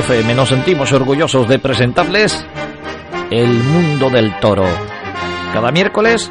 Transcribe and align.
FM 0.00 0.34
nos 0.34 0.48
sentimos 0.48 0.92
orgullosos 0.92 1.46
de 1.46 1.58
presentarles 1.58 2.42
El 3.30 3.48
Mundo 3.48 4.08
del 4.08 4.38
Toro. 4.40 4.64
Cada 5.52 5.70
miércoles, 5.72 6.30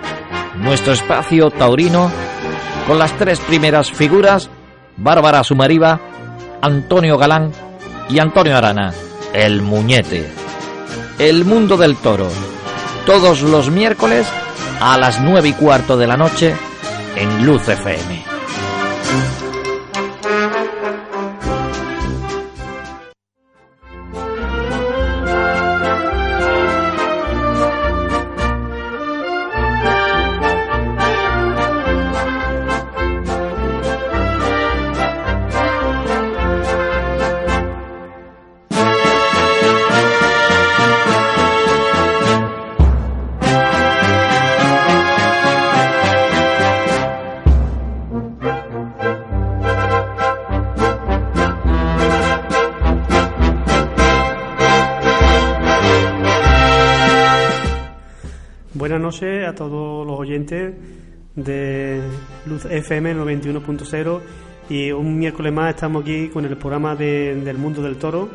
nuestro 0.55 0.93
espacio 0.93 1.51
taurino 1.51 2.11
con 2.87 2.97
las 2.97 3.15
tres 3.17 3.39
primeras 3.41 3.91
figuras, 3.91 4.49
Bárbara 4.97 5.43
Sumariva, 5.43 6.01
Antonio 6.63 7.17
Galán 7.19 7.51
y 8.09 8.17
Antonio 8.17 8.57
Arana, 8.57 8.91
el 9.33 9.61
Muñete. 9.61 10.27
El 11.19 11.45
Mundo 11.45 11.77
del 11.77 11.95
Toro. 11.97 12.27
Todos 13.05 13.43
los 13.43 13.69
miércoles 13.69 14.27
a 14.81 14.97
las 14.97 15.21
nueve 15.21 15.49
y 15.49 15.53
cuarto 15.53 15.95
de 15.95 16.07
la 16.07 16.17
noche 16.17 16.55
en 17.15 17.45
Luz 17.45 17.67
FM. 17.69 18.28
Todos 59.59 60.07
los 60.07 60.17
oyentes 60.17 60.73
de 61.35 62.01
Luz 62.45 62.63
FM 62.63 63.13
91.0 63.13 64.19
y 64.69 64.91
un 64.93 65.19
miércoles 65.19 65.51
más 65.51 65.75
estamos 65.75 66.03
aquí 66.03 66.29
con 66.29 66.45
el 66.45 66.55
programa 66.55 66.95
de- 66.95 67.35
del 67.43 67.57
Mundo 67.57 67.81
del 67.81 67.97
Toro 67.97 68.29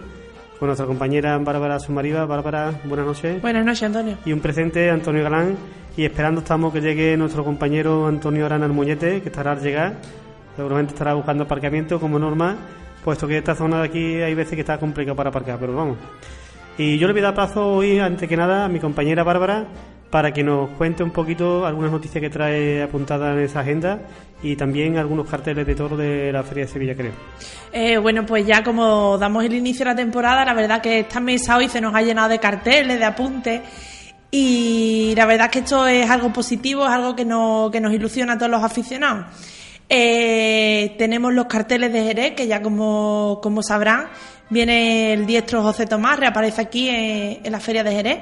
con 0.58 0.68
nuestra 0.68 0.86
compañera 0.86 1.38
Bárbara 1.38 1.78
Sumariva. 1.80 2.26
Bárbara, 2.26 2.72
buenas 2.84 3.06
noches. 3.06 3.40
Buenas 3.40 3.64
noches, 3.64 3.84
Antonio. 3.84 4.18
Y 4.26 4.32
un 4.34 4.40
presente, 4.40 4.90
Antonio 4.90 5.22
Galán. 5.24 5.56
Y 5.96 6.04
esperando 6.04 6.40
estamos 6.42 6.72
que 6.74 6.80
llegue 6.82 7.16
nuestro 7.16 7.42
compañero 7.42 8.06
Antonio 8.06 8.44
Arana 8.44 8.66
Almuñete, 8.66 9.22
que 9.22 9.28
estará 9.30 9.52
al 9.52 9.60
llegar. 9.62 9.94
Seguramente 10.56 10.92
estará 10.92 11.14
buscando 11.14 11.44
aparcamiento 11.44 11.98
como 11.98 12.18
norma, 12.18 12.54
puesto 13.02 13.26
que 13.26 13.38
esta 13.38 13.54
zona 13.54 13.78
de 13.80 13.84
aquí 13.86 14.14
hay 14.20 14.34
veces 14.34 14.54
que 14.56 14.60
está 14.60 14.76
complicado 14.78 15.16
para 15.16 15.30
aparcar, 15.30 15.56
pero 15.58 15.74
vamos. 15.74 15.96
Y 16.76 16.98
yo 16.98 17.06
le 17.06 17.12
voy 17.14 17.20
a 17.22 17.26
dar 17.26 17.34
plazo 17.34 17.76
hoy, 17.76 17.98
antes 17.98 18.28
que 18.28 18.36
nada, 18.36 18.64
a 18.66 18.68
mi 18.68 18.78
compañera 18.78 19.22
Bárbara 19.24 19.64
para 20.14 20.32
que 20.32 20.44
nos 20.44 20.70
cuente 20.70 21.02
un 21.02 21.10
poquito 21.10 21.66
algunas 21.66 21.90
noticias 21.90 22.20
que 22.20 22.30
trae 22.30 22.80
apuntadas 22.80 23.36
en 23.36 23.42
esa 23.42 23.58
agenda 23.58 23.98
y 24.44 24.54
también 24.54 24.96
algunos 24.96 25.28
carteles 25.28 25.66
de 25.66 25.74
toro 25.74 25.96
de 25.96 26.30
la 26.30 26.44
Feria 26.44 26.66
de 26.66 26.70
Sevilla, 26.70 26.94
creo. 26.94 27.10
Eh, 27.72 27.98
bueno, 27.98 28.24
pues 28.24 28.46
ya 28.46 28.62
como 28.62 29.18
damos 29.18 29.44
el 29.44 29.54
inicio 29.56 29.84
de 29.84 29.90
la 29.90 29.96
temporada, 29.96 30.44
la 30.44 30.54
verdad 30.54 30.80
que 30.80 31.00
esta 31.00 31.18
mesa 31.18 31.56
hoy 31.56 31.68
se 31.68 31.80
nos 31.80 31.92
ha 31.96 32.02
llenado 32.02 32.28
de 32.28 32.38
carteles, 32.38 32.96
de 32.96 33.04
apuntes. 33.04 33.60
Y 34.30 35.14
la 35.16 35.26
verdad 35.26 35.50
que 35.50 35.58
esto 35.58 35.84
es 35.88 36.08
algo 36.08 36.32
positivo, 36.32 36.84
es 36.84 36.92
algo 36.92 37.16
que, 37.16 37.24
no, 37.24 37.70
que 37.72 37.80
nos 37.80 37.92
ilusiona 37.92 38.34
a 38.34 38.38
todos 38.38 38.52
los 38.52 38.62
aficionados. 38.62 39.26
Eh, 39.88 40.94
tenemos 40.96 41.34
los 41.34 41.46
carteles 41.46 41.92
de 41.92 42.04
Jerez, 42.04 42.34
que 42.36 42.46
ya 42.46 42.62
como, 42.62 43.40
sabrán, 43.66 44.06
viene 44.48 45.12
el 45.12 45.26
diestro 45.26 45.60
José 45.64 45.86
Tomás, 45.86 46.20
reaparece 46.20 46.60
aquí 46.60 46.88
en 46.88 47.50
la 47.50 47.58
Feria 47.58 47.82
de 47.82 47.90
Jerez. 47.90 48.18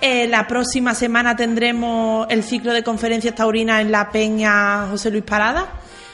Eh, 0.00 0.28
la 0.28 0.46
próxima 0.46 0.94
semana 0.94 1.34
tendremos 1.36 2.26
el 2.30 2.42
ciclo 2.42 2.72
de 2.74 2.82
conferencias 2.82 3.34
taurinas 3.34 3.80
en 3.80 3.90
la 3.90 4.10
Peña 4.10 4.88
José 4.90 5.10
Luis 5.10 5.24
Parada. 5.24 5.68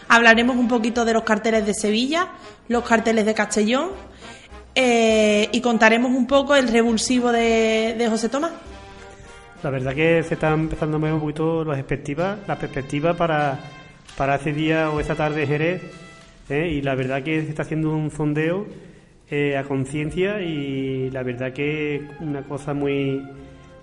Hablaremos 0.09 0.57
un 0.57 0.69
poquito 0.69 1.05
de 1.05 1.13
los 1.13 1.25
carteles 1.25 1.67
de 1.67 1.75
Sevilla, 1.75 2.29
los 2.69 2.85
carteles 2.85 3.27
de 3.27 3.35
Castellón 3.35 3.91
eh, 4.75 5.49
y 5.53 5.61
contaremos 5.61 6.13
un 6.13 6.27
poco 6.27 6.55
el 6.55 6.69
revulsivo 6.69 7.33
de, 7.33 8.07
José 8.09 8.29
Tomás. 8.29 8.53
La 9.63 9.71
verdad 9.71 9.95
que 9.95 10.23
se 10.23 10.35
están 10.35 10.61
empezando 10.61 10.97
a 10.97 11.01
mover 11.01 11.15
un 11.15 11.21
poquito 11.21 11.65
las 11.65 11.77
perspectivas, 11.79 12.39
las 12.47 12.59
perspectivas 12.59 13.17
para, 13.17 13.59
para 14.17 14.37
ese 14.37 14.53
día 14.53 14.91
o 14.91 15.01
esa 15.01 15.15
tarde 15.15 15.47
Jerez. 15.47 15.83
¿eh? 16.49 16.69
Y 16.69 16.83
la 16.83 16.95
verdad 16.95 17.23
que 17.23 17.43
se 17.43 17.49
está 17.49 17.63
haciendo 17.63 17.91
un 17.91 18.11
sondeo 18.11 18.67
eh, 19.31 19.57
a 19.57 19.65
conciencia 19.65 20.41
y 20.41 21.11
la 21.11 21.23
verdad 21.23 21.53
que 21.53 22.07
una 22.21 22.43
cosa 22.43 22.75
muy 22.75 23.23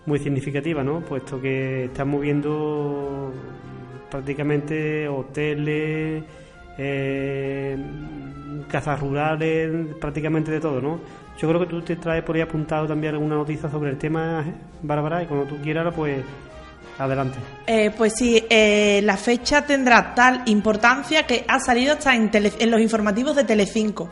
muy 0.05 0.19
significativa, 0.19 0.83
¿no? 0.83 1.01
Puesto 1.01 1.39
que 1.39 1.85
están 1.85 2.09
moviendo 2.09 3.31
prácticamente 4.09 5.07
hoteles, 5.07 6.23
eh, 6.77 7.77
casas 8.69 8.99
rurales, 8.99 9.71
prácticamente 9.99 10.51
de 10.51 10.59
todo, 10.59 10.81
¿no? 10.81 10.99
Yo 11.39 11.47
creo 11.47 11.59
que 11.61 11.67
tú 11.67 11.81
te 11.81 11.95
traes 11.95 12.23
por 12.23 12.35
ahí 12.35 12.41
apuntado 12.41 12.87
también 12.87 13.13
alguna 13.13 13.35
noticia 13.35 13.69
sobre 13.69 13.91
el 13.91 13.97
tema, 13.97 14.43
Bárbara, 14.81 15.23
y 15.23 15.25
cuando 15.27 15.45
tú 15.45 15.57
quieras, 15.61 15.93
pues 15.95 16.21
adelante. 16.97 17.37
Eh, 17.66 17.91
pues 17.97 18.13
sí, 18.17 18.43
eh, 18.49 18.99
la 19.03 19.16
fecha 19.16 19.66
tendrá 19.66 20.13
tal 20.13 20.41
importancia 20.47 21.23
que 21.25 21.45
ha 21.47 21.59
salido 21.59 21.93
hasta 21.93 22.13
en, 22.16 22.29
tele- 22.29 22.51
en 22.59 22.71
los 22.71 22.81
informativos 22.81 23.35
de 23.37 23.45
Telecinco. 23.45 24.09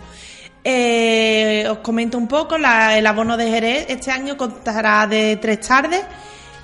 Eh, 0.64 1.66
os 1.70 1.78
comento 1.80 2.18
un 2.18 2.28
poco, 2.28 2.58
la- 2.58 2.98
el 2.98 3.06
abono 3.08 3.38
de 3.38 3.50
Jerez 3.50 3.86
este 3.90 4.12
año 4.12 4.36
contará 4.38 5.08
de 5.08 5.38
tres 5.38 5.62
tardes. 5.62 6.02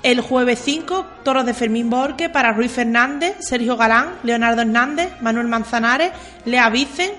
El 0.02 0.20
jueves 0.20 0.60
5, 0.62 1.06
toros 1.22 1.46
de 1.46 1.54
Fermín 1.54 1.88
Borque 1.88 2.28
para 2.28 2.52
Ruiz 2.52 2.70
Fernández, 2.72 3.36
Sergio 3.40 3.76
Galán, 3.78 4.16
Leonardo 4.22 4.60
Hernández, 4.60 5.08
Manuel 5.22 5.48
Manzanares, 5.48 6.12
Lea 6.44 6.68
Vicen 6.68 7.10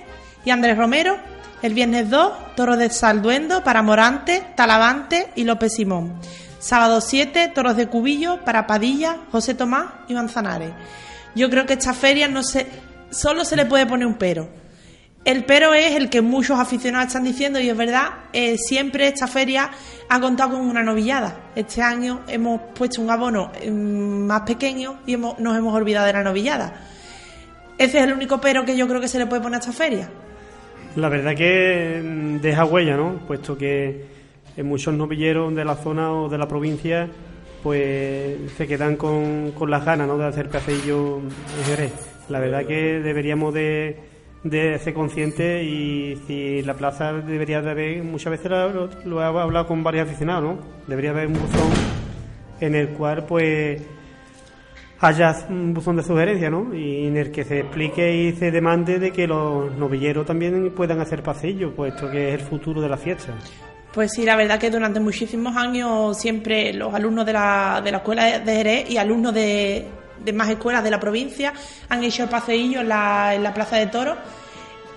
y 0.45 0.51
Andrés 0.51 0.77
Romero. 0.77 1.17
El 1.63 1.73
viernes 1.73 2.11
2, 2.11 2.31
toros 2.55 2.77
de 2.77 2.91
Salduendo 2.91 3.63
para 3.63 3.81
Morante, 3.81 4.43
Talavante 4.55 5.29
y 5.35 5.45
López 5.45 5.73
Simón. 5.73 6.19
Sábado 6.59 7.01
7, 7.01 7.51
toros 7.55 7.75
de 7.75 7.87
Cubillo 7.87 8.41
para 8.45 8.67
Padilla, 8.67 9.17
José 9.31 9.55
Tomás 9.55 9.85
y 10.07 10.13
Manzanares. 10.13 10.71
Yo 11.33 11.49
creo 11.49 11.65
que 11.65 11.73
esta 11.73 11.93
feria 11.93 12.27
no 12.27 12.43
se, 12.43 12.67
solo 13.09 13.43
se 13.45 13.55
le 13.55 13.65
puede 13.65 13.87
poner 13.87 14.05
un 14.05 14.13
pero. 14.15 14.47
El 15.25 15.43
pero 15.43 15.73
es 15.73 15.95
el 15.95 16.09
que 16.09 16.21
muchos 16.21 16.59
aficionados 16.59 17.07
están 17.07 17.23
diciendo 17.23 17.59
y 17.59 17.67
es 17.69 17.75
verdad, 17.75 18.09
eh, 18.31 18.57
siempre 18.59 19.07
esta 19.07 19.25
feria 19.27 19.71
ha 20.07 20.19
contado 20.19 20.51
con 20.51 20.61
una 20.67 20.83
novillada. 20.83 21.49
Este 21.55 21.81
año 21.81 22.21
hemos 22.27 22.61
puesto 22.75 23.01
un 23.01 23.09
abono 23.09 23.51
mm, 23.67 23.71
más 24.27 24.41
pequeño 24.41 24.99
y 25.07 25.13
hemos- 25.15 25.39
nos 25.39 25.57
hemos 25.57 25.73
olvidado 25.73 26.05
de 26.05 26.13
la 26.13 26.23
novillada. 26.23 26.75
Ese 27.77 27.97
es 27.97 28.03
el 28.05 28.13
único 28.13 28.39
pero 28.39 28.63
que 28.65 28.77
yo 28.77 28.87
creo 28.87 29.01
que 29.01 29.07
se 29.07 29.17
le 29.17 29.25
puede 29.25 29.41
poner 29.41 29.57
a 29.57 29.59
esta 29.61 29.71
feria. 29.73 30.09
La 30.95 31.09
verdad 31.09 31.33
que 31.35 32.01
mm, 32.05 32.37
deja 32.41 32.63
huella, 32.63 32.95
¿no? 32.95 33.13
Puesto 33.27 33.57
que 33.57 34.05
muchos 34.63 34.93
novilleros 34.93 35.53
de 35.55 35.65
la 35.65 35.75
zona 35.75 36.13
o 36.13 36.29
de 36.29 36.37
la 36.37 36.47
provincia 36.47 37.09
pues 37.63 38.37
se 38.57 38.67
quedan 38.67 38.95
con, 38.95 39.51
con 39.57 39.71
las 39.71 39.83
ganas 39.83 40.07
¿no? 40.07 40.19
de 40.19 40.25
hacer 40.27 40.49
paseillo 40.49 41.17
en 41.17 41.65
Jerez. 41.65 41.91
La 42.29 42.39
verdad 42.39 42.63
que 42.65 42.99
deberíamos 42.99 43.53
de, 43.55 43.99
de 44.45 44.77
ser 44.77 44.93
conscientes 44.93 45.63
y 45.63 46.21
si 46.27 46.61
la 46.61 46.75
plaza 46.75 47.13
debería 47.13 47.61
de 47.63 47.71
haber, 47.71 48.03
muchas 48.03 48.29
veces 48.29 48.51
lo, 48.51 48.89
lo 49.03 49.21
he 49.21 49.25
hablado 49.25 49.65
con 49.65 49.83
varios 49.83 50.07
aficionados, 50.07 50.43
¿no? 50.43 50.59
Debería 50.87 51.09
haber 51.09 51.27
un 51.27 51.33
buzón 51.33 51.71
en 52.61 52.75
el 52.75 52.89
cual 52.89 53.25
pues 53.25 53.81
haya 54.99 55.35
un 55.49 55.73
buzón 55.73 55.95
de 55.95 56.03
sugerencia, 56.03 56.51
¿no? 56.51 56.75
Y 56.75 57.07
en 57.07 57.17
el 57.17 57.31
que 57.31 57.43
se 57.43 57.61
explique 57.61 58.15
y 58.15 58.33
se 58.33 58.51
demande 58.51 58.99
de 58.99 59.11
que 59.11 59.25
los 59.25 59.75
novilleros 59.77 60.27
también 60.27 60.71
puedan 60.75 60.99
hacer 60.99 61.23
paseillos, 61.23 61.73
puesto 61.73 62.09
que 62.11 62.29
es 62.29 62.35
el 62.35 62.41
futuro 62.41 62.81
de 62.81 62.89
la 62.89 62.97
fiesta. 62.97 63.33
Pues 63.95 64.11
sí, 64.11 64.25
la 64.25 64.35
verdad 64.35 64.59
que 64.59 64.69
durante 64.69 64.99
muchísimos 64.99 65.57
años 65.57 66.19
siempre 66.19 66.71
los 66.71 66.93
alumnos 66.93 67.25
de 67.25 67.33
la, 67.33 67.81
de 67.83 67.91
la 67.91 67.97
escuela 67.97 68.39
de 68.39 68.55
Jerez 68.55 68.89
y 68.91 68.97
alumnos 68.97 69.33
de, 69.33 69.85
de 70.25 70.33
más 70.33 70.49
escuelas 70.49 70.83
de 70.83 70.91
la 70.91 70.99
provincia 70.99 71.53
han 71.87 72.03
hecho 72.03 72.27
paseillos 72.29 72.81
en 72.81 72.89
la, 72.89 73.35
en 73.35 73.43
la 73.43 73.53
Plaza 73.53 73.77
de 73.77 73.87
Toros 73.87 74.17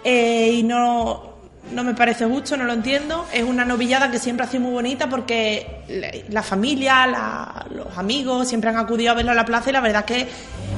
eh, 0.02 0.52
y 0.54 0.62
no, 0.62 1.28
no 1.72 1.84
me 1.84 1.94
parece 1.94 2.24
justo, 2.24 2.56
no 2.56 2.64
lo 2.64 2.72
entiendo. 2.72 3.26
Es 3.32 3.42
una 3.42 3.64
novillada 3.64 4.10
que 4.10 4.18
siempre 4.18 4.46
ha 4.46 4.48
sido 4.48 4.62
muy 4.62 4.72
bonita 4.72 5.08
porque 5.08 5.82
la, 6.28 6.42
familia, 6.42 7.06
los 7.70 7.96
amigos 7.96 8.48
siempre 8.48 8.70
han 8.70 8.76
acudido 8.76 9.12
a 9.12 9.14
verlo 9.14 9.32
a 9.32 9.34
la 9.34 9.44
plaza 9.44 9.70
y 9.70 9.72
la 9.72 9.80
verdad 9.80 10.04
que, 10.04 10.26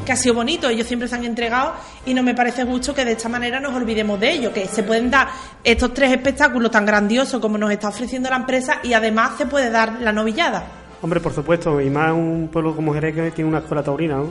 que 0.05 0.12
ha 0.12 0.17
sido 0.17 0.35
bonito. 0.35 0.69
Ellos 0.69 0.87
siempre 0.87 1.08
se 1.08 1.14
han 1.14 1.25
entregado 1.25 1.75
y 2.06 2.14
no 2.14 2.23
me 2.23 2.35
parece 2.35 2.64
justo 2.64 2.94
que 2.94 3.05
de 3.05 3.12
esta 3.12 3.29
manera 3.29 3.61
nos 3.61 3.75
olvidemos 3.75 4.19
de 4.19 4.32
ello, 4.32 4.52
que 4.52 4.67
se 4.67 4.82
pueden 4.82 5.11
dar 5.11 5.29
estos 5.62 5.94
tres 5.94 6.11
espectáculos 6.11 6.70
tan 6.70 6.87
grandiosos 6.87 7.41
como 7.41 7.58
nos 7.58 7.70
está 7.70 7.88
ofreciendo 7.88 8.29
la 8.31 8.37
empresa 8.37 8.81
y 8.82 8.93
además 8.93 9.32
se 9.38 9.47
puede 9.47 9.70
dar 9.70 10.00
la 10.00 10.12
novillada. 10.12 10.80
Hombre, 11.02 11.20
por 11.20 11.32
supuesto, 11.32 11.81
y 11.81 11.88
más 11.88 12.12
un 12.12 12.49
pueblo 12.52 12.76
como 12.76 12.93
Jerez 12.93 13.14
que 13.14 13.31
tiene 13.31 13.49
una 13.49 13.61
escuela 13.61 13.82
taurina, 13.82 14.17
¿no? 14.17 14.29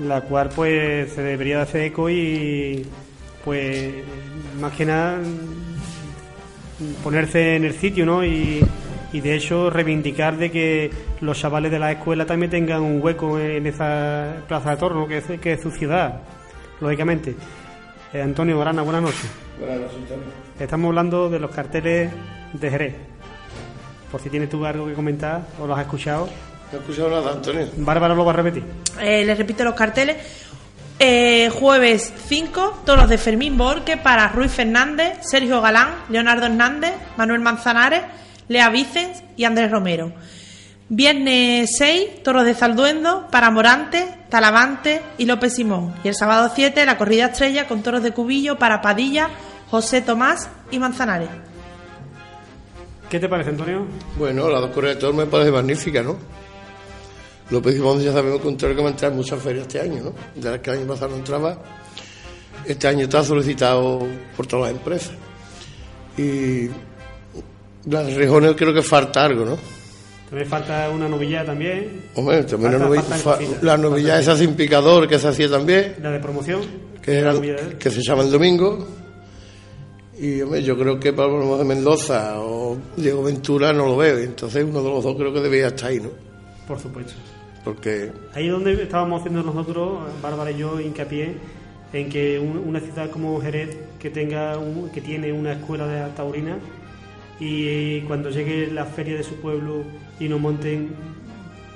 La 0.00 0.20
cual 0.22 0.50
pues 0.54 1.12
se 1.12 1.22
debería 1.22 1.56
de 1.56 1.62
hacer 1.62 1.80
eco 1.82 2.10
y 2.10 2.86
pues 3.44 3.94
más 4.60 4.72
que 4.72 4.84
nada 4.84 5.18
ponerse 7.02 7.56
en 7.56 7.64
el 7.64 7.72
sitio, 7.74 8.04
¿no? 8.04 8.24
Y, 8.24 8.62
y 9.12 9.20
de 9.20 9.34
hecho 9.34 9.70
reivindicar 9.70 10.36
de 10.36 10.50
que 10.50 10.90
los 11.20 11.38
chavales 11.38 11.70
de 11.70 11.78
la 11.78 11.92
escuela 11.92 12.26
también 12.26 12.50
tengan 12.50 12.82
un 12.82 13.00
hueco 13.02 13.38
en 13.38 13.66
esa 13.66 14.42
plaza 14.46 14.70
de 14.70 14.76
torno, 14.76 15.06
que 15.06 15.18
es, 15.18 15.24
que 15.40 15.52
es 15.54 15.62
su 15.62 15.70
ciudad, 15.70 16.20
lógicamente. 16.80 17.34
Eh, 18.12 18.20
Antonio 18.20 18.58
Grana, 18.58 18.82
buenas 18.82 19.02
noches. 19.02 19.30
Buenas 19.58 19.80
noches, 19.80 19.96
Antonio. 20.02 20.24
Estamos 20.58 20.88
hablando 20.88 21.30
de 21.30 21.38
los 21.38 21.50
carteles 21.50 22.10
de 22.52 22.70
Jerez. 22.70 23.13
Por 24.14 24.22
si 24.22 24.30
tienes 24.30 24.48
tú 24.48 24.64
algo 24.64 24.86
que 24.86 24.94
comentar 24.94 25.42
o 25.60 25.66
lo 25.66 25.74
has 25.74 25.80
escuchado. 25.80 26.28
No 26.70 26.78
he 26.78 26.80
escuchado 26.80 27.10
nada, 27.10 27.32
Antonio. 27.32 27.66
Bárbara 27.78 28.14
lo 28.14 28.24
va 28.24 28.30
a 28.30 28.36
repetir. 28.36 28.62
Eh, 29.00 29.24
les 29.24 29.36
repito 29.36 29.64
los 29.64 29.74
carteles. 29.74 30.18
Eh, 31.00 31.50
jueves 31.52 32.14
5, 32.28 32.82
toros 32.86 33.08
de 33.08 33.18
Fermín 33.18 33.58
Borque 33.58 33.96
para 33.96 34.28
Ruiz 34.28 34.52
Fernández, 34.52 35.18
Sergio 35.22 35.60
Galán, 35.60 35.96
Leonardo 36.10 36.46
Hernández, 36.46 36.92
Manuel 37.16 37.40
Manzanares, 37.40 38.02
Lea 38.46 38.68
Vicens 38.68 39.24
y 39.36 39.46
Andrés 39.46 39.72
Romero. 39.72 40.12
Viernes 40.88 41.70
6, 41.76 42.22
toros 42.22 42.44
de 42.44 42.54
Zalduendo 42.54 43.26
para 43.32 43.50
Morante, 43.50 44.06
Talavante 44.28 45.02
y 45.18 45.24
López 45.24 45.54
Simón. 45.54 45.92
Y 46.04 46.08
el 46.08 46.14
sábado 46.14 46.52
7, 46.54 46.86
la 46.86 46.98
corrida 46.98 47.26
estrella 47.26 47.66
con 47.66 47.82
toros 47.82 48.04
de 48.04 48.12
Cubillo 48.12 48.60
para 48.60 48.80
Padilla, 48.80 49.30
José 49.72 50.02
Tomás 50.02 50.50
y 50.70 50.78
Manzanares. 50.78 51.30
¿Qué 53.14 53.20
te 53.20 53.28
parece, 53.28 53.50
Antonio? 53.50 53.86
Bueno, 54.18 54.50
la 54.50 54.58
dos 54.58 54.74
de 54.74 54.96
toros 54.96 55.14
me 55.14 55.26
parece 55.26 55.52
magnífica, 55.52 56.02
¿no? 56.02 56.16
López 57.48 57.76
Simón 57.76 58.00
ya 58.00 58.12
sabemos 58.12 58.40
que 58.40 58.48
un 58.48 58.56
toro 58.56 58.74
que 58.74 58.82
va 58.82 58.88
a 58.88 58.90
entrar 58.90 59.12
en 59.12 59.18
muchas 59.18 59.40
ferias 59.40 59.68
este 59.68 59.80
año, 59.80 60.02
¿no? 60.02 60.14
De 60.34 60.50
las 60.50 60.58
que 60.58 60.70
el 60.70 60.78
año 60.78 60.86
pasado 60.88 61.10
no 61.12 61.16
entraba, 61.18 61.56
este 62.66 62.88
año 62.88 63.04
está 63.04 63.22
solicitado 63.22 64.04
por 64.36 64.48
todas 64.48 64.72
las 64.72 64.80
empresas. 64.80 65.12
Y 66.18 66.68
las 67.88 68.12
rejones 68.14 68.54
creo 68.56 68.74
que 68.74 68.82
falta 68.82 69.24
algo, 69.26 69.44
¿no? 69.44 69.58
También 70.28 70.48
falta 70.48 70.90
una 70.90 71.08
novilla 71.08 71.44
también. 71.44 72.06
Hombre, 72.16 72.42
también 72.42 72.72
Falta- 72.72 72.84
novilla, 72.88 73.02
faltan 73.04 73.20
fa- 73.20 73.38
la 73.64 73.76
novilla 73.76 74.18
esa 74.18 74.36
sin 74.36 74.54
picador 74.56 75.06
que 75.06 75.20
se 75.20 75.28
hacía 75.28 75.48
también, 75.48 75.94
La 76.02 76.10
de 76.10 76.18
promoción. 76.18 76.62
que, 77.00 77.16
era, 77.20 77.32
novilla 77.32 77.78
que 77.78 77.90
se 77.90 78.02
llama 78.02 78.24
el 78.24 78.32
domingo. 78.32 79.03
Y 80.18 80.40
hombre, 80.42 80.62
yo 80.62 80.78
creo 80.78 80.98
que 81.00 81.12
para 81.12 81.28
los 81.28 81.58
de 81.58 81.64
Mendoza 81.64 82.40
o 82.40 82.76
Diego 82.96 83.22
Ventura 83.24 83.72
no 83.72 83.86
lo 83.86 83.96
veo. 83.96 84.18
Entonces 84.18 84.64
uno 84.64 84.82
de 84.82 84.88
los 84.90 85.02
dos 85.04 85.16
creo 85.16 85.32
que 85.32 85.40
debería 85.40 85.68
estar 85.68 85.90
ahí, 85.90 85.98
¿no? 86.00 86.10
Por 86.68 86.78
supuesto. 86.78 87.12
Porque 87.64 88.12
Ahí 88.34 88.46
es 88.46 88.52
donde 88.52 88.74
estábamos 88.82 89.20
haciendo 89.20 89.42
nosotros, 89.42 89.98
Bárbara 90.22 90.50
y 90.50 90.58
yo, 90.58 90.78
hincapié 90.80 91.34
en 91.92 92.08
que 92.10 92.38
un- 92.38 92.58
una 92.58 92.78
ciudad 92.80 93.10
como 93.10 93.40
Jerez, 93.40 93.76
que 93.98 94.10
tenga 94.10 94.58
un- 94.58 94.90
que 94.90 95.00
tiene 95.00 95.32
una 95.32 95.52
escuela 95.52 95.86
de 95.86 96.10
taurina, 96.10 96.58
y 97.40 98.00
cuando 98.02 98.30
llegue 98.30 98.68
la 98.70 98.84
feria 98.84 99.16
de 99.16 99.22
su 99.22 99.34
pueblo 99.36 99.82
y 100.20 100.28
nos 100.28 100.40
monten 100.40 100.90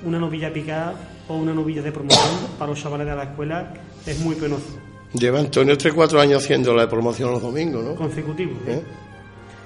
una 0.05 0.19
novilla 0.19 0.53
picada 0.53 0.93
o 1.27 1.35
una 1.35 1.53
novilla 1.53 1.81
de 1.81 1.91
promoción 1.91 2.35
para 2.57 2.71
los 2.71 2.81
chavales 2.81 3.07
de 3.07 3.15
la 3.15 3.23
escuela, 3.23 3.73
es 4.05 4.19
muy 4.19 4.35
penoso. 4.35 4.77
Lleva 5.13 5.39
Antonio 5.39 5.77
3-4 5.77 6.19
años 6.19 6.43
haciendo 6.43 6.73
la 6.73 6.83
de 6.83 6.87
promoción 6.87 7.31
los 7.31 7.41
domingos, 7.41 7.83
¿no? 7.83 7.95
Consecutivo. 7.95 8.53
¿eh? 8.67 8.73
¿Eh? 8.73 8.83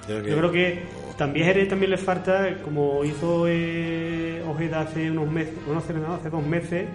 Creo 0.08 0.24
que- 0.24 0.30
Yo 0.30 0.38
creo 0.38 0.52
que 0.52 0.84
también 1.18 1.46
Jerez 1.48 1.70
también 1.70 1.92
le 1.92 1.98
falta, 1.98 2.58
como 2.64 3.04
hizo 3.06 3.46
eh, 3.48 4.44
Ojeda 4.50 4.82
hace 4.82 5.10
unos 5.12 5.30
meses, 5.32 5.54
bueno, 5.66 5.80
hace, 5.80 5.94
nada, 5.94 6.16
hace 6.16 6.30
dos 6.30 6.46
meses, 6.46 6.88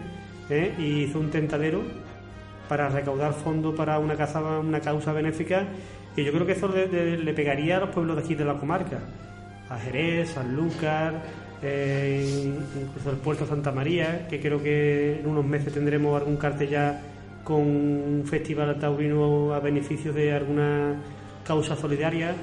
¿eh? 0.50 0.74
y 0.78 1.04
hizo 1.04 1.18
un 1.20 1.30
tentadero 1.30 1.82
para 2.68 2.88
recaudar 2.88 3.32
fondos 3.32 3.74
para 3.74 3.98
una, 3.98 4.14
casa, 4.16 4.40
una 4.40 4.80
causa 4.80 5.12
benéfica, 5.12 5.64
y 6.16 6.24
yo 6.24 6.32
creo 6.32 6.44
que 6.46 6.52
eso 6.52 6.68
le, 6.68 6.86
le- 6.88 7.16
le 7.18 7.32
pegaría 7.32 7.76
a 7.78 7.80
los 7.80 7.90
pueblos 7.90 8.16
de 8.16 8.22
aquí 8.22 8.34
de 8.34 8.44
la 8.44 8.54
comarca, 8.54 8.98
a 9.70 9.78
Jerez, 9.78 10.30
San 10.30 10.54
Lucas, 10.54 11.14
eh, 11.62 12.52
incluso 12.82 13.10
el 13.10 13.16
puerto 13.16 13.46
Santa 13.46 13.72
María, 13.72 14.26
que 14.28 14.40
creo 14.40 14.62
que 14.62 15.20
en 15.20 15.26
unos 15.28 15.44
meses 15.46 15.72
tendremos 15.72 16.18
algún 16.20 16.36
cartel 16.36 16.68
ya 16.68 17.00
con 17.48 17.60
un 17.62 18.24
festival 18.26 18.78
taurino 18.78 19.54
a 19.54 19.60
beneficio 19.60 20.12
de 20.12 20.32
alguna 20.34 20.96
causa 21.46 21.74
solidaria. 21.76 22.34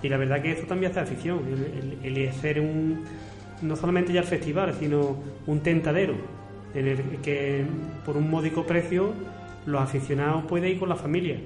Y 0.00 0.08
la 0.08 0.16
verdad 0.16 0.40
que 0.40 0.52
eso 0.52 0.62
también 0.68 0.92
hace 0.92 1.00
afición, 1.00 1.40
el, 2.04 2.16
el- 2.16 2.28
hacer 2.28 2.60
un, 2.60 3.00
no 3.62 3.74
solamente 3.74 4.12
ya 4.12 4.20
el 4.20 4.26
festival, 4.26 4.72
sino 4.78 5.16
un 5.48 5.58
tentadero, 5.60 6.14
en 6.72 6.86
el 6.86 6.98
que 7.20 7.64
por 8.04 8.16
un 8.16 8.30
módico 8.30 8.64
precio 8.64 9.12
los 9.66 9.80
aficionados 9.82 10.44
pueden 10.44 10.70
ir 10.70 10.78
con 10.78 10.88
la 10.90 10.94
familia, 10.96 11.38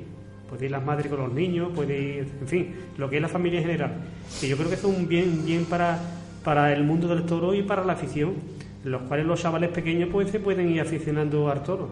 puede 0.51 0.67
ir 0.67 0.71
las 0.73 0.85
madres 0.85 1.07
con 1.07 1.21
los 1.21 1.33
niños, 1.33 1.71
puede 1.75 1.99
ir, 1.99 2.27
en 2.43 2.49
fin, 2.49 2.75
lo 2.99 3.09
que 3.09 3.17
es 3.17 3.23
la 3.23 3.29
familia 3.29 3.61
en 3.61 3.67
general. 3.67 3.93
Que 4.41 4.49
yo 4.49 4.57
creo 4.57 4.69
que 4.69 4.75
es 4.75 4.85
un 4.85 5.09
bien, 5.09 5.47
bien 5.47 5.65
para, 5.65 5.99
para 6.45 6.73
el 6.75 6.83
mundo 6.85 7.09
del 7.09 7.23
toro 7.25 7.55
y 7.55 7.63
para 7.63 7.85
la 7.85 7.93
afición, 7.95 8.35
en 8.85 8.91
los 8.91 9.03
cuales 9.03 9.25
los 9.25 9.41
chavales 9.41 9.71
pequeños 9.71 10.09
pues 10.13 10.31
se 10.31 10.41
pueden 10.41 10.69
ir 10.71 10.81
aficionando 10.81 11.49
al 11.51 11.63
toro. 11.63 11.91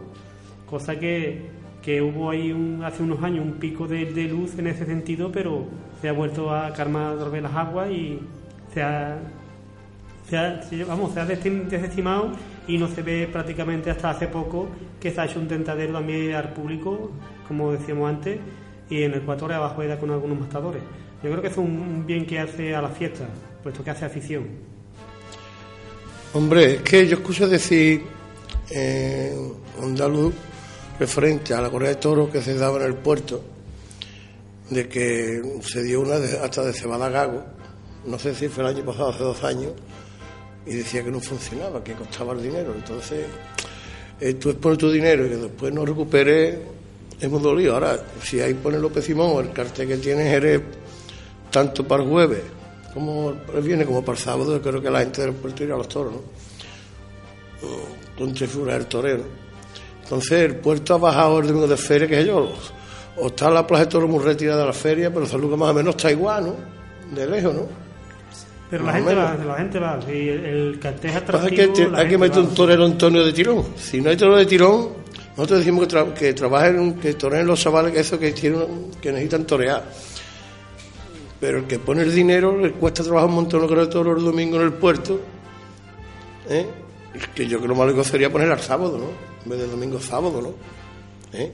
Cosa 0.68 0.98
que, 0.98 1.42
que 1.82 2.02
hubo 2.02 2.30
ahí 2.30 2.52
un- 2.52 2.82
hace 2.84 3.02
unos 3.02 3.22
años 3.22 3.44
un 3.44 3.54
pico 3.54 3.86
de, 3.86 4.06
de 4.06 4.24
luz 4.24 4.58
en 4.58 4.66
ese 4.66 4.84
sentido, 4.84 5.30
pero 5.30 5.64
se 6.00 6.08
ha 6.08 6.12
vuelto 6.12 6.50
a 6.54 6.72
calmar 6.72 7.14
otra 7.14 7.28
vez 7.28 7.42
las 7.42 7.54
aguas 7.54 7.90
y 7.90 8.18
se 8.74 8.82
ha, 8.82 9.18
se 10.28 10.36
ha- 10.36 10.60
vamos, 10.88 11.12
se 11.14 11.20
ha 11.20 11.24
desestimado 11.24 12.32
y 12.66 12.78
no 12.78 12.88
se 12.88 13.02
ve 13.02 13.28
prácticamente 13.30 13.90
hasta 13.90 14.10
hace 14.10 14.26
poco 14.26 14.68
que 15.00 15.12
se 15.12 15.20
ha 15.20 15.24
hecho 15.26 15.38
un 15.38 15.46
tentadero 15.46 15.92
también 15.92 16.34
al 16.34 16.52
público, 16.52 17.12
como 17.46 17.70
decíamos 17.72 18.08
antes, 18.08 18.38
y 18.90 19.02
en 19.02 19.12
el 19.12 19.18
Ecuador 19.20 19.52
abajo 19.52 19.82
era 19.82 19.98
con 19.98 20.10
algunos 20.10 20.38
mastadores. 20.40 20.82
Yo 21.22 21.30
creo 21.30 21.40
que 21.42 21.48
es 21.48 21.56
un, 21.56 22.04
bien 22.06 22.26
que 22.26 22.40
hace 22.40 22.74
a 22.74 22.82
la 22.82 22.88
fiesta, 22.88 23.24
puesto 23.62 23.82
que 23.84 23.90
hace 23.90 24.04
afición. 24.04 24.44
Hombre, 26.34 26.74
es 26.74 26.82
que 26.82 27.06
yo 27.06 27.16
escucho 27.16 27.48
decir 27.48 28.02
en 28.70 29.52
andaluz 29.82 30.34
referente 30.98 31.54
a 31.54 31.60
la 31.60 31.70
correa 31.70 31.90
de 31.90 31.96
toros 31.96 32.30
que 32.30 32.40
se 32.42 32.54
daba 32.54 32.78
en 32.78 32.86
el 32.86 32.94
puerto, 32.94 33.42
de 34.70 34.88
que 34.88 35.42
se 35.62 35.82
dio 35.82 36.00
una 36.00 36.18
de- 36.18 36.38
hasta 36.38 36.64
de 36.64 36.72
cebada 36.72 37.08
gago, 37.08 37.42
no 38.06 38.18
sé 38.18 38.34
si 38.34 38.48
fue 38.48 38.64
el 38.64 38.76
año 38.76 38.84
pasado, 38.84 39.08
hace 39.10 39.22
dos 39.22 39.42
años, 39.44 39.72
y 40.64 40.74
decía 40.74 41.04
que 41.04 41.10
no 41.10 41.20
funcionaba, 41.20 41.82
que 41.84 41.92
costaba 41.94 42.32
el 42.32 42.42
dinero. 42.42 42.72
Entonces, 42.74 43.26
eh, 44.20 44.34
tú 44.34 44.50
expones 44.50 44.78
tu 44.78 44.90
dinero 44.90 45.26
y 45.26 45.28
que 45.30 45.36
después 45.36 45.72
no 45.72 45.84
recuperes, 45.84 46.58
es 47.20 47.30
muy 47.30 47.40
dolido. 47.40 47.74
Ahora, 47.74 47.98
si 48.22 48.40
ahí 48.40 48.54
pone 48.54 48.78
López 48.78 49.04
Simón, 49.04 49.46
el 49.46 49.52
cartel 49.52 49.88
que 49.88 49.96
tiene 49.98 50.30
eres 50.32 50.60
tanto 51.50 51.86
para 51.86 52.02
el 52.02 52.08
jueves 52.08 52.42
como 52.92 53.34
el 53.54 53.62
viernes 53.62 53.86
como 53.86 54.02
para 54.04 54.18
el 54.18 54.24
sábado, 54.24 54.60
creo 54.60 54.80
que 54.82 54.90
la 54.90 55.00
gente 55.00 55.22
del 55.22 55.32
puerto 55.34 55.62
irá 55.62 55.74
a 55.74 55.78
los 55.78 55.88
toros, 55.88 56.14
¿no? 56.14 56.20
Con 58.18 58.34
figuras 58.34 58.78
del 58.78 58.86
torero. 58.86 59.22
Entonces, 60.06 60.32
el 60.42 60.56
puerto 60.56 60.94
ha 60.94 60.98
bajado 60.98 61.40
el 61.40 61.48
domingo 61.48 61.66
de 61.66 61.76
feria, 61.76 62.06
que 62.06 62.16
sé 62.16 62.26
yo, 62.26 62.52
o 63.16 63.26
está 63.26 63.50
la 63.50 63.66
plaza 63.66 63.84
de 63.84 63.90
toros 63.90 64.08
muy 64.08 64.22
retirada 64.22 64.60
de 64.60 64.66
la 64.66 64.72
feria, 64.72 65.12
pero 65.12 65.26
San 65.26 65.40
Lucas 65.40 65.58
más 65.58 65.70
o 65.70 65.74
menos 65.74 65.96
está 65.96 66.10
igual, 66.12 66.46
¿no? 66.46 66.54
De 67.14 67.26
lejos, 67.26 67.54
¿no? 67.54 67.62
Pero 68.70 68.84
la 68.84 68.92
gente, 68.94 69.14
va, 69.14 69.34
la 69.34 69.54
gente 69.56 69.78
va, 69.78 69.98
el, 70.08 70.12
el 70.44 70.78
cartel 70.80 71.10
es 71.10 71.16
atractivo, 71.16 71.56
que 71.56 71.68
te- 71.68 71.88
la 71.88 71.98
hay 71.98 72.08
que 72.08 72.18
meter 72.18 72.38
va. 72.42 72.48
un 72.48 72.54
torero 72.54 72.84
Antonio 72.84 73.24
de 73.24 73.32
tirón. 73.32 73.64
Si 73.76 74.00
no 74.00 74.10
hay 74.10 74.16
torero 74.16 74.36
de 74.38 74.46
tirón, 74.46 74.88
nosotros 75.36 75.60
decimos 75.60 75.86
que, 75.86 75.96
tra- 75.96 76.12
que 76.14 76.34
trabajen, 76.34 76.94
que 76.94 77.14
toreen 77.14 77.46
los 77.46 77.60
chavales 77.60 77.92
que 77.92 78.00
eso 78.00 78.18
que 78.18 78.32
tienen, 78.32 78.90
que 79.00 79.10
necesitan 79.12 79.44
torear. 79.44 79.84
Pero 81.38 81.58
el 81.58 81.64
que 81.66 81.78
pone 81.78 82.02
el 82.02 82.14
dinero 82.14 82.56
le 82.58 82.72
cuesta 82.72 83.02
trabajar 83.04 83.28
un 83.28 83.36
montón 83.36 83.60
lo 83.62 83.68
que 83.68 83.74
de 83.76 83.86
toros 83.86 84.18
el 84.18 84.24
domingo 84.24 84.56
en 84.56 84.62
el 84.62 84.72
puerto. 84.72 85.20
¿eh? 86.48 86.66
Es 87.14 87.28
que 87.28 87.44
yo 87.46 87.58
creo 87.58 87.62
que 87.62 87.68
lo 87.68 87.74
malo 87.74 88.04
sería 88.04 88.30
poner 88.32 88.50
al 88.50 88.60
sábado, 88.60 88.98
¿no? 88.98 89.35
En 89.46 89.50
vez 89.50 89.60
del 89.60 89.70
domingo 89.70 90.00
sábado, 90.00 90.42
¿no? 90.42 90.50
¿Eh? 91.32 91.52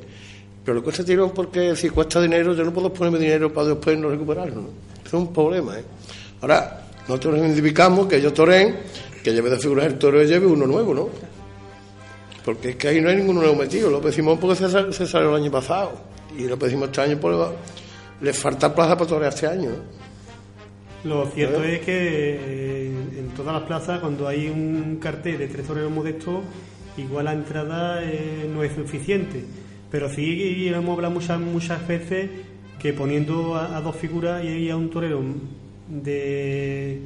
Pero 0.64 0.78
le 0.78 0.82
cuesta 0.82 1.04
tirón 1.04 1.32
porque 1.32 1.76
si 1.76 1.90
cuesta 1.90 2.22
dinero, 2.22 2.54
yo 2.54 2.64
no 2.64 2.72
puedo 2.72 2.90
ponerme 2.90 3.18
dinero 3.18 3.52
para 3.52 3.66
después 3.68 3.98
no 3.98 4.08
recuperarlo, 4.08 4.54
¿no? 4.62 4.68
Eso 5.04 5.08
es 5.08 5.12
un 5.12 5.30
problema, 5.30 5.78
¿eh? 5.78 5.84
Ahora, 6.40 6.86
nosotros 7.06 7.36
identificamos 7.38 8.06
que 8.06 8.18
yo 8.22 8.32
toreen, 8.32 8.76
que 9.22 9.32
lleve 9.34 9.50
de 9.50 9.58
figuras 9.58 9.84
el 9.86 9.98
toro 9.98 10.22
y 10.22 10.26
lleve 10.26 10.46
uno 10.46 10.66
nuevo, 10.66 10.94
¿no? 10.94 11.08
Porque 12.46 12.70
es 12.70 12.76
que 12.76 12.88
ahí 12.88 13.00
no 13.02 13.10
hay 13.10 13.16
ninguno 13.16 13.40
nuevo 13.42 13.56
metido. 13.56 13.90
López 13.90 14.14
Simón 14.14 14.38
porque 14.38 14.56
se, 14.56 14.70
sal- 14.70 14.94
se 14.94 15.06
salió 15.06 15.36
el 15.36 15.42
año 15.42 15.50
pasado. 15.50 15.92
Y 16.38 16.44
López 16.44 16.70
Simón 16.70 16.88
este 16.88 17.02
año 17.02 17.18
pues, 17.20 17.36
le 18.22 18.32
falta 18.32 18.74
plaza 18.74 18.96
para 18.96 19.06
torear 19.06 19.32
este 19.34 19.46
año, 19.48 19.70
¿no? 19.70 20.02
Lo 21.04 21.26
cierto 21.26 21.62
es 21.64 21.80
que 21.80 21.92
eh, 21.96 22.86
en 23.18 23.28
todas 23.36 23.52
las 23.52 23.64
plazas, 23.64 23.98
cuando 24.00 24.26
hay 24.28 24.48
un 24.48 24.98
cartel 25.02 25.36
de 25.38 25.48
tres 25.48 25.66
toreros 25.66 25.90
modestos, 25.90 26.40
igual 26.96 27.24
la 27.26 27.32
entrada 27.32 28.02
eh, 28.02 28.48
no 28.52 28.62
es 28.62 28.72
suficiente. 28.74 29.44
Pero 29.90 30.08
sí 30.08 30.68
hemos 30.68 30.94
hablado 30.96 31.14
muchas, 31.14 31.38
muchas 31.40 31.86
veces 31.86 32.30
que 32.78 32.92
poniendo 32.92 33.54
a, 33.56 33.76
a 33.76 33.80
dos 33.80 33.94
figuras 33.96 34.44
y 34.44 34.68
a 34.70 34.76
un 34.76 34.90
torero 34.90 35.22
de, 35.88 36.98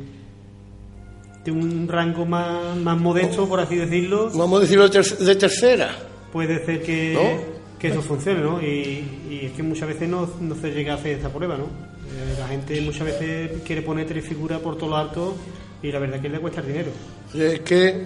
de 1.44 1.50
un 1.52 1.86
rango 1.88 2.24
más, 2.24 2.76
más 2.76 2.98
modesto, 3.00 3.48
por 3.48 3.60
así 3.60 3.76
decirlo, 3.76 4.30
Vamos 4.34 4.58
a 4.58 4.62
decirlo 4.62 4.88
de, 4.88 4.90
ter- 5.02 5.18
de 5.18 5.36
tercera. 5.36 5.90
puede 6.32 6.64
ser 6.64 6.82
que, 6.82 7.12
¿No? 7.14 7.78
que 7.78 7.88
eso 7.88 8.02
funcione, 8.02 8.40
¿no? 8.40 8.60
Y, 8.62 9.04
y 9.30 9.40
es 9.46 9.52
que 9.52 9.62
muchas 9.62 9.88
veces 9.88 10.08
no, 10.08 10.28
no 10.40 10.54
se 10.54 10.70
llega 10.70 10.92
a 10.94 10.96
hacer 10.96 11.18
esa 11.18 11.28
prueba, 11.32 11.56
¿no? 11.56 11.64
Eh, 11.64 12.36
la 12.38 12.46
gente 12.48 12.80
muchas 12.80 13.04
veces 13.06 13.62
quiere 13.66 13.82
poner 13.82 14.06
tres 14.06 14.24
figuras 14.24 14.60
por 14.60 14.76
todo 14.78 14.90
lo 14.90 14.96
alto 14.96 15.36
y 15.82 15.90
la 15.92 15.98
verdad 15.98 16.20
que 16.20 16.28
le 16.28 16.38
cuesta 16.38 16.60
el 16.60 16.68
dinero. 16.68 16.90
Es 17.34 17.60
que, 17.60 18.04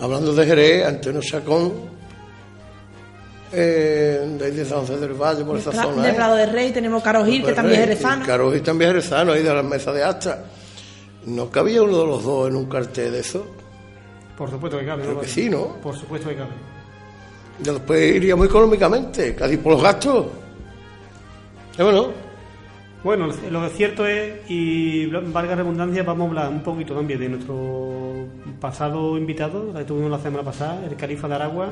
hablando 0.00 0.32
de 0.34 0.46
Jerez, 0.46 0.86
Antonio 0.86 1.22
Sacón, 1.22 1.72
eh, 3.52 4.36
de 4.38 4.44
ahí 4.44 4.50
de 4.52 4.64
San 4.64 4.80
José 4.80 4.96
del 4.98 5.12
Valle, 5.14 5.44
por 5.44 5.56
esa 5.58 5.70
Pra- 5.70 5.82
zona. 5.84 6.02
de 6.02 6.10
¿eh? 6.10 6.14
Prado 6.14 6.34
de 6.36 6.46
Rey 6.46 6.72
tenemos 6.72 7.02
Caro 7.02 7.24
Gil, 7.24 7.44
que 7.44 7.52
también 7.52 7.80
es 7.80 7.86
jerezano. 7.88 8.26
Caro 8.26 8.50
Gil 8.52 8.62
también 8.62 8.90
es 8.90 8.96
jerezano, 9.04 9.32
ahí 9.32 9.42
de 9.42 9.54
las 9.54 9.64
mesas 9.64 9.94
de 9.94 10.02
Astra. 10.02 10.44
¿No 11.26 11.48
cabía 11.50 11.82
uno 11.82 11.98
de 12.00 12.06
los 12.06 12.22
dos 12.24 12.48
en 12.48 12.56
un 12.56 12.66
cartel 12.66 13.12
de 13.12 13.20
eso? 13.20 13.46
Por 14.36 14.50
supuesto 14.50 14.78
que 14.78 14.86
cabe. 14.86 15.02
Creo 15.02 15.14
¿no? 15.14 15.20
que 15.20 15.28
sí, 15.28 15.48
¿no? 15.48 15.76
Por 15.80 15.96
supuesto 15.96 16.28
que 16.28 16.36
cabe. 16.36 16.50
Y 17.60 17.62
después 17.62 18.16
iría 18.16 18.34
muy 18.34 18.48
económicamente, 18.48 19.34
casi 19.34 19.56
por 19.56 19.74
los 19.74 19.82
gastos. 19.82 20.26
¿Eh, 21.78 21.82
bueno? 21.82 22.08
Bueno, 23.04 23.28
lo 23.50 23.68
cierto 23.68 24.06
es, 24.06 24.32
y 24.48 25.04
valga 25.06 25.54
redundancia, 25.56 26.02
vamos 26.04 26.24
a 26.24 26.28
hablar 26.30 26.48
un 26.50 26.62
poquito 26.62 26.94
también 26.94 27.20
de 27.20 27.28
nuestro 27.28 28.24
pasado 28.60 29.18
invitado, 29.18 29.74
que 29.74 29.84
tuvimos 29.84 30.10
la 30.10 30.18
semana 30.20 30.42
pasada, 30.42 30.82
el 30.88 30.96
Califa 30.96 31.28
de 31.28 31.34
Aragua, 31.34 31.70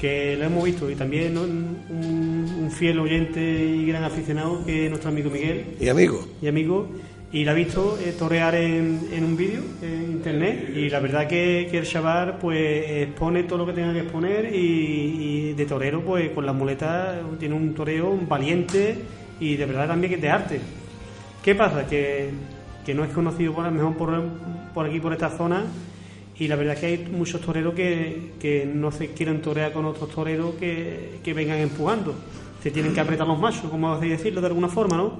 que 0.00 0.36
lo 0.36 0.44
hemos 0.44 0.64
visto, 0.64 0.90
y 0.90 0.96
también 0.96 1.38
un, 1.38 1.78
un- 1.90 2.70
fiel 2.72 2.98
oyente 2.98 3.40
y 3.40 3.86
gran 3.86 4.02
aficionado, 4.04 4.64
que 4.66 4.84
es 4.86 4.90
nuestro 4.90 5.10
amigo 5.10 5.30
Miguel, 5.30 5.64
Y 5.80 5.88
amigo. 5.88 6.26
y 6.42 6.48
amigo, 6.48 6.88
y 7.32 7.44
la 7.44 7.52
ha 7.52 7.54
visto 7.54 7.96
eh, 8.04 8.14
torear 8.18 8.54
en, 8.56 9.00
en 9.12 9.24
un 9.24 9.36
vídeo 9.36 9.60
en 9.80 10.10
internet, 10.12 10.72
y 10.76 10.90
la 10.90 10.98
verdad 11.00 11.26
que, 11.28 11.68
que 11.70 11.78
el 11.78 11.86
chaval 11.86 12.36
pues 12.40 12.84
expone 13.08 13.44
todo 13.44 13.58
lo 13.60 13.66
que 13.66 13.72
tenga 13.74 13.92
que 13.92 14.00
exponer, 14.00 14.54
y, 14.54 14.58
y 14.58 15.52
de 15.54 15.66
torero 15.66 16.02
pues 16.02 16.30
con 16.30 16.44
las 16.46 16.54
muletas 16.54 17.16
tiene 17.38 17.54
un 17.54 17.74
toreo 17.74 18.18
valiente, 18.28 18.98
y 19.40 19.56
de 19.56 19.66
verdad 19.66 19.88
también 19.88 20.10
que 20.10 20.16
es 20.16 20.22
de 20.22 20.30
arte. 20.30 20.60
¿Qué 21.42 21.54
pasa? 21.54 21.86
Que, 21.86 22.30
que 22.84 22.94
no 22.94 23.04
es 23.04 23.10
conocido 23.10 23.54
por, 23.54 23.70
mejor 23.70 23.96
por, 23.96 24.22
por 24.74 24.86
aquí, 24.86 25.00
por 25.00 25.12
esta 25.12 25.30
zona, 25.30 25.64
y 26.38 26.46
la 26.48 26.56
verdad 26.56 26.74
es 26.74 26.80
que 26.80 26.86
hay 26.86 27.08
muchos 27.10 27.40
toreros 27.40 27.74
que, 27.74 28.32
que 28.40 28.64
no 28.64 28.92
se 28.92 29.08
quieren 29.08 29.42
torear 29.42 29.72
con 29.72 29.84
otros 29.84 30.10
toreros 30.10 30.54
que, 30.54 31.18
que 31.22 31.34
vengan 31.34 31.58
empujando. 31.58 32.14
Se 32.62 32.70
tienen 32.70 32.92
que 32.92 33.00
apretar 33.00 33.26
los 33.26 33.38
machos, 33.38 33.70
como 33.70 33.92
así 33.92 34.08
decirlo 34.08 34.40
de 34.40 34.48
alguna 34.48 34.68
forma, 34.68 34.96
¿no? 34.96 35.18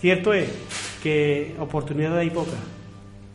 Cierto 0.00 0.32
es 0.32 0.48
que 1.02 1.54
oportunidades 1.58 2.18
hay 2.18 2.30
pocas. 2.30 2.58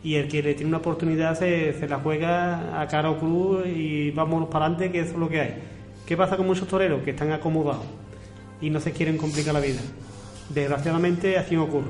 Y 0.03 0.15
el 0.15 0.27
que 0.27 0.43
le 0.43 0.53
tiene 0.53 0.69
una 0.69 0.77
oportunidad 0.77 1.37
se, 1.37 1.73
se 1.73 1.87
la 1.87 1.97
juega 1.99 2.79
a 2.79 2.87
cara 2.87 3.09
o 3.09 3.17
cruz 3.17 3.65
y 3.65 4.11
vámonos 4.11 4.49
para 4.49 4.65
adelante, 4.65 4.91
que 4.91 4.99
eso 4.99 5.13
es 5.13 5.17
lo 5.17 5.27
que 5.27 5.41
hay. 5.41 5.55
¿Qué 6.05 6.15
pasa 6.15 6.37
con 6.37 6.45
muchos 6.45 6.67
toreros? 6.67 7.01
Que 7.03 7.11
están 7.11 7.31
acomodados 7.31 7.85
y 8.61 8.69
no 8.69 8.79
se 8.79 8.91
quieren 8.91 9.17
complicar 9.17 9.53
la 9.53 9.59
vida. 9.59 9.79
Desgraciadamente 10.49 11.37
así 11.37 11.55
ocurre. 11.55 11.89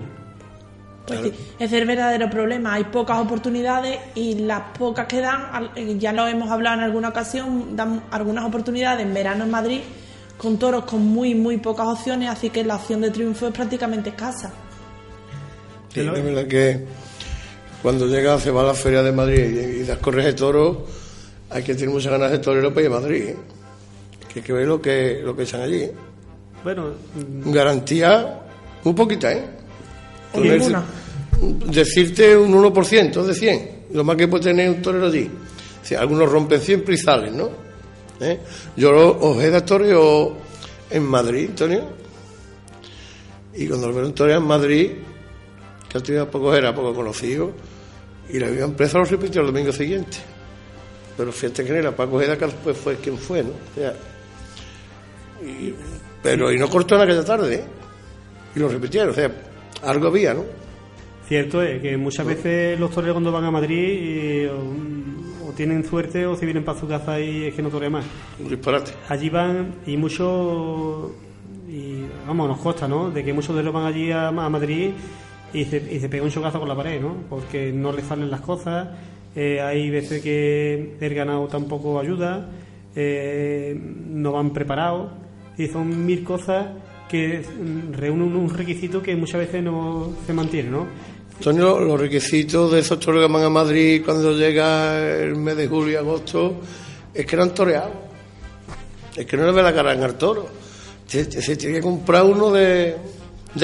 Pues 1.07 1.19
sí, 1.22 1.34
ese 1.60 1.65
es 1.65 1.74
el 1.74 1.88
verdadero 1.88 2.29
problema. 2.29 2.74
Hay 2.74 2.86
pocas 2.86 3.19
oportunidades 3.19 4.00
y 4.15 4.36
las 4.39 4.62
pocas 4.77 5.05
que 5.05 5.22
dan, 5.22 5.69
eh, 5.75 5.98
ya 6.00 6.12
lo 6.13 6.27
hemos 6.27 6.50
hablado 6.50 6.77
en 6.77 6.84
alguna 6.84 7.10
ocasión, 7.10 7.75
dan 7.75 8.03
algunas 8.12 8.45
oportunidades 8.45 9.05
en 9.05 9.13
verano 9.13 9.43
en 9.43 9.51
Madrid 9.51 9.81
con 10.38 10.57
toros 10.57 10.86
con 10.86 11.01
muy, 11.05 11.36
muy 11.36 11.57
pocas 11.57 11.88
opciones, 11.88 12.29
así 12.29 12.50
que 12.50 12.63
la 12.63 12.75
opción 12.75 13.01
de 13.01 13.12
triunfo 13.12 13.48
es 13.48 13.53
prácticamente 13.53 14.10
escasa. 14.10 14.51
Sí, 15.93 16.01
es 16.01 16.24
verdad 16.24 16.48
que 16.48 16.86
cuando 17.81 18.07
llega, 18.07 18.38
se 18.39 18.51
va 18.51 18.62
a 18.62 18.65
la 18.65 18.74
Feria 18.74 19.01
de 19.01 19.12
Madrid 19.12 19.77
y, 19.77 19.81
y 19.81 19.84
das 19.84 20.00
corres 20.00 20.25
de 20.25 20.34
toro, 20.34 20.86
hay 21.50 21.63
que 21.63 21.75
tener 21.75 21.89
muchas 21.89 22.12
ganas 22.12 22.31
de 22.31 22.39
torero 22.39 22.74
para 22.74 22.81
ir 22.81 22.91
a 22.91 23.00
Madrid. 23.00 23.24
¿eh? 23.29 23.36
Que 24.27 24.39
hay 24.39 24.45
que 24.45 24.53
ver 24.53 24.67
lo 24.67 24.81
que, 24.81 25.22
lo 25.24 25.36
que 25.36 25.43
echan 25.43 25.62
allí. 25.62 25.89
Bueno, 26.65 26.93
mm, 27.45 27.51
Garantía, 27.51 28.39
muy 28.84 28.93
poquita, 28.95 29.31
¿eh? 29.31 29.45
Ninguna. 30.34 30.84
Decirte 31.67 32.36
un 32.36 32.51
1% 32.55 33.24
de 33.24 33.34
100, 33.36 33.69
lo 33.93 34.03
más 34.03 34.17
que 34.17 34.27
puede 34.27 34.45
tener 34.45 34.67
un 34.72 34.81
torero 34.81 35.05
allí. 35.05 35.29
O 35.84 35.86
sea, 35.86 36.00
algunos 36.01 36.27
rompen 36.27 36.60
siempre 36.60 36.95
y 36.95 36.98
salen, 36.98 37.38
¿no? 37.38 37.50
¿Eh? 38.19 38.39
Yo 38.75 38.91
lo- 38.91 39.15
os 39.19 39.43
he 39.43 39.62
toreo 39.62 40.36
en 40.89 41.03
Madrid, 41.03 41.50
Antonio, 41.51 41.84
y 43.53 43.67
cuando 43.67 43.88
lo 43.89 43.93
veo 43.93 44.05
en 44.07 44.13
toreo 44.15 44.38
en 44.39 44.43
Madrid, 44.48 44.91
que 45.88 45.98
antes 46.00 46.25
poco 46.25 46.55
era 46.55 46.74
poco 46.74 46.95
conocido, 46.95 47.51
y 48.27 48.39
la 48.39 48.48
misma 48.48 48.65
empresa 48.65 48.98
lo 48.98 49.05
repitió 49.05 49.41
el 49.41 49.48
domingo 49.48 49.72
siguiente. 49.72 50.17
Pero 51.15 51.31
fíjate 51.31 51.63
que 51.63 51.77
era 51.77 51.95
Paco 51.95 52.15
Ojeda 52.15 52.36
que 52.39 52.45
después 52.45 52.75
fue 52.75 52.95
quien 52.95 53.19
fue, 53.19 53.43
¿no? 53.43 53.51
O 53.51 53.75
sea, 53.79 53.93
y- 55.45 55.75
pero 56.25 56.51
y 56.51 56.58
no 56.58 56.67
cortó 56.67 56.96
en 56.96 57.01
aquella 57.01 57.24
tarde, 57.24 57.53
¿eh? 57.53 57.63
y 58.55 58.60
lo 58.60 58.67
repitieron, 58.67 59.12
o 59.12 59.13
sea, 59.13 59.32
algo 59.84 60.08
había, 60.08 60.34
¿no? 60.34 60.44
Cierto 61.27 61.62
es 61.62 61.79
que 61.84 61.96
muchas 61.98 62.25
veces 62.25 62.79
los 62.79 62.89
toreros 62.89 63.13
cuando 63.13 63.32
van 63.32 63.44
a 63.44 63.51
Madrid 63.51 63.77
y, 63.77 64.46
o, 64.48 65.48
o 65.48 65.51
tienen 65.51 65.86
suerte 65.86 66.25
o 66.25 66.36
se 66.36 66.46
vienen 66.46 66.65
para 66.65 66.79
su 66.79 66.88
casa 66.88 67.20
y 67.20 67.46
es 67.46 67.53
que 67.53 67.62
no 67.62 67.70
torean 67.70 67.91
más. 67.91 68.05
Un 68.39 68.50
disparate. 68.50 68.94
Allí 69.08 69.29
van 69.29 69.75
y 69.86 69.98
muchos, 69.98 71.12
y 71.70 72.05
vamos, 72.25 72.48
nos 72.48 72.58
consta, 72.58 72.88
¿no? 72.88 73.12
De 73.12 73.24
que 73.24 73.32
muchos 73.32 73.55
de 73.55 73.62
ellos 73.62 73.74
van 73.74 73.86
allí 73.86 74.12
a, 74.12 74.29
a 74.29 74.50
Madrid 74.50 74.94
y 75.53 75.65
se, 75.65 75.77
y 75.77 76.00
se 76.00 76.10
pega 76.10 76.24
un 76.24 76.32
chocazo 76.32 76.58
con 76.60 76.67
la 76.67 76.75
pared, 76.75 77.00
¿no? 77.00 77.17
Porque 77.29 77.72
no 77.72 77.91
les 77.91 78.03
salen 78.03 78.32
las 78.32 78.41
cosas, 78.41 78.88
eh, 79.36 79.62
hay 79.62 79.91
veces 79.91 80.24
que 80.24 80.96
el 81.00 81.13
ganado 81.13 81.46
tampoco 81.50 82.00
ayuda, 82.00 82.50
eh, 82.96 83.79
no 83.79 84.32
van 84.32 84.53
preparados 84.53 85.25
y 85.57 85.67
son 85.67 86.05
mil 86.05 86.24
cosas 86.24 86.67
que 87.09 87.43
reúnen 87.91 88.35
un 88.35 88.50
requisito 88.50 89.01
que 89.01 89.15
muchas 89.15 89.41
veces 89.41 89.63
no 89.63 90.12
se 90.25 90.33
mantiene, 90.33 90.69
¿no? 90.69 90.88
Antonio, 91.38 91.79
los 91.79 92.00
requisitos 92.00 92.71
de 92.71 92.79
esos 92.79 93.00
toros 93.00 93.25
que 93.25 93.31
van 93.31 93.43
a 93.43 93.50
Madrid 93.50 94.01
cuando 94.05 94.31
llega 94.31 94.97
el 95.19 95.35
mes 95.35 95.57
de 95.57 95.67
julio 95.67 95.93
y 95.93 95.95
agosto 95.95 96.62
es 97.13 97.25
que 97.25 97.35
eran 97.35 97.53
toreados. 97.53 97.91
Es 99.15 99.25
que 99.25 99.38
no 99.38 99.45
le 99.45 99.51
ve 99.51 99.62
la 99.62 99.74
cara 99.74 99.91
al 99.91 100.15
toro. 100.15 100.47
Se, 101.05 101.25
tiene 101.25 101.75
que 101.75 101.81
comprar 101.81 102.24
uno 102.24 102.51
de, 102.51 102.97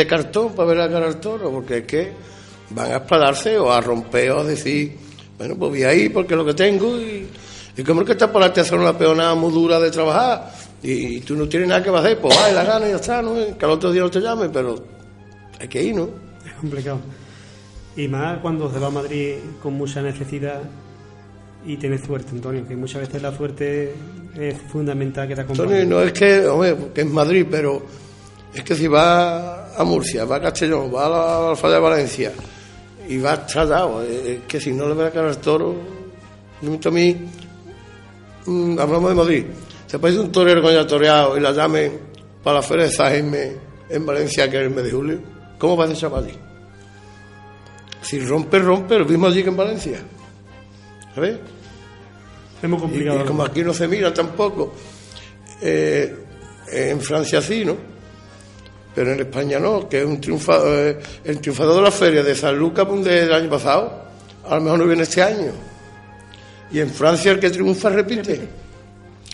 cartón 0.08 0.54
para 0.54 0.68
ver 0.68 0.78
la 0.78 0.90
cara 0.90 1.08
al 1.08 1.20
toro, 1.20 1.50
porque 1.50 1.80
es 1.80 1.86
que 1.86 2.12
van 2.70 2.92
a 2.92 2.98
espaldarse 2.98 3.58
o 3.58 3.72
a 3.72 3.82
romper 3.82 4.32
o 4.32 4.40
a 4.40 4.44
decir, 4.44 4.96
bueno, 5.38 5.56
pues 5.58 5.72
voy 5.72 5.84
ahí 5.84 6.10
porque 6.10 6.34
es 6.34 6.38
lo 6.38 6.46
que 6.46 6.54
tengo 6.54 7.00
y, 7.00 7.28
y 7.76 7.84
como 7.84 8.02
es 8.02 8.08
que 8.08 8.14
está 8.14 8.32
por 8.32 8.44
a 8.44 8.48
hacer 8.48 8.78
una 8.78 8.98
peonada 8.98 9.34
muy 9.34 9.52
dura 9.52 9.80
de 9.80 9.92
trabajar 9.92 10.52
y, 10.84 11.20
tú 11.22 11.36
no 11.36 11.48
tienes 11.48 11.70
nada 11.70 11.84
que 11.84 11.90
hacer, 11.90 12.20
pues 12.20 12.38
ay, 12.40 12.54
la 12.54 12.64
gana 12.64 12.88
y 12.88 12.92
ya 12.92 12.96
está, 12.96 13.22
¿no? 13.22 13.36
que 13.36 13.66
al 13.66 13.72
otro 13.72 13.92
día 13.92 14.02
no 14.02 14.10
te 14.10 14.20
llame, 14.20 14.50
pero 14.50 14.84
hay 15.60 15.68
que 15.68 15.84
ir, 15.84 15.96
¿no? 15.96 16.10
Es 16.46 16.54
complicado. 16.54 17.00
Y 17.96 18.08
más 18.08 18.40
cuando 18.40 18.72
se 18.72 18.80
va 18.80 18.88
a 18.88 18.92
Madrid 18.92 19.36
con 19.62 19.74
mucha 19.74 20.02
necesidad 20.02 20.62
y 21.66 21.78
tienes 21.78 22.02
suerte, 22.02 22.30
Antonio, 22.32 22.68
que 22.68 22.76
muchas 22.76 23.02
veces 23.02 23.22
la 23.22 23.36
suerte 23.36 23.94
es 24.36 24.58
fundamental 24.72 25.28
que 25.28 25.36
te 25.36 25.42
acompañe. 25.42 25.82
Antonio, 25.82 25.98
no 25.98 26.02
es 26.02 26.14
que, 26.14 26.48
hombre, 26.48 26.76
que 26.94 27.02
es 27.02 27.08
Madrid, 27.08 27.46
pero 27.50 27.84
es 28.54 28.64
que 28.64 28.76
si 28.76 28.88
va 28.88 29.76
a 29.76 29.84
Murcia, 29.84 30.26
va 30.26 30.38
a 30.38 30.42
Castellón, 30.42 30.92
va 30.94 31.06
a 31.06 31.10
la, 31.10 31.50
Alfaya 31.50 31.76
de 31.76 31.80
Valencia 31.80 32.32
y 33.08 33.18
va 33.18 33.34
estrellado, 33.34 34.02
es 34.04 34.42
que 34.48 34.60
si 34.60 34.72
no 34.72 34.88
le 34.88 34.96
ve 34.96 35.04
la 35.04 35.12
cara 35.12 35.30
al 35.30 35.38
toro, 35.38 35.76
a 36.62 36.90
mí, 36.90 37.18
mm, 38.46 38.80
hablamos 38.80 39.10
de 39.10 39.16
Madrid, 39.16 39.46
se 39.92 40.00
parece 40.00 40.22
un 40.22 40.32
torero 40.32 40.62
que 40.62 40.70
haya 40.70 40.88
toreado 40.88 41.38
y 41.38 41.42
la 41.42 41.52
llamen 41.52 42.00
para 42.42 42.60
la 42.60 42.62
feria 42.62 42.86
de 42.86 42.96
Jaime 42.96 43.52
en 43.90 44.06
Valencia, 44.06 44.50
que 44.50 44.56
es 44.56 44.64
el 44.64 44.70
mes 44.70 44.86
de 44.86 44.92
julio, 44.92 45.20
¿cómo 45.60 45.76
va 45.76 45.84
a 45.84 45.92
ese 45.92 46.06
allí? 46.06 46.34
Si 48.02 48.18
rompe, 48.22 48.60
rompe, 48.60 48.98
lo 48.98 49.04
mismo 49.04 49.28
allí 49.28 49.44
que 49.44 49.50
en 49.50 49.58
Valencia. 49.58 50.00
¿Sabes? 51.14 51.40
Es 52.64 52.70
muy 52.70 52.80
complicado. 52.80 53.20
y 53.22 53.26
como 53.26 53.44
aquí 53.44 53.66
no 53.66 53.74
se 53.74 53.86
mira 53.86 54.14
tampoco, 54.14 54.74
eh, 55.62 56.16
en 56.72 57.02
Francia 57.02 57.42
sí, 57.42 57.66
¿no? 57.66 57.76
Pero 58.96 59.12
en 59.12 59.20
España 59.20 59.60
no, 59.60 59.90
que 59.90 60.00
es 60.00 60.06
un 60.06 60.22
triunfador, 60.22 60.74
eh, 60.74 61.00
el 61.26 61.42
triunfador 61.42 61.76
de 61.76 61.82
la 61.82 61.92
feria 61.92 62.24
de 62.24 62.34
San 62.34 62.58
Lucas 62.58 62.88
del 63.04 63.34
año 63.34 63.50
pasado, 63.50 64.06
a 64.48 64.56
lo 64.56 64.62
mejor 64.62 64.80
no 64.80 64.88
viene 64.88 65.04
este 65.04 65.22
año. 65.22 65.52
Y 66.72 66.80
en 66.80 66.90
Francia 66.90 67.34
el 67.34 67.42
que 67.42 67.50
triunfa 67.50 67.90
repite. 67.90 68.62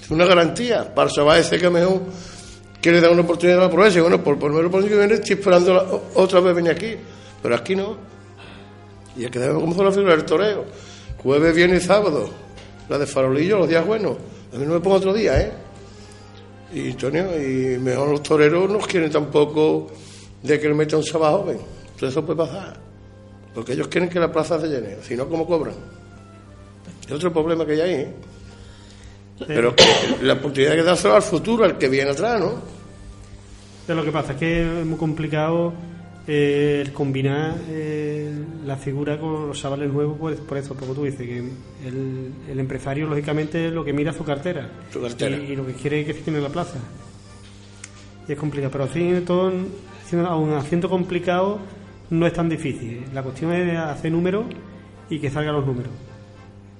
Es 0.07 0.11
una 0.11 0.25
garantía 0.25 0.95
para 0.95 1.09
el 1.09 1.13
chaval 1.13 1.41
ese 1.41 1.59
que 1.59 1.65
a 1.65 1.69
mejor 1.69 1.99
quiere 2.81 3.01
dar 3.01 3.11
una 3.11 3.23
oportunidad 3.23 3.61
a 3.61 3.69
la. 3.69 3.99
Y 3.99 4.01
bueno, 4.01 4.23
por 4.23 4.39
por 4.39 4.53
menos 4.53 4.71
por 4.71 4.81
que 4.87 4.95
viene 4.95 5.15
estoy 5.15 5.35
esperando 5.35 6.09
otra 6.15 6.39
vez 6.39 6.55
venir 6.55 6.71
aquí. 6.71 6.95
Pero 7.43 7.55
aquí 7.55 7.75
no. 7.75 7.97
Y 9.17 9.25
es 9.25 9.31
que 9.31 9.37
debemos 9.37 9.63
comenzar 9.63 9.83
la 9.83 9.91
figura 9.91 10.15
del 10.15 10.23
toreo. 10.23 10.63
Jueves, 11.21 11.53
viernes 11.53 11.83
y 11.83 11.87
sábado. 11.87 12.29
La 12.87 12.97
de 12.97 13.05
farolillo, 13.05 13.57
los 13.57 13.67
días 13.67 13.85
buenos. 13.85 14.15
A 14.53 14.57
mí 14.57 14.65
no 14.65 14.75
me 14.75 14.79
pongo 14.79 14.95
otro 14.95 15.13
día, 15.13 15.41
¿eh? 15.41 15.51
Y, 16.73 16.91
Antonio, 16.91 17.25
y 17.35 17.77
mejor 17.77 18.07
los 18.07 18.23
toreros 18.23 18.69
no 18.69 18.79
quieren 18.79 19.11
tampoco 19.11 19.87
de 20.41 20.57
que 20.57 20.69
le 20.69 20.73
meta 20.73 20.95
un 20.95 21.03
chaval 21.03 21.33
joven. 21.33 21.59
Entonces 21.81 22.11
eso 22.11 22.25
puede 22.25 22.37
pasar. 22.37 22.79
Porque 23.53 23.73
ellos 23.73 23.89
quieren 23.89 24.09
que 24.09 24.21
la 24.21 24.31
plaza 24.31 24.57
se 24.57 24.67
llene. 24.67 24.99
Si 25.01 25.17
no, 25.17 25.27
¿cómo 25.27 25.45
cobran? 25.45 25.75
Es 27.05 27.11
otro 27.11 27.33
problema 27.33 27.65
que 27.65 27.73
hay 27.73 27.81
ahí, 27.81 27.93
¿eh? 27.93 28.13
Pero 29.45 29.75
la 30.21 30.33
oportunidad 30.33 30.73
que 30.73 30.83
dárselo 30.83 31.15
al 31.15 31.21
futuro, 31.21 31.63
al 31.63 31.77
que 31.77 31.89
viene 31.89 32.11
atrás, 32.11 32.39
¿no? 32.39 32.53
Pero 33.85 33.99
lo 33.99 34.05
que 34.05 34.11
pasa 34.11 34.33
es 34.33 34.39
que 34.39 34.81
es 34.81 34.85
muy 34.85 34.97
complicado 34.97 35.73
eh, 36.27 36.83
el 36.85 36.91
combinar 36.91 37.55
eh, 37.69 38.33
la 38.65 38.75
figura 38.75 39.19
con 39.19 39.47
los 39.47 39.61
chavales 39.61 39.91
nuevos, 39.91 40.17
pues, 40.19 40.39
por 40.39 40.57
eso, 40.57 40.75
como 40.75 40.93
tú 40.93 41.03
dices, 41.03 41.25
que 41.25 41.37
el, 41.37 42.33
el 42.49 42.59
empresario, 42.59 43.07
lógicamente, 43.07 43.69
lo 43.69 43.85
que 43.85 43.93
mira 43.93 44.11
es 44.11 44.17
su 44.17 44.25
cartera. 44.25 44.69
Su 44.91 45.01
cartera. 45.01 45.37
Y, 45.37 45.51
y 45.51 45.55
lo 45.55 45.65
que 45.65 45.73
quiere 45.73 46.01
es 46.01 46.07
que 46.07 46.13
se 46.13 46.21
tiene 46.21 46.39
en 46.39 46.43
la 46.43 46.49
plaza. 46.49 46.79
Y 48.27 48.33
es 48.33 48.37
complicado, 48.37 48.71
pero 48.71 48.83
así 48.85 49.23
todo, 49.25 49.53
aun 50.27 50.53
haciendo 50.55 50.89
complicado, 50.89 51.59
no 52.09 52.27
es 52.27 52.33
tan 52.33 52.49
difícil. 52.49 53.05
La 53.13 53.23
cuestión 53.23 53.53
es 53.53 53.77
hacer 53.77 54.11
números 54.11 54.45
y 55.09 55.19
que 55.19 55.29
salgan 55.29 55.55
los 55.55 55.65
números. 55.65 55.93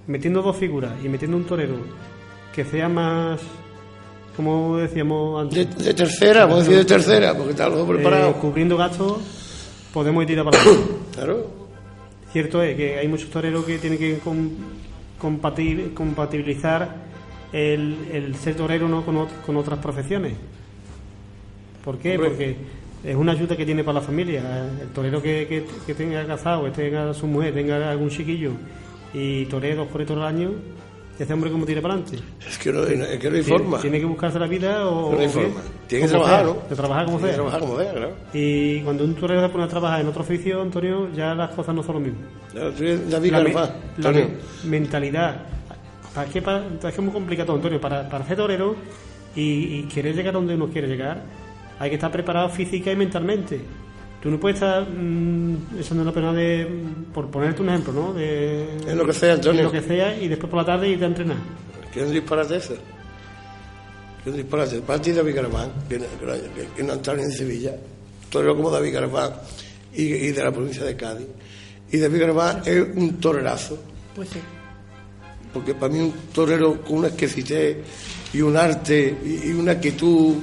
Metiendo 0.08 0.42
dos 0.42 0.58
figuras 0.58 0.92
y 1.04 1.08
metiendo 1.08 1.38
un 1.38 1.46
torero 1.46 1.76
que 2.54 2.66
sea 2.66 2.90
más, 2.90 3.40
como 4.36 4.78
decíamos 4.78 5.50
De, 5.54 5.62
antes, 5.62 5.84
de 5.86 5.94
tercera, 5.94 6.42
vamos 6.46 6.60
a 6.60 6.62
decir 6.64 6.78
de 6.78 6.86
tercera, 6.86 7.34
porque 7.36 7.52
está 7.52 7.66
algo 7.66 7.88
preparado. 7.88 8.30
eh, 8.32 8.36
cubriendo 8.42 8.78
gastos, 8.78 9.18
podemos 9.94 10.24
ir 10.24 10.28
tirando 10.30 10.52
para 10.52 10.64
adelante. 10.64 10.92
Claro. 11.14 11.48
Cierto 12.32 12.62
es 12.62 12.76
que 12.76 12.98
hay 12.98 13.08
muchos 13.08 13.30
toreros 13.30 13.64
que 13.66 13.78
tienen 13.78 13.98
que 14.00 14.20
com- 14.20 14.50
compatir- 15.20 15.94
compatibilizar 15.94 16.96
el, 17.54 17.96
el 18.12 18.36
ser 18.36 18.56
torero 18.56 18.88
no 18.90 19.06
con, 19.06 19.16
ot- 19.16 19.42
con 19.46 19.56
otras 19.58 19.80
profesiones. 19.80 20.34
¿Por 21.84 21.98
qué? 22.00 22.16
Hombre. 22.16 22.30
Porque 22.30 22.56
es 23.04 23.16
una 23.16 23.32
ayuda 23.32 23.56
que 23.56 23.66
tiene 23.66 23.84
para 23.84 24.00
la 24.00 24.06
familia. 24.06 24.42
El 24.82 24.90
torero 24.90 25.22
que, 25.22 25.48
que, 25.48 25.66
que 25.86 25.94
tenga 25.94 26.26
casado, 26.26 26.66
que 26.66 26.72
tenga 26.72 27.14
su 27.14 27.28
mujer, 27.28 27.54
tenga 27.54 27.90
algún 27.90 28.10
chiquillo 28.10 28.52
y 29.14 29.46
toree 29.46 29.74
dos 29.76 29.88
por 29.88 30.02
al 30.02 30.24
año, 30.24 30.52
ese 31.20 31.34
hombre 31.34 31.50
como 31.52 31.66
tira 31.66 31.82
para 31.82 31.96
adelante. 31.96 32.20
Es 32.48 32.58
que 32.58 32.72
no, 32.72 32.84
es 32.84 32.90
que 32.90 32.98
no 32.98 33.36
hay 33.36 33.44
Tiene- 33.44 33.44
forma. 33.44 33.80
Tiene 33.82 34.00
que 34.00 34.06
buscarse 34.06 34.40
la 34.40 34.48
vida 34.48 34.88
o. 34.88 35.14
No 35.14 35.20
hay 35.20 35.28
forma. 35.30 35.62
Tiene 35.88 36.06
que 36.06 36.10
trabajar, 36.12 36.46
sea, 36.46 36.54
¿no? 36.54 36.60
De 36.70 36.76
trabajar 36.76 37.06
como 37.06 37.18
Tiene 37.18 37.32
que 37.32 37.36
sea. 37.36 37.44
trabajar 37.44 37.60
como 37.62 37.80
sea, 37.80 37.92
claro. 37.94 38.12
Y 38.34 38.82
cuando 38.82 39.04
un 39.04 39.16
torero 39.16 39.42
se 39.42 39.50
pone 39.50 39.64
a 39.64 39.68
trabajar 39.68 40.02
en 40.02 40.08
otro 40.08 40.22
oficio, 40.22 40.62
Antonio, 40.62 41.10
ya 41.14 41.34
las 41.36 41.50
cosas 41.52 41.74
no 41.76 41.84
son 41.84 41.96
lo 41.96 42.00
mismo. 42.02 42.20
Eres 42.54 43.10
David 43.10 43.32
La, 43.32 43.40
me- 43.44 43.54
la 43.54 44.12
me- 44.12 44.28
mentalidad. 44.66 45.44
¿Para 46.14 46.30
qué? 46.30 46.42
Para, 46.42 46.66
es 46.66 46.80
que 46.82 46.88
es 46.88 47.00
muy 47.00 47.14
complicado, 47.14 47.54
Antonio. 47.54 47.80
Para, 47.80 48.08
para 48.10 48.26
ser 48.26 48.38
torero 48.38 48.76
y, 49.36 49.42
y 49.80 49.84
querer 49.84 50.16
llegar 50.16 50.34
donde 50.34 50.56
uno 50.56 50.68
quiere 50.68 50.88
llegar, 50.88 51.22
hay 51.80 51.90
que 51.90 51.96
estar 51.96 52.12
preparado 52.12 52.50
física 52.50 52.92
y 52.92 52.96
mentalmente. 52.96 53.62
Tú 54.22 54.32
no 54.32 54.40
puedes 54.40 54.56
estar 54.56 54.88
mm, 54.90 55.80
echando 55.80 56.04
una 56.04 56.12
pena 56.12 56.34
de. 56.34 56.68
Por 57.14 57.30
ponerte 57.30 57.62
un 57.62 57.70
ejemplo, 57.70 57.94
¿no? 57.94 58.14
De, 58.14 58.68
En 58.88 58.98
lo 58.98 59.06
que 59.06 59.14
sea, 59.14 59.34
Antonio. 59.34 59.60
en 59.62 59.66
lo 59.68 59.72
que 59.72 59.82
sea 59.82 60.18
y 60.18 60.28
después 60.28 60.50
por 60.50 60.60
la 60.60 60.66
tarde 60.66 60.90
irte 60.90 61.04
a 61.06 61.08
entrenar. 61.08 61.38
Que 61.94 62.02
es 62.02 62.08
un 62.08 62.14
disparate 62.14 62.58
eso. 62.58 62.74
Que 64.24 64.30
es 64.30 64.36
un 64.36 64.42
disparate. 64.42 64.80
Para 64.82 65.02
ti 65.02 65.12
David 65.12 65.36
Carvajal, 65.36 65.72
que, 65.88 66.00
no- 66.00 66.06
que, 66.20 66.26
no- 66.26 66.34
que- 66.56 66.68
que 66.76 66.84
no 66.84 66.94
entraron 66.94 67.24
en 67.24 67.32
Sevilla. 67.32 67.76
Torero 68.30 68.56
como 68.56 68.70
David 68.72 68.94
Carvajal 68.94 69.40
y, 69.94 70.02
y 70.04 70.32
de 70.32 70.44
la 70.44 70.52
provincia 70.52 70.84
de 70.84 70.96
Cádiz. 70.98 71.28
Y 71.92 71.98
David 71.98 72.20
Carvajal 72.22 72.62
es 72.66 72.88
un 72.98 73.14
torerazo. 73.20 73.78
Pues 74.16 74.30
sí. 74.30 74.40
Porque 75.54 75.74
para 75.76 75.94
mí 75.94 76.00
un 76.00 76.14
torero 76.34 76.82
con 76.82 76.98
una 76.98 77.08
exquisitez 77.08 77.78
y 78.34 78.42
un 78.42 78.58
arte 78.58 79.16
y, 79.24 79.50
y 79.50 79.54
una 79.54 79.80
quietud 79.80 80.36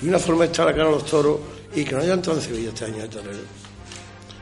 y 0.00 0.08
una 0.08 0.18
forma 0.18 0.42
de 0.44 0.52
estar 0.52 0.68
a 0.68 0.70
la 0.70 0.76
cara 0.76 0.88
a 0.88 0.92
los 0.92 1.04
toros 1.06 1.38
y 1.74 1.84
que 1.84 1.94
no 1.94 2.00
haya 2.00 2.14
entrado 2.14 2.38
en 2.38 2.44
Sevilla 2.44 2.68
este 2.68 2.84
año 2.84 2.98
de 2.98 3.08
torero. 3.08 3.38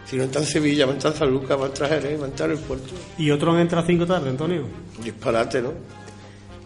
Si 0.07 0.17
no 0.17 0.25
está 0.25 0.41
en 0.41 0.47
Sevilla, 0.47 0.85
va 0.85 0.93
a 0.93 0.95
entrar 0.95 1.13
en 1.15 1.19
San 1.19 1.31
Lucas, 1.31 1.59
va 1.59 1.65
a 1.65 1.69
entrar 1.69 1.93
en 1.93 2.03
Jerez, 2.03 2.21
va 2.21 2.25
a 2.25 2.29
entrar 2.29 2.51
en 2.51 2.59
el 2.59 2.63
puerto. 2.63 2.95
Y 3.17 3.31
otro 3.31 3.59
entra 3.59 3.81
a 3.81 3.87
cinco 3.87 4.07
tarde, 4.07 4.29
Antonio. 4.29 4.65
Disparate, 5.03 5.63
¿no? 5.63 5.73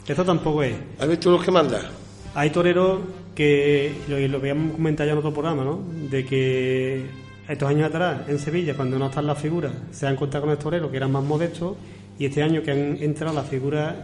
Esto 0.06 0.24
tampoco 0.24 0.62
es. 0.62 0.74
¿Has 0.98 1.08
visto 1.08 1.30
los 1.30 1.44
que 1.44 1.50
mandas? 1.50 1.84
Hay 2.34 2.50
toreros 2.50 3.00
que, 3.34 3.94
lo, 4.08 4.18
y 4.18 4.28
lo 4.28 4.38
habíamos 4.38 4.74
comentado 4.74 5.06
ya 5.06 5.12
en 5.12 5.18
otro 5.18 5.32
programa, 5.32 5.64
¿no? 5.64 5.80
De 6.10 6.24
que 6.24 7.06
estos 7.48 7.68
años 7.68 7.88
atrás, 7.88 8.28
en 8.28 8.38
Sevilla, 8.38 8.74
cuando 8.74 8.98
no 8.98 9.06
están 9.06 9.26
las 9.26 9.38
figuras, 9.38 9.72
se 9.92 10.06
han 10.06 10.16
contado 10.16 10.42
con 10.42 10.50
el 10.50 10.58
torero 10.58 10.90
que 10.90 10.96
eran 10.96 11.12
más 11.12 11.22
modestos, 11.22 11.76
y 12.18 12.26
este 12.26 12.42
año 12.42 12.62
que 12.62 12.72
han 12.72 12.96
entrado 13.00 13.34
las 13.34 13.48
figuras 13.48 13.94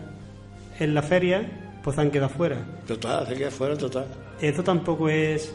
en 0.78 0.94
la 0.94 1.02
feria, 1.02 1.78
pues 1.82 1.98
han 1.98 2.10
quedado 2.10 2.28
fuera. 2.28 2.56
Total, 2.86 3.26
se 3.26 3.34
queda 3.34 3.50
fuera, 3.50 3.76
total. 3.76 4.06
Esto 4.40 4.62
tampoco 4.62 5.08
es 5.08 5.52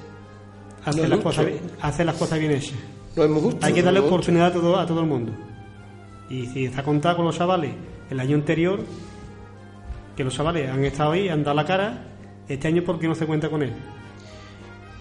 hacer, 0.89 1.03
No 1.09 1.15
las, 1.15 1.23
cosas, 1.23 1.45
bien- 1.45 1.59
hacer 1.81 2.05
las 2.05 2.15
cosas 2.15 2.39
bien 2.39 2.51
hechas. 2.51 2.75
No 3.15 3.23
es. 3.23 3.55
Hay 3.63 3.73
que 3.73 3.81
darle 3.83 3.99
oportunidad 3.99 4.47
a 4.47 4.53
todo, 4.53 4.77
a 4.77 4.85
todo 4.85 4.99
el 5.01 5.07
mundo. 5.07 5.31
Y 6.29 6.45
si 6.47 6.65
está 6.65 6.83
contado 6.83 7.17
con 7.17 7.25
los 7.25 7.37
chavales 7.37 7.71
el 8.09 8.19
año 8.19 8.35
anterior, 8.35 8.79
que 10.15 10.23
los 10.23 10.33
chavales 10.35 10.69
han 10.69 10.83
estado 10.83 11.11
ahí, 11.11 11.29
han 11.29 11.43
dado 11.43 11.55
la 11.55 11.65
cara, 11.65 12.03
este 12.47 12.67
año 12.67 12.83
¿por 12.83 12.99
qué 12.99 13.07
no 13.07 13.15
se 13.15 13.25
cuenta 13.25 13.49
con 13.49 13.63
él? 13.63 13.73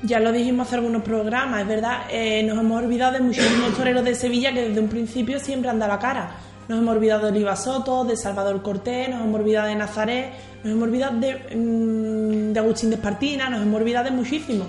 Ya 0.03 0.21
lo 0.21 0.31
dijimos 0.31 0.67
hace 0.67 0.77
algunos 0.77 1.03
programas, 1.03 1.63
es 1.63 1.69
verdad, 1.69 2.03
eh, 2.11 2.43
nos 2.43 2.59
hemos 2.59 2.83
olvidado 2.83 3.13
de 3.15 3.21
muchísimos 3.21 3.75
toreros 3.77 4.05
de 4.05 4.15
Sevilla 4.15 4.53
que 4.53 4.69
desde 4.69 4.81
un 4.81 4.89
principio 4.89 5.39
siempre 5.41 5.71
han 5.71 5.79
dado 5.79 5.93
la 5.93 5.99
cara. 5.99 6.31
Nos 6.69 6.81
hemos 6.81 6.95
olvidado 6.97 7.23
de 7.27 7.33
Oliva 7.33 7.57
Soto, 7.57 8.05
de 8.05 8.17
Salvador 8.17 8.61
Cortés, 8.61 9.09
nos 9.09 9.23
hemos 9.23 9.41
olvidado 9.41 9.69
de 9.69 9.75
Nazaret, 9.77 10.33
nos 10.65 10.73
hemos 10.75 10.85
olvidado 10.85 11.19
de, 11.19 11.35
mm, 11.57 12.53
de 12.53 12.61
Agustín 12.61 12.91
de 12.91 12.97
Espartina, 12.97 13.49
nos 13.49 13.63
hemos 13.63 13.81
olvidado 13.81 14.05
de 14.07 14.11
muchísimos. 14.11 14.67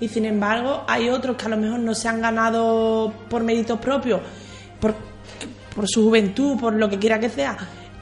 Y 0.00 0.08
sin 0.08 0.24
embargo, 0.24 0.82
hay 0.88 1.10
otros 1.10 1.36
que 1.36 1.46
a 1.46 1.48
lo 1.50 1.56
mejor 1.56 1.80
no 1.80 1.94
se 1.94 2.08
han 2.08 2.20
ganado 2.20 3.12
por 3.28 3.44
méritos 3.44 3.78
propios, 3.78 4.20
por, 4.80 4.94
por 5.74 5.86
su 5.88 6.04
juventud, 6.04 6.58
por 6.58 6.74
lo 6.74 6.88
que 6.88 6.98
quiera 6.98 7.20
que 7.20 7.28
sea, 7.28 7.56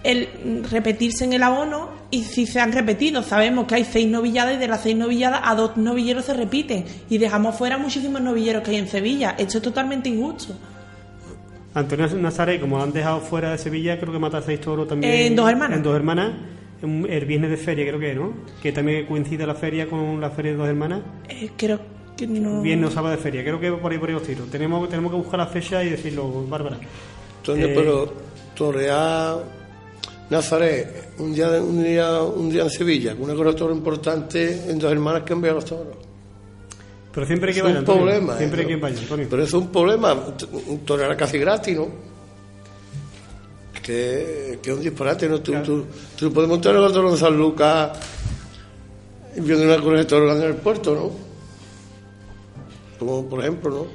el 0.05 0.65
repetirse 0.71 1.25
en 1.25 1.33
el 1.33 1.43
abono 1.43 1.91
y 2.11 2.23
si 2.23 2.47
se 2.47 2.61
han 2.61 2.73
repetido, 2.73 3.23
sabemos 3.23 3.67
que 3.67 3.75
hay 3.75 3.85
seis 3.85 4.09
novilladas 4.09 4.55
y 4.55 4.59
de 4.59 4.69
las 4.69 4.83
seis 4.83 4.97
novilladas 4.97 5.41
a 5.45 5.55
dos 5.55 5.77
novilleros 5.77 6.25
se 6.25 6.35
repiten 6.35 6.85
y 7.11 7.19
dejamos 7.19 7.57
fuera 7.57 7.79
muchísimos 7.79 8.23
novilleros 8.23 8.63
que 8.63 8.71
hay 8.71 8.77
en 8.77 8.89
Sevilla. 8.89 9.35
Esto 9.37 9.59
es 9.59 9.65
totalmente 9.65 10.09
injusto. 10.09 10.55
Antonio 11.75 12.09
Nazaret, 12.17 12.61
como 12.61 12.83
han 12.83 12.93
dejado 12.93 13.21
fuera 13.21 13.53
de 13.53 13.59
Sevilla, 13.59 13.99
creo 14.01 14.13
que 14.13 14.19
mata 14.19 14.41
seis 14.41 14.61
toros 14.61 14.89
también. 14.89 15.13
En 15.13 15.37
Dos 15.37 15.49
Hermanas. 15.49 15.77
En 15.77 15.83
dos 15.83 15.95
hermanas, 15.95 16.33
el 16.83 17.25
viernes 17.27 17.51
de 17.51 17.57
feria, 17.57 17.87
creo 17.87 17.99
que, 18.01 18.15
¿no? 18.15 18.33
Que 18.63 18.73
también 18.73 19.07
coincide 19.07 19.47
la 19.47 19.55
feria 19.55 19.89
con 19.89 20.21
la 20.21 20.31
feria 20.31 20.53
de 20.53 20.59
dos 20.59 20.69
hermanas. 20.69 21.01
Eh, 21.29 21.51
creo 21.57 21.81
que 22.17 22.27
no. 22.27 22.63
Viernes 22.63 22.91
o 22.91 22.93
sábado 22.93 23.17
de 23.17 23.23
feria, 23.23 23.43
creo 23.43 23.59
que 23.61 23.73
por 23.73 23.91
ahí 23.93 23.99
por 23.99 24.09
ahí 24.09 24.15
os 24.15 24.23
tiro. 24.23 24.45
Tenemos, 24.51 24.89
tenemos 24.89 25.11
que 25.13 25.19
buscar 25.19 25.39
la 25.39 25.47
fecha 25.47 25.83
y 25.85 25.91
decirlo, 25.91 26.45
Bárbara. 26.49 26.79
Antonio, 27.39 27.67
Eh, 27.67 27.73
pero 27.75 28.13
torear 28.55 29.39
Nazaret 30.31 31.13
un 31.19 31.35
día, 31.35 31.49
un 31.63 31.83
día 31.83 32.23
un 32.23 32.51
día 32.51 32.63
en 32.65 32.71
Sevilla, 32.71 33.15
con 33.15 33.25
una 33.25 33.35
cosa 33.35 33.57
toro 33.57 33.75
importante 33.75 34.71
en 34.71 34.79
dos 34.79 34.91
hermanas 34.93 35.23
que 35.23 35.33
envían 35.33 35.55
los 35.55 35.65
toros. 35.65 35.97
Pero 37.13 37.27
siempre 37.27 37.49
hay 37.51 37.55
que 37.55 37.61
Es 37.61 37.65
vaya, 37.65 37.75
un 37.77 37.79
Antonio. 37.81 38.03
problema. 38.05 38.37
Siempre 38.37 38.61
¿eh? 38.61 38.65
hay 38.65 38.69
que 38.69 38.77
vaya, 38.77 38.99
Antonio. 39.01 39.27
Pero 39.31 39.43
es 39.43 39.53
un 39.53 39.69
problema. 39.73 40.15
Un 40.69 40.79
torear 40.81 41.17
casi 41.17 41.39
gratis, 41.39 41.77
¿no? 41.77 41.89
Que, 43.89 44.59
que 44.63 44.71
es 44.71 44.77
un 44.77 44.83
disparate, 44.83 45.27
¿no? 45.31 45.41
Tú, 45.41 45.53
Claro. 45.53 45.65
tú, 45.67 45.87
tú 46.19 46.31
puedes 46.31 46.47
montar 46.51 46.77
el 46.77 46.93
toro 46.93 47.09
en 47.11 47.17
San 47.17 47.35
Lucas 47.39 47.99
y 49.35 49.41
viendo 49.41 49.65
una 49.65 49.83
correa 49.83 50.01
de 50.01 50.05
toro 50.05 50.31
en 50.37 50.43
el 50.43 50.57
puerto, 50.57 50.95
¿no? 50.95 51.11
Como 52.99 53.27
por 53.27 53.41
ejemplo, 53.41 53.71
¿no? 53.71 53.87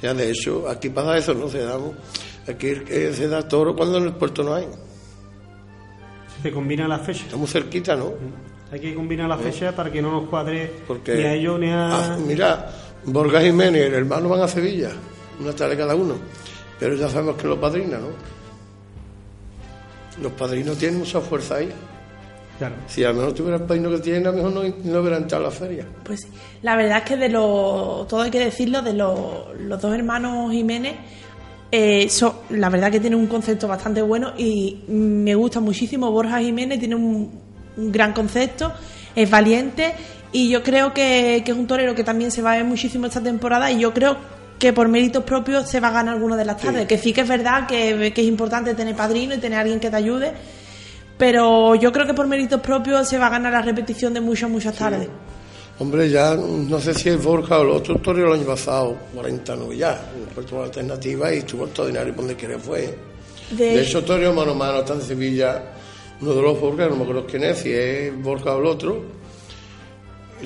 Ya 0.00 0.14
de 0.14 0.30
hecho, 0.30 0.68
aquí 0.68 0.88
pasa 0.90 1.18
eso, 1.18 1.34
¿no? 1.34 1.48
Se 1.48 1.58
da, 1.64 1.76
aquí 2.46 2.68
eh, 2.88 3.12
se 3.12 3.26
da 3.26 3.48
toro 3.48 3.74
cuando 3.74 3.98
en 3.98 4.04
el 4.04 4.12
puerto 4.12 4.44
no 4.44 4.54
hay. 4.54 4.68
Se 6.40 6.52
combina 6.52 6.86
las 6.86 7.00
fechas. 7.04 7.24
Estamos 7.24 7.50
cerquita, 7.50 7.96
¿no? 7.96 8.12
Hay 8.70 8.78
que 8.78 8.94
combinar 8.94 9.28
las 9.28 9.40
fechas 9.40 9.74
para 9.74 9.90
que 9.90 10.00
no 10.00 10.12
nos 10.12 10.28
cuadre 10.28 10.70
Porque, 10.86 11.12
ni 11.16 11.22
a 11.24 11.34
ellos 11.34 11.58
ni 11.58 11.70
a... 11.70 11.88
Ah, 12.14 12.18
mira, 12.24 12.70
Borja 13.04 13.40
Jiménez 13.40 13.82
y 13.82 13.84
el 13.86 13.94
hermano 13.94 14.28
van 14.28 14.42
a 14.42 14.48
Sevilla, 14.48 14.90
una 15.40 15.52
tarde 15.52 15.76
cada 15.76 15.96
uno. 15.96 16.14
Pero 16.78 16.94
ya 16.94 17.08
sabemos 17.08 17.34
que 17.36 17.48
los 17.48 17.58
padrinos, 17.58 18.00
¿no? 18.00 18.08
Los 20.22 20.32
padrinos 20.32 20.78
tienen 20.78 20.98
mucha 20.98 21.20
fuerza 21.20 21.56
ahí. 21.56 21.70
Claro. 22.58 22.76
Si 22.86 23.02
a 23.02 23.08
lo 23.08 23.14
mejor 23.14 23.32
tuviera 23.32 23.56
el 23.56 23.62
padrino 23.64 23.90
que 23.90 23.98
tienen, 23.98 24.26
a 24.26 24.30
lo 24.30 24.36
mejor 24.36 24.52
no, 24.52 24.62
no 24.62 25.00
hubieran 25.00 25.22
entrado 25.22 25.44
a 25.44 25.48
la 25.48 25.52
feria. 25.54 25.84
Pues 26.04 26.20
sí. 26.20 26.28
La 26.62 26.76
verdad 26.76 26.98
es 26.98 27.04
que 27.04 27.16
de 27.16 27.28
los. 27.28 28.06
Todo 28.06 28.20
hay 28.22 28.30
que 28.30 28.38
decirlo, 28.38 28.80
de 28.82 28.92
los, 28.92 29.18
los 29.58 29.80
dos 29.80 29.92
hermanos 29.94 30.52
Jiménez. 30.52 30.94
eh, 31.72 32.08
son- 32.08 32.34
la 32.50 32.68
verdad 32.70 32.92
que 32.92 33.00
tienen 33.00 33.18
un 33.18 33.26
concepto 33.26 33.66
bastante 33.66 34.00
bueno 34.02 34.32
y 34.38 34.84
me 34.86 35.34
gusta 35.34 35.58
muchísimo. 35.58 36.10
Borja 36.12 36.38
Jiménez 36.38 36.78
tiene 36.78 36.94
un, 36.94 37.32
un 37.76 37.90
gran 37.92 38.12
concepto, 38.12 38.72
es 39.16 39.28
valiente 39.28 39.92
y 40.30 40.48
yo 40.48 40.62
creo 40.62 40.94
que, 40.94 41.42
que 41.44 41.50
es 41.50 41.58
un 41.58 41.66
torero 41.66 41.96
que 41.96 42.04
también 42.04 42.30
se 42.30 42.40
va 42.42 42.52
a 42.52 42.56
ver 42.56 42.64
muchísimo 42.64 43.06
esta 43.06 43.20
temporada 43.20 43.72
y 43.72 43.80
yo 43.80 43.92
creo 43.92 44.16
que 44.58 44.72
por 44.72 44.88
méritos 44.88 45.24
propios 45.24 45.68
se 45.68 45.80
va 45.80 45.88
a 45.88 45.92
ganar 45.92 46.14
alguna 46.14 46.36
de 46.36 46.44
las 46.44 46.56
tardes. 46.58 46.86
Que 46.86 46.96
sí 46.98 47.12
que 47.12 47.22
es 47.22 47.28
verdad 47.28 47.66
que, 47.66 48.12
que 48.14 48.20
es 48.22 48.26
importante 48.26 48.74
tener 48.74 48.94
padrino 48.96 49.34
y 49.34 49.38
tener 49.38 49.58
alguien 49.58 49.80
que 49.80 49.90
te 49.90 49.96
ayude, 49.96 50.32
pero 51.18 51.74
yo 51.74 51.92
creo 51.92 52.06
que 52.06 52.14
por 52.14 52.26
méritos 52.26 52.60
propios 52.60 53.08
se 53.08 53.18
va 53.18 53.26
a 53.26 53.30
ganar 53.30 53.52
la 53.52 53.62
repetición 53.62 54.12
de 54.14 54.20
muchas, 54.20 54.50
muchas 54.50 54.74
tardes. 54.76 55.08
Hombre, 55.78 56.08
ya 56.08 56.36
no 56.36 56.78
sé 56.80 56.94
si 56.94 57.08
es 57.08 57.22
Borja 57.22 57.58
o 57.58 57.62
el 57.62 57.70
otro 57.70 57.96
torero 57.96 58.28
el 58.32 58.40
año 58.40 58.46
pasado, 58.46 58.96
40 59.14 59.56
no 59.56 59.72
ya, 59.72 59.92
de 59.94 60.56
la 60.56 60.64
alternativa 60.64 61.34
y 61.34 61.38
estuvo 61.38 61.64
extraordinario 61.64 62.12
donde 62.14 62.36
quiera 62.36 62.58
fue. 62.58 62.96
De- 63.50 63.56
De 63.56 63.82
hecho, 63.82 64.04
torero 64.04 64.32
mano 64.32 64.52
a 64.52 64.54
mano 64.54 64.78
está 64.80 64.94
en 64.94 65.02
Sevilla, 65.02 65.62
uno 66.20 66.32
de 66.32 66.42
los 66.42 66.60
Borja, 66.60 66.86
no 66.88 66.96
me 66.96 67.02
acuerdo 67.02 67.26
quién 67.26 67.42
es, 67.44 67.58
si 67.58 67.72
es 67.72 68.16
Borja 68.22 68.54
o 68.54 68.60
el 68.60 68.66
otro. 68.66 69.02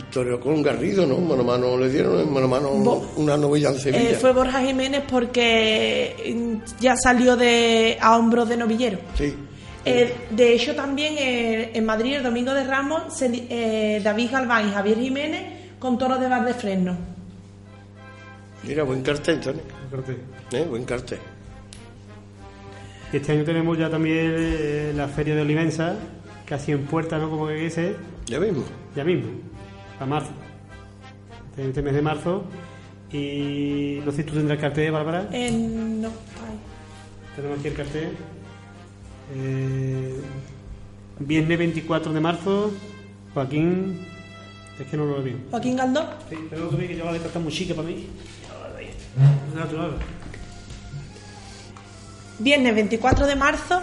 Toreó 0.05 0.41
con 0.41 0.63
Garrido, 0.63 1.07
¿no? 1.07 1.19
Mano 1.19 1.43
a 1.43 1.45
mano 1.45 1.77
le 1.79 1.89
dieron, 1.89 2.33
mano 2.33 2.47
a 2.47 2.49
mano 2.49 2.71
una 3.17 3.37
novilla 3.37 3.71
en 3.71 3.79
Sevilla. 3.79 4.11
Eh, 4.11 4.15
fue 4.15 4.33
Borja 4.33 4.61
Jiménez 4.63 5.03
porque 5.11 6.35
mm, 6.35 6.81
ya 6.81 6.95
salió 6.97 7.37
de 7.37 7.97
a 8.01 8.17
hombros 8.17 8.49
de 8.49 8.57
novillero. 8.57 8.99
Sí. 9.17 9.35
Eh, 9.85 10.15
de 10.31 10.53
hecho, 10.55 10.75
también 10.75 11.15
eh, 11.19 11.71
en 11.75 11.85
Madrid, 11.87 12.15
el 12.17 12.23
domingo 12.23 12.53
de 12.53 12.65
Ramos, 12.65 13.15
se- 13.17 13.47
eh, 13.49 14.01
David 14.03 14.31
Galván 14.33 14.69
y 14.69 14.73
Javier 14.73 14.99
Jiménez 14.99 15.43
con 15.79 15.97
toros 15.97 16.21
de 16.21 16.29
bar 16.29 16.45
de 16.45 16.55
fresno. 16.55 16.97
Mira, 18.65 18.83
buen 18.83 19.03
cartel, 19.03 19.41
Tony. 19.41 19.61
¿Eh? 20.53 20.67
Buen 20.69 20.85
cartel. 20.85 21.19
Y 23.13 23.17
este 23.17 23.33
año 23.33 23.45
tenemos 23.45 23.79
ya 23.79 23.89
también 23.89 24.35
eh, 24.39 24.93
la 24.95 25.09
feria 25.09 25.35
de 25.35 25.41
Olivenza, 25.43 25.95
casi 26.45 26.73
en 26.73 26.85
puerta, 26.85 27.17
¿no? 27.19 27.31
Como 27.31 27.47
que 27.47 27.55
dice, 27.55 27.97
Ya 28.27 28.39
mismo. 28.41 28.65
ya 28.95 29.05
mismo, 29.05 29.31
a 30.01 30.07
marzo. 30.07 30.31
Este- 31.51 31.69
Este 31.69 31.83
mes 31.83 31.95
de 31.95 32.03
marzo. 32.03 32.45
Y 33.13 34.01
no 34.05 34.11
sé 34.13 34.19
si 34.19 34.25
tú 34.25 34.35
tendrás 34.35 34.57
el 34.57 34.61
cartel, 34.61 34.93
Bárbara. 34.93 35.29
Eh, 35.33 35.51
no, 35.51 36.09
ay. 36.09 36.59
Tenemos 37.37 37.59
aquí 37.59 37.69
el 37.69 37.75
cartel. 37.75 38.11
Eh, 39.35 40.21
viernes 41.21 41.59
24 41.59 42.13
de 42.13 42.21
marzo, 42.21 42.71
Joaquín. 43.35 44.07
Es 44.79 44.87
que 44.87 44.97
no 44.97 45.07
lo 45.07 45.15
veo 45.15 45.23
bien. 45.23 45.45
Joaquín 45.51 45.77
Galdós. 45.77 46.05
Sí, 46.31 46.37
pero 46.51 46.71
que 46.77 46.97
yo 46.97 47.05
la 47.05 47.13
letra 47.13 47.29
está 47.29 47.41
muy 47.41 47.53
chica 47.53 47.75
para 47.75 47.89
mí. 47.89 48.07
Natural. 49.55 49.97
Viernes 52.39 52.75
24 52.75 53.27
de 53.27 53.35
marzo, 53.35 53.81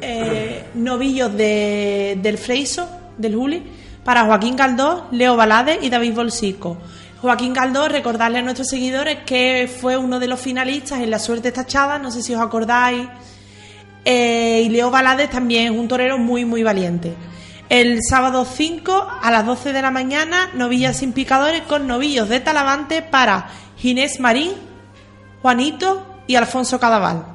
eh, 0.00 0.64
novillos 0.74 1.32
de, 1.36 2.18
del 2.20 2.36
Freiso, 2.38 2.88
del 3.16 3.36
Juli, 3.36 3.62
para 4.06 4.24
Joaquín 4.24 4.54
Galdós, 4.54 5.02
Leo 5.10 5.34
Balade 5.34 5.80
y 5.82 5.90
David 5.90 6.14
Bolsico. 6.14 6.78
Joaquín 7.20 7.52
Galdós, 7.52 7.90
recordarle 7.90 8.38
a 8.38 8.42
nuestros 8.42 8.68
seguidores 8.68 9.24
que 9.26 9.68
fue 9.80 9.96
uno 9.96 10.20
de 10.20 10.28
los 10.28 10.38
finalistas 10.38 11.00
en 11.00 11.10
La 11.10 11.18
Suerte 11.18 11.50
Tachada, 11.50 11.98
no 11.98 12.12
sé 12.12 12.22
si 12.22 12.32
os 12.32 12.40
acordáis. 12.40 13.08
Eh, 14.04 14.62
y 14.64 14.68
Leo 14.68 14.92
Balades 14.92 15.28
también 15.28 15.72
es 15.72 15.78
un 15.78 15.88
torero 15.88 16.18
muy, 16.18 16.44
muy 16.44 16.62
valiente. 16.62 17.14
El 17.68 17.98
sábado 18.08 18.44
5 18.44 19.08
a 19.20 19.30
las 19.32 19.44
12 19.44 19.72
de 19.72 19.82
la 19.82 19.90
mañana, 19.90 20.50
novillas 20.54 20.98
sin 20.98 21.12
picadores 21.12 21.62
con 21.62 21.88
novillos 21.88 22.28
de 22.28 22.38
Talavante 22.38 23.02
para 23.02 23.48
Ginés 23.76 24.20
Marín, 24.20 24.52
Juanito 25.42 26.22
y 26.28 26.36
Alfonso 26.36 26.78
Cadaval. 26.78 27.26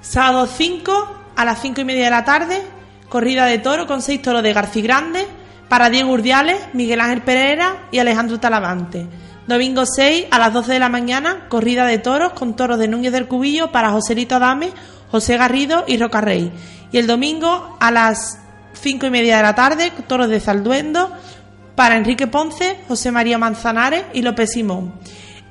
Sábado 0.00 0.48
5 0.48 1.16
a 1.36 1.44
las 1.44 1.62
5 1.62 1.80
y 1.80 1.84
media 1.84 2.06
de 2.06 2.10
la 2.10 2.24
tarde, 2.24 2.60
corrida 3.08 3.46
de 3.46 3.58
toro 3.58 3.86
con 3.86 4.02
seis 4.02 4.20
toros 4.20 4.42
de 4.42 4.52
García 4.52 4.82
Grande 4.82 5.43
para 5.74 5.90
Diego 5.90 6.12
Urdiales, 6.12 6.56
Miguel 6.72 7.00
Ángel 7.00 7.22
Pereira 7.22 7.88
y 7.90 7.98
Alejandro 7.98 8.38
Talavante. 8.38 9.08
Domingo 9.48 9.82
6 9.84 10.26
a 10.30 10.38
las 10.38 10.52
12 10.52 10.74
de 10.74 10.78
la 10.78 10.88
mañana, 10.88 11.48
corrida 11.48 11.84
de 11.84 11.98
toros 11.98 12.32
con 12.34 12.54
toros 12.54 12.78
de 12.78 12.86
Núñez 12.86 13.10
del 13.10 13.26
Cubillo 13.26 13.72
para 13.72 13.90
Joselito 13.90 14.36
Adame, 14.36 14.70
José 15.10 15.36
Garrido 15.36 15.82
y 15.88 15.96
Roca 15.96 16.20
Rey. 16.20 16.52
Y 16.92 16.98
el 16.98 17.08
domingo 17.08 17.76
a 17.80 17.90
las 17.90 18.38
5 18.74 19.06
y 19.06 19.10
media 19.10 19.38
de 19.38 19.42
la 19.42 19.56
tarde, 19.56 19.90
toros 20.06 20.28
de 20.28 20.38
Zalduendo 20.38 21.10
para 21.74 21.96
Enrique 21.96 22.28
Ponce, 22.28 22.76
José 22.86 23.10
María 23.10 23.36
Manzanares 23.36 24.04
y 24.12 24.22
López 24.22 24.50
Simón. 24.52 24.94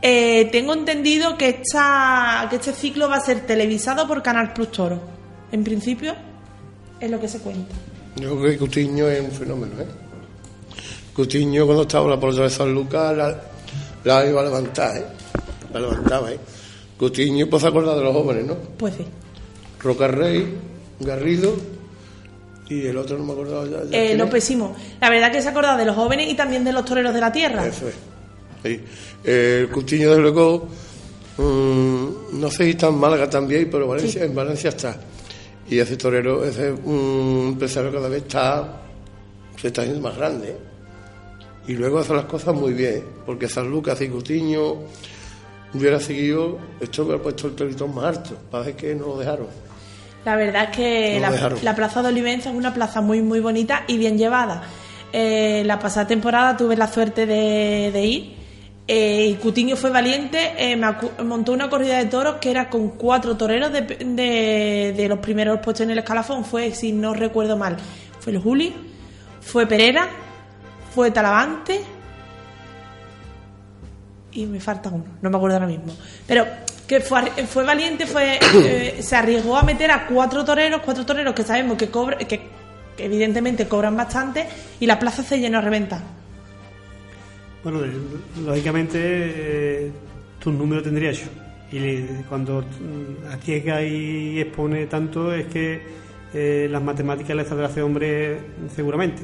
Eh, 0.02 0.48
tengo 0.54 0.74
entendido 0.74 1.38
que, 1.38 1.50
esta, 1.50 2.48
que 2.50 2.56
este 2.56 2.72
ciclo 2.72 3.10
va 3.10 3.18
a 3.18 3.20
ser 3.20 3.42
televisado 3.42 4.08
por 4.08 4.24
Canal 4.24 4.54
Plus 4.54 4.72
Toro. 4.72 5.02
En 5.52 5.66
principio, 5.66 6.16
es 7.02 7.12
lo 7.12 7.20
que 7.20 7.28
se 7.28 7.40
cuenta. 7.40 7.76
Yo 8.16 8.40
creo 8.40 8.52
que 8.52 8.58
Cutiño 8.58 9.10
es 9.10 9.20
un 9.20 9.32
fenómeno, 9.32 9.82
¿eh? 9.82 10.03
Cutiño 11.16 11.66
cuando 11.66 11.84
estaba 11.84 12.06
en 12.06 12.12
la 12.12 12.20
puerta 12.20 12.42
de 12.42 12.50
San 12.50 12.74
Lucas 12.74 13.16
la, 13.16 13.42
la 14.04 14.26
iba 14.26 14.42
a 14.42 14.44
levantar, 14.44 14.98
¿eh? 14.98 15.06
La 15.74 15.80
levantaba, 15.80 16.32
¿eh? 16.32 16.40
Cutiño, 16.98 17.48
pues 17.48 17.62
se 17.62 17.68
acuerda 17.68 17.96
de 17.96 18.04
los 18.04 18.14
jóvenes, 18.14 18.46
¿no? 18.46 18.56
Pues 18.78 18.96
sí. 18.96 19.06
Roca 19.80 20.08
Rey, 20.08 20.56
Garrido 21.00 21.56
y 22.70 22.88
el 22.88 22.98
otro 22.98 23.18
no 23.18 23.26
me 23.26 23.34
acordaba 23.34 23.66
ya. 23.66 23.84
ya 23.90 23.98
Eh. 23.98 24.16
López 24.16 24.44
Simón. 24.44 24.74
La 25.00 25.10
verdad 25.10 25.32
que 25.32 25.42
se 25.42 25.48
ha 25.50 25.52
acordado 25.52 25.78
de 25.78 25.86
los 25.86 25.96
jóvenes 25.96 26.32
y 26.32 26.36
también 26.36 26.64
de 26.64 26.72
los 26.72 26.86
toreros 26.86 27.14
de 27.14 27.20
la 27.22 27.32
tierra. 27.32 27.66
Eso 27.68 27.88
es. 27.88 27.96
Sí. 28.64 28.82
El 29.24 29.70
Cutiño, 29.70 30.10
desde 30.10 30.22
luego, 30.22 30.68
mm, 31.38 32.40
no 32.40 32.50
sé 32.50 32.64
si 32.64 32.70
está 32.72 32.88
en 32.88 32.96
Málaga 32.96 33.30
también, 33.30 33.70
pero 33.70 33.88
Valencia, 33.88 34.24
en 34.24 34.34
Valencia 34.34 34.70
está. 34.70 34.98
Y 35.70 35.78
ese 35.80 35.98
torero, 35.98 36.44
ese 36.46 36.72
mm, 36.72 37.48
empresario 37.50 37.92
cada 37.92 38.08
vez 38.10 38.24
está, 38.24 38.82
se 39.60 39.68
está 39.68 39.82
haciendo 39.82 40.02
más 40.02 40.18
grande. 40.18 40.50
¿eh? 40.50 40.73
Y 41.68 41.74
luego 41.74 42.00
hace 42.00 42.14
las 42.14 42.26
cosas 42.26 42.54
muy 42.56 42.74
bien, 42.74 43.04
porque 43.26 43.48
San 43.48 43.70
Lucas 43.70 44.00
y 44.02 44.10
Cutiño 44.10 44.76
hubiera 45.74 46.00
seguido, 46.00 46.60
esto 46.82 47.04
hubiera 47.04 47.22
puesto 47.22 47.48
el 47.48 47.54
pelotón 47.54 47.96
más 47.96 48.06
alto, 48.18 48.38
parece 48.52 48.74
que 48.76 48.96
no 48.96 49.08
lo 49.08 49.18
dejaron. 49.18 49.48
La 50.26 50.36
verdad 50.36 50.66
es 50.70 50.76
que 50.78 51.16
No 51.16 51.30
la, 51.30 51.50
la 51.62 51.76
plaza 51.76 52.02
de 52.02 52.10
Olivenza 52.10 52.50
es 52.50 52.56
una 52.56 52.74
plaza 52.74 53.02
muy, 53.02 53.22
muy 53.22 53.40
bonita 53.40 53.84
y 53.88 53.98
bien 53.98 54.18
llevada. 54.18 54.64
Eh, 55.12 55.64
la 55.66 55.80
pasada 55.80 56.08
temporada 56.08 56.56
tuve 56.58 56.76
la 56.76 56.88
suerte 56.88 57.26
de, 57.26 57.92
de 57.94 58.06
ir. 58.06 58.34
eh, 58.88 59.28
y 59.32 59.34
Cutiño 59.36 59.76
fue 59.76 59.90
valiente, 59.90 60.54
eh, 60.58 60.76
me 60.76 60.94
montó 61.24 61.54
una 61.54 61.70
corrida 61.70 61.98
de 61.98 62.06
toros 62.06 62.36
que 62.42 62.52
era 62.52 62.70
con 62.70 62.90
cuatro 62.90 63.36
toreros 63.38 63.72
de, 63.72 63.82
de- 63.82 64.94
de 64.96 65.08
los 65.10 65.20
primeros 65.20 65.60
puestos 65.60 65.82
en 65.86 65.92
el 65.92 66.00
escalafón. 66.00 66.44
Fue, 66.46 66.72
si 66.72 66.92
no 66.92 67.14
recuerdo 67.14 67.58
mal, 67.58 67.78
fue 68.20 68.34
el 68.34 68.40
Juli, 68.40 68.74
fue 69.42 69.66
Pereira, 69.68 70.10
fue 70.94 71.12
Talavante 71.12 71.82
y 74.32 74.46
me 74.46 74.60
falta 74.60 74.90
uno, 74.90 75.06
no 75.22 75.30
me 75.30 75.38
acuerdo 75.38 75.58
ahora 75.58 75.68
mismo. 75.68 75.94
Pero 76.28 76.46
que 76.88 77.00
fue, 77.02 77.20
arri- 77.22 77.46
fue 77.46 77.64
valiente, 77.64 78.06
fue 78.08 78.40
eh, 78.56 79.00
se 79.04 79.16
arriesgó 79.16 79.58
a 79.58 79.64
meter 79.64 79.92
a 79.92 80.08
cuatro 80.08 80.44
toreros, 80.44 80.82
cuatro 80.84 81.06
toreros 81.06 81.34
que 81.34 81.44
sabemos 81.44 81.78
que, 81.78 81.90
cobra, 81.90 82.18
que, 82.18 82.42
evidentemente 82.98 83.68
cobran 83.68 83.96
bastante 83.96 84.48
y 84.80 84.86
la 84.86 85.00
plaza 85.00 85.24
se 85.24 85.40
llenó 85.40 85.60
a 85.60 85.62
reventar. 85.62 86.02
Bueno, 87.64 87.84
eh, 87.86 87.92
lógicamente 88.44 89.00
eh, 89.02 89.92
tu 90.40 90.52
número 90.52 90.82
tendría 90.82 91.12
eso. 91.12 91.30
Y 91.72 92.02
cuando 92.30 92.62
mm, 92.62 93.32
arriesga 93.32 93.82
y 93.82 94.40
expone 94.40 94.86
tanto 94.88 95.34
es 95.34 95.48
que 95.48 95.82
eh, 96.34 96.68
las 96.70 96.84
matemáticas 96.84 97.36
le 97.36 97.46
saldrá 97.46 97.68
a 97.68 97.70
ese 97.70 97.82
hombre 97.82 98.40
seguramente. 98.76 99.22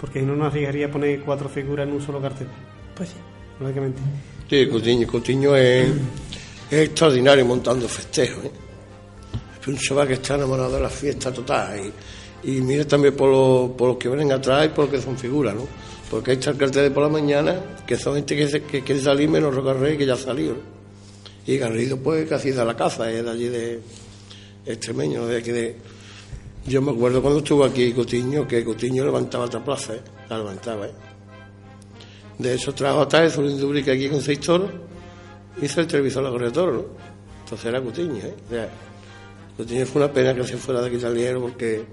Porque 0.00 0.22
no, 0.22 0.34
no 0.34 0.46
arriesgaría 0.46 0.86
a 0.86 0.90
poner 0.90 1.20
cuatro 1.20 1.48
figuras 1.48 1.86
en 1.86 1.94
un 1.94 2.00
solo 2.00 2.20
cartel. 2.20 2.46
Pues 2.94 3.10
sí. 3.10 3.16
Lógicamente. 3.60 4.00
Sí, 4.48 4.66
Cutiño, 4.66 5.06
Cutiño 5.06 5.54
es, 5.56 5.90
es 6.70 6.78
extraordinario 6.88 7.44
montando 7.44 7.86
festejos. 7.88 8.44
¿eh? 8.46 8.50
Es 9.60 9.68
un 9.68 9.76
chaval 9.76 10.08
que 10.08 10.14
está 10.14 10.36
enamorado 10.36 10.74
de 10.76 10.80
la 10.80 10.88
fiesta 10.88 11.30
total. 11.32 11.92
Y, 12.42 12.56
y 12.56 12.60
mira 12.62 12.86
también 12.86 13.14
por, 13.14 13.30
los- 13.30 13.70
por 13.76 13.88
los 13.88 13.96
que 13.98 14.08
vienen 14.08 14.32
atrás 14.32 14.64
y 14.66 14.68
por 14.70 14.86
los 14.86 14.94
que 14.94 15.00
son 15.02 15.18
figuras, 15.18 15.54
¿no? 15.54 15.66
Porque 16.10 16.30
ahí 16.32 16.36
está 16.38 16.50
el 16.50 16.56
cartel 16.56 16.84
de 16.84 16.90
por 16.90 17.02
la 17.02 17.08
mañana, 17.10 17.60
que 17.86 17.96
son 17.96 18.14
gente 18.16 18.34
que, 18.34 18.48
se- 18.48 18.62
que 18.62 18.82
quiere 18.82 19.00
salir 19.02 19.28
menos 19.28 19.54
Roca 19.54 19.74
Rey, 19.74 19.98
que 19.98 20.06
ya 20.06 20.16
salió. 20.16 20.52
¿no? 20.52 20.58
Y 21.46 21.58
Garrido, 21.58 21.98
pues 21.98 22.26
casi 22.28 22.50
de 22.50 22.64
la 22.64 22.74
caza, 22.74 23.10
es 23.12 23.22
de 23.24 23.30
allí 23.30 23.48
de 23.48 23.80
extremeño, 24.64 25.26
de 25.26 25.36
aquí 25.38 25.50
de. 25.50 25.76
Yo 26.66 26.82
me 26.82 26.92
acuerdo 26.92 27.22
cuando 27.22 27.38
estuvo 27.38 27.64
aquí 27.64 27.92
Cutiño, 27.92 28.46
que 28.46 28.64
Cutiño 28.64 29.04
levantaba 29.04 29.44
otra 29.46 29.64
plaza, 29.64 29.94
¿eh? 29.94 30.02
La 30.28 30.38
levantaba, 30.38 30.86
¿eh? 30.86 30.92
De 32.38 32.54
eso 32.54 32.72
trajo 32.74 33.02
hasta 33.02 33.24
eso, 33.24 33.40
un 33.40 33.58
Dubrique 33.58 33.90
aquí 33.90 34.08
con 34.08 34.20
seis 34.20 34.40
toros, 34.40 34.70
hizo 35.60 35.80
el 35.80 35.86
televisor 35.86 36.22
la 36.22 36.30
correa 36.30 36.50
¿no? 36.50 36.84
Entonces 37.44 37.66
era 37.66 37.80
Cutiño, 37.80 38.16
¿eh? 38.18 38.34
O 38.46 38.50
sea, 38.50 38.68
Cutiño 39.56 39.86
fue 39.86 40.02
una 40.02 40.12
pena 40.12 40.34
que 40.34 40.44
se 40.44 40.56
fuera 40.56 40.80
de 40.80 40.88
aquí 40.88 40.98
porque 41.40 41.84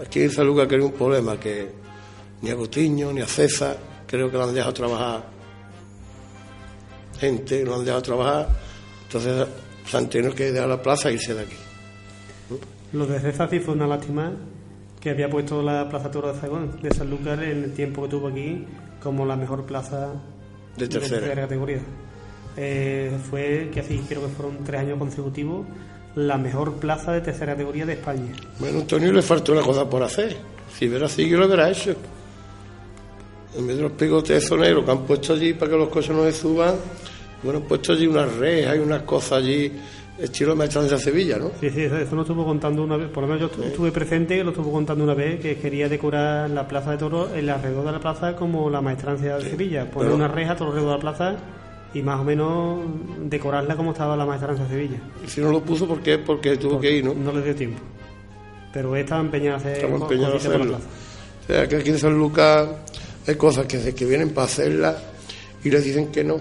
aquí 0.00 0.22
en 0.22 0.30
San 0.30 0.46
Lucas 0.46 0.66
que 0.66 0.74
era 0.76 0.84
un 0.84 0.92
problema, 0.92 1.38
que 1.38 1.70
ni 2.40 2.50
a 2.50 2.56
Cutiño 2.56 3.12
ni 3.12 3.20
a 3.20 3.26
César 3.26 3.76
creo 4.06 4.30
que 4.30 4.36
lo 4.36 4.44
han 4.44 4.54
dejado 4.54 4.72
trabajar 4.72 5.32
gente, 7.22 7.64
lo 7.64 7.76
han 7.76 7.84
dejado 7.84 8.02
trabajar, 8.02 8.48
entonces 9.04 9.46
se 9.86 10.06
tenido 10.06 10.34
que 10.34 10.50
dejar 10.50 10.68
la 10.68 10.82
plaza 10.82 11.08
e 11.08 11.14
irse 11.14 11.34
de 11.34 11.42
aquí. 11.42 11.56
Lo 12.92 13.06
de 13.06 13.32
sí 13.50 13.58
fue 13.60 13.74
una 13.74 13.86
lástima 13.86 14.32
que 15.00 15.10
había 15.10 15.28
puesto 15.28 15.62
la 15.62 15.88
Plaza 15.88 16.10
Toro 16.10 16.32
de 16.32 16.38
Zagón, 16.38 16.78
de 16.82 16.90
Sanlúcar 16.94 17.42
en 17.42 17.64
el 17.64 17.72
tiempo 17.72 18.02
que 18.02 18.08
tuvo 18.08 18.28
aquí 18.28 18.64
como 19.02 19.26
la 19.26 19.34
mejor 19.36 19.64
plaza 19.64 20.12
De 20.76 20.86
tercera. 20.86 21.34
categoría. 21.34 21.80
Eh, 22.56 23.10
fue 23.30 23.70
que 23.72 23.80
así 23.80 24.04
creo 24.08 24.22
que 24.22 24.28
fueron 24.28 24.58
tres 24.62 24.80
años 24.82 24.98
consecutivos 24.98 25.66
la 26.14 26.36
mejor 26.36 26.74
plaza 26.74 27.12
de 27.12 27.22
tercera 27.22 27.52
categoría 27.52 27.86
de 27.86 27.94
España. 27.94 28.32
Bueno, 28.58 28.80
Antonio 28.80 29.12
le 29.12 29.22
faltó 29.22 29.52
una 29.52 29.62
cosa 29.62 29.88
por 29.88 30.02
hacer. 30.02 30.36
Si 30.78 30.86
hubiera 30.88 31.08
seguido, 31.08 31.40
lo 31.40 31.46
hubiera 31.46 31.70
hecho. 31.70 31.94
En 33.56 33.66
vez 33.66 33.76
de 33.76 33.82
los 33.82 33.92
picotes 33.92 34.46
soneros 34.46 34.84
que 34.84 34.90
han 34.90 35.02
puesto 35.04 35.32
allí 35.32 35.54
para 35.54 35.70
que 35.70 35.76
los 35.78 35.88
coches 35.88 36.14
no 36.14 36.24
se 36.24 36.32
suban, 36.32 36.74
bueno, 37.42 37.60
han 37.60 37.64
puesto 37.64 37.92
allí 37.92 38.06
unas 38.06 38.32
rejas 38.36 38.76
y 38.76 38.78
unas 38.78 39.02
cosas 39.02 39.32
allí 39.38 39.72
estilo 40.18 40.54
maestranza 40.54 40.98
Sevilla, 40.98 41.38
¿no? 41.38 41.50
Sí, 41.60 41.70
sí, 41.70 41.82
eso, 41.82 42.14
lo 42.14 42.22
estuvo 42.22 42.44
contando 42.44 42.82
una 42.84 42.96
vez, 42.96 43.08
por 43.08 43.22
lo 43.24 43.28
menos 43.34 43.40
yo 43.50 43.50
estu- 43.62 43.64
estuve 43.66 43.90
presente, 43.92 44.42
lo 44.44 44.50
estuvo 44.50 44.70
contando 44.72 45.04
una 45.04 45.14
vez, 45.14 45.40
que 45.40 45.56
quería 45.56 45.88
decorar 45.88 46.48
la 46.50 46.66
plaza 46.68 46.92
de 46.92 46.98
toros, 46.98 47.30
el 47.34 47.48
alrededor 47.48 47.84
de 47.86 47.92
la 47.92 48.00
plaza 48.00 48.36
como 48.36 48.68
la 48.70 48.80
maestranza 48.80 49.38
de 49.38 49.50
Sevilla, 49.50 49.90
poner 49.90 50.08
pero- 50.08 50.14
una 50.16 50.28
reja 50.28 50.54
todo 50.56 50.68
alrededor 50.68 50.90
de 50.90 50.96
la 50.96 51.00
plaza 51.00 51.36
y 51.94 52.02
más 52.02 52.20
o 52.20 52.24
menos 52.24 52.80
decorarla 53.24 53.76
como 53.76 53.92
estaba 53.92 54.16
la 54.16 54.24
maestranza 54.26 54.62
de 54.64 54.68
Sevilla. 54.70 54.98
Y 55.24 55.28
si 55.28 55.40
no 55.40 55.50
lo 55.50 55.60
puso, 55.62 55.86
¿por 55.88 56.00
qué? 56.00 56.18
Porque 56.18 56.56
tuvo 56.56 56.78
que 56.80 56.90
ir, 56.98 57.04
¿no? 57.04 57.14
No 57.14 57.32
le 57.32 57.42
dio 57.42 57.54
tiempo. 57.54 57.80
Pero 58.72 58.94
estaba 58.96 59.20
empeñado 59.20 59.56
a 59.56 59.60
hacer 59.60 59.76
Estamos 59.76 59.98
co- 60.00 60.04
empeñados 60.06 60.34
a 60.34 60.36
cositas 60.38 60.56
por 60.58 60.66
la 60.70 60.76
hacerlo. 60.78 60.92
O 61.42 61.46
sea, 61.46 61.68
que 61.68 61.76
aquí 61.76 61.90
en 61.90 61.98
San 61.98 62.16
Lucas 62.16 62.68
hay 63.26 63.34
cosas 63.34 63.66
que, 63.66 63.78
se- 63.78 63.94
que 63.94 64.04
vienen 64.06 64.30
para 64.30 64.46
hacerlas 64.46 64.96
y 65.64 65.70
les 65.70 65.84
dicen 65.84 66.06
que 66.12 66.24
no. 66.24 66.36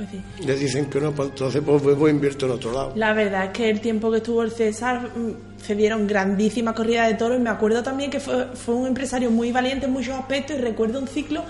Pues 0.00 0.08
sí. 0.12 0.46
Les 0.46 0.58
dicen 0.58 0.86
que 0.86 0.98
no, 0.98 1.12
pues 1.12 1.28
entonces 1.28 1.62
pues 1.64 1.82
vuelvo 1.82 2.08
e 2.08 2.10
invierto 2.10 2.46
en 2.46 2.52
otro 2.52 2.72
lado. 2.72 2.92
La 2.96 3.12
verdad 3.12 3.44
es 3.46 3.50
que 3.50 3.68
el 3.68 3.80
tiempo 3.82 4.10
que 4.10 4.16
estuvo 4.16 4.42
el 4.42 4.50
César 4.50 5.10
mm, 5.14 5.60
se 5.62 5.74
dieron 5.74 6.06
grandísimas 6.06 6.74
corridas 6.74 7.08
de 7.08 7.14
toros 7.14 7.38
y 7.38 7.42
me 7.42 7.50
acuerdo 7.50 7.82
también 7.82 8.10
que 8.10 8.18
fue, 8.18 8.46
fue 8.54 8.74
un 8.76 8.86
empresario 8.86 9.30
muy 9.30 9.52
valiente 9.52 9.84
en 9.86 9.92
muchos 9.92 10.14
aspectos 10.14 10.56
y 10.56 10.60
recuerdo 10.62 11.00
un 11.00 11.06
ciclo 11.06 11.44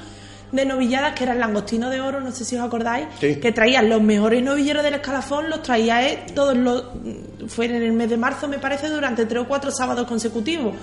de 0.50 0.64
novilladas 0.64 1.14
que 1.14 1.22
era 1.22 1.32
el 1.34 1.38
langostino 1.38 1.90
de 1.90 2.00
oro, 2.00 2.20
no 2.20 2.32
sé 2.32 2.44
si 2.44 2.56
os 2.56 2.62
acordáis, 2.62 3.06
Sí. 3.20 3.36
que 3.36 3.52
traían 3.52 3.88
los 3.88 4.02
mejores 4.02 4.42
novilleros 4.42 4.82
del 4.82 4.94
escalafón, 4.94 5.48
los 5.48 5.62
traía 5.62 6.08
él 6.10 6.18
todos 6.34 6.56
los... 6.56 6.86
mm, 6.92 7.46
fue 7.46 7.66
en 7.66 7.76
el 7.76 7.92
mes 7.92 8.10
de 8.10 8.16
marzo 8.16 8.48
me 8.48 8.58
parece, 8.58 8.88
durante 8.88 9.26
tres 9.26 9.42
o 9.42 9.46
cuatro 9.46 9.70
sábados 9.70 10.08
consecutivos. 10.08 10.74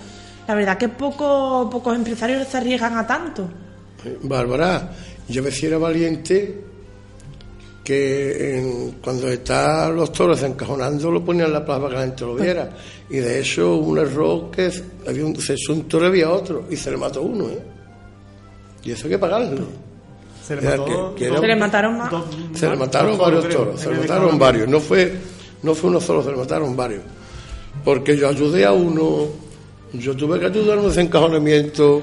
La 0.48 0.56
verdad 0.56 0.78
que 0.78 0.88
poco, 0.88 1.70
pocos 1.70 1.94
empresarios 1.98 2.48
se 2.48 2.56
arriesgan 2.56 2.98
a 2.98 3.06
tanto. 3.06 3.50
Bárbara, 4.22 4.92
yo 5.28 5.44
me 5.44 5.52
si 5.52 5.66
era 5.66 5.78
valiente 5.78 6.64
que 7.88 8.58
en- 8.60 8.92
cuando 9.02 9.30
está 9.30 9.90
los 9.90 10.12
toros 10.12 10.44
encajonando 10.44 11.10
lo 11.10 11.24
ponían 11.24 11.48
en 11.48 11.54
la 11.54 11.64
plaza 11.66 11.80
para 11.80 11.90
que 11.92 11.96
la 12.02 12.06
gente 12.08 12.26
lo 12.26 12.36
viera. 12.36 12.70
Y 13.10 13.16
de 13.18 13.40
hecho 13.40 13.76
un 13.78 13.98
error 13.98 14.52
que 14.52 14.70
había 15.08 15.26
un, 15.26 15.34
se 15.40 15.54
echó 15.54 15.72
un 15.72 15.84
toro 15.88 16.08
había 16.08 16.30
otro 16.30 16.66
y 16.70 16.76
se 16.76 16.92
le 16.92 16.98
mató 16.98 17.22
uno, 17.22 17.46
¿eh? 17.48 17.60
Y 18.84 18.92
eso 18.92 19.06
hay 19.06 19.12
que 19.12 19.18
pagarlo. 19.18 19.62
Se 20.46 20.56
le 20.58 20.62
mató 20.64 21.16
que- 21.16 21.24
que 21.24 21.30
dos- 21.30 21.38
era- 21.38 21.42
Se 21.42 21.48
le 21.48 21.56
mataron 21.56 21.98
más. 21.98 22.60
Se 22.60 22.70
le 22.70 22.76
mataron 22.76 23.18
varios 23.18 23.46
creo, 23.46 23.58
toros, 23.60 23.80
se 23.80 23.90
le 23.90 23.98
mataron 24.00 24.38
varios. 24.40 24.68
No 24.68 24.80
fue, 24.82 25.14
no 25.64 25.74
fue 25.74 25.90
uno 25.90 26.02
solo, 26.02 26.24
se 26.24 26.32
le 26.32 26.36
mataron 26.38 26.76
varios. 26.76 27.04
Porque 27.86 28.18
yo 28.18 28.28
ayudé 28.28 28.66
a 28.66 28.74
uno, 28.74 29.28
yo 29.94 30.14
tuve 30.14 30.40
que 30.42 30.48
ayudar 30.48 30.78
a 30.78 30.82
un 30.82 30.88
desencajonamiento. 30.90 32.02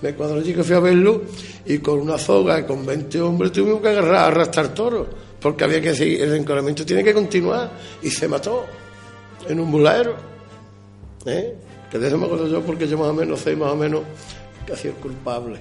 Me 0.00 0.14
cuando 0.14 0.36
allí 0.36 0.54
que 0.54 0.62
fui 0.64 0.76
a 0.76 0.80
verlo 0.80 1.22
y 1.66 1.76
con 1.78 1.98
una 2.00 2.16
soga 2.16 2.58
y 2.60 2.64
con 2.64 2.84
20 2.86 3.20
hombres 3.20 3.52
tuvimos 3.52 3.80
que 3.82 3.88
agarrar, 3.88 4.32
arrastrar 4.32 4.68
toros. 4.68 5.06
Porque 5.46 5.62
había 5.62 5.80
que 5.80 5.94
seguir, 5.94 6.22
el 6.22 6.30
desencajonamiento 6.30 6.84
tiene 6.84 7.04
que 7.04 7.14
continuar. 7.14 7.70
Y 8.02 8.10
se 8.10 8.26
mató 8.26 8.66
en 9.48 9.60
un 9.60 9.70
bulero. 9.70 10.16
¿eh? 11.24 11.54
Que 11.88 11.98
de 12.00 12.08
eso 12.08 12.18
me 12.18 12.26
acuerdo 12.26 12.48
yo 12.48 12.60
porque 12.62 12.88
yo 12.88 12.98
más 12.98 13.08
o 13.10 13.14
menos 13.14 13.38
sé 13.40 13.54
más 13.54 13.70
o 13.70 13.76
menos 13.76 14.02
que 14.66 14.72
ha 14.72 14.76
sido 14.76 14.94
el 14.94 15.00
culpable. 15.00 15.60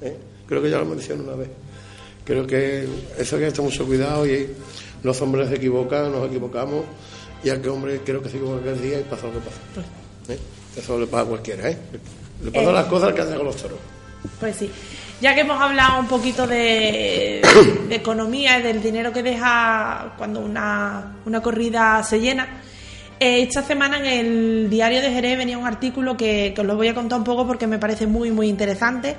¿eh? 0.00 0.16
Creo 0.48 0.60
que 0.60 0.68
ya 0.68 0.78
lo 0.78 0.84
mencioné 0.84 1.22
una 1.22 1.36
vez. 1.36 1.48
Creo 2.24 2.44
que 2.44 2.88
eso 3.18 3.36
hay 3.36 3.42
que 3.42 3.50
tener 3.52 3.62
mucho 3.70 3.86
cuidado 3.86 4.26
y 4.26 4.48
los 5.04 5.20
hombres 5.22 5.48
se 5.48 5.54
equivocan, 5.54 6.10
nos 6.10 6.26
equivocamos 6.28 6.84
y 7.44 7.50
a 7.50 7.54
aquel 7.54 7.70
hombre 7.70 8.00
creo 8.04 8.20
que 8.20 8.28
se 8.30 8.36
equivoca 8.36 8.60
aquel 8.60 8.82
día 8.82 8.98
y 8.98 9.04
pasa 9.04 9.28
lo 9.28 9.34
que 9.34 9.38
pasa. 9.38 9.60
¿eh? 10.32 10.38
Eso 10.76 10.98
le 10.98 11.06
pasa 11.06 11.22
a 11.22 11.26
cualquiera, 11.26 11.70
¿eh? 11.70 11.78
Le 12.42 12.50
pasan 12.50 12.70
Eh. 12.70 12.72
las 12.72 12.86
cosas 12.86 13.12
que 13.14 13.20
hace 13.20 13.36
con 13.36 13.46
los 13.46 13.56
toros. 13.56 13.78
Pues 14.40 14.56
sí. 14.56 14.68
Ya 15.20 15.34
que 15.34 15.42
hemos 15.42 15.60
hablado 15.60 16.00
un 16.00 16.06
poquito 16.06 16.46
de, 16.46 17.42
economía 17.90 18.58
y 18.58 18.62
del 18.62 18.82
dinero 18.82 19.12
que 19.12 19.22
deja 19.22 20.14
cuando 20.16 20.40
una, 20.40 21.16
una 21.26 21.42
corrida 21.42 22.02
se 22.02 22.20
llena, 22.20 22.48
eh, 23.22 23.42
esta 23.42 23.62
semana 23.62 23.98
en 23.98 24.06
el 24.06 24.70
diario 24.70 25.02
de 25.02 25.10
Jerez 25.10 25.36
venía 25.36 25.58
un 25.58 25.66
artículo 25.66 26.16
que, 26.16 26.54
os 26.56 26.64
lo 26.64 26.74
voy 26.74 26.88
a 26.88 26.94
contar 26.94 27.18
un 27.18 27.24
poco 27.24 27.46
porque 27.46 27.66
me 27.66 27.78
parece 27.78 28.06
muy, 28.06 28.30
muy 28.30 28.48
interesante. 28.48 29.14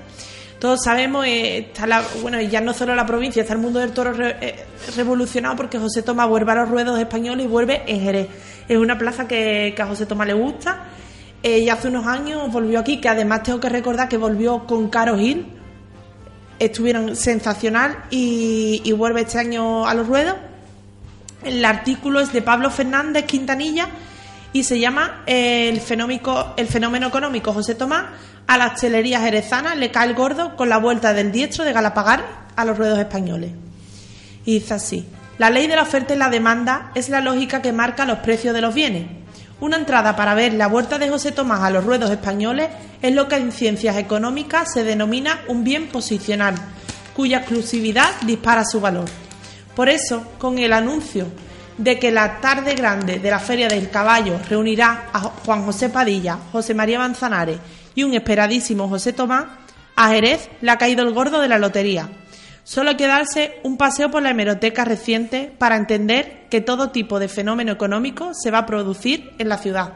Todos 0.58 0.84
sabemos, 0.84 1.24
eh, 1.28 1.68
está 1.68 1.86
la, 1.86 2.04
bueno, 2.20 2.42
ya 2.42 2.62
no 2.62 2.74
solo 2.74 2.96
la 2.96 3.06
provincia, 3.06 3.44
está 3.44 3.54
el 3.54 3.60
mundo 3.60 3.80
del 3.80 3.92
toro 3.92 4.12
eh, 4.20 4.66
revolucionado 4.96 5.56
porque 5.56 5.78
José 5.78 6.02
Tomás 6.02 6.28
vuelve 6.28 6.52
a 6.52 6.56
los 6.56 6.70
ruedos 6.70 7.00
españoles 7.00 7.46
y 7.46 7.48
vuelve 7.48 7.84
en 7.86 8.02
Jerez. 8.02 8.28
Es 8.68 8.78
una 8.78 8.98
plaza 8.98 9.28
que, 9.28 9.74
que 9.76 9.82
a 9.84 9.86
José 9.86 10.08
Tomás 10.08 10.26
le 10.26 10.34
gusta. 10.34 10.86
Y 11.44 11.70
hace 11.70 11.88
unos 11.88 12.08
años 12.08 12.52
volvió 12.52 12.80
aquí, 12.80 13.00
que 13.00 13.10
además 13.10 13.44
tengo 13.44 13.60
que 13.60 13.70
recordar 13.70 14.08
que 14.08 14.18
volvió 14.18 14.66
con 14.68 14.90
Caro 14.90 15.18
Gil, 15.18 15.61
estuvieron 16.66 17.16
sensacional 17.16 17.98
y, 18.10 18.82
y 18.84 18.92
vuelve 18.92 19.22
este 19.22 19.40
año 19.40 19.88
a 19.88 19.94
los 19.94 20.08
ruedos. 20.08 20.36
El 21.44 21.66
artículo 21.66 22.20
es 22.20 22.32
de 22.32 22.42
Pablo 22.42 22.70
Fernández 22.70 23.26
Quintanilla 23.26 23.88
y 24.54 24.64
se 24.64 24.80
llama 24.80 25.24
el, 25.26 25.82
fenómico- 25.82 26.54
el 26.58 26.68
fenómeno 26.68 27.08
económico 27.08 27.52
José 27.52 27.74
Tomás 27.74 28.06
a 28.48 28.58
las 28.58 28.80
chelerías 28.80 29.22
jerezanas 29.24 29.78
le 29.78 29.92
cae 29.92 30.08
el 30.10 30.14
gordo 30.16 30.56
con 30.56 30.70
la 30.70 30.78
vuelta 30.78 31.14
del 31.14 31.32
diestro 31.32 31.64
de 31.66 31.74
Galapagar 31.74 32.24
a 32.56 32.66
los 32.66 32.78
ruedos 32.78 33.00
españoles. 33.00 33.52
Y 34.46 34.56
dice 34.60 34.74
así, 34.74 35.06
la 35.38 35.50
ley 35.50 35.68
de 35.68 35.76
la 35.76 35.84
oferta 35.84 36.14
y 36.14 36.18
la 36.18 36.30
demanda 36.30 36.92
es 36.96 37.10
la 37.10 37.22
lógica 37.22 37.62
que 37.62 37.72
marca 37.72 38.06
los 38.06 38.20
precios 38.20 38.54
de 38.54 38.62
los 38.62 38.74
bienes. 38.74 39.08
Una 39.62 39.78
entrada 39.78 40.16
para 40.16 40.34
ver 40.34 40.56
la 40.56 40.66
vuelta 40.66 40.98
de 40.98 41.08
José 41.08 41.32
Tomás 41.32 41.62
a 41.62 41.70
los 41.70 41.86
ruedos 41.86 42.10
españoles 42.10 42.70
es 43.00 43.14
lo 43.14 43.28
que 43.28 43.36
en 43.36 43.52
ciencias 43.52 43.96
económicas 43.96 44.74
se 44.74 44.84
denomina 44.84 45.42
un 45.48 45.64
bien 45.64 45.88
posicional, 45.90 46.56
cuya 47.16 47.38
exclusividad 47.38 48.10
dispara 48.26 48.66
su 48.66 48.82
valor. 48.82 49.06
Por 49.76 49.88
eso, 49.88 50.26
con 50.40 50.58
el 50.58 50.74
anuncio 50.74 51.28
de 51.78 52.00
que 52.00 52.10
la 52.10 52.42
tarde 52.42 52.74
grande 52.74 53.20
de 53.20 53.30
la 53.30 53.38
Feria 53.38 53.68
del 53.68 53.92
Caballo 53.92 54.40
reunirá 54.50 55.10
a 55.14 55.20
Juan 55.20 55.64
José 55.64 55.90
Padilla, 55.90 56.40
José 56.52 56.74
María 56.74 56.98
Manzanares 56.98 57.60
y 57.94 58.02
un 58.02 58.16
esperadísimo 58.16 58.90
José 58.90 59.14
Tomás, 59.14 59.46
a 59.96 60.10
Jerez 60.10 60.50
le 60.62 60.72
ha 60.72 60.80
caído 60.80 61.04
el 61.08 61.14
gordo 61.14 61.40
de 61.40 61.48
la 61.48 61.60
lotería. 61.60 62.10
Solo 62.72 62.92
hay 62.92 62.96
que 62.96 63.06
darse 63.06 63.60
un 63.64 63.76
paseo 63.76 64.10
por 64.10 64.24
la 64.24 64.30
hemeroteca 64.30 64.86
reciente 64.86 65.54
para 65.58 65.76
entender 65.76 66.48
que 66.50 66.62
todo 66.62 66.92
tipo 66.92 67.20
de 67.20 67.28
fenómeno 67.28 67.74
económico 67.74 68.32
se 68.34 68.50
va 68.50 68.60
a 68.60 68.66
producir 68.66 69.34
en 69.40 69.50
la 69.50 69.58
ciudad. 69.58 69.96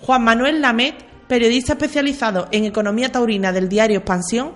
Juan 0.00 0.24
Manuel 0.24 0.60
Lamet, 0.60 0.96
periodista 1.28 1.74
especializado 1.74 2.48
en 2.50 2.64
economía 2.64 3.12
taurina 3.12 3.52
del 3.52 3.68
diario 3.68 3.98
Expansión, 3.98 4.50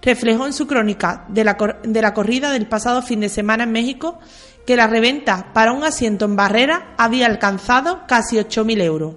reflejó 0.00 0.46
en 0.46 0.52
su 0.52 0.68
crónica 0.68 1.24
de 1.28 1.42
la, 1.42 1.56
de 1.82 2.02
la 2.02 2.14
corrida 2.14 2.52
del 2.52 2.68
pasado 2.68 3.02
fin 3.02 3.18
de 3.18 3.28
semana 3.28 3.64
en 3.64 3.72
México 3.72 4.20
que 4.64 4.76
la 4.76 4.86
reventa 4.86 5.52
para 5.52 5.72
un 5.72 5.82
asiento 5.82 6.26
en 6.26 6.36
barrera 6.36 6.94
había 6.98 7.26
alcanzado 7.26 8.06
casi 8.06 8.36
8.000 8.36 8.80
euros. 8.80 9.14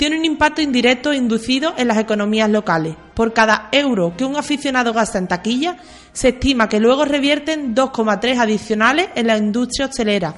Tiene 0.00 0.16
un 0.18 0.24
impacto 0.24 0.62
indirecto 0.62 1.12
inducido 1.12 1.74
en 1.76 1.86
las 1.86 1.98
economías 1.98 2.48
locales. 2.48 2.96
Por 3.12 3.34
cada 3.34 3.68
euro 3.70 4.14
que 4.16 4.24
un 4.24 4.34
aficionado 4.34 4.94
gasta 4.94 5.18
en 5.18 5.28
taquilla, 5.28 5.76
se 6.14 6.28
estima 6.30 6.70
que 6.70 6.80
luego 6.80 7.04
revierten 7.04 7.74
2,3 7.74 8.38
adicionales 8.38 9.10
en 9.14 9.26
la 9.26 9.36
industria 9.36 9.88
hostelera 9.88 10.34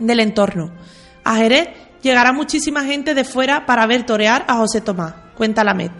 del 0.00 0.18
entorno. 0.18 0.72
A 1.22 1.36
Jerez 1.36 1.68
llegará 2.02 2.32
muchísima 2.32 2.82
gente 2.82 3.14
de 3.14 3.22
fuera 3.22 3.64
para 3.64 3.86
ver 3.86 4.04
torear 4.06 4.44
a 4.48 4.56
José 4.56 4.80
Tomás, 4.80 5.14
cuenta 5.36 5.62
la 5.62 5.74
MED, 5.74 5.92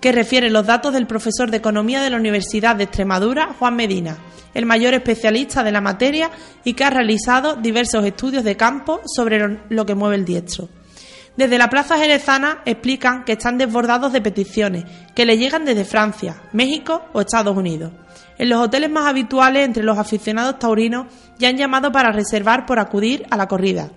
que 0.00 0.10
refiere 0.10 0.48
los 0.48 0.64
datos 0.64 0.94
del 0.94 1.06
profesor 1.06 1.50
de 1.50 1.58
Economía 1.58 2.00
de 2.00 2.08
la 2.08 2.16
Universidad 2.16 2.74
de 2.74 2.84
Extremadura, 2.84 3.54
Juan 3.58 3.76
Medina, 3.76 4.16
el 4.54 4.64
mayor 4.64 4.94
especialista 4.94 5.62
de 5.62 5.72
la 5.72 5.82
materia 5.82 6.30
y 6.64 6.72
que 6.72 6.84
ha 6.84 6.90
realizado 6.90 7.56
diversos 7.56 8.02
estudios 8.06 8.44
de 8.44 8.56
campo 8.56 9.02
sobre 9.14 9.38
lo- 9.46 9.58
lo 9.68 9.84
que 9.84 9.94
mueve 9.94 10.16
el 10.16 10.24
diestro. 10.24 10.70
Desde 11.36 11.58
la 11.58 11.68
Plaza 11.68 11.98
Jerezana 11.98 12.62
explican 12.64 13.24
que 13.24 13.32
están 13.32 13.58
desbordados 13.58 14.12
de 14.12 14.20
peticiones 14.20 14.84
que 15.14 15.26
le 15.26 15.36
llegan 15.36 15.64
desde 15.64 15.84
Francia, 15.84 16.42
México 16.52 17.06
o 17.12 17.20
Estados 17.20 17.56
Unidos. 17.56 17.92
En 18.38 18.48
los 18.48 18.60
hoteles 18.60 18.90
más 18.90 19.06
habituales 19.06 19.64
entre 19.64 19.82
los 19.82 19.98
aficionados 19.98 20.60
taurinos 20.60 21.06
ya 21.38 21.48
han 21.48 21.56
llamado 21.56 21.90
para 21.90 22.12
reservar 22.12 22.66
por 22.66 22.78
acudir 22.78 23.26
a 23.30 23.36
la 23.36 23.48
corrida. 23.48 23.90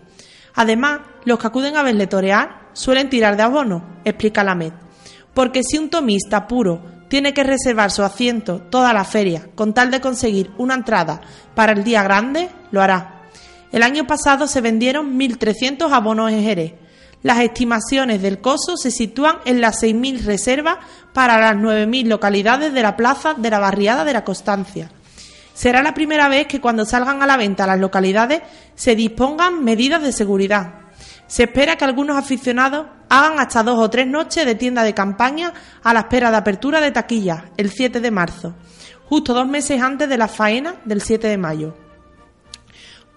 Además, 0.56 1.02
los 1.26 1.38
que 1.38 1.48
acuden 1.48 1.78
a 1.78 1.84
verle 1.84 2.08
torear 2.08 2.70
suelen 2.74 3.10
tirar 3.10 3.38
de 3.38 3.44
abono, 3.44 4.00
explica 4.04 4.44
la 4.44 4.56
MED. 4.56 4.74
Porque 5.36 5.62
si 5.64 5.78
un 5.78 5.90
tomista 5.90 6.48
puro 6.48 6.82
tiene 7.08 7.34
que 7.34 7.44
reservar 7.44 7.92
su 7.92 8.02
asiento 8.02 8.60
toda 8.60 8.94
la 8.94 9.06
feria 9.06 9.48
con 9.54 9.76
tal 9.76 9.92
de 9.92 10.02
conseguir 10.02 10.52
una 10.58 10.74
entrada 10.74 11.22
para 11.54 11.74
el 11.74 11.84
día 11.84 12.02
grande, 12.02 12.50
lo 12.72 12.82
hará. 12.82 13.22
El 13.72 13.84
año 13.84 14.08
pasado 14.08 14.48
se 14.48 14.62
vendieron 14.62 15.20
1.300 15.20 15.92
abonos 15.92 16.32
en 16.32 16.42
Jerez. 16.42 16.74
Las 17.24 17.40
estimaciones 17.40 18.22
del 18.22 18.40
coso 18.40 18.78
se 18.78 18.92
sitúan 18.92 19.38
en 19.46 19.60
las 19.60 19.82
6.000 19.82 20.24
reservas 20.24 20.78
para 21.14 21.40
las 21.40 21.56
9.000 21.56 22.08
localidades 22.08 22.74
de 22.74 22.82
la 22.82 22.96
plaza 22.96 23.34
de 23.34 23.50
la 23.50 23.60
barriada 23.60 24.06
de 24.06 24.14
la 24.14 24.24
Constancia. 24.24 24.92
Será 25.54 25.82
la 25.82 25.96
primera 25.96 26.30
vez 26.30 26.46
que 26.46 26.62
cuando 26.62 26.86
salgan 26.86 27.24
a 27.24 27.26
la 27.26 27.36
venta 27.36 27.66
las 27.66 27.80
localidades 27.80 28.44
se 28.76 28.96
dispongan 28.96 29.64
medidas 29.64 30.04
de 30.04 30.12
seguridad. 30.12 30.76
Se 31.26 31.44
espera 31.44 31.76
que 31.76 31.86
algunos 31.86 32.16
aficionados 32.16 32.86
hagan 33.10 33.40
hasta 33.40 33.64
dos 33.64 33.80
o 33.80 33.90
tres 33.90 34.06
noches 34.06 34.46
de 34.46 34.54
tienda 34.54 34.84
de 34.84 34.94
campaña 34.94 35.54
a 35.82 35.94
la 35.94 36.02
espera 36.02 36.30
de 36.30 36.38
apertura 36.38 36.80
de 36.80 36.92
taquillas 36.92 37.46
el 37.58 37.72
7 37.72 38.00
de 38.00 38.12
marzo, 38.12 38.54
justo 39.10 39.34
dos 39.34 39.48
meses 39.48 39.82
antes 39.82 40.08
de 40.08 40.18
la 40.18 40.28
faena 40.28 40.76
del 40.86 41.02
7 41.02 41.28
de 41.28 41.38
mayo. 41.38 41.87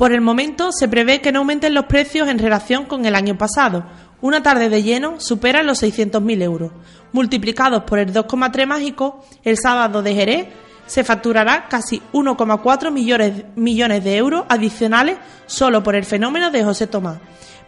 Por 0.01 0.13
el 0.13 0.23
momento 0.23 0.73
se 0.73 0.89
prevé 0.89 1.21
que 1.21 1.31
no 1.31 1.41
aumenten 1.41 1.75
los 1.75 1.85
precios 1.85 2.27
en 2.31 2.39
relación 2.39 2.87
con 2.87 3.05
el 3.05 3.15
año 3.15 3.37
pasado. 3.37 3.85
Una 4.23 4.43
tarde 4.43 4.71
de 4.71 4.83
lleno 4.83 5.21
supera 5.21 5.63
los 5.63 5.83
600.000 5.83 6.43
euros. 6.43 6.73
Multiplicados 7.13 7.83
por 7.85 7.99
el 7.99 8.11
2,3 8.11 8.65
mágico, 8.65 9.23
el 9.45 9.59
sábado 9.59 10.03
de 10.03 10.15
Jerez 10.15 10.47
se 10.87 11.05
facturará 11.05 11.69
casi 11.69 12.01
1,4 12.15 12.91
millones, 12.91 13.45
millones 13.57 14.03
de 14.03 14.17
euros 14.17 14.47
adicionales 14.49 15.19
solo 15.45 15.83
por 15.83 15.95
el 15.95 16.07
fenómeno 16.07 16.51
de 16.51 16.65
José 16.65 16.87
Tomás. 16.87 17.19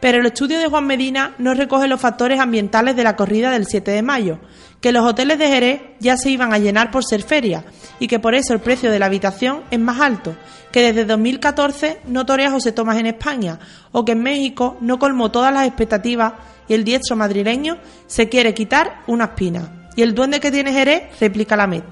Pero 0.00 0.18
el 0.18 0.24
estudio 0.24 0.58
de 0.58 0.68
Juan 0.68 0.86
Medina 0.86 1.34
no 1.36 1.52
recoge 1.52 1.86
los 1.86 2.00
factores 2.00 2.40
ambientales 2.40 2.96
de 2.96 3.04
la 3.04 3.14
corrida 3.14 3.50
del 3.50 3.66
7 3.66 3.90
de 3.90 4.00
mayo, 4.00 4.38
que 4.82 4.92
los 4.92 5.06
hoteles 5.06 5.38
de 5.38 5.46
Jerez 5.46 5.80
ya 6.00 6.16
se 6.16 6.28
iban 6.28 6.52
a 6.52 6.58
llenar 6.58 6.90
por 6.90 7.04
ser 7.04 7.22
feria 7.22 7.64
y 8.00 8.08
que 8.08 8.18
por 8.18 8.34
eso 8.34 8.52
el 8.52 8.60
precio 8.60 8.90
de 8.90 8.98
la 8.98 9.06
habitación 9.06 9.62
es 9.70 9.78
más 9.78 10.00
alto, 10.00 10.36
que 10.72 10.82
desde 10.82 11.04
2014 11.04 12.00
no 12.08 12.26
torea 12.26 12.50
José 12.50 12.72
Tomás 12.72 12.98
en 12.98 13.06
España 13.06 13.60
o 13.92 14.04
que 14.04 14.12
en 14.12 14.22
México 14.24 14.76
no 14.80 14.98
colmó 14.98 15.30
todas 15.30 15.54
las 15.54 15.68
expectativas 15.68 16.32
y 16.66 16.74
el 16.74 16.82
diestro 16.82 17.14
madrileño 17.14 17.78
se 18.08 18.28
quiere 18.28 18.54
quitar 18.54 19.02
una 19.06 19.26
espina. 19.26 19.88
Y 19.94 20.02
el 20.02 20.16
duende 20.16 20.40
que 20.40 20.50
tiene 20.50 20.72
Jerez 20.72 21.04
replica 21.20 21.56
la 21.56 21.68
Met. 21.68 21.84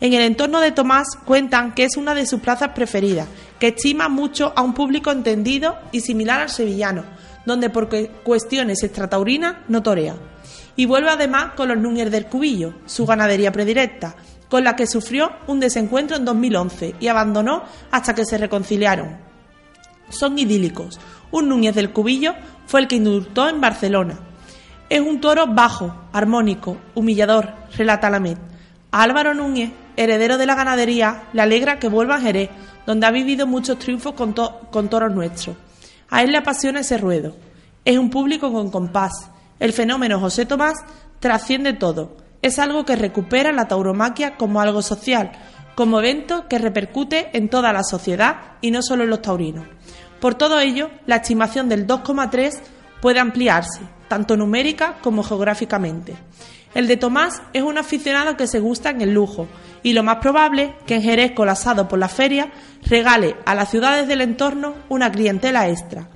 En 0.00 0.14
el 0.14 0.22
entorno 0.22 0.60
de 0.60 0.72
Tomás 0.72 1.08
cuentan 1.26 1.74
que 1.74 1.84
es 1.84 1.98
una 1.98 2.14
de 2.14 2.24
sus 2.24 2.40
plazas 2.40 2.70
preferidas, 2.70 3.28
que 3.58 3.68
estima 3.68 4.08
mucho 4.08 4.54
a 4.56 4.62
un 4.62 4.72
público 4.72 5.10
entendido 5.10 5.76
y 5.92 6.00
similar 6.00 6.40
al 6.40 6.48
sevillano, 6.48 7.04
donde 7.44 7.68
por 7.68 7.90
cuestiones 8.22 8.82
extrataurinas 8.82 9.56
no 9.68 9.82
torea. 9.82 10.14
Y 10.76 10.86
vuelve 10.86 11.10
además 11.10 11.52
con 11.56 11.68
los 11.68 11.78
Núñez 11.78 12.10
del 12.10 12.26
Cubillo, 12.26 12.74
su 12.86 13.06
ganadería 13.06 13.52
predilecta, 13.52 14.14
con 14.48 14.64
la 14.64 14.76
que 14.76 14.86
sufrió 14.86 15.30
un 15.46 15.60
desencuentro 15.60 16.16
en 16.16 16.24
2011 16.24 16.96
y 17.00 17.08
abandonó 17.08 17.64
hasta 17.90 18.14
que 18.14 18.24
se 18.24 18.38
reconciliaron. 18.38 19.16
Son 20.08 20.38
idílicos. 20.38 20.98
Un 21.30 21.48
Núñez 21.48 21.74
del 21.74 21.92
Cubillo 21.92 22.34
fue 22.66 22.80
el 22.80 22.88
que 22.88 22.96
indultó 22.96 23.48
en 23.48 23.60
Barcelona. 23.60 24.18
Es 24.88 25.00
un 25.00 25.20
toro 25.20 25.46
bajo, 25.46 25.94
armónico, 26.12 26.76
humillador, 26.94 27.50
relata 27.76 28.10
Lamet. 28.10 28.38
Álvaro 28.90 29.34
Núñez 29.34 29.70
heredero 29.96 30.38
de 30.38 30.46
la 30.46 30.54
ganadería, 30.54 31.24
le 31.32 31.42
alegra 31.42 31.78
que 31.78 31.88
vuelva 31.88 32.16
a 32.16 32.20
Jerez, 32.20 32.50
donde 32.86 33.06
ha 33.06 33.10
vivido 33.10 33.46
muchos 33.46 33.78
triunfos 33.78 34.14
con, 34.14 34.34
toros 34.88 35.12
nuestros. 35.12 35.56
A 36.08 36.22
él 36.22 36.32
le 36.32 36.38
apasiona 36.38 36.80
ese 36.80 36.96
ruedo. 36.96 37.36
Es 37.84 37.98
un 37.98 38.10
público 38.10 38.52
con 38.52 38.70
compás. 38.70 39.29
El 39.60 39.74
fenómeno 39.74 40.18
José 40.18 40.46
Tomás 40.46 40.74
trasciende 41.20 41.74
todo. 41.74 42.16
Es 42.42 42.58
algo 42.58 42.84
que 42.86 42.96
recupera 42.96 43.52
la 43.52 43.68
tauromaquia 43.68 44.36
como 44.36 44.60
algo 44.60 44.80
social, 44.80 45.32
como 45.74 46.00
evento 46.00 46.48
que 46.48 46.58
repercute 46.58 47.28
en 47.34 47.48
toda 47.50 47.72
la 47.72 47.84
sociedad 47.84 48.56
y 48.62 48.70
no 48.70 48.82
solo 48.82 49.04
en 49.04 49.10
los 49.10 49.22
taurinos. 49.22 49.66
Por 50.18 50.34
todo 50.34 50.58
ello, 50.60 50.90
la 51.06 51.16
estimación 51.16 51.68
del 51.68 51.86
2,3 51.86 52.58
puede 53.02 53.20
ampliarse, 53.20 53.80
tanto 54.08 54.36
numérica 54.36 54.96
como 55.02 55.22
geográficamente. 55.22 56.16
El 56.74 56.86
de 56.86 56.96
Tomás 56.96 57.42
es 57.52 57.62
un 57.62 57.78
aficionado 57.78 58.36
que 58.36 58.46
se 58.46 58.60
gusta 58.60 58.90
en 58.90 59.00
el 59.00 59.12
lujo 59.12 59.48
y 59.82 59.92
lo 59.92 60.02
más 60.02 60.18
probable 60.18 60.74
que 60.86 60.94
en 60.94 61.02
Jerez 61.02 61.32
colapsado 61.32 61.88
por 61.88 61.98
la 61.98 62.08
feria 62.08 62.52
regale 62.82 63.36
a 63.44 63.54
las 63.54 63.70
ciudades 63.70 64.06
del 64.06 64.20
entorno 64.20 64.74
una 64.88 65.10
clientela 65.10 65.68
extra. 65.68 66.08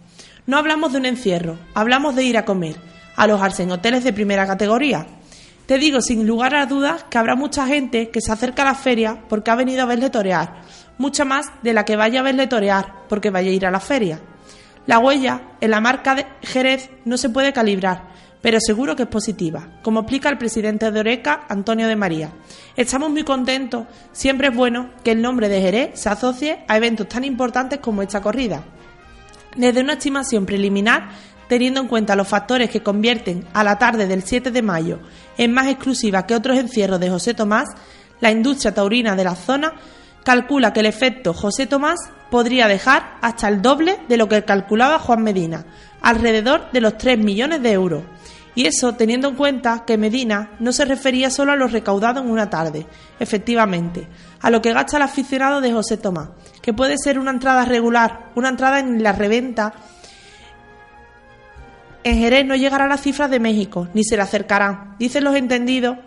No 0.47 0.57
hablamos 0.57 0.93
de 0.93 0.99
un 0.99 1.07
encierro, 1.07 1.59
hablamos 1.75 2.15
de 2.15 2.23
ir 2.23 2.39
a 2.39 2.45
comer, 2.45 2.77
alojarse 3.17 3.63
en 3.63 3.73
hoteles 3.73 4.05
de 4.05 4.13
primera 4.13 4.47
categoría. 4.47 5.07
Te 5.67 5.79
digo 5.79 6.01
sin 6.01 6.27
lugar 6.27 6.55
a 6.55 6.67
dudas 6.67 7.05
que 7.05 7.17
habrá 7.17 7.37
mucha 7.37 7.67
gente 7.67 8.11
que 8.11 8.21
se 8.21 8.31
acerca 8.31 8.63
a 8.63 8.67
la 8.67 8.75
feria 8.75 9.25
porque 9.29 9.51
ha 9.51 9.57
venido 9.57 9.83
a 9.83 9.87
verle 9.87 10.11
torear, 10.11 10.63
mucha 10.99 11.25
más 11.25 11.47
de 11.63 11.73
la 11.73 11.85
que 11.85 11.97
vaya 11.97 12.21
a 12.21 12.25
verle 12.25 12.47
torear 12.47 13.05
porque 13.09 13.31
vaya 13.31 13.51
a 13.51 13.55
ir 13.55 13.67
a 13.67 13.71
la 13.71 13.81
feria. 13.81 14.21
La 14.87 14.99
huella 14.99 15.41
en 15.63 15.71
la 15.71 15.81
marca 15.81 16.15
de 16.15 16.27
Jerez 16.43 16.91
no 17.07 17.17
se 17.17 17.31
puede 17.31 17.55
calibrar, 17.55 18.13
pero 18.43 18.59
seguro 18.61 18.95
que 18.95 19.05
es 19.05 19.09
positiva, 19.09 19.79
como 19.81 20.01
explica 20.01 20.29
el 20.29 20.37
presidente 20.37 20.91
de 20.91 21.01
Oreca, 21.01 21.47
Antonio 21.49 21.89
de 21.89 21.97
María. 21.97 22.31
Estamos 22.77 23.09
muy 23.09 23.25
contentos, 23.25 23.87
siempre 24.13 24.49
es 24.49 24.55
bueno 24.55 24.91
que 25.03 25.13
el 25.13 25.23
nombre 25.23 25.49
de 25.49 25.63
Jerez 25.63 25.99
se 25.99 26.11
asocie 26.11 26.63
a 26.69 26.77
eventos 26.77 27.09
tan 27.09 27.25
importantes 27.25 27.79
como 27.79 28.03
esta 28.03 28.21
corrida. 28.21 28.63
Desde 29.57 29.81
una 29.81 29.95
estimación 29.95 30.45
preliminar, 30.45 31.09
teniendo 31.49 31.81
en 31.81 31.89
cuenta 31.89 32.17
los 32.17 32.29
factores 32.29 32.71
que 32.71 32.83
convierten 32.83 33.47
a 33.53 33.65
la 33.65 33.79
tarde 33.79 34.07
del 34.07 34.23
7 34.23 34.51
de 34.51 34.63
mayo 34.63 35.01
en 35.37 35.53
más 35.53 35.69
exclusiva 35.69 36.27
que 36.27 36.35
otros 36.35 36.59
encierros 36.59 37.01
de 37.01 37.11
José 37.11 37.35
Tomás, 37.35 37.69
la 38.21 38.31
industria 38.31 38.75
taurina 38.75 39.17
de 39.17 39.25
la 39.25 39.35
zona 39.35 39.75
calcula 40.25 40.73
que 40.73 40.81
el 40.81 40.87
efecto 40.87 41.35
José 41.35 41.67
Tomás 41.67 41.99
podría 42.31 42.67
dejar 42.67 43.19
hasta 43.21 43.49
el 43.49 43.63
doble 43.63 43.99
de 44.09 44.17
lo 44.17 44.29
que 44.29 44.45
calculaba 44.45 44.99
Juan 44.99 45.23
Medina, 45.23 45.67
alrededor 46.01 46.71
de 46.73 46.81
los 46.81 46.99
3 46.99 47.19
millones 47.19 47.63
de 47.63 47.73
euros. 47.73 48.03
Y 48.57 48.67
eso 48.67 48.95
teniendo 48.95 49.29
en 49.29 49.35
cuenta 49.35 49.85
que 49.85 49.99
Medina 49.99 50.53
no 50.61 50.73
se 50.73 50.85
refería 50.85 51.29
solo 51.29 51.53
a 51.53 51.57
los 51.57 51.73
recaudados 51.73 52.25
en 52.25 52.31
una 52.31 52.51
tarde, 52.51 52.87
efectivamente, 53.19 54.07
a 54.41 54.51
lo 54.51 54.63
que 54.63 54.73
gasta 54.73 54.97
el 54.97 55.03
aficionado 55.03 55.61
de 55.61 55.73
José 55.73 55.97
Tomás, 55.97 56.29
que 56.63 56.73
puede 56.73 56.97
ser 56.99 57.19
una 57.19 57.33
entrada 57.33 57.65
regular, 57.65 58.31
una 58.37 58.49
entrada 58.49 58.79
en 58.79 59.03
la 59.03 59.13
reventa. 59.13 59.75
En 62.05 62.19
Jerez 62.19 62.47
no 62.47 62.55
llegará 62.55 62.85
a 62.85 62.89
las 62.89 63.01
cifras 63.01 63.31
de 63.31 63.41
México, 63.41 63.89
ni 63.95 64.05
se 64.05 64.17
le 64.17 64.23
acercarán. 64.23 64.97
Dicen 64.99 65.25
los 65.25 65.35
entendidos 65.35 65.99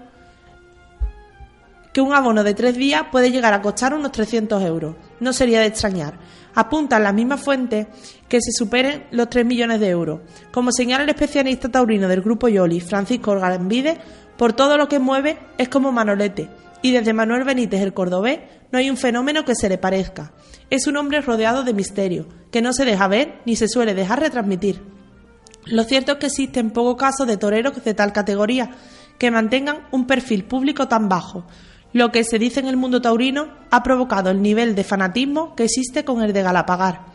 que 1.92 2.02
un 2.02 2.14
abono 2.14 2.44
de 2.44 2.54
tres 2.54 2.78
días 2.78 3.06
puede 3.12 3.32
llegar 3.32 3.54
a 3.54 3.62
costar 3.62 3.94
unos 3.94 4.12
300 4.12 4.64
euros. 4.64 4.96
No 5.20 5.34
sería 5.34 5.60
de 5.60 5.66
extrañar 5.66 6.14
apuntan 6.58 7.04
las 7.04 7.14
mismas 7.14 7.40
fuentes 7.40 7.86
que 8.28 8.42
se 8.42 8.52
superen 8.52 9.04
los 9.12 9.30
3 9.30 9.46
millones 9.46 9.80
de 9.80 9.90
euros. 9.90 10.22
Como 10.52 10.72
señala 10.72 11.04
el 11.04 11.10
especialista 11.10 11.70
taurino 11.70 12.08
del 12.08 12.22
grupo 12.22 12.48
Yoli, 12.48 12.82
Francisco 12.82 13.30
Orgambide, 13.30 14.00
por 14.38 14.54
todo 14.54 14.76
lo 14.76 14.88
que 14.88 14.98
mueve 14.98 15.38
es 15.60 15.70
como 15.70 15.92
Manolete, 15.92 16.50
y 16.82 16.94
desde 16.94 17.14
Manuel 17.14 17.44
Benítez 17.44 17.82
el 17.82 17.94
cordobés 17.94 18.40
no 18.72 18.80
hay 18.80 18.90
un 18.90 18.98
fenómeno 18.98 19.46
que 19.46 19.54
se 19.54 19.70
le 19.70 19.78
parezca. 19.78 20.32
Es 20.72 20.88
un 20.88 20.98
hombre 20.98 21.22
rodeado 21.22 21.64
de 21.64 21.76
misterio, 21.76 22.28
que 22.50 22.64
no 22.64 22.74
se 22.74 22.86
deja 22.86 23.08
ver 23.08 23.36
ni 23.46 23.56
se 23.56 23.68
suele 23.68 23.94
dejar 23.94 24.20
retransmitir. 24.20 24.97
Lo 25.70 25.84
cierto 25.84 26.14
es 26.14 26.18
que 26.18 26.28
existen 26.28 26.72
pocos 26.72 26.96
casos 26.96 27.28
de 27.28 27.38
toreros 27.38 27.84
de 27.84 27.94
tal 27.94 28.14
categoría 28.14 28.72
que 29.18 29.32
mantengan 29.32 29.88
un 29.92 30.06
perfil 30.06 30.44
público 30.46 30.88
tan 30.88 31.10
bajo, 31.10 31.46
lo 31.94 32.12
que 32.12 32.24
se 32.24 32.38
dice 32.38 32.60
en 32.60 32.68
el 32.68 32.78
mundo 32.78 33.02
taurino 33.02 33.48
ha 33.72 33.82
provocado 33.82 34.30
el 34.30 34.42
nivel 34.42 34.76
de 34.76 34.84
fanatismo 34.84 35.56
que 35.56 35.64
existe 35.64 36.04
con 36.04 36.22
el 36.22 36.34
de 36.34 36.44
Galapagar. 36.44 37.06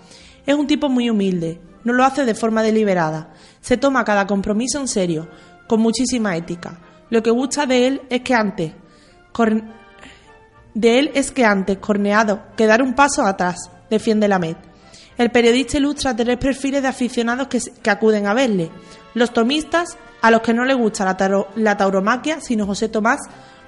Es 0.47 0.55
un 0.55 0.67
tipo 0.67 0.89
muy 0.89 1.11
humilde, 1.11 1.61
no 1.85 1.93
lo 1.93 2.05
hace 2.05 2.25
de 2.25 2.35
forma 2.35 2.63
deliberada, 2.63 3.33
se 3.61 3.77
toma 3.77 4.05
cada 4.05 4.27
compromiso 4.27 4.81
en 4.81 4.89
serio, 4.89 5.29
con 5.69 5.81
muchísima 5.81 6.37
ética. 6.37 6.81
Lo 7.11 7.23
que 7.23 7.31
gusta 7.31 7.67
de 7.67 7.87
él 7.87 8.03
es 8.09 8.23
que 8.23 8.35
antes 8.35 8.73
de 10.75 10.99
él 10.99 11.11
es 11.15 11.31
que 11.31 11.45
antes 11.45 11.79
corneado 11.79 12.43
que 12.57 12.67
dar 12.67 12.83
un 12.83 12.95
paso 12.95 13.25
atrás, 13.25 13.71
defiende 13.91 14.27
la 14.27 14.39
MED. 14.39 14.57
El 15.19 15.31
periodista 15.31 15.79
ilustra 15.79 16.17
tres 16.17 16.39
perfiles 16.39 16.83
de 16.83 16.89
aficionados 16.89 17.49
que, 17.49 17.91
acuden 17.91 18.27
a 18.27 18.35
verle. 18.35 18.71
Los 19.15 19.33
tomistas, 19.33 19.97
a 20.21 20.31
los 20.31 20.41
que 20.41 20.55
no 20.55 20.65
le 20.65 20.75
gusta 20.75 21.05
la, 21.05 21.47
la 21.57 21.77
tauromaquia, 21.77 22.41
sino 22.41 22.67
José 22.67 22.89
Tomás, 22.89 23.21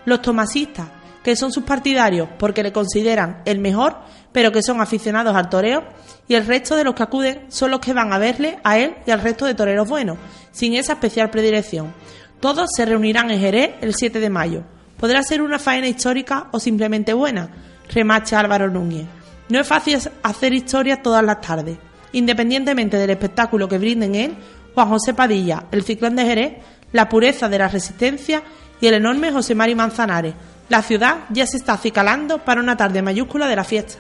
los 0.07 0.23
tomasistas, 0.23 0.89
que 1.23 1.37
son 1.37 1.53
sus 1.53 1.65
partidarios 1.65 2.29
porque 2.39 2.63
le 2.63 2.73
consideran 2.73 3.43
el 3.45 3.59
mejor, 3.59 3.97
pero 4.33 4.53
que 4.53 4.63
son 4.63 4.81
aficionados 4.81 5.35
al 5.35 5.49
toreo, 5.49 5.85
y 6.29 6.35
el 6.35 6.47
resto 6.47 6.77
de 6.77 6.85
los 6.85 6.95
que 6.95 7.03
acuden 7.03 7.47
son 7.49 7.71
los 7.71 7.81
que 7.81 7.93
van 7.93 8.13
a 8.13 8.19
verle 8.19 8.59
a 8.65 8.79
él 8.79 8.97
y 9.07 9.11
al 9.11 9.21
resto 9.21 9.47
de 9.47 9.55
toreros 9.55 9.89
buenos, 9.89 10.19
sin 10.53 10.75
esa 10.75 10.95
especial 10.95 11.31
predilección. 11.31 11.95
Todos 12.41 12.71
se 12.77 12.85
reunirán 12.85 13.31
en 13.31 13.41
Jerez 13.41 13.71
el 13.81 13.95
7 13.95 14.21
de 14.21 14.31
mayo. 14.31 14.65
Podrá 14.99 15.23
ser 15.23 15.43
una 15.43 15.59
faena 15.59 15.89
histórica 15.89 16.49
o 16.53 16.61
simplemente 16.61 17.13
buena, 17.15 17.51
remacha 17.89 18.39
Álvaro 18.39 18.71
Núñez. 18.71 19.07
No 19.49 19.61
es 19.61 19.67
fácil 19.67 19.99
hacer 20.23 20.53
historia 20.55 21.03
todas 21.03 21.25
las 21.25 21.41
tardes. 21.41 21.79
Independientemente 22.13 22.97
del 22.97 23.11
espectáculo 23.11 23.69
que 23.69 23.79
brinden 23.79 24.15
él, 24.15 24.35
Juan 24.75 24.89
José 24.89 25.15
Padilla, 25.15 25.65
el 25.71 25.83
ciclón 25.83 26.17
de 26.17 26.25
Jerez, 26.25 26.53
la 26.93 27.09
pureza 27.09 27.49
de 27.49 27.59
la 27.59 27.69
resistencia 27.69 28.43
y 28.81 28.87
el 28.87 28.95
enorme 28.95 29.33
José 29.33 29.55
Mari 29.55 29.75
Manzanares, 29.75 30.35
la 30.69 30.83
ciudad 30.83 31.25
ya 31.31 31.47
se 31.47 31.59
está 31.59 31.75
acicalando 31.75 32.39
para 32.39 32.61
una 32.61 32.77
tarde 32.77 33.03
mayúscula 33.03 33.47
de 33.49 33.57
la 33.57 33.65
fiesta. 33.65 33.97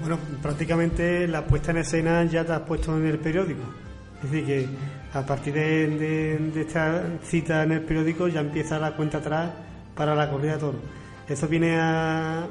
Bueno, 0.00 0.18
prácticamente 0.42 1.26
la 1.28 1.46
puesta 1.46 1.70
en 1.70 1.78
escena 1.78 2.24
ya 2.24 2.44
te 2.44 2.52
has 2.52 2.60
puesto 2.60 2.96
en 2.96 3.06
el 3.06 3.18
periódico. 3.18 3.62
Es 4.22 4.30
decir, 4.30 4.46
que 4.46 4.68
a 5.18 5.24
partir 5.24 5.54
de, 5.54 6.52
esta 6.60 7.04
cita 7.22 7.62
en 7.62 7.72
el 7.72 7.82
periódico 7.82 8.28
ya 8.28 8.40
empieza 8.40 8.78
la 8.78 8.92
cuenta 8.92 9.18
atrás 9.18 9.50
para 9.94 10.14
la 10.14 10.28
corrida 10.28 10.54
de 10.54 10.58
toros. 10.58 10.80
Eso 11.28 11.48
viene 11.48 11.76
a, 11.78 12.46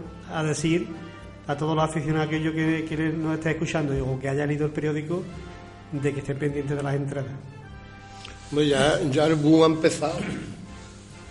decir 0.45 0.87
a 1.47 1.55
todos 1.55 1.75
los 1.75 1.83
aficionados, 1.83 2.27
aquellos 2.27 2.53
que, 2.53 2.85
que 2.87 2.97
nos 3.09 3.35
estén 3.35 3.53
escuchando 3.53 4.05
o 4.05 4.19
que 4.19 4.29
haya 4.29 4.45
leído 4.45 4.65
el 4.65 4.71
periódico, 4.71 5.23
de 5.91 6.13
que 6.13 6.19
estén 6.19 6.37
pendientes 6.37 6.77
de 6.77 6.83
las 6.83 6.95
entradas. 6.95 7.31
Pues 8.51 8.67
ya, 8.69 8.99
ya 9.09 9.25
el 9.27 9.35
boom 9.35 9.63
ha 9.63 9.65
empezado. 9.67 10.19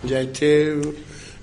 Ya 0.03 0.21
este, 0.21 0.79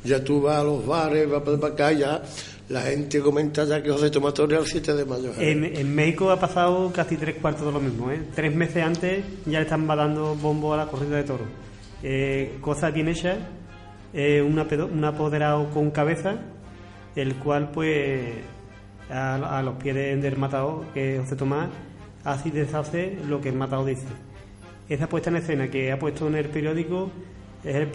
ya 0.04 0.22
tú 0.22 0.42
vas 0.42 0.58
a 0.58 0.64
los 0.64 0.84
bares, 0.84 1.28
vas 1.28 1.42
para 1.42 1.66
acá, 1.68 1.92
ya 1.92 2.22
la 2.68 2.82
gente 2.82 3.20
comenta 3.20 3.64
ya 3.64 3.82
que 3.82 3.90
José 3.90 4.10
Tomás 4.10 4.34
torea 4.34 4.58
el 4.58 4.66
7 4.66 4.94
de 4.94 5.04
mayo. 5.04 5.32
En, 5.38 5.64
en, 5.64 5.94
México 5.94 6.30
ha 6.30 6.38
pasado 6.38 6.92
casi 6.92 7.16
tres 7.16 7.36
cuartos 7.36 7.64
de 7.64 7.72
lo 7.72 7.80
mismo. 7.80 8.10
¿eh? 8.10 8.20
Tres 8.34 8.54
meses 8.54 8.82
antes 8.82 9.24
ya 9.46 9.58
le 9.58 9.64
están 9.64 9.86
dando 9.86 10.34
bombo 10.34 10.74
a 10.74 10.76
la 10.76 10.86
corrida 10.86 11.16
de 11.16 11.22
toros. 11.22 11.48
Eh, 12.02 12.58
cosa 12.60 12.90
bien 12.90 13.08
hecha, 13.08 13.36
eh, 14.12 14.42
un, 14.42 14.58
un 14.58 15.04
apoderado 15.04 15.70
con 15.70 15.90
cabeza, 15.90 16.36
el 17.16 17.34
cual 17.36 17.70
pues 17.70 18.34
a, 19.10 19.62
los 19.62 19.76
pies 19.76 19.94
del 19.94 20.36
matador, 20.36 20.86
que 20.94 21.16
es 21.16 21.20
José 21.22 21.36
Tomás, 21.36 21.68
así 22.24 22.50
deshace 22.50 23.18
lo 23.28 23.40
que 23.40 23.48
el 23.50 23.56
matador 23.56 23.86
dice. 23.86 24.06
Esa 24.88 25.08
puesta 25.08 25.30
en 25.30 25.36
escena 25.36 25.68
que 25.68 25.92
ha 25.92 25.98
puesto 25.98 26.26
en 26.26 26.34
el 26.36 26.46
periódico 26.46 27.10
es 27.64 27.74
el 27.74 27.88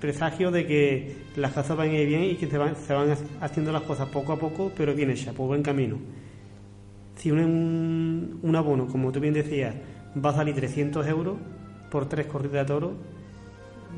presagio 0.00 0.50
de 0.50 0.66
que 0.66 1.16
las 1.36 1.52
cosas 1.52 1.76
van 1.76 1.90
a 1.90 1.92
ir 1.92 2.06
bien 2.08 2.24
y 2.24 2.36
que 2.36 2.46
se 2.46 2.56
van, 2.56 2.76
se 2.76 2.94
van 2.94 3.14
haciendo 3.40 3.72
las 3.72 3.82
cosas 3.82 4.08
poco 4.08 4.32
a 4.32 4.38
poco, 4.38 4.72
pero 4.76 4.94
bien 4.94 5.10
hechas, 5.10 5.34
por 5.34 5.48
buen 5.48 5.62
camino. 5.62 5.98
Si 7.16 7.30
un, 7.30 8.38
un 8.42 8.56
abono, 8.56 8.86
como 8.86 9.10
tú 9.10 9.20
bien 9.20 9.34
decías, 9.34 9.74
va 10.24 10.30
a 10.30 10.34
salir 10.34 10.54
300 10.54 11.06
euros 11.06 11.36
por 11.90 12.08
tres 12.08 12.26
corridas 12.26 12.66
de 12.66 12.74
toro, 12.74 12.92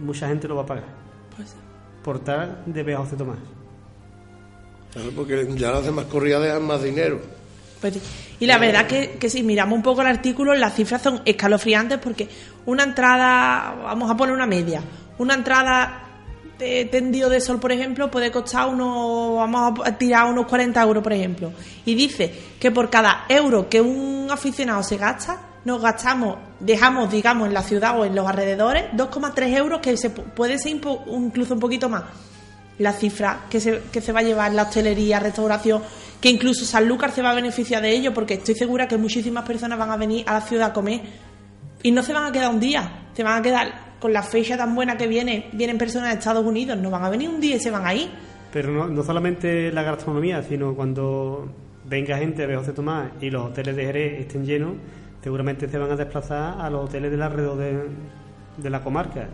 mucha 0.03 0.29
gente 0.29 0.49
lo 0.49 0.57
va 0.57 0.63
a 0.63 0.67
pagar. 0.67 1.08
Pues 1.39 1.55
por 2.03 2.19
tal 2.19 2.63
de 2.67 2.95
a 2.95 2.99
José 2.99 3.17
Tomás. 3.17 3.39
Claro, 4.93 5.11
porque 5.15 5.47
ya 5.57 5.71
las 5.71 5.85
demás 5.85 6.07
corridas 6.07 6.43
dejan 6.43 6.65
más 6.65 6.83
dinero. 6.83 7.21
Pues 7.81 7.99
y 8.41 8.47
la 8.47 8.59
verdad 8.59 8.89
que, 8.89 9.19
que 9.21 9.31
si 9.31 9.45
miramos 9.45 9.77
un 9.77 9.83
poco 9.85 10.01
el 10.01 10.09
artículo, 10.09 10.53
las 10.55 10.75
cifras 10.75 11.01
son 11.01 11.23
escalofriantes 11.25 11.99
porque 11.99 12.29
una 12.67 12.83
entrada, 12.83 13.73
vamos 13.85 14.11
a 14.11 14.17
poner 14.17 14.35
una 14.35 14.47
media, 14.47 14.83
una 15.19 15.35
entrada 15.35 16.09
de 16.59 16.87
tendido 16.87 17.31
de 17.31 17.41
sol, 17.41 17.61
por 17.61 17.71
ejemplo, 17.71 18.11
puede 18.11 18.33
costar 18.33 18.69
unos, 18.69 19.37
vamos 19.37 19.79
a 19.85 19.97
tirar 19.97 20.27
unos 20.27 20.47
40 20.47 20.83
euros, 20.83 21.05
por 21.05 21.13
ejemplo. 21.13 21.53
Y 21.85 21.95
dice 21.95 22.35
que 22.59 22.73
por 22.73 22.91
cada 22.91 23.27
euro 23.29 23.69
que 23.69 23.81
un 23.81 24.27
aficionado 24.29 24.83
se 24.83 24.97
gasta, 24.97 25.48
nos 25.65 25.83
gastamos, 25.83 26.39
dejamos, 26.61 27.11
digamos, 27.11 27.49
en 27.49 27.55
la 27.55 27.63
ciudad 27.63 27.99
o 27.99 28.05
en 28.05 28.15
los 28.15 28.27
alrededores, 28.27 28.85
2,3 28.93 29.57
euros, 29.57 29.81
que 29.81 29.97
se 29.97 30.11
puede 30.11 30.59
ser 30.59 30.73
incluso 30.73 31.55
un 31.55 31.61
poquito 31.61 31.89
más. 31.89 32.05
La 32.79 32.93
cifra 32.93 33.47
que 33.51 33.61
se, 33.61 33.83
que 33.93 34.01
se 34.01 34.13
va 34.13 34.21
a 34.21 34.23
llevar 34.23 34.53
la 34.53 34.63
hostelería, 34.63 35.19
restauración, 35.19 35.83
que 36.21 36.31
incluso 36.31 36.65
Sanlúcar 36.65 37.11
se 37.13 37.23
va 37.23 37.31
a 37.31 37.35
beneficiar 37.35 37.83
de 37.83 37.91
ello, 37.91 38.15
porque 38.15 38.35
estoy 38.35 38.55
segura 38.55 38.87
que 38.87 38.97
muchísimas 38.97 39.45
personas 39.45 39.79
van 39.79 39.91
a 39.91 39.97
venir 39.97 40.25
a 40.29 40.35
la 40.35 40.41
ciudad 40.41 40.71
a 40.71 40.73
comer 40.73 41.03
y 41.83 41.91
no 41.91 42.03
se 42.03 42.13
van 42.13 42.25
a 42.25 42.33
quedar 42.33 42.51
un 42.51 42.61
día, 42.61 43.09
se 43.15 43.23
van 43.23 43.39
a 43.39 43.43
quedar 43.43 43.89
con 44.01 44.13
la 44.13 44.23
fecha 44.23 44.57
tan 44.57 44.75
buena 44.75 44.97
que 44.97 45.07
viene, 45.07 45.51
vienen 45.53 45.79
personas 45.79 46.11
de 46.11 46.19
Estados 46.19 46.45
Unidos, 46.45 46.79
no 46.79 46.91
van 46.91 47.05
a 47.05 47.11
venir 47.11 47.29
un 47.29 47.41
día 47.41 47.57
y 47.57 47.61
se 47.61 47.71
van 47.71 47.87
a 47.87 47.95
ir. 47.95 48.09
Pero 48.53 48.71
no, 48.73 48.87
no 48.89 49.03
solamente 49.03 49.73
la 49.73 49.83
gastronomía, 49.83 50.43
sino 50.43 50.75
cuando 50.75 51.49
venga 51.85 52.19
gente 52.19 52.47
de 52.47 52.57
José 52.57 52.73
Tomás 52.73 53.11
y 53.21 53.31
los 53.31 53.47
hoteles 53.47 53.77
de 53.77 53.85
Jerez 53.85 54.21
estén 54.21 54.45
llenos, 54.45 54.73
seguramente 55.23 55.69
se 55.69 55.79
van 55.79 55.91
a 55.91 55.97
desplazar 55.97 56.61
a 56.61 56.71
los 56.71 56.87
hoteles 56.87 57.11
del 57.11 57.23
alrededor 57.23 57.59
de, 57.59 57.79
de 58.57 58.71
la 58.71 58.83
comarca. 58.83 59.29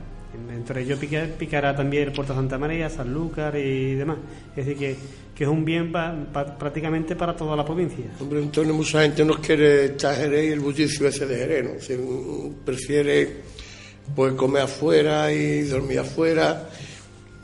Entre 0.52 0.82
ellos 0.82 0.98
picará 1.38 1.76
también 1.76 2.04
el 2.04 2.12
Puerto 2.12 2.34
Santa 2.34 2.58
María, 2.58 2.90
Sanlúcar 2.90 3.56
y 3.56 3.94
demás. 3.94 4.18
Es 4.56 4.66
decir, 4.66 4.76
que, 4.76 4.96
que 5.34 5.44
es 5.44 5.50
un 5.50 5.64
bien 5.64 5.92
prácticamente 5.92 7.14
para 7.14 7.36
toda 7.36 7.54
la 7.54 7.64
provincia. 7.64 8.04
Hombre, 8.20 8.40
entonces 8.40 8.74
mucha 8.74 9.02
gente 9.02 9.24
no 9.24 9.34
quiere 9.34 9.86
estar 9.86 10.16
Jerez 10.16 10.48
y 10.48 10.52
el 10.52 10.60
bullicio 10.60 11.06
ese 11.06 11.26
de 11.26 11.36
Jerez, 11.36 11.64
¿no? 11.64 12.50
prefiere 12.64 13.42
pues 14.14 14.34
comer 14.34 14.62
afuera 14.62 15.32
y 15.32 15.62
dormir 15.62 16.00
afuera. 16.00 16.68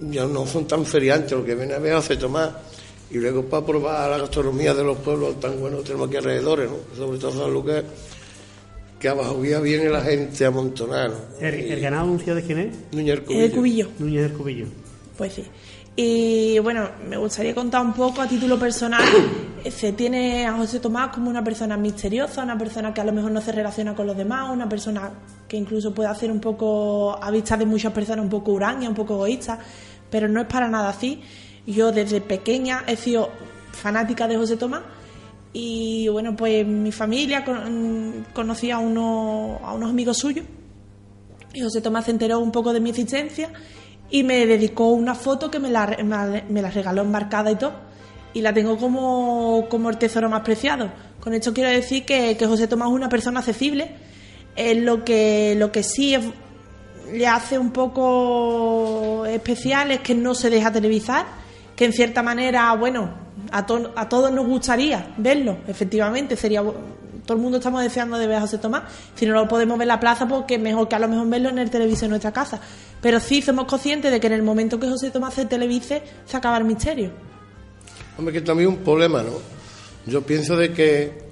Ya 0.01 0.26
no 0.26 0.47
son 0.47 0.66
tan 0.66 0.84
feriantes, 0.84 1.32
lo 1.32 1.45
que 1.45 1.55
viene 1.55 1.74
a 1.74 1.78
ver 1.78 1.95
hace 1.95 2.16
tomar. 2.16 2.61
Y 3.11 3.18
luego 3.18 3.45
para 3.45 3.66
probar 3.66 4.11
la 4.11 4.18
gastronomía 4.18 4.74
de 4.74 4.84
los 4.84 4.99
pueblos 4.99 5.38
tan 5.38 5.61
buenos 5.61 5.84
tenemos 5.84 6.09
aquí 6.09 6.16
alrededor, 6.16 6.61
¿no? 6.61 6.97
sobre 6.97 7.18
todo 7.18 7.32
Sanlúcar 7.32 7.84
que 9.01 9.09
abajo 9.09 9.40
viene 9.40 9.88
la 9.88 10.03
gente 10.03 10.44
amontonada. 10.44 11.14
¿El, 11.40 11.55
el 11.55 11.80
ganado 11.80 12.05
anunciado 12.05 12.36
de 12.36 12.46
quién 12.46 12.59
es? 12.59 12.76
Núñez 12.92 13.26
del 13.26 13.51
Cubillo. 13.51 13.88
Núñez 13.98 14.22
del 14.22 14.32
Cubillo. 14.34 14.66
Pues 15.16 15.32
sí. 15.32 15.44
Y 15.96 16.59
bueno, 16.61 16.88
me 17.09 17.16
gustaría 17.16 17.55
contar 17.55 17.82
un 17.82 17.94
poco 17.94 18.20
a 18.20 18.28
título 18.28 18.59
personal. 18.59 19.03
Se 19.70 19.92
tiene 19.94 20.46
a 20.46 20.53
José 20.53 20.80
Tomás 20.80 21.14
como 21.14 21.30
una 21.30 21.42
persona 21.42 21.76
misteriosa, 21.78 22.42
una 22.42 22.57
persona 22.59 22.92
que 22.92 23.01
a 23.01 23.05
lo 23.05 23.12
mejor 23.12 23.32
no 23.32 23.40
se 23.40 23.53
relaciona 23.53 23.94
con 23.94 24.07
los 24.07 24.16
demás, 24.16 24.51
una 24.51 24.68
persona 24.68 25.11
que 25.48 25.57
incluso 25.57 25.94
puede 25.94 26.11
hacer 26.11 26.30
un 26.30 26.40
poco, 26.40 27.18
a 27.22 27.30
vista 27.30 27.57
de 27.57 27.66
muchas 27.66 27.92
personas, 27.92 28.22
un 28.22 28.30
poco 28.30 28.53
huraña, 28.53 28.88
un 28.88 28.94
poco 28.94 29.14
egoísta, 29.14 29.59
pero 30.11 30.28
no 30.28 30.42
es 30.42 30.46
para 30.46 30.68
nada 30.68 30.90
así. 30.90 31.20
Yo 31.66 31.90
desde 31.90 32.20
pequeña 32.20 32.84
he 32.86 32.96
sido 32.96 33.30
fanática 33.72 34.28
de 34.28 34.36
José 34.36 34.57
Tomás 34.57 34.82
y 35.53 36.09
bueno, 36.09 36.36
pues 36.36 36.66
mi 36.66 36.92
familia 36.92 37.44
conocía 38.32 38.76
a, 38.76 38.78
uno, 38.78 39.61
a 39.64 39.74
unos 39.74 39.90
amigos 39.90 40.18
suyos 40.18 40.46
y 41.53 41.61
José 41.61 41.80
Tomás 41.80 42.05
se 42.05 42.12
enteró 42.12 42.38
un 42.38 42.53
poco 42.53 42.72
de 42.72 42.80
mi 42.80 42.90
existencia 42.90 43.51
y 44.11 44.22
me 44.22 44.46
dedicó 44.46 44.88
una 44.88 45.14
foto 45.14 45.51
que 45.51 45.59
me 45.59 45.68
la, 45.68 45.96
me 46.48 46.62
la 46.62 46.70
regaló 46.70 47.03
embarcada 47.03 47.51
y 47.51 47.57
todo. 47.57 47.72
Y 48.32 48.42
la 48.42 48.53
tengo 48.53 48.76
como, 48.76 49.66
como 49.68 49.90
el 49.90 49.98
tesoro 49.98 50.28
más 50.28 50.42
preciado. 50.42 50.92
Con 51.18 51.34
esto 51.34 51.53
quiero 51.53 51.70
decir 51.70 52.05
que, 52.05 52.36
que 52.36 52.46
José 52.46 52.68
Tomás 52.68 52.88
es 52.88 52.94
una 52.94 53.09
persona 53.09 53.40
accesible. 53.40 53.96
Es 54.55 54.76
lo 54.76 55.05
que, 55.05 55.55
lo 55.57 55.72
que 55.72 55.82
sí 55.82 56.16
le 57.12 57.26
hace 57.26 57.59
un 57.59 57.72
poco 57.72 59.26
especial 59.26 59.90
es 59.90 60.01
que 60.01 60.14
no 60.14 60.34
se 60.34 60.51
deja 60.51 60.70
televisar, 60.70 61.26
que 61.74 61.84
en 61.84 61.92
cierta 61.92 62.22
manera, 62.22 62.72
bueno, 62.74 63.14
a, 63.53 63.59
a 63.59 64.09
todos 64.09 64.32
nos 64.32 64.47
gustaría 64.47 65.14
verlo, 65.18 65.59
efectivamente, 65.66 66.36
sería 66.36 66.62
todo 67.30 67.36
el 67.36 67.43
mundo 67.43 67.59
estamos 67.59 67.82
deseando 67.82 68.18
de 68.18 68.26
ver 68.26 68.38
a 68.38 68.41
José 68.41 68.59
Tomás. 68.59 68.82
Si 69.14 69.24
no 69.24 69.34
lo 69.34 69.47
podemos 69.47 69.78
ver 69.78 69.84
en 69.84 69.88
la 69.88 70.01
plaza, 70.01 70.26
porque 70.26 70.55
pues 70.55 70.62
mejor 70.64 70.88
que 70.88 70.97
a 70.97 70.99
lo 70.99 71.07
mejor 71.07 71.28
verlo 71.28 71.49
en 71.51 71.59
el 71.59 71.70
televisor 71.70 72.07
en 72.07 72.11
nuestra 72.11 72.32
casa. 72.32 72.61
Pero 73.01 73.20
sí 73.20 73.41
somos 73.41 73.66
conscientes 73.66 74.11
de 74.11 74.18
que 74.18 74.26
en 74.26 74.32
el 74.32 74.43
momento 74.43 74.80
que 74.80 74.88
José 74.88 75.12
Tomás 75.12 75.34
se 75.34 75.47
televise, 75.47 76.03
se 76.24 76.36
acaba 76.36 76.59
el 76.59 76.64
misterio. 76.64 77.12
Hombre, 78.18 78.34
que 78.34 78.41
también 78.41 78.70
un 78.70 78.78
problema, 78.78 79.22
¿no? 79.22 79.32
Yo 80.07 80.22
pienso 80.22 80.57
de 80.57 80.72
que 80.72 81.22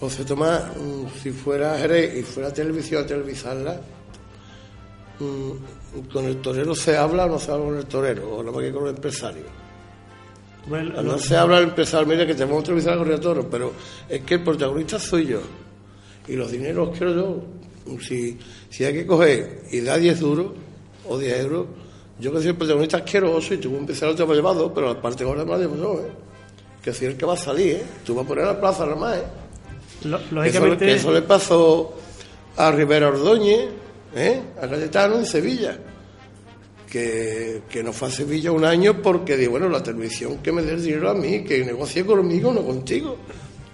José 0.00 0.24
Tomás, 0.24 0.64
mm, 0.76 1.20
si 1.22 1.30
fuera 1.30 1.78
Jerez 1.78 2.18
y 2.18 2.22
fuera 2.22 2.52
televisión 2.52 3.04
a 3.04 3.06
televisarla, 3.06 3.80
mm, 5.20 6.10
con 6.12 6.24
el 6.24 6.40
torero 6.42 6.74
se 6.74 6.96
habla 6.96 7.26
o 7.26 7.28
no 7.28 7.38
se 7.38 7.52
habla 7.52 7.66
con 7.66 7.76
el 7.76 7.86
torero, 7.86 8.38
o 8.38 8.42
no 8.42 8.50
más 8.50 8.62
que 8.62 8.72
con 8.72 8.84
el 8.84 8.96
empresario 8.96 9.61
no 10.66 11.18
se 11.18 11.36
habla 11.36 11.58
al 11.58 11.64
empezar, 11.64 12.06
mira 12.06 12.26
que 12.26 12.34
te 12.34 12.44
vamos 12.44 12.56
a 12.56 12.60
entrevistar 12.60 12.98
a 12.98 13.20
Toro, 13.20 13.48
pero 13.50 13.72
es 14.08 14.20
que 14.22 14.34
el 14.34 14.44
protagonista 14.44 14.98
soy 14.98 15.26
yo. 15.26 15.40
Y 16.28 16.36
los 16.36 16.52
dineros 16.52 16.96
quiero 16.96 17.14
yo. 17.14 17.98
Si, 18.00 18.38
si 18.70 18.84
hay 18.84 18.92
que 18.92 19.06
coger 19.06 19.64
y 19.72 19.80
dar 19.80 19.98
10 19.98 20.20
duros 20.20 20.52
o 21.08 21.18
10 21.18 21.40
euros, 21.40 21.66
yo 22.20 22.32
que 22.32 22.38
soy 22.38 22.48
el 22.48 22.56
protagonista 22.56 22.98
asqueroso 22.98 23.54
y 23.54 23.58
tú 23.58 23.70
vas 23.70 23.78
a 23.78 23.80
empezar 23.80 24.08
a 24.08 24.12
otro 24.12 24.32
llevado, 24.32 24.72
pero 24.72 24.94
la 24.94 25.02
parte 25.02 25.24
ahora 25.24 25.44
la 25.44 25.58
llevo 25.58 25.76
yo, 25.76 26.00
¿eh? 26.00 26.12
Que 26.80 26.92
si 26.92 27.04
es 27.04 27.12
el 27.12 27.16
que 27.16 27.26
va 27.26 27.34
a 27.34 27.36
salir, 27.36 27.76
¿eh? 27.76 27.82
Tú 28.04 28.14
vas 28.14 28.24
a 28.24 28.28
poner 28.28 28.44
a 28.44 28.52
la 28.52 28.60
plaza 28.60 28.84
nada 28.84 28.96
más, 28.96 29.18
¿eh? 29.18 29.24
lógicamente... 30.30 30.92
Eso, 30.92 31.12
le 31.12 31.22
pasó 31.22 31.94
a 32.56 32.70
Rivera 32.70 33.08
Ordóñez, 33.08 33.68
¿eh? 34.14 34.40
A 34.60 34.68
Cayetano 34.68 35.16
en 35.16 35.26
Sevilla 35.26 35.76
que, 36.92 37.62
que, 37.70 37.82
no 37.82 37.90
fue 37.90 38.08
a 38.08 38.10
Sevilla 38.10 38.52
un 38.52 38.66
año 38.66 39.00
porque 39.00 39.34
digo, 39.34 39.52
bueno, 39.52 39.66
la 39.70 39.82
televisión 39.82 40.42
que 40.42 40.52
me 40.52 40.60
dé 40.60 40.74
el 40.74 40.82
dinero 40.82 41.08
a 41.08 41.14
mí, 41.14 41.42
que 41.42 41.64
negocie 41.64 42.04
conmigo, 42.04 42.52
no 42.52 42.62
contigo, 42.62 43.16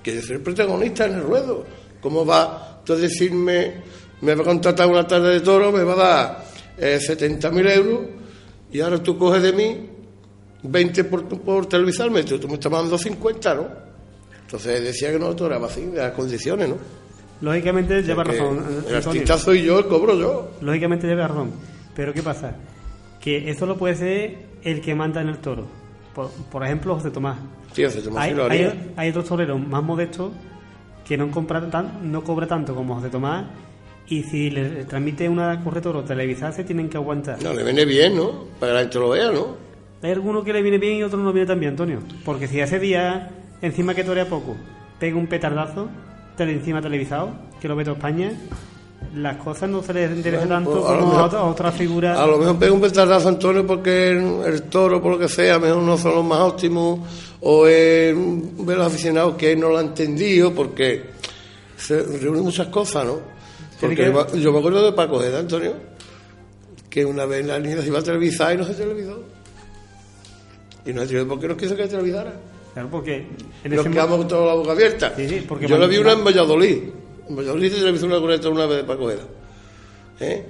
que 0.01 0.15
yo 0.15 0.23
soy 0.23 0.37
el 0.37 0.43
protagonista 0.43 1.07
en 1.07 1.15
el 1.15 1.23
ruedo. 1.23 1.67
¿Cómo 2.01 2.25
va 2.25 2.81
tú 2.85 2.93
a 2.93 2.97
decirme, 2.97 3.83
me 4.21 4.37
va 4.37 4.43
a 4.43 4.45
contratar 4.45 4.89
una 4.89 5.05
tarde 5.05 5.31
de 5.31 5.41
toro, 5.41 5.73
me 5.73 5.83
va 5.83 5.95
a 5.95 5.97
dar 5.97 6.45
eh, 6.79 7.01
70.000 7.03 7.71
euros 7.73 8.01
y 8.71 8.79
ahora 8.79 9.03
tú 9.03 9.19
coges 9.19 9.43
de 9.43 9.53
mí 9.53 9.91
20 10.63 11.03
por, 11.03 11.27
por 11.27 11.67
televisarme, 11.67 12.23
tú, 12.23 12.47
me 12.47 12.55
estás 12.55 12.71
dando 12.71 12.97
50, 12.97 13.55
¿no? 13.57 13.67
Entonces 14.43 14.81
decía 14.81 15.11
que 15.11 15.19
no 15.19 15.33
era 15.33 15.57
así, 15.67 15.87
de 15.87 15.99
las 15.99 16.13
condiciones, 16.13 16.69
¿no? 16.69 16.77
Lógicamente 17.41 18.01
lleva 18.01 18.23
razón. 18.23 18.65
El 18.89 18.95
artista 18.95 19.37
soy 19.39 19.65
yo, 19.65 19.81
el 19.81 19.87
cobro 19.87 20.17
yo. 20.17 20.51
Lógicamente 20.61 21.09
lleva 21.09 21.27
razón. 21.27 21.51
Pero 21.97 22.15
¿qué 22.15 22.23
pasa? 22.23 22.55
Que 23.21 23.51
eso 23.51 23.67
lo 23.67 23.77
puede 23.77 23.95
ser 23.95 24.49
el 24.63 24.81
que 24.81 24.95
manda 24.95 25.21
en 25.21 25.29
el 25.29 25.39
toro. 25.39 25.67
Por, 26.51 26.65
ejemplo, 26.65 26.95
José 26.97 27.11
Tomás. 27.11 27.39
Sí, 27.73 27.85
José 27.85 28.03
Tomás 28.03 28.25
hay, 28.25 28.93
hay, 28.97 29.11
otros 29.11 29.27
toreros 29.27 29.61
más 29.61 29.83
modestos 29.83 30.33
que 31.07 31.17
no, 31.17 31.31
compra 31.31 31.71
tan, 31.71 32.11
no 32.11 32.25
cobra 32.25 32.47
tanto 32.47 32.75
como 32.75 32.97
José 32.97 33.09
Tomás 33.09 33.45
y 34.09 34.23
si 34.23 34.51
le 34.51 34.85
transmite 34.85 35.29
una 35.29 35.63
corretora 35.63 36.03
televisada 36.05 36.53
se 36.53 36.65
tienen 36.65 36.89
que 36.89 36.97
aguantar. 36.97 37.43
No, 37.43 37.53
le 37.53 37.63
viene 37.63 37.85
bien, 37.85 38.17
¿no? 38.17 38.47
Para 38.59 38.73
que 38.73 38.75
la 38.75 38.81
gente 38.81 38.99
lo 38.99 39.11
vea, 39.11 39.31
¿no? 39.31 39.57
Hay 40.03 40.13
algunos 40.13 40.45
que 40.45 40.53
le 40.53 40.63
viene 40.63 40.79
bien 40.79 40.97
y 40.97 41.03
otros 41.03 41.21
no 41.23 41.33
viene 41.33 41.47
tan 41.47 41.61
bien, 41.61 41.71
Antonio. 41.71 42.01
Porque 42.25 42.47
si 42.49 42.61
ese 42.61 42.79
día, 42.79 43.31
encima 43.61 43.95
que 43.95 44.05
torea 44.05 44.27
poco, 44.27 44.57
pega 44.99 45.17
un 45.17 45.27
petardazo, 45.27 45.89
tele 46.37 46.53
encima 46.53 46.81
televisado, 46.81 47.33
que 47.61 47.69
lo 47.69 47.77
ve 47.77 47.85
toda 47.85 47.97
España, 47.97 48.33
las 49.21 49.37
cosas 49.37 49.69
no 49.71 49.83
se 49.83 49.93
les 49.95 50.11
interesa 50.17 50.45
Bueno, 50.47 50.55
tanto 50.57 50.71
pues, 50.81 50.85
a 50.91 50.93
lo 50.95 51.01
como 51.01 51.13
mejor- 51.13 51.27
otra- 51.27 51.39
a 51.41 51.45
otras 51.45 51.75
figuras. 51.75 52.19
A 52.19 52.27
lo 52.27 52.39
mejor 52.39 52.59
pega 52.59 52.73
un 52.73 52.81
petardazo 52.81 53.29
Antonio 53.29 53.67
porque 53.67 54.09
el, 54.11 54.41
el 54.47 54.63
toro, 54.65 55.01
por 55.03 55.13
lo 55.13 55.19
que 55.19 55.29
sea, 55.29 55.55
a 55.55 55.59
lo 55.59 55.67
mejor 55.67 55.83
no 55.83 55.99
son 55.99 56.15
los 56.15 56.25
más 56.25 56.41
óptimos, 56.41 57.01
o 57.41 57.67
es 57.67 58.15
un- 58.15 58.55
ve 58.67 58.75
los 58.77 58.87
aficionados 58.87 59.35
que 59.37 59.55
no 59.57 59.69
lo 59.71 59.79
han 59.79 59.87
entendido, 59.87 60.53
porque 60.55 61.05
se 61.77 62.03
reúnen 62.03 62.43
muchas 62.45 62.69
cosas, 62.69 63.05
¿no? 63.07 63.21
Porque 63.81 63.95
que- 63.97 64.41
yo 64.41 64.53
me- 64.53 64.59
acuerdo 64.59 64.85
de 64.85 64.93
Paco 64.93 65.23
Eda, 65.23 65.39
Antonio, 65.41 65.75
que 66.91 67.05
una 67.05 67.25
vez 67.27 67.47
la 67.47 67.59
niña 67.59 67.81
se 67.81 67.89
iba 67.89 67.99
a 68.01 68.03
televisar 68.03 68.55
y 68.55 68.59
no 68.59 68.65
se 68.65 68.75
televisó. 68.75 69.23
Y 70.87 70.93
no 70.93 71.03
se 71.03 71.09
televisó 71.09 71.29
porque 71.29 71.49
no 71.49 71.57
quiso 71.57 71.77
que 71.77 71.83
se 71.85 71.89
televisara. 71.91 72.35
Claro, 72.73 72.89
porque 72.91 73.27
en 73.65 73.71
Nos 73.75 73.81
ese 73.81 73.91
quedamos 73.91 74.11
mo- 74.11 74.17
con 74.19 74.29
toda 74.29 74.47
la 74.47 74.55
boca 74.55 74.73
abierta. 74.73 75.13
Sí, 75.17 75.29
sí, 75.29 75.45
porque 75.49 75.67
Yo 75.67 75.77
cuando- 75.77 75.89
vi 75.89 75.99
una 75.99 76.13
en 76.13 76.25
Valladolid. 76.25 76.79
Valladolid 77.31 77.73
se 77.73 77.79
televisó 77.79 78.07
una 78.07 78.21
correcta 78.21 78.49
una 78.49 78.67
vez 78.67 78.79
de 78.79 78.85
Paco 78.85 79.11
Eda. 79.11 79.23
¿Eh? 80.21 80.45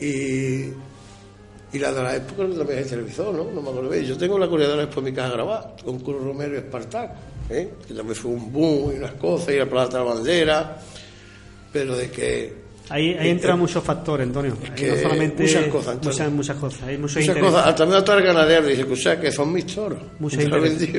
Y, 0.00 1.76
y 1.76 1.78
la 1.78 1.92
de 1.92 2.02
la 2.02 2.16
época 2.16 2.42
también 2.56 2.84
se 2.84 2.90
televisó, 2.90 3.32
¿no? 3.32 3.44
No 3.52 3.60
me 3.60 3.70
acuerdo 3.70 3.90
bien. 3.90 4.04
Yo 4.04 4.16
tengo 4.16 4.38
la 4.38 4.48
Corea 4.48 4.68
de 4.68 4.76
la 4.76 4.82
Expo 4.84 5.00
en 5.00 5.04
mi 5.06 5.12
casa 5.12 5.34
grabada, 5.34 5.76
con 5.84 5.98
Curro 6.00 6.20
Romero 6.20 6.54
y 6.54 6.58
Espartaco, 6.58 7.14
¿eh? 7.50 7.70
que 7.86 7.94
también 7.94 8.16
fue 8.16 8.30
un 8.30 8.52
boom 8.52 8.92
y 8.92 8.98
unas 8.98 9.12
cosas, 9.12 9.54
y 9.54 9.58
la 9.58 9.66
plata 9.66 9.98
de 9.98 10.04
la 10.04 10.14
bandera, 10.14 10.80
pero 11.72 11.96
de 11.96 12.10
que 12.10 12.54
ahí, 12.88 13.14
ahí 13.18 13.30
entran 13.30 13.58
muchos 13.58 13.82
factores, 13.82 14.26
Antonio. 14.26 14.56
Ahí 14.62 14.70
que 14.70 14.88
no 14.88 14.96
solamente 14.96 15.42
muchas 15.42 15.66
cosas, 15.68 15.94
Antonio. 15.94 16.12
muchas, 16.12 16.32
muchas 16.32 16.56
cosas. 16.56 16.82
Hay 16.82 16.98
muchos 16.98 17.16
muchas 17.16 17.36
intereses. 17.36 17.52
cosas, 17.52 17.76
también 17.76 17.98
hasta 17.98 18.14
el 18.14 18.24
ganadero 18.24 18.66
dice, 18.66 18.82
o 18.84 18.96
sea, 18.96 19.20
que 19.20 19.32
son 19.32 19.52
mis 19.52 19.66
toros. 19.66 19.98
Lo 20.20 20.28
intereses. 20.42 20.90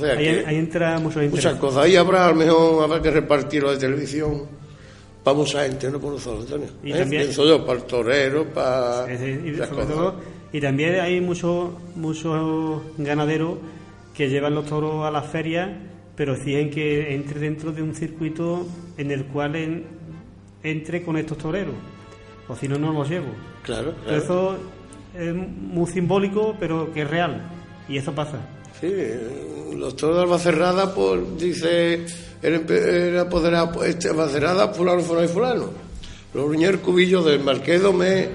Vendió. 0.00 0.30
O 0.30 0.34
sea, 0.34 0.48
ahí, 0.48 0.56
entra 0.56 0.98
muchos 0.98 1.22
Muchas 1.30 1.54
cosas. 1.56 1.84
Ahí 1.84 1.96
habrá, 1.96 2.26
a 2.26 2.30
lo 2.30 2.36
mejor, 2.36 2.84
habrá 2.84 3.02
que 3.02 3.10
repartirlo 3.10 3.70
de 3.72 3.78
televisión 3.78 4.42
para 5.22 5.36
mucha 5.36 5.62
gente, 5.64 5.90
no 5.90 5.98
por 6.00 6.12
nosotros, 6.12 6.44
Antonio. 6.44 6.68
Y 6.84 6.92
¿Eh? 6.92 6.98
también- 6.98 7.22
Pienso 7.22 7.44
yo, 7.46 7.64
para 7.66 7.78
el 7.78 7.84
torero, 7.84 8.44
para. 8.46 9.10
Es 9.12 9.20
y, 9.22 9.58
todo- 9.58 10.14
y 10.52 10.60
también 10.60 11.00
hay 11.00 11.20
muchos 11.20 11.70
muchos 11.96 12.80
ganaderos 12.98 13.58
que 14.14 14.28
llevan 14.28 14.54
los 14.54 14.66
toros 14.66 15.04
a 15.04 15.10
las 15.10 15.26
ferias, 15.26 15.68
pero 16.14 16.34
exigen 16.34 16.70
que 16.70 17.14
entre 17.14 17.40
dentro 17.40 17.72
de 17.72 17.82
un 17.82 17.94
circuito 17.94 18.66
en 18.96 19.10
el 19.10 19.24
cual 19.26 19.56
en- 19.56 19.84
entre 20.62 21.02
con 21.02 21.16
estos 21.16 21.36
toreros. 21.38 21.74
O 22.48 22.54
si 22.56 22.68
no, 22.68 22.78
no 22.78 22.92
los 22.92 23.08
llevo. 23.10 23.26
Claro, 23.62 23.92
Pero 24.04 24.04
claro. 24.04 24.22
Eso 24.22 24.56
es 25.18 25.34
muy 25.34 25.86
simbólico, 25.90 26.54
pero 26.60 26.92
que 26.92 27.02
es 27.02 27.10
real. 27.10 27.42
Y 27.88 27.98
eso 27.98 28.12
pasa. 28.14 28.38
Sí, 28.80 28.92
los 29.76 29.96
toros 29.96 30.16
de 30.16 30.22
Albacerrada, 30.22 30.94
pues 30.94 31.20
dice, 31.38 32.04
era, 32.42 33.22
apoderado, 33.22 33.82
este, 33.84 34.10
Albacerrada, 34.10 34.72
fulano, 34.72 35.00
fulano 35.02 35.24
y 35.24 35.28
fulano. 35.28 35.70
Los 36.34 36.46
Ruñer 36.46 36.80
Cubillo 36.80 37.22
del 37.22 37.40
Marqués 37.40 37.80
Domé, 37.80 38.28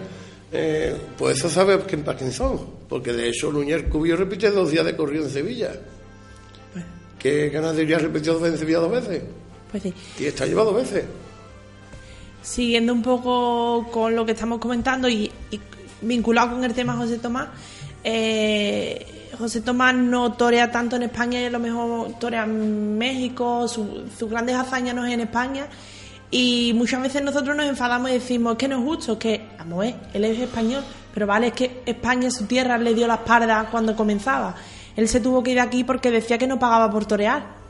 eh, 0.52 0.96
pues 1.18 1.38
eso 1.38 1.50
sabe 1.50 1.80
quién 1.82 2.04
para 2.04 2.18
quién 2.18 2.32
son, 2.32 2.60
porque 2.90 3.14
de 3.14 3.30
hecho 3.30 3.52
Ruñer 3.52 3.88
Cubillo 3.88 4.18
repite 4.18 4.50
dos 4.50 4.72
días 4.72 4.86
de 4.86 4.96
corrido 4.96 5.26
en 5.26 5.30
Sevilla. 5.30 5.72
¿Qué 7.20 7.50
ganadería 7.50 8.00
repitió 8.00 8.44
en 8.44 8.58
Sevilla 8.58 8.80
dos 8.80 8.92
veces? 8.92 9.22
Pues 9.70 9.84
sí. 9.84 9.94
Y 10.20 10.26
está 10.26 10.48
llevado 10.48 10.72
dos 10.72 10.82
veces. 10.82 11.06
Siguiendo 12.42 12.92
un 12.94 13.04
poco 13.04 13.88
con 13.92 14.16
lo 14.16 14.26
que 14.26 14.32
estamos 14.32 14.58
comentando 14.58 15.08
y, 15.08 15.32
y 15.52 15.60
vinculado 16.02 16.54
con 16.56 16.64
el 16.64 16.74
tema 16.74 16.98
José 16.98 17.20
Tomás, 17.20 17.50
eh, 18.04 19.21
José 19.38 19.62
Tomás 19.62 19.94
no 19.96 20.34
torea 20.34 20.72
tanto 20.72 20.96
en 20.96 21.04
España 21.04 21.40
y 21.42 21.46
a 21.46 21.50
lo 21.50 21.60
mejor 21.60 22.14
torea 22.20 22.44
en 22.44 22.98
México, 22.98 23.68
su- 23.68 24.04
sus 24.18 24.30
grandes 24.30 24.56
hazañas 24.56 24.94
no 24.96 25.06
es 25.06 25.14
en 25.14 25.22
España. 25.22 25.68
Y 26.30 26.72
muchas 26.76 27.02
veces 27.02 27.22
nosotros 27.24 27.56
nos 27.56 27.66
enfadamos 27.66 28.10
y 28.10 28.14
decimos 28.14 28.56
que 28.56 28.68
no 28.68 28.78
es 28.80 28.84
justo, 28.86 29.20
que, 29.20 29.50
vamos 29.58 29.80
ver, 29.80 29.96
él 30.14 30.24
es 30.26 30.40
español, 30.40 30.84
pero 31.14 31.28
vale, 31.28 31.48
es 31.48 31.54
que 31.54 31.82
España, 31.86 32.32
su 32.32 32.46
tierra, 32.46 32.78
le 32.78 32.94
dio 32.94 33.06
la 33.08 33.16
espalda 33.16 33.68
cuando 33.70 33.96
comenzaba. 33.96 34.56
Él 34.96 35.08
se 35.10 35.20
tuvo 35.20 35.44
que 35.44 35.52
ir 35.52 35.60
aquí 35.60 35.84
porque 35.84 36.10
decía 36.12 36.38
que 36.38 36.48
no 36.48 36.58
pagaba 36.60 36.90
por 36.92 37.06
torear 37.06 37.62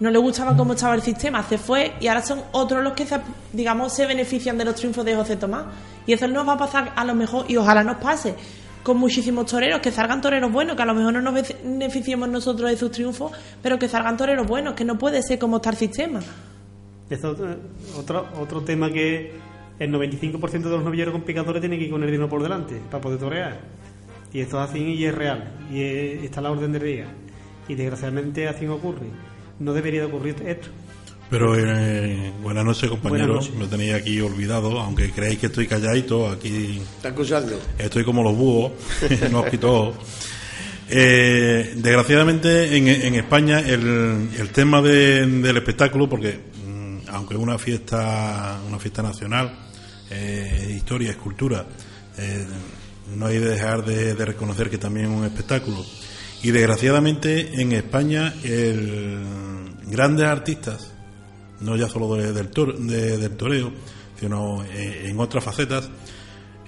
no 0.00 0.10
le 0.10 0.18
gustaba 0.18 0.56
cómo 0.56 0.72
estaba 0.72 0.96
el 0.96 1.02
sistema, 1.02 1.44
se 1.48 1.58
fue 1.58 1.92
y 2.00 2.08
ahora 2.08 2.22
son 2.22 2.42
otros 2.50 2.82
los 2.82 2.92
que, 2.94 3.06
se, 3.06 3.20
digamos, 3.52 3.92
se 3.92 4.04
benefician 4.04 4.58
de 4.58 4.64
los 4.64 4.74
triunfos 4.74 5.04
de 5.04 5.14
José 5.14 5.36
Tomás. 5.36 5.66
Y 6.06 6.12
eso 6.12 6.26
nos 6.26 6.48
va 6.48 6.54
a 6.54 6.58
pasar 6.58 6.92
a 6.96 7.04
lo 7.04 7.14
mejor, 7.14 7.44
y 7.46 7.56
ojalá 7.56 7.84
nos 7.84 7.98
pase, 7.98 8.34
con 8.82 8.96
muchísimos 8.98 9.46
toreros, 9.46 9.80
que 9.80 9.90
salgan 9.92 10.20
toreros 10.20 10.50
buenos, 10.52 10.76
que 10.76 10.82
a 10.82 10.86
lo 10.86 10.94
mejor 10.94 11.12
no 11.14 11.20
nos 11.22 11.34
beneficiemos 11.34 12.28
nosotros 12.28 12.70
de 12.70 12.76
sus 12.76 12.90
triunfos, 12.90 13.32
pero 13.62 13.78
que 13.78 13.88
salgan 13.88 14.16
toreros 14.16 14.46
buenos, 14.46 14.74
que 14.74 14.84
no 14.84 14.98
puede 14.98 15.22
ser 15.22 15.38
como 15.38 15.56
está 15.56 15.70
el 15.70 15.76
sistema. 15.76 16.20
Eh, 17.10 17.18
otro, 17.96 18.26
otro 18.40 18.62
tema 18.62 18.90
que 18.90 19.32
el 19.78 19.90
95% 19.92 20.50
de 20.62 20.76
los 20.76 20.84
novilleros 20.84 21.12
con 21.12 21.22
picadores 21.22 21.60
tienen 21.60 21.78
que 21.78 21.84
ir 21.86 21.90
con 21.90 22.02
el 22.02 22.10
dinero 22.10 22.28
por 22.28 22.42
delante 22.42 22.80
para 22.90 23.00
poder 23.02 23.18
torear. 23.18 23.60
Y 24.32 24.40
esto 24.40 24.62
es 24.62 24.70
así 24.70 24.78
y 24.80 25.04
es 25.04 25.14
real. 25.14 25.52
Y 25.70 25.82
es- 25.82 26.24
está 26.24 26.40
la 26.40 26.50
orden 26.50 26.72
del 26.72 26.82
día. 26.82 27.06
Y 27.68 27.74
desgraciadamente 27.74 28.48
así 28.48 28.66
ocurre. 28.66 29.06
No 29.58 29.72
debería 29.74 30.00
de 30.00 30.06
ocurrir 30.06 30.36
esto. 30.46 30.68
Pero 31.32 31.56
eh, 31.58 32.30
buenas 32.42 32.62
noches, 32.62 32.90
compañeros. 32.90 33.46
Noches. 33.46 33.54
Lo 33.58 33.66
tenéis 33.66 33.94
aquí 33.94 34.20
olvidado, 34.20 34.78
aunque 34.78 35.10
creéis 35.12 35.38
que 35.38 35.46
estoy 35.46 35.66
calladito, 35.66 36.28
aquí 36.28 36.78
¿Está 36.96 37.08
escuchando? 37.08 37.58
estoy 37.78 38.04
como 38.04 38.22
los 38.22 38.36
búhos, 38.36 38.72
no 39.30 39.40
os 39.40 39.46
quito. 39.48 39.94
Eh, 40.90 41.72
desgraciadamente 41.76 42.76
en, 42.76 42.86
en 42.86 43.14
España 43.14 43.60
el, 43.60 44.28
el 44.38 44.50
tema 44.50 44.82
de- 44.82 45.26
del 45.26 45.56
espectáculo, 45.56 46.06
porque 46.06 46.38
mm, 46.66 47.08
aunque 47.08 47.32
es 47.32 47.40
una 47.40 47.58
fiesta, 47.58 48.60
una 48.68 48.78
fiesta 48.78 49.00
nacional, 49.02 49.58
eh, 50.10 50.70
historia, 50.76 51.12
escultura, 51.12 51.64
eh, 52.18 52.44
no 53.16 53.24
hay 53.24 53.38
de 53.38 53.48
dejar 53.48 53.86
de, 53.86 54.14
de 54.14 54.24
reconocer 54.26 54.68
que 54.68 54.76
también 54.76 55.10
es 55.10 55.18
un 55.18 55.24
espectáculo. 55.24 55.82
Y 56.42 56.50
desgraciadamente 56.50 57.58
en 57.62 57.72
España 57.72 58.34
el, 58.44 59.20
grandes 59.86 60.26
artistas, 60.26 60.91
no 61.62 61.76
ya 61.76 61.88
solo 61.88 62.14
de- 62.16 62.32
del, 62.32 62.50
tor- 62.50 62.76
de- 62.76 63.18
del 63.18 63.36
toreo, 63.36 63.72
sino 64.18 64.62
eh, 64.64 65.08
en 65.08 65.18
otras 65.20 65.42
facetas, 65.44 65.90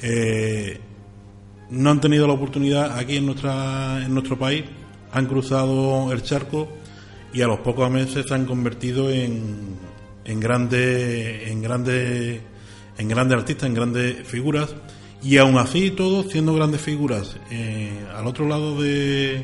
eh, 0.03 0.81
no 1.71 1.91
han 1.91 2.01
tenido 2.01 2.27
la 2.27 2.35
oportunidad 2.35 2.99
aquí 2.99 3.17
en 3.17 3.27
nuestra 3.27 4.05
en 4.05 4.13
nuestro 4.13 4.39
país, 4.39 4.65
han 5.13 5.27
cruzado 5.27 6.13
el 6.13 6.23
charco 6.23 6.69
y 7.33 7.43
a 7.43 7.47
los 7.47 7.61
pocos 7.61 7.91
meses 7.91 8.27
se 8.29 8.35
han 8.35 8.45
convertido 8.47 9.11
en, 9.11 9.77
en 10.25 10.41
grandes 10.41 11.49
en 11.49 11.63
grandes 11.63 12.41
en 12.99 13.13
artistas, 13.13 13.67
en 13.69 13.75
grandes 13.75 14.27
figuras. 14.27 14.75
Y 15.23 15.39
aún 15.39 15.57
así 15.57 15.91
todos 15.91 16.31
siendo 16.31 16.55
grandes 16.55 16.81
figuras 16.83 17.37
eh, 17.51 18.05
al 18.15 18.27
otro 18.27 18.47
lado 18.47 18.81
de, 18.81 19.43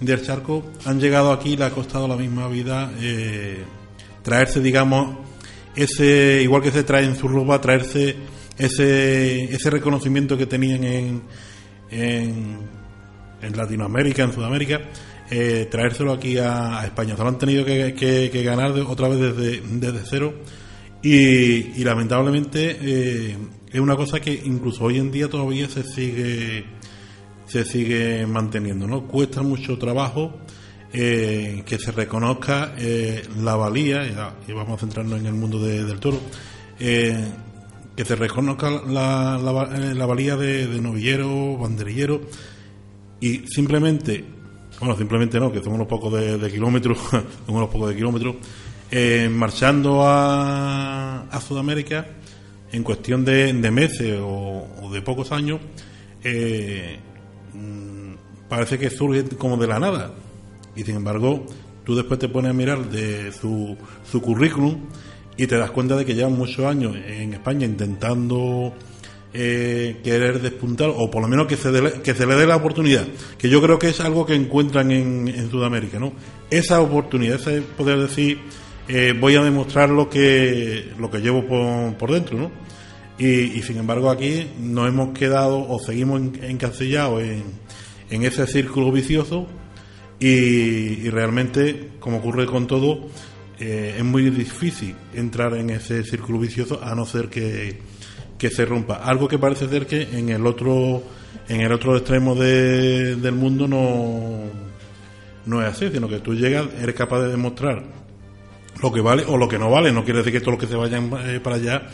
del 0.00 0.22
charco 0.22 0.64
han 0.84 1.00
llegado 1.00 1.32
aquí 1.32 1.56
le 1.56 1.64
ha 1.64 1.70
costado 1.70 2.06
la 2.06 2.16
misma 2.16 2.46
vida 2.48 2.90
traerse 4.28 4.60
digamos 4.60 5.16
ese 5.74 6.40
igual 6.42 6.62
que 6.62 6.70
se 6.70 6.82
trae 6.82 7.04
en 7.04 7.16
su 7.16 7.26
ropa 7.28 7.60
traerse 7.60 8.16
ese 8.58 9.44
ese 9.54 9.70
reconocimiento 9.70 10.36
que 10.36 10.46
tenían 10.46 10.84
en 10.84 11.22
en, 11.90 12.58
en 13.40 13.56
Latinoamérica 13.56 14.22
en 14.24 14.32
Sudamérica 14.32 14.80
eh, 15.30 15.66
traérselo 15.70 16.12
aquí 16.12 16.38
a, 16.38 16.80
a 16.80 16.84
España. 16.86 17.14
Se 17.14 17.22
lo 17.22 17.28
han 17.28 17.38
tenido 17.38 17.62
que, 17.64 17.92
que- 17.94 18.30
que 18.32 18.42
ganar 18.42 18.70
otra 18.86 19.08
vez 19.08 19.18
desde, 19.36 19.60
desde 19.60 20.00
cero. 20.08 20.34
Y, 21.02 21.78
y 21.80 21.84
lamentablemente 21.84 22.78
eh, 22.80 23.36
es 23.70 23.80
una 23.80 23.94
cosa 23.94 24.20
que 24.20 24.32
incluso 24.32 24.84
hoy 24.84 24.96
en 24.98 25.10
día 25.10 25.28
todavía 25.28 25.68
se 25.68 25.82
sigue 25.84 26.64
se 27.46 27.64
sigue 27.64 28.26
manteniendo 28.26 28.86
no 28.86 29.06
cuesta 29.06 29.42
mucho 29.42 29.78
trabajo 29.78 30.34
eh, 30.92 31.62
que 31.66 31.78
se 31.78 31.92
reconozca 31.92 32.72
eh, 32.78 33.22
la 33.42 33.56
valía 33.56 34.06
y 34.46 34.52
vamos 34.52 34.78
a 34.78 34.80
centrarnos 34.80 35.20
en 35.20 35.26
el 35.26 35.34
mundo 35.34 35.62
de- 35.62 35.84
del 35.84 36.00
toro 36.00 36.18
eh, 36.80 37.28
que 37.94 38.04
se 38.06 38.16
reconozca 38.16 38.70
la, 38.70 39.36
la 39.38 39.68
eh, 39.76 39.94
la 39.94 40.06
valía 40.06 40.36
de, 40.36 40.66
novillero 40.80 41.58
banderillero 41.58 42.22
y 43.20 43.42
simplemente 43.48 44.24
bueno 44.80 44.96
simplemente 44.96 45.38
no 45.38 45.52
que 45.52 45.62
son 45.62 45.74
unos 45.78 45.88
pocos 45.88 46.10
de, 46.14 46.50
kilómetros 46.50 46.96
son 47.10 47.26
unos 47.48 47.68
pocos 47.68 47.90
de 47.90 47.96
kilómetros 47.96 48.36
marchando 49.30 50.00
a, 50.06 51.38
Sudamérica 51.46 52.06
en 52.72 52.82
cuestión 52.82 53.26
de, 53.26 53.52
meses 53.70 54.18
o, 54.22 54.90
de 54.90 55.02
pocos 55.02 55.32
años 55.32 55.60
mm, 56.24 58.12
parece 58.48 58.78
que 58.78 58.88
surge 58.88 59.24
como 59.36 59.58
de 59.58 59.66
la 59.66 59.78
nada 59.78 60.14
y 60.78 60.84
sin 60.84 60.96
embargo 60.96 61.44
tú 61.84 61.94
después 61.94 62.18
te 62.18 62.28
pones 62.28 62.50
a 62.50 62.54
mirar 62.54 62.88
de 62.90 63.32
su, 63.32 63.76
su 64.10 64.22
currículum 64.22 64.76
y 65.36 65.46
te 65.46 65.56
das 65.58 65.70
cuenta 65.70 65.96
de 65.96 66.04
que 66.06 66.14
llevan 66.14 66.32
muchos 66.38 66.64
años 66.64 66.96
en 66.96 67.34
España 67.34 67.66
intentando 67.66 68.72
eh, 69.34 70.00
querer 70.02 70.40
despuntar 70.40 70.90
o 70.96 71.10
por 71.10 71.20
lo 71.22 71.28
menos 71.28 71.46
que 71.46 71.56
se, 71.56 71.70
dele- 71.70 72.00
que 72.02 72.14
se 72.14 72.26
le 72.26 72.34
dé 72.34 72.46
la 72.46 72.56
oportunidad 72.56 73.06
que 73.36 73.48
yo 73.50 73.60
creo 73.60 73.78
que 73.78 73.88
es 73.88 74.00
algo 74.00 74.24
que 74.24 74.34
encuentran 74.34 74.90
en, 74.90 75.28
en 75.28 75.50
Sudamérica 75.50 75.98
¿no? 75.98 76.12
esa 76.50 76.80
oportunidad 76.80 77.36
ese 77.36 77.60
poder 77.60 77.98
decir 77.98 78.38
eh, 78.88 79.14
voy 79.18 79.36
a 79.36 79.42
demostrar 79.42 79.90
lo 79.90 80.08
que, 80.08 80.92
lo 80.98 81.10
que 81.10 81.18
llevo 81.18 81.46
por, 81.46 82.10
dentro, 82.10 82.38
¿no? 82.38 82.50
Y, 83.18 83.60
sin 83.62 83.76
embargo 83.76 84.08
aquí 84.08 84.46
nos 84.60 84.88
hemos 84.88 85.10
quedado 85.10 85.58
o 85.68 85.78
seguimos 85.78 86.22
encasillados 86.40 87.20
en, 87.22 87.42
en 88.08 88.22
ese 88.24 88.46
círculo 88.46 88.90
vicioso 88.90 89.46
y, 90.20 91.08
realmente, 91.10 91.90
como 92.00 92.18
ocurre 92.18 92.46
con 92.46 92.66
todo, 92.66 93.08
eh, 93.58 93.96
es 93.98 94.04
muy 94.04 94.30
difícil 94.30 94.94
entrar 95.14 95.54
en 95.54 95.70
ese 95.70 96.02
círculo 96.04 96.38
vicioso 96.38 96.80
a 96.82 96.94
no 96.94 97.06
ser 97.06 97.28
que, 97.28 97.78
que 98.38 98.50
se 98.50 98.64
rompa. 98.64 98.96
Algo 98.96 99.28
que 99.28 99.38
parece 99.38 99.68
ser 99.68 99.86
que 99.86 100.02
en 100.02 100.28
el 100.28 100.46
otro 100.46 101.02
en 101.48 101.62
el 101.62 101.72
otro 101.72 101.96
extremo 101.96 102.34
del 102.34 103.32
mundo 103.32 103.66
no, 103.66 104.42
no 105.46 105.62
es 105.62 105.68
así, 105.68 105.90
sino 105.90 106.08
que 106.08 106.20
tú 106.20 106.34
llegas, 106.34 106.66
eres 106.80 106.94
capaz 106.94 107.22
de 107.22 107.28
demostrar 107.28 107.82
lo 108.82 108.92
que 108.92 109.00
vale 109.00 109.24
o 109.26 109.36
lo 109.36 109.48
que 109.48 109.58
no 109.58 109.70
vale. 109.70 109.92
No 109.92 110.04
quiere 110.04 110.18
decir 110.18 110.32
que 110.32 110.40
todos 110.40 110.54
los 110.54 110.60
que 110.60 110.70
se 110.70 110.76
vayan 110.76 111.10
eh, 111.26 111.40
para 111.40 111.56
allá 111.56 111.86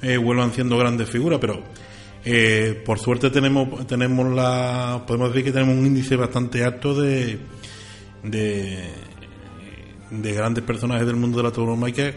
eh, 0.00 0.16
vuelvan 0.16 0.52
siendo 0.52 0.78
grandes 0.78 1.10
figuras, 1.10 1.38
pero 1.40 1.62
eh, 2.24 2.80
por 2.84 2.98
suerte 2.98 3.30
tenemos 3.30 3.86
tenemos 3.86 4.32
la 4.34 5.02
podemos 5.06 5.30
decir 5.30 5.44
que 5.44 5.52
tenemos 5.52 5.76
un 5.76 5.86
índice 5.86 6.16
bastante 6.16 6.64
alto 6.64 6.94
de 6.94 7.38
de, 8.22 8.90
grandes 10.10 10.64
personajes 10.64 11.06
del 11.06 11.16
mundo 11.16 11.38
de 11.38 11.44
la 11.44 11.52
tauromaquia 11.52 12.14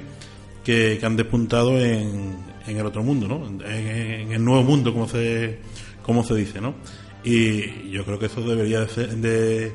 que, 0.63 0.97
que 0.99 1.05
han 1.05 1.15
despuntado 1.15 1.79
en, 1.79 2.37
en 2.67 2.77
el 2.77 2.85
otro 2.85 3.03
mundo, 3.03 3.27
¿no? 3.27 3.45
En, 3.67 4.31
el 4.31 4.43
nuevo 4.43 4.63
mundo, 4.63 4.93
como 4.93 5.07
se 5.07 5.59
como 6.01 6.23
se 6.23 6.35
dice, 6.35 6.59
¿no? 6.59 6.75
Y 7.23 7.89
yo 7.89 8.03
creo 8.03 8.19
que 8.19 8.25
eso 8.25 8.41
debería 8.41 8.81
de, 8.81 9.71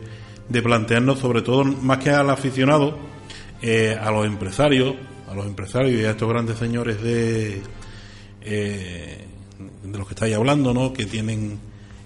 de, 0.49 0.62
plantearnos, 0.62 1.18
sobre 1.18 1.41
todo 1.41 1.64
más 1.64 1.99
que 1.99 2.11
al 2.11 2.29
aficionado, 2.29 2.99
eh, 3.62 3.97
a 3.99 4.11
los 4.11 4.26
empresarios, 4.26 4.95
a 5.29 5.35
los 5.35 5.47
empresarios 5.47 6.01
y 6.01 6.05
a 6.05 6.11
estos 6.11 6.29
grandes 6.29 6.59
señores 6.59 7.03
de 7.03 7.62
eh, 8.43 9.24
de 9.83 9.99
los 9.99 10.07
que 10.07 10.14
estáis 10.14 10.35
hablando, 10.35 10.74
¿no? 10.74 10.93
Que 10.93 11.07
tienen 11.07 11.59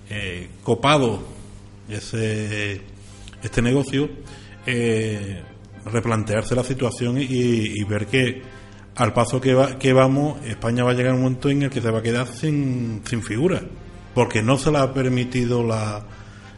eh, 0.08 0.48
copado 0.62 1.22
ese 1.88 2.80
este 3.42 3.62
negocio, 3.62 4.08
replantearse 5.84 6.54
la 6.54 6.64
situación 6.64 7.18
y, 7.18 7.82
ver 7.84 8.06
que 8.06 8.42
al 8.96 9.12
paso 9.12 9.40
que, 9.40 9.54
va, 9.54 9.78
que 9.78 9.92
vamos, 9.92 10.44
España 10.46 10.84
va 10.84 10.90
a 10.90 10.94
llegar 10.94 11.12
a 11.12 11.14
un 11.14 11.22
momento 11.22 11.50
en 11.50 11.62
el 11.62 11.70
que 11.70 11.80
se 11.80 11.90
va 11.90 12.00
a 12.00 12.02
quedar 12.02 12.26
sin, 12.26 13.02
sin 13.04 13.22
figura, 13.22 13.62
porque 14.14 14.42
no 14.42 14.58
se 14.58 14.70
le 14.70 14.78
ha 14.78 14.92
permitido 14.92 15.62
la, 15.64 16.04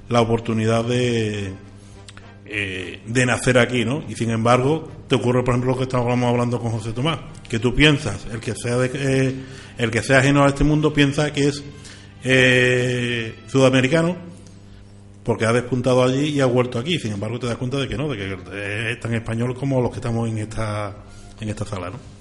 la 0.08 0.20
oportunidad 0.20 0.84
de, 0.84 1.52
eh, 2.46 3.00
de 3.06 3.26
nacer 3.26 3.58
aquí, 3.58 3.84
¿no? 3.84 4.04
Y 4.08 4.14
sin 4.14 4.30
embargo, 4.30 4.88
te 5.08 5.14
ocurre, 5.14 5.42
por 5.42 5.54
ejemplo, 5.54 5.72
lo 5.72 5.78
que 5.78 5.84
estábamos 5.84 6.28
hablando 6.28 6.60
con 6.60 6.72
José 6.72 6.92
Tomás, 6.92 7.18
que 7.48 7.58
tú 7.58 7.74
piensas, 7.74 8.26
el 8.32 8.40
que 8.40 8.54
sea, 8.54 8.76
de, 8.76 8.90
eh, 8.94 9.34
el 9.78 9.90
que 9.90 10.02
sea 10.02 10.18
ajeno 10.18 10.44
a 10.44 10.48
este 10.48 10.64
mundo 10.64 10.92
piensa 10.92 11.32
que 11.32 11.48
es 11.48 11.64
eh, 12.22 13.34
sudamericano, 13.46 14.16
porque 15.24 15.46
ha 15.46 15.52
despuntado 15.52 16.04
allí 16.04 16.28
y 16.28 16.40
ha 16.40 16.46
vuelto 16.46 16.78
aquí. 16.78 16.98
Sin 16.98 17.12
embargo, 17.12 17.38
te 17.38 17.46
das 17.46 17.56
cuenta 17.56 17.78
de 17.78 17.88
que 17.88 17.96
no, 17.96 18.08
de 18.08 18.16
que 18.16 18.92
es 18.92 19.00
tan 19.00 19.14
español 19.14 19.54
como 19.54 19.80
los 19.80 19.90
que 19.90 19.96
estamos 19.96 20.28
en 20.28 20.38
esta, 20.38 20.94
en 21.40 21.48
esta 21.48 21.64
sala, 21.64 21.90
¿no? 21.90 22.13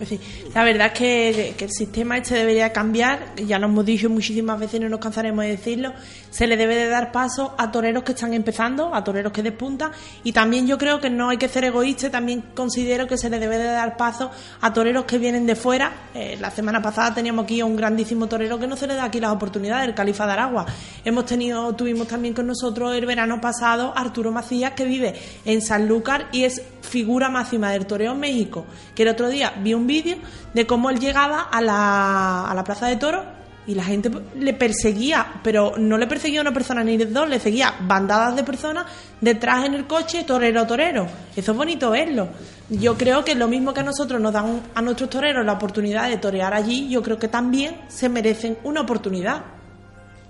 Pues 0.00 0.18
la 0.54 0.64
verdad 0.64 0.86
es 0.86 0.92
que, 0.94 1.54
el 1.58 1.70
sistema 1.70 2.16
este 2.16 2.34
debería 2.34 2.72
cambiar, 2.72 3.34
ya 3.36 3.58
lo 3.58 3.66
hemos 3.66 3.84
dicho 3.84 4.08
muchísimas 4.08 4.58
veces 4.58 4.76
y 4.76 4.82
no 4.82 4.88
nos 4.88 4.98
cansaremos 4.98 5.44
de 5.44 5.50
decirlo, 5.50 5.92
se 6.30 6.46
le 6.46 6.56
debe 6.56 6.74
de 6.74 6.88
dar 6.88 7.12
paso 7.12 7.54
a 7.58 7.70
toreros 7.70 8.02
que 8.02 8.12
están 8.12 8.32
empezando, 8.32 8.94
a 8.94 9.04
toreros 9.04 9.30
que 9.30 9.42
despuntan 9.42 9.92
y 10.24 10.32
también 10.32 10.66
yo 10.66 10.78
creo 10.78 11.00
que 11.00 11.10
no 11.10 11.28
hay 11.28 11.36
que 11.36 11.50
ser 11.50 11.64
egoísta, 11.64 12.08
también 12.10 12.42
considero 12.54 13.06
que 13.06 13.18
se 13.18 13.28
le 13.28 13.38
debe 13.38 13.58
de 13.58 13.64
dar 13.64 13.98
paso 13.98 14.30
a 14.62 14.72
toreros 14.72 15.04
que 15.04 15.18
vienen 15.18 15.44
de 15.44 15.54
fuera. 15.54 15.92
Eh, 16.14 16.38
la 16.40 16.50
semana 16.50 16.80
pasada 16.80 17.14
teníamos 17.14 17.44
aquí 17.44 17.60
a 17.60 17.66
un 17.66 17.76
grandísimo 17.76 18.26
torero 18.26 18.58
que 18.58 18.66
no 18.66 18.76
se 18.76 18.86
le 18.86 18.94
da 18.94 19.04
aquí 19.04 19.20
las 19.20 19.32
oportunidades, 19.32 19.86
el 19.86 19.94
Califa 19.94 20.24
de 20.24 20.32
Aragua. 20.32 20.64
Hemos 21.04 21.26
tenido, 21.26 21.74
tuvimos 21.74 22.08
también 22.08 22.32
con 22.32 22.46
nosotros 22.46 22.96
el 22.96 23.04
verano 23.04 23.38
pasado 23.38 23.92
Arturo 23.94 24.32
Macías 24.32 24.72
que 24.72 24.86
vive 24.86 25.14
en 25.44 25.60
Sanlúcar 25.60 26.28
y 26.32 26.44
es 26.44 26.62
figura 26.80 27.28
máxima 27.28 27.72
del 27.72 27.86
toreo 27.86 28.14
México, 28.14 28.66
que 28.94 29.02
el 29.02 29.08
otro 29.08 29.28
día 29.28 29.54
vi 29.62 29.74
un 29.74 29.86
vídeo 29.86 30.16
de 30.54 30.66
cómo 30.66 30.90
él 30.90 30.98
llegaba 30.98 31.42
a 31.42 31.60
la, 31.60 32.50
a 32.50 32.54
la 32.54 32.64
plaza 32.64 32.86
de 32.86 32.96
toros 32.96 33.24
y 33.66 33.74
la 33.74 33.84
gente 33.84 34.10
le 34.36 34.54
perseguía, 34.54 35.40
pero 35.44 35.74
no 35.78 35.98
le 35.98 36.06
perseguía 36.06 36.40
una 36.40 36.52
persona 36.52 36.82
ni 36.82 36.96
dos, 36.96 37.28
le 37.28 37.38
seguía 37.38 37.74
bandadas 37.82 38.34
de 38.34 38.42
personas 38.42 38.86
detrás 39.20 39.66
en 39.66 39.74
el 39.74 39.86
coche, 39.86 40.24
torero, 40.24 40.66
torero. 40.66 41.06
Eso 41.36 41.52
es 41.52 41.56
bonito 41.56 41.90
verlo. 41.90 42.28
Yo 42.68 42.96
creo 42.96 43.24
que 43.24 43.34
lo 43.34 43.48
mismo 43.48 43.72
que 43.72 43.80
a 43.80 43.84
nosotros 43.84 44.20
nos 44.20 44.32
dan 44.32 44.62
a 44.74 44.82
nuestros 44.82 45.10
toreros 45.10 45.44
la 45.44 45.52
oportunidad 45.52 46.08
de 46.08 46.16
torear 46.16 46.54
allí, 46.54 46.88
yo 46.88 47.02
creo 47.02 47.18
que 47.18 47.28
también 47.28 47.76
se 47.88 48.08
merecen 48.08 48.58
una 48.64 48.80
oportunidad. 48.80 49.44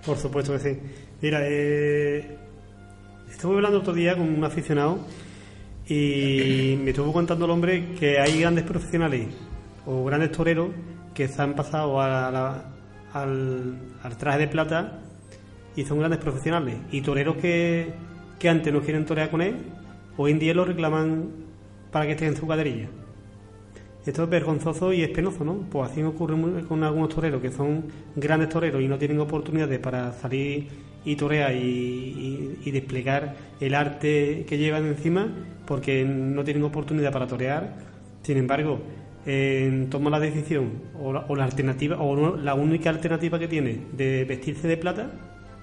Por 0.05 0.19
supuesto 0.19 0.53
que 0.53 0.59
sí. 0.59 0.79
Mira, 1.23 1.41
eh, 1.45 2.37
estuve 3.31 3.55
hablando 3.57 3.79
otro 3.79 3.95
día 3.95 4.17
con 4.17 4.29
un 4.29 4.45
aficionado 4.45 4.99
y 5.91 6.78
me 6.84 6.91
estuvo 6.91 7.12
contando 7.12 7.47
el 7.47 7.51
hombre 7.51 7.95
que 7.99 8.20
hay 8.20 8.41
grandes 8.41 8.62
profesionales 8.62 9.26
o 9.84 10.05
grandes 10.05 10.30
toreros 10.30 10.68
que 11.12 11.26
se 11.26 11.43
han 11.43 11.55
pasado 11.57 12.01
al, 12.01 13.76
traje 14.16 14.38
de 14.38 14.47
plata 14.47 15.01
y 15.74 15.84
son 15.84 15.99
grandes 15.99 16.20
profesionales. 16.20 16.76
Y 16.93 17.01
toreros 17.01 17.38
que, 17.38 17.93
antes 18.49 18.72
no 18.72 18.82
quieren 18.82 19.05
torear 19.05 19.30
con 19.30 19.43
él, 19.43 19.57
hoy 20.16 20.30
en 20.30 20.38
día 20.38 20.55
lo 20.55 20.64
reclaman 20.64 21.28
para 21.91 22.07
que 22.07 22.12
esté 22.12 22.26
en 22.26 22.36
su 22.36 22.47
cuadrilla. 22.47 22.88
Esto 24.07 24.22
es 24.22 24.30
vergonzoso 24.30 24.93
y 24.93 25.03
es 25.03 25.11
penoso, 25.11 25.45
¿no? 25.45 25.66
Pues 25.70 25.91
así 25.91 26.05
ocurre 26.05 26.36
con 26.68 26.84
algunos 26.84 27.09
toreros 27.09 27.43
que 27.43 27.51
son 27.51 27.86
grandes 28.14 28.49
toreros 28.49 28.80
y 28.80 28.86
no 28.86 28.97
tienen 28.97 29.18
oportunidades 29.18 29.80
para 29.80 30.12
salir 30.12 30.68
y 31.05 31.17
torear 31.17 31.55
y, 31.55 32.71
desplegar 32.71 33.37
el 33.61 33.75
arte 33.75 34.45
que 34.49 34.57
llevan 34.59 34.87
encima 34.87 35.29
porque 35.67 36.05
no 36.05 36.45
tienen 36.45 36.63
oportunidad 36.63 37.13
para 37.13 37.27
torear. 37.27 37.75
Sin 38.23 38.37
embargo, 38.37 38.81
toma 39.91 40.11
la 40.11 40.21
decisión 40.21 40.71
o 41.01 41.13
la, 41.13 41.45
alternativa 41.45 42.01
o 42.01 42.37
la 42.37 42.55
única 42.55 42.91
alternativa 42.91 43.39
que 43.39 43.49
tiene 43.49 43.81
de 43.93 44.25
vestirse 44.25 44.69
de 44.69 44.77
plata 44.77 45.11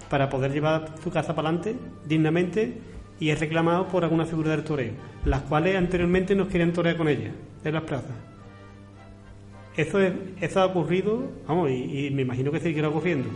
para 0.10 0.30
poder 0.30 0.52
llevar 0.52 0.90
su 1.04 1.12
casa 1.12 1.36
para 1.36 1.50
adelante 1.50 1.76
dignamente 2.06 2.78
y 3.20 3.30
es 3.30 3.40
reclamado 3.40 3.88
por 3.88 4.04
alguna 4.04 4.26
figura 4.26 4.52
del 4.52 4.64
toreo, 4.64 4.94
las 5.26 5.42
cuales 5.42 5.76
anteriormente 5.76 6.36
no 6.36 6.48
querían 6.48 6.74
torear 6.74 6.98
con 6.98 7.08
ella 7.08 7.32
en 7.64 7.74
las 7.74 7.84
plazas. 7.84 8.16
Eso, 9.76 10.00
es, 10.00 10.14
eso 10.42 10.60
ha 10.60 10.66
ocurrido, 10.66 11.32
vamos, 11.48 11.70
y, 11.70 12.10
me 12.12 12.24
imagino 12.24 12.52
que 12.52 12.60
seguirá 12.60 12.90
ocurriendo. 12.90 13.30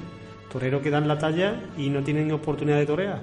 Toreros 0.52 0.82
que 0.82 0.90
dan 0.90 1.08
la 1.08 1.18
talla 1.18 1.62
y 1.78 1.90
no 1.90 2.04
tienen 2.04 2.32
oportunidad 2.32 2.78
de 2.78 2.86
torear, 2.86 3.22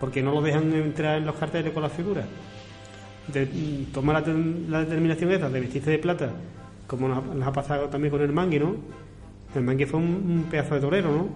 porque 0.00 0.22
no 0.22 0.32
lo 0.32 0.42
dejan 0.42 0.72
entrar 0.74 1.18
en 1.18 1.26
los 1.26 1.36
carteles 1.36 1.72
con 1.72 1.82
las 1.82 1.92
figuras 1.92 2.24
de, 3.28 3.46
tomar 3.92 4.26
la, 4.68 4.80
determinación 4.80 5.30
esa 5.32 5.48
de 5.50 5.60
vestirse 5.60 5.90
de 5.90 5.98
plata, 5.98 6.30
como 6.86 7.08
nos, 7.08 7.46
ha 7.46 7.52
pasado 7.52 7.88
también 7.88 8.10
con 8.10 8.22
el 8.22 8.32
Mangui, 8.32 8.58
¿no? 8.58 8.76
El 9.54 9.62
Mangui 9.62 9.86
fue 9.86 10.00
un, 10.00 10.46
pedazo 10.50 10.74
de 10.74 10.80
torero, 10.80 11.10
¿no? 11.10 11.28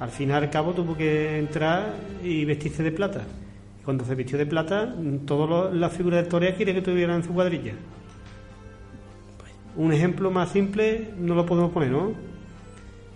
Al 0.00 0.10
final 0.10 0.42
y 0.42 0.46
al 0.46 0.50
cabo 0.50 0.72
tuvo 0.72 0.96
que 0.96 1.38
entrar 1.38 1.94
y 2.22 2.44
vestirse 2.44 2.82
de 2.82 2.92
plata. 2.92 3.22
Y 3.80 3.84
cuando 3.84 4.04
se 4.04 4.14
vistió 4.14 4.36
de 4.36 4.46
plata, 4.46 4.94
todas 5.26 5.72
las 5.74 5.92
figuras 5.92 6.24
de 6.24 6.30
torero 6.30 6.56
quiere 6.56 6.74
que 6.74 6.82
tuvieran 6.82 7.22
su 7.22 7.32
cuadrilla. 7.32 7.74
Un 9.76 9.92
ejemplo 9.92 10.30
más 10.30 10.50
simple 10.50 11.10
no 11.18 11.34
lo 11.34 11.46
podemos 11.46 11.70
poner, 11.70 11.90
¿no? 11.90 12.31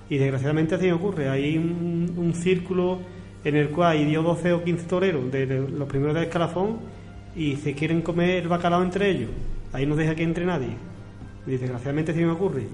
Y 0.08 0.18
desgraciadamente 0.18 0.74
así 0.74 0.90
ocurre. 0.90 1.28
Hay 1.28 1.56
un, 1.58 2.32
círculo 2.34 3.00
en 3.44 3.56
el 3.56 3.70
cual 3.70 3.96
hay 3.96 4.14
12 4.14 4.52
o 4.52 4.62
15 4.62 4.86
toreros 4.86 5.30
de 5.32 5.46
los 5.46 5.88
primeros 5.88 6.14
del 6.14 6.24
escalafón 6.24 6.78
y 7.34 7.56
se 7.56 7.74
quieren 7.74 8.02
comer 8.02 8.42
el 8.42 8.48
bacalao 8.48 8.82
entre 8.82 9.10
ellos. 9.10 9.30
Ahí 9.72 9.86
no 9.86 9.96
deja 9.96 10.14
que 10.14 10.22
entre 10.22 10.44
nadie. 10.44 10.76
Y 11.46 11.50
desgraciadamente 11.52 12.12
sí 12.12 12.20
me 12.20 12.32
ocurre. 12.32 12.66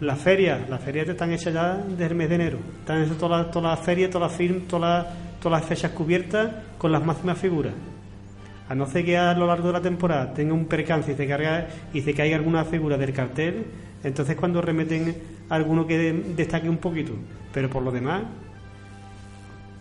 Las 0.00 0.18
ferias, 0.18 0.68
las 0.68 0.82
ferias 0.82 1.08
están 1.08 1.32
hechas 1.32 1.54
ya 1.54 1.76
desde 1.76 2.06
el 2.06 2.14
mes 2.14 2.28
de 2.28 2.34
enero. 2.34 2.58
Están 2.80 3.02
hechas 3.02 3.18
todas 3.18 3.54
las, 3.54 3.80
ferias, 3.80 4.10
todas 4.10 4.30
las 4.30 4.36
firmas, 4.36 4.68
todas 4.68 5.06
todas 5.42 5.60
las 5.60 5.68
fechas 5.68 5.90
cubiertas 5.90 6.50
con 6.78 6.92
las 6.92 7.04
máximas 7.04 7.36
figuras. 7.36 7.74
A 8.68 8.74
no 8.74 8.86
ser 8.86 9.04
que 9.04 9.18
a 9.18 9.34
lo 9.34 9.46
largo 9.46 9.66
de 9.66 9.72
la 9.74 9.82
temporada 9.82 10.32
tenga 10.32 10.54
un 10.54 10.66
percance 10.66 11.12
y 11.12 11.16
se, 11.16 11.26
carga, 11.26 11.66
y 11.92 12.00
se 12.00 12.14
caiga 12.14 12.36
alguna 12.36 12.64
figura 12.64 12.96
del 12.96 13.12
cartel, 13.12 13.66
entonces 14.04 14.36
cuando 14.36 14.62
remeten 14.62 15.14
alguno 15.52 15.86
que 15.86 16.12
destaque 16.36 16.68
un 16.68 16.78
poquito. 16.78 17.12
Pero 17.52 17.68
por 17.68 17.82
lo 17.82 17.90
demás, 17.90 18.22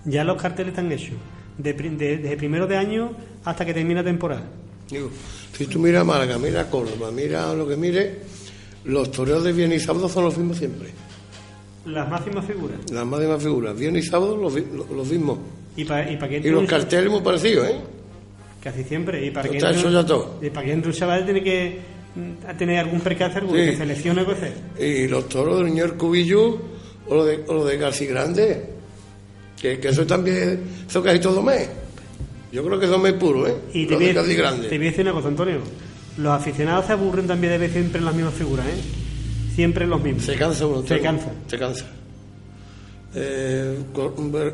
ya 0.06 0.24
los 0.24 0.42
carteles 0.42 0.72
están 0.72 0.92
hechos 0.92 1.18
desde 1.58 2.38
primero 2.38 2.68
de 2.68 2.78
año 2.78 3.12
hasta 3.46 3.66
que 3.66 3.74
termina 3.74 4.04
temporada. 4.04 4.44
si 5.54 5.66
tú 5.68 5.80
miras 5.80 6.06
Málaga, 6.06 6.38
mira 6.38 6.70
Córdoba, 6.70 7.12
mira 7.12 7.54
lo 7.54 7.68
que 7.68 7.76
mire, 7.76 8.20
los 8.86 9.12
toreros 9.12 9.44
de 9.44 9.54
viernes 9.54 9.84
y 9.84 9.86
sábado 9.86 10.10
son 10.10 10.26
los 10.26 10.38
mismos 10.38 10.58
siempre. 10.58 10.90
Las 11.86 12.10
máximas 12.10 12.46
figuras. 12.46 12.80
Las 12.92 13.06
máximas 13.06 13.42
figuras, 13.42 13.78
viernes 13.78 14.06
y 14.06 14.10
sábado 14.10 14.38
los, 14.38 14.54
mismos. 15.08 15.40
¿Y, 15.76 15.86
para 15.86 16.12
y, 16.12 16.18
y 16.44 16.50
los 16.50 16.66
carteles 16.66 17.10
muy 17.10 17.22
parecidos, 17.22 17.68
¿eh? 17.70 17.76
Casi 18.62 18.84
siempre. 18.84 19.26
Y 19.26 19.32
para 19.32 19.50
que, 19.50 19.58
entre, 19.58 20.04
todo. 20.04 20.38
y 20.42 20.50
para 20.52 20.66
que 20.66 20.74
entre 20.74 20.92
un 20.92 20.96
chaval 20.96 21.26
tiene 21.26 21.42
que 21.42 21.80
tener 22.58 22.80
algún 22.80 23.00
percance, 23.02 23.38
algún 23.40 23.56
Sí. 23.58 23.66
que 23.66 23.78
seleccione 23.78 24.26
cosas. 24.26 24.50
Y 24.80 25.08
los 25.08 25.28
toros 25.30 25.60
de 25.60 25.66
Niño 25.66 25.98
Cubillo 25.98 26.60
o 27.08 27.16
lo 27.16 27.26
de, 27.26 27.44
o 27.48 27.54
lo 27.54 27.66
de 27.66 27.78
García 27.78 28.10
Grande, 28.10 28.66
que, 29.60 29.80
que 29.80 29.90
eso 29.90 30.06
también, 30.06 30.62
eso 30.88 31.02
casi 31.02 31.20
todo 31.20 31.42
mes. 31.42 31.68
Yo 32.52 32.66
creo 32.66 32.80
que 32.80 32.86
es 32.86 32.98
mes 33.00 33.14
puro, 33.14 33.48
¿eh? 33.48 33.56
Y 33.74 33.86
te 33.86 33.96
voy, 33.96 34.06
te 34.08 34.14
voy 34.14 34.20
a 34.20 34.80
decir 34.80 35.02
una 35.02 35.14
cosa, 35.14 35.30
Antonio. 35.30 35.60
Los 36.18 36.34
aficionados 36.34 36.86
se 36.86 36.92
aburren 36.92 37.26
también 37.28 37.54
de 37.54 37.58
ver 37.60 37.72
siempre 37.72 38.00
en 38.00 38.06
las 38.06 38.14
mismas 38.14 38.34
figuras, 38.34 38.66
¿eh? 38.68 38.82
Siempre 39.56 39.88
los 39.88 40.02
mismos. 40.02 40.24
Se 40.26 40.36
cansa 40.36 40.66
uno. 40.68 40.86
Se 40.86 41.00
cansa. 41.00 41.32
Se 41.48 41.58
cansa. 41.58 41.86
Eh, 43.14 43.78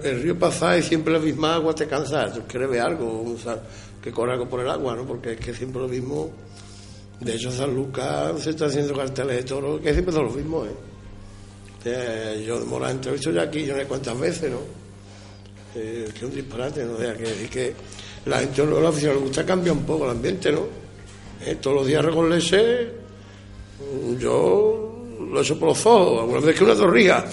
el 0.03 0.21
río 0.23 0.37
pasa 0.37 0.77
y 0.77 0.81
siempre 0.83 1.13
la 1.13 1.19
misma 1.19 1.55
agua 1.55 1.73
te 1.75 1.85
cansa. 1.87 2.31
Tú 2.33 2.41
quieres 2.47 2.69
ver 2.69 2.81
algo, 2.81 3.33
o 3.33 3.37
sea, 3.37 3.59
que 4.01 4.11
corra 4.11 4.33
algo 4.33 4.47
por 4.47 4.59
el 4.61 4.69
agua, 4.69 4.95
¿no? 4.95 5.03
Porque 5.05 5.33
es 5.33 5.39
que 5.39 5.53
siempre 5.53 5.81
lo 5.81 5.87
mismo. 5.87 6.31
De 7.19 7.35
hecho, 7.35 7.51
San 7.51 7.73
Lucas 7.73 8.41
se 8.41 8.51
está 8.51 8.65
haciendo 8.67 8.95
carteles 8.95 9.37
de 9.37 9.43
toro 9.43 9.81
que 9.81 9.91
siempre 9.91 10.13
son 10.13 10.25
los 10.25 10.35
mismos, 10.35 10.67
¿eh? 10.67 10.75
Eh, 11.85 12.43
yo 12.45 12.59
de 12.59 12.65
Morán 12.65 12.99
te 12.99 13.05
lo 13.05 13.11
he 13.11 13.17
visto 13.17 13.31
ya 13.31 13.43
aquí 13.43 13.65
yo 13.65 13.73
no 13.73 13.79
sé 13.79 13.87
cuántas 13.87 14.19
veces, 14.19 14.51
¿no? 14.51 14.59
Eh, 15.75 16.09
que 16.11 16.17
es 16.17 16.23
un 16.23 16.35
disparate, 16.35 16.83
¿no? 16.83 16.93
O 16.93 16.97
sea, 16.97 17.15
que, 17.15 17.43
y 17.43 17.47
que 17.47 17.73
la 18.25 18.39
gente, 18.39 18.65
no, 18.65 18.81
la 18.81 18.89
afición 18.89 19.15
le 19.15 19.21
gusta 19.21 19.45
cambia 19.45 19.71
un 19.71 19.85
poco 19.85 20.05
el 20.05 20.11
ambiente, 20.11 20.51
¿no? 20.51 20.67
Eh, 21.45 21.55
todos 21.61 21.77
los 21.77 21.87
días 21.87 22.03
recordarse 22.03 22.91
yo 24.19 25.05
lo 25.31 25.39
he 25.39 25.43
hecho 25.43 25.59
por 25.59 25.69
los 25.69 25.85
ojos, 25.85 26.21
alguna 26.21 26.39
vez 26.39 26.57
que 26.57 26.63
una 26.63 26.75
torrija. 26.75 27.25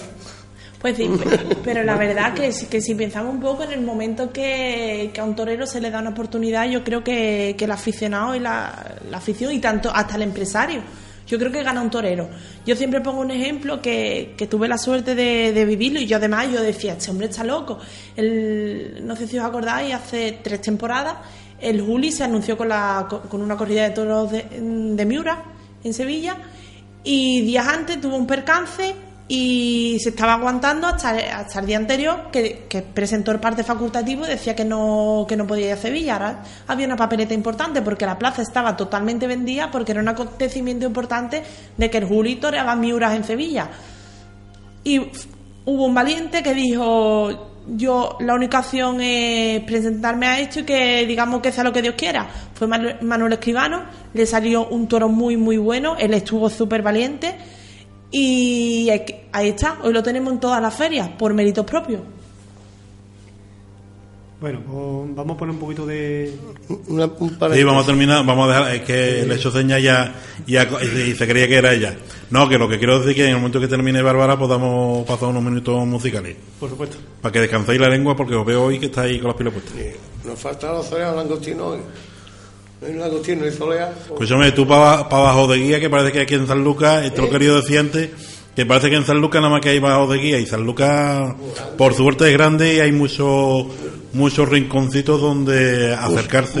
Pues 0.85 0.97
sí, 0.97 1.07
pe- 1.07 1.55
pero 1.63 1.81
la 1.83 1.95
verdad 1.97 2.35
que, 2.35 2.51
que 2.69 2.79
si 2.79 2.93
pensamos 2.93 3.33
un 3.33 3.39
poco 3.39 3.63
en 3.63 3.71
el 3.71 3.81
momento 3.81 4.31
que, 4.31 5.09
que 5.11 5.19
a 5.19 5.23
un 5.23 5.35
torero 5.35 5.65
se 5.65 5.81
le 5.81 5.89
da 5.89 5.99
una 5.99 6.11
oportunidad, 6.11 6.69
yo 6.69 6.83
creo 6.83 7.03
que, 7.03 7.55
que 7.57 7.65
el 7.65 7.71
aficionado 7.71 8.35
y 8.35 8.39
la, 8.39 8.93
la 9.09 9.17
afición 9.17 9.51
y 9.51 9.57
tanto 9.57 9.89
hasta 9.91 10.15
el 10.15 10.21
empresario, 10.21 10.81
yo 11.25 11.39
creo 11.39 11.51
que 11.51 11.63
gana 11.63 11.81
un 11.81 11.89
torero. 11.89 12.29
Yo 12.67 12.75
siempre 12.75 13.01
pongo 13.01 13.21
un 13.21 13.31
ejemplo 13.31 13.81
que, 13.81 14.35
que 14.37 14.45
tuve 14.45 14.67
la 14.67 14.77
suerte 14.77 15.15
de, 15.15 15.53
de 15.53 15.65
vivirlo 15.65 15.99
y 15.99 16.05
yo 16.05 16.17
además 16.17 16.51
yo 16.53 16.61
decía, 16.61 16.93
este 16.93 17.09
hombre 17.09 17.25
está 17.29 17.43
loco. 17.43 17.79
El, 18.15 19.01
no 19.07 19.15
sé 19.15 19.25
si 19.27 19.39
os 19.39 19.43
acordáis, 19.45 19.91
hace 19.91 20.37
tres 20.43 20.61
temporadas 20.61 21.15
el 21.59 21.81
Juli 21.81 22.11
se 22.11 22.23
anunció 22.23 22.55
con, 22.57 22.69
la, 22.69 23.07
con 23.09 23.41
una 23.41 23.57
corrida 23.57 23.81
de 23.85 23.89
toros 23.89 24.31
de, 24.31 24.45
de 24.51 25.05
Miura 25.07 25.45
en 25.83 25.95
Sevilla 25.95 26.37
y 27.03 27.41
días 27.41 27.67
antes 27.67 27.99
tuvo 27.99 28.17
un 28.17 28.27
percance 28.27 28.93
y 29.27 29.97
se 30.01 30.09
estaba 30.09 30.33
aguantando 30.33 30.85
hasta, 30.85 31.59
el 31.59 31.65
día 31.65 31.77
anterior 31.77 32.29
que, 32.31 32.85
presentó 32.93 33.31
el 33.31 33.39
parte 33.39 33.63
facultativo 33.63 34.25
y 34.25 34.29
decía 34.29 34.55
que 34.55 34.65
no, 34.65 35.25
que 35.27 35.35
no 35.35 35.47
podía 35.47 35.67
ir 35.67 35.73
a 35.73 35.77
Sevilla. 35.77 36.13
Ahora 36.13 36.43
había 36.67 36.85
una 36.85 36.95
papeleta 36.95 37.33
importante 37.33 37.81
porque 37.81 38.05
la 38.05 38.19
plaza 38.19 38.43
estaba 38.43 38.77
totalmente 38.77 39.25
vendida 39.25 39.71
porque 39.71 39.93
era 39.93 40.01
un 40.01 40.09
acontecimiento 40.09 40.85
importante 40.85 41.41
de 41.75 41.89
que 41.89 41.97
el 41.97 42.05
Juli 42.05 42.35
toreaba 42.35 42.75
Miuras 42.75 43.15
en 43.15 43.23
Sevilla. 43.23 43.69
Y 44.83 44.99
hubo 44.99 45.85
un 45.85 45.95
valiente 45.95 46.43
que 46.43 46.53
dijo, 46.53 47.63
yo 47.67 48.17
la 48.19 48.35
única 48.35 48.59
opción 48.59 49.01
es 49.01 49.63
presentarme 49.63 50.27
a 50.27 50.39
esto 50.39 50.59
y 50.59 50.63
que 50.65 51.07
digamos 51.07 51.41
que 51.41 51.51
sea 51.51 51.63
lo 51.63 51.73
que 51.73 51.81
Dios 51.81 51.95
quiera. 51.97 52.27
Fue 52.53 52.67
Manu- 52.67 53.01
Manuel 53.01 53.33
Escribano, 53.33 53.85
le 54.13 54.27
salió 54.27 54.67
un 54.67 54.87
toro 54.87 55.09
muy 55.09 55.35
muy 55.35 55.57
bueno, 55.57 55.95
él 55.97 56.13
estuvo 56.13 56.47
súper 56.51 56.83
valiente 56.83 57.35
y 58.17 58.89
ahí 59.31 59.49
está, 59.49 59.77
hoy 59.83 59.91
lo 59.93 60.01
tenemos 60.01 60.31
en 60.33 60.39
todas 60.39 60.61
las 60.61 60.73
ferias, 60.73 61.09
por 61.17 61.33
méritos 61.33 61.65
propios. 61.65 62.01
Bueno, 64.39 64.59
pues 64.65 65.15
vamos 65.15 65.35
a 65.35 65.39
poner 65.39 65.55
un 65.55 65.59
poquito 65.61 65.85
de. 65.85 66.33
Una, 66.87 67.05
un 67.05 67.29
Sí, 67.29 67.35
paréntesis. 67.39 67.65
vamos 67.65 67.83
a 67.83 67.87
terminar, 67.87 68.25
vamos 68.25 68.45
a 68.49 68.53
dejar, 68.53 68.75
es 68.75 68.81
que 68.83 69.23
le 69.25 69.33
he 69.33 69.37
hecho 69.37 69.49
señas 69.49 69.81
ya, 69.81 70.13
ya 70.45 70.67
y, 70.83 71.01
y 71.11 71.15
se 71.15 71.25
creía 71.27 71.47
que 71.47 71.55
era 71.55 71.73
ella. 71.73 71.95
No, 72.29 72.47
que 72.49 72.57
lo 72.57 72.67
que 72.67 72.77
quiero 72.77 72.95
decir 72.97 73.11
es 73.11 73.15
que 73.15 73.23
en 73.23 73.29
el 73.31 73.35
momento 73.37 73.59
que 73.61 73.67
termine 73.67 74.01
Bárbara 74.01 74.37
podamos 74.37 75.05
pasar 75.07 75.29
unos 75.29 75.41
minutos 75.41 75.85
musicales. 75.87 76.35
Por 76.59 76.69
supuesto. 76.69 76.97
Para 77.21 77.31
que 77.31 77.39
descanséis 77.41 77.79
la 77.79 77.87
lengua 77.89 78.15
porque 78.15 78.35
os 78.35 78.45
veo 78.45 78.65
hoy 78.65 78.77
que 78.77 78.87
estáis 78.87 79.19
con 79.19 79.27
las 79.29 79.37
pilas 79.37 79.53
puestas. 79.53 79.73
Sí, 79.73 80.27
Nos 80.27 80.37
falta 80.39 80.71
los 80.73 80.85
zoreas 80.87 81.15
langostinos 81.15 81.67
hoy. 81.73 81.79
No 82.81 82.87
hay 82.87 82.93
langostino, 82.93 83.41
no 83.41 83.45
hay 83.47 83.51
zolea. 83.53 83.93
Escúchame, 84.05 84.51
tú 84.51 84.67
para 84.67 84.93
abajo 85.01 85.47
de 85.47 85.57
guía, 85.59 85.79
que 85.79 85.89
parece 85.89 86.11
que 86.11 86.21
aquí 86.21 86.35
en 86.35 86.47
San 86.47 86.63
Lucas, 86.63 87.05
esto 87.05 87.21
lo 87.23 87.29
querido 87.29 87.55
decir 87.61 87.79
antes, 87.79 88.09
que 88.55 88.65
parece 88.65 88.89
que 88.89 88.95
en 88.97 89.05
San 89.05 89.19
Lucas 89.21 89.41
nada 89.41 89.51
más 89.53 89.61
que 89.61 89.69
hay 89.69 89.79
bajo 89.79 90.07
de 90.11 90.19
guía, 90.19 90.39
y 90.39 90.45
San 90.45 90.63
Lucas, 90.65 91.33
por 91.77 91.93
suerte 91.93 92.27
es 92.27 92.33
grande 92.33 92.75
y 92.75 92.79
hay 92.79 92.91
muchos 92.91 93.65
muchos 94.13 94.47
rinconcitos 94.47 95.19
donde 95.19 95.93
acercarse 95.93 96.59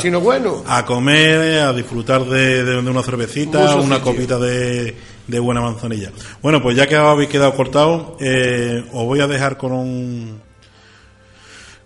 mucho 0.00 0.16
a, 0.16 0.20
bueno. 0.20 0.64
a 0.66 0.86
comer, 0.86 1.60
a 1.60 1.72
disfrutar 1.74 2.24
de, 2.24 2.64
de- 2.64 2.80
de 2.82 2.90
una 2.90 3.02
cervecita, 3.02 3.58
Mucho 3.60 3.76
una 3.82 3.96
sitio. 3.96 4.12
copita 4.12 4.38
de, 4.38 4.96
de 5.26 5.38
buena 5.38 5.60
manzanilla. 5.60 6.10
Bueno, 6.40 6.62
pues 6.62 6.76
ya 6.78 6.86
que 6.86 6.96
habéis 6.96 7.28
quedado 7.28 7.52
cortados, 7.54 8.12
eh, 8.20 8.82
os 8.92 9.04
voy 9.04 9.20
a 9.20 9.26
dejar 9.26 9.58
con 9.58 9.72
un 9.72 10.40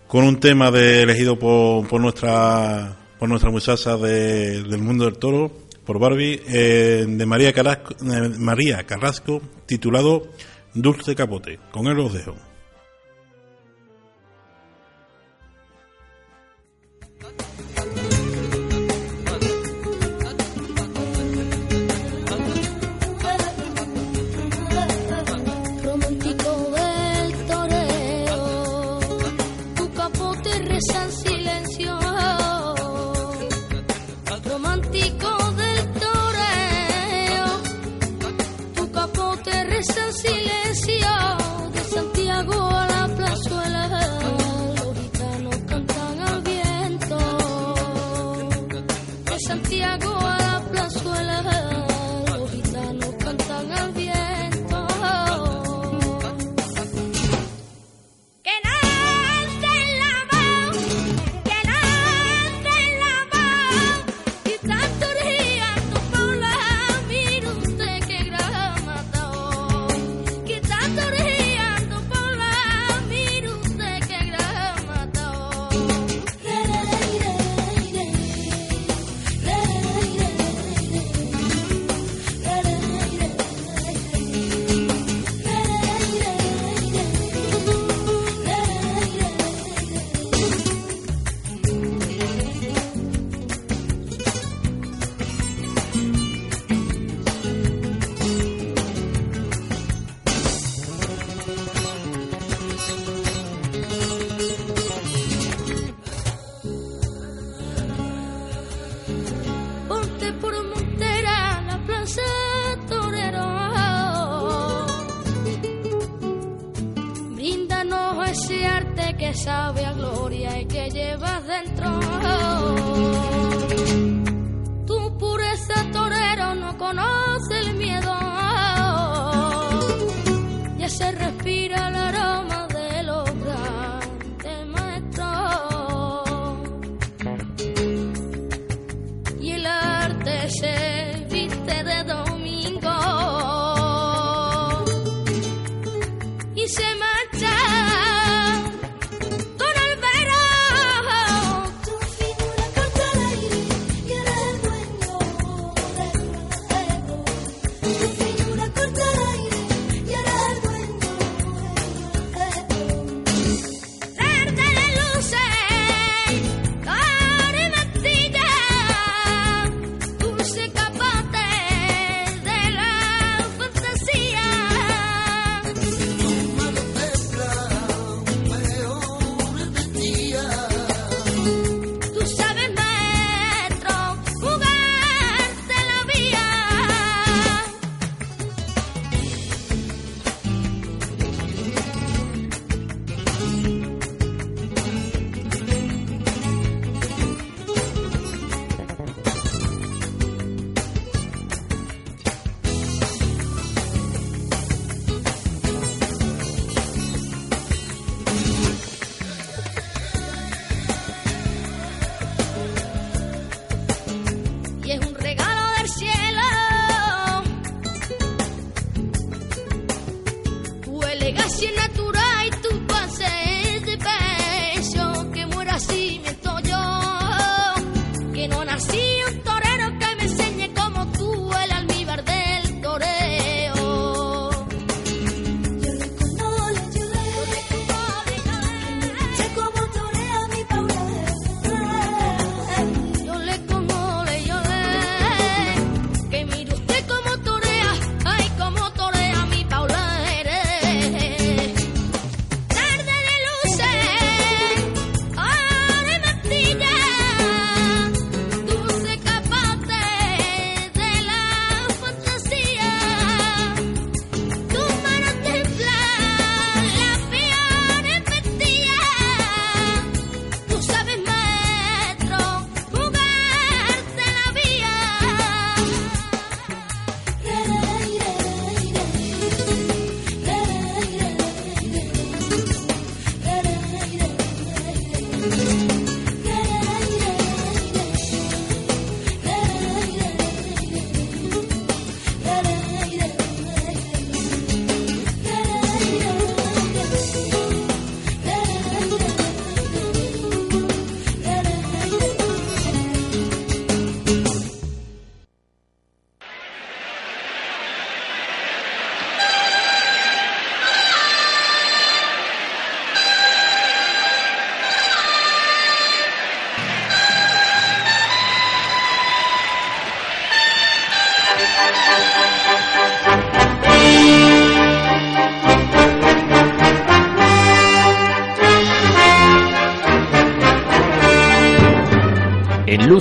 con 0.07 0.23
un 0.25 0.39
tema 0.39 0.71
de, 0.71 1.03
elegido 1.03 1.37
por, 1.37 1.87
por 1.89 2.01
nuestra 2.01 2.95
por 3.19 3.29
nuestra 3.29 3.51
muchacha 3.51 3.97
de- 3.97 4.63
del 4.63 4.81
mundo 4.81 5.05
del 5.05 5.19
toro, 5.19 5.51
por 5.85 5.99
Barbie, 5.99 6.41
eh, 6.49 7.05
de 7.09 7.27
María 7.27 7.53
Carrasco, 7.53 7.95
eh, 8.05 8.29
María 8.39 8.85
Carrasco, 8.85 9.41
titulado 9.67 10.29
Dulce 10.75 11.15
Capote. 11.15 11.59
Con 11.73 11.87
él 11.87 11.99
os 11.99 12.13
dejo. 12.13 12.35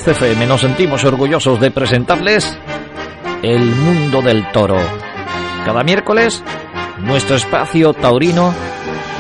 10 0.08 0.22
FM 0.22 0.48
nos 0.48 0.62
sentimos 0.62 1.04
orgullosos 1.04 1.60
de 1.60 1.70
presentarles 1.70 2.58
El 3.44 3.60
Mundo 3.60 4.22
del 4.22 4.50
Toro. 4.54 4.78
Cada 5.66 5.84
miércoles, 5.84 6.42
nuestro 7.00 7.36
espacio 7.36 7.94
taurino 7.94 8.54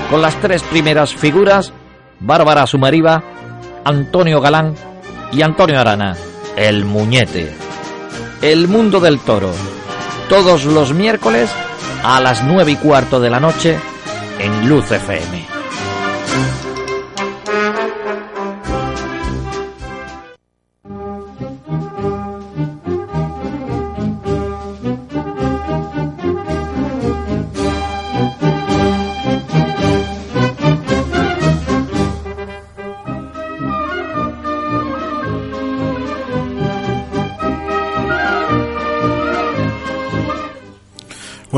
con 0.09 0.21
las 0.21 0.39
tres 0.39 0.63
primeras 0.63 1.13
figuras, 1.13 1.73
Bárbara 2.21 2.65
Sumariva, 2.65 3.21
Antonio 3.83 4.39
Galán 4.39 4.75
y 5.33 5.41
Antonio 5.41 5.77
Arana, 5.77 6.15
El 6.55 6.85
Muñete. 6.85 7.53
El 8.41 8.69
Mundo 8.69 9.01
del 9.01 9.19
Toro, 9.19 9.51
todos 10.29 10.63
los 10.63 10.93
miércoles 10.93 11.51
a 12.01 12.21
las 12.21 12.45
nueve 12.45 12.71
y 12.71 12.75
cuarto 12.77 13.19
de 13.19 13.29
la 13.29 13.41
noche 13.41 13.77
en 14.39 14.69
Luz 14.69 14.89
FM. 14.89 15.56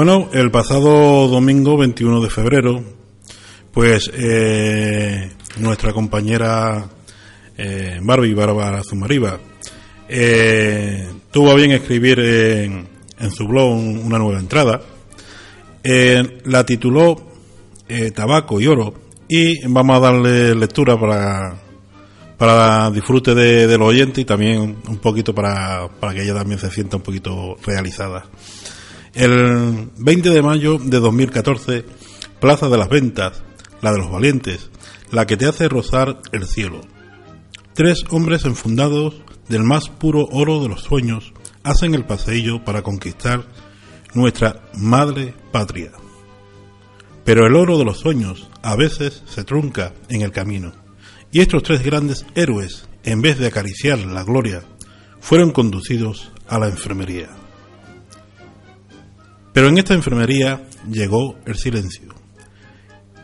Bueno, 0.02 0.30
el 0.32 0.50
pasado 0.50 1.28
domingo 1.28 1.76
21 1.76 2.22
de 2.22 2.30
febrero, 2.30 2.82
pues 3.74 4.10
eh, 4.14 5.30
nuestra 5.58 5.92
compañera 5.92 6.88
eh, 7.58 8.00
Barbie 8.02 8.34
Bárbara 8.34 8.82
Zumariba 8.82 9.38
eh, 10.08 11.06
tuvo 11.32 11.54
bien 11.56 11.72
escribir 11.72 12.18
en, 12.22 12.88
en 13.20 13.32
su 13.32 13.46
blog 13.46 13.72
un- 13.74 13.98
una 14.06 14.18
nueva 14.18 14.40
entrada. 14.40 14.80
Eh, 15.84 16.40
la 16.46 16.66
tituló 16.66 17.18
eh, 17.90 18.12
Tabaco 18.12 18.62
y 18.62 18.68
Oro 18.68 18.94
y 19.28 19.68
vamos 19.68 19.98
a 19.98 20.00
darle 20.00 20.56
lectura 20.56 20.98
para, 20.98 21.58
para 22.38 22.90
disfrute 22.90 23.36
de, 23.36 23.68
del 23.68 23.82
oyente 23.82 24.22
y 24.22 24.26
también 24.26 24.78
un 24.88 24.98
poquito 25.00 25.36
para, 25.36 25.90
para 26.00 26.14
que 26.14 26.22
ella 26.24 26.36
también 26.36 26.58
se 26.58 26.72
sienta 26.72 26.96
un 26.96 27.04
poquito 27.04 27.58
realizada. 27.66 28.24
El 29.14 29.90
20 29.98 30.30
de 30.30 30.42
mayo 30.42 30.78
de 30.78 31.00
2014, 31.00 31.84
Plaza 32.40 32.70
de 32.70 32.78
las 32.78 32.90
Ventas, 32.90 33.42
la 33.82 33.92
de 33.92 33.98
los 33.98 34.12
valientes, 34.12 34.70
la 35.12 35.26
que 35.26 35.36
te 35.36 35.48
hace 35.48 35.68
rozar 35.68 36.22
el 36.32 36.46
cielo. 36.46 36.82
Tres 37.74 38.06
hombres 38.12 38.46
enfundados 38.46 39.16
del 39.48 39.64
más 39.64 39.90
puro 39.90 40.28
oro 40.32 40.62
de 40.62 40.70
los 40.70 40.82
sueños 40.82 41.34
hacen 41.64 41.96
el 41.96 42.06
paseillo 42.06 42.64
para 42.64 42.84
conquistar 42.84 43.46
nuestra 44.14 44.62
madre 44.78 45.34
patria. 45.52 45.92
Pero 47.26 47.48
el 47.48 47.56
oro 47.56 47.80
de 47.80 47.86
los 47.86 48.00
sueños 48.00 48.50
a 48.62 48.76
veces 48.76 49.24
se 49.26 49.44
trunca 49.44 49.94
en 50.10 50.22
el 50.22 50.32
camino. 50.32 50.72
Y 51.32 51.42
estos 51.42 51.64
tres 51.64 51.84
grandes 51.84 52.26
héroes, 52.36 52.88
en 53.04 53.22
vez 53.22 53.40
de 53.40 53.48
acariciar 53.48 54.00
la 54.00 54.24
gloria, 54.24 54.64
fueron 55.20 55.52
conducidos 55.52 56.32
a 56.48 56.60
la 56.60 56.68
enfermería. 56.68 57.39
Pero 59.54 59.70
en 59.70 59.78
esta 59.78 59.94
enfermería 59.94 60.68
llegó 60.90 61.36
el 61.46 61.56
silencio, 61.56 62.14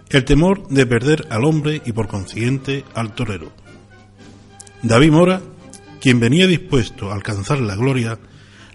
el 0.10 0.26
temor 0.26 0.68
de 0.68 0.86
perder 0.86 1.28
al 1.30 1.46
hombre 1.46 1.82
y 1.86 1.92
por 1.92 2.08
consiguiente 2.08 2.84
al 2.94 3.14
torero. 3.14 3.52
David 4.82 5.12
Mora, 5.12 5.42
quien 6.02 6.20
venía 6.20 6.48
dispuesto 6.48 7.12
a 7.12 7.16
alcanzar 7.16 7.60
la 7.60 7.76
gloria, 7.76 8.20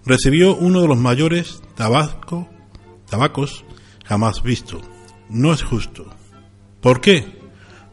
recibió 0.05 0.55
uno 0.55 0.81
de 0.81 0.87
los 0.87 0.97
mayores 0.97 1.61
tabacos 1.75 3.65
jamás 4.05 4.43
visto. 4.43 4.81
No 5.29 5.53
es 5.53 5.63
justo. 5.63 6.05
¿Por 6.81 6.99
qué? 6.99 7.39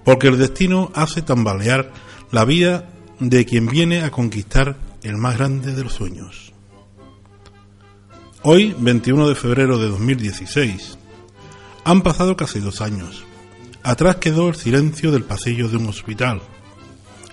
Porque 0.04 0.28
el 0.28 0.38
destino 0.38 0.90
hace 0.94 1.22
tambalear 1.22 1.92
la 2.32 2.44
vida 2.44 2.88
de 3.20 3.44
quien 3.44 3.66
viene 3.66 4.02
a 4.02 4.10
conquistar 4.10 4.76
el 5.02 5.16
más 5.16 5.36
grande 5.36 5.74
de 5.74 5.84
los 5.84 5.92
sueños. 5.92 6.47
Hoy, 8.42 8.72
21 8.78 9.28
de 9.28 9.34
febrero 9.34 9.78
de 9.78 9.88
2016, 9.88 10.96
han 11.82 12.02
pasado 12.02 12.36
casi 12.36 12.60
dos 12.60 12.80
años. 12.80 13.24
Atrás 13.82 14.16
quedó 14.16 14.48
el 14.48 14.54
silencio 14.54 15.10
del 15.10 15.24
pasillo 15.24 15.68
de 15.68 15.76
un 15.76 15.88
hospital. 15.88 16.40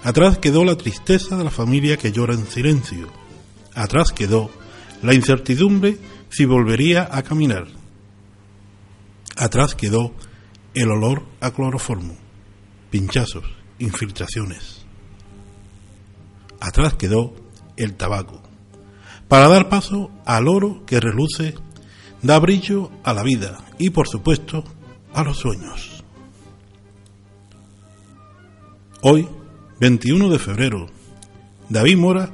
Atrás 0.01 0.39
quedó 0.39 0.65
la 0.65 0.75
tristeza 0.75 1.37
de 1.37 1.43
la 1.43 1.51
familia 1.51 1.97
que 1.97 2.11
llora 2.11 2.33
en 2.33 2.47
silencio. 2.47 3.07
Atrás 3.75 4.11
quedó 4.11 4.49
la 5.03 5.13
incertidumbre 5.13 5.99
si 6.29 6.45
volvería 6.45 7.07
a 7.11 7.21
caminar. 7.21 7.67
Atrás 9.37 9.75
quedó 9.75 10.11
el 10.73 10.89
olor 10.89 11.23
a 11.39 11.51
cloroformo, 11.51 12.17
pinchazos, 12.89 13.45
infiltraciones. 13.77 14.87
Atrás 16.59 16.95
quedó 16.95 17.35
el 17.77 17.93
tabaco 17.93 18.44
para 19.28 19.47
dar 19.47 19.69
paso 19.69 20.11
al 20.26 20.47
oro 20.47 20.84
que 20.86 20.99
reluce, 20.99 21.55
da 22.21 22.39
brillo 22.39 22.91
a 23.03 23.13
la 23.13 23.23
vida 23.23 23.63
y 23.78 23.89
por 23.89 24.07
supuesto 24.07 24.63
a 25.13 25.23
los 25.23 25.38
sueños. 25.38 26.03
Hoy, 29.01 29.28
21 29.80 30.30
de 30.30 30.39
febrero, 30.39 30.88
David 31.69 31.97
Mora, 31.97 32.34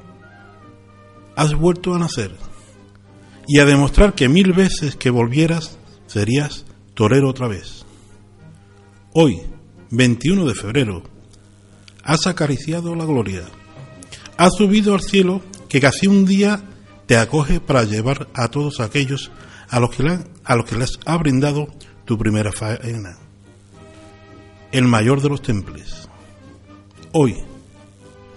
has 1.36 1.54
vuelto 1.54 1.94
a 1.94 2.00
nacer 2.00 2.32
y 3.48 3.60
a 3.60 3.66
demostrar 3.66 4.14
que 4.14 4.30
mil 4.30 4.54
veces 4.54 4.96
que 4.96 5.10
volvieras 5.10 5.78
serías 6.08 6.66
torero 6.94 7.30
otra 7.30 7.48
vez. 7.48 7.86
Hoy, 9.14 9.42
21 9.90 10.46
de 10.46 10.56
febrero, 10.56 11.04
has 12.04 12.28
acariciado 12.28 12.96
la 12.96 13.06
gloria, 13.06 13.44
has 14.38 14.54
subido 14.58 14.94
al 14.94 15.02
cielo 15.02 15.42
que 15.68 15.82
casi 15.82 16.08
un 16.08 16.26
día 16.26 16.64
te 17.12 17.18
acoge 17.18 17.60
para 17.60 17.84
llevar 17.84 18.30
a 18.34 18.48
todos 18.48 18.80
aquellos 18.80 19.32
a 19.68 19.82
los 19.82 19.90
que, 19.90 20.18
a 20.46 20.56
los 20.56 20.64
que 20.64 20.78
les 20.78 20.98
ha 21.06 21.18
brindado 21.18 21.68
tu 22.06 22.18
primera 22.18 22.54
faena. 22.54 23.18
El 24.72 24.86
mayor 24.86 25.22
de 25.22 25.28
los 25.28 25.42
temples. 25.42 26.08
Hoy, 27.12 27.36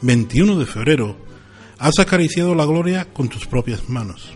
21 0.03 0.59
de 0.59 0.67
febrero, 0.67 1.17
has 1.79 2.01
acariciado 2.01 2.57
la 2.57 2.65
gloria 2.65 3.05
con 3.05 3.29
tus 3.29 3.47
propias 3.47 3.89
manos. 3.89 4.33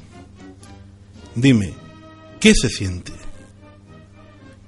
Dime, 1.34 1.74
¿qué 2.38 2.54
se 2.54 2.68
siente? 2.68 3.14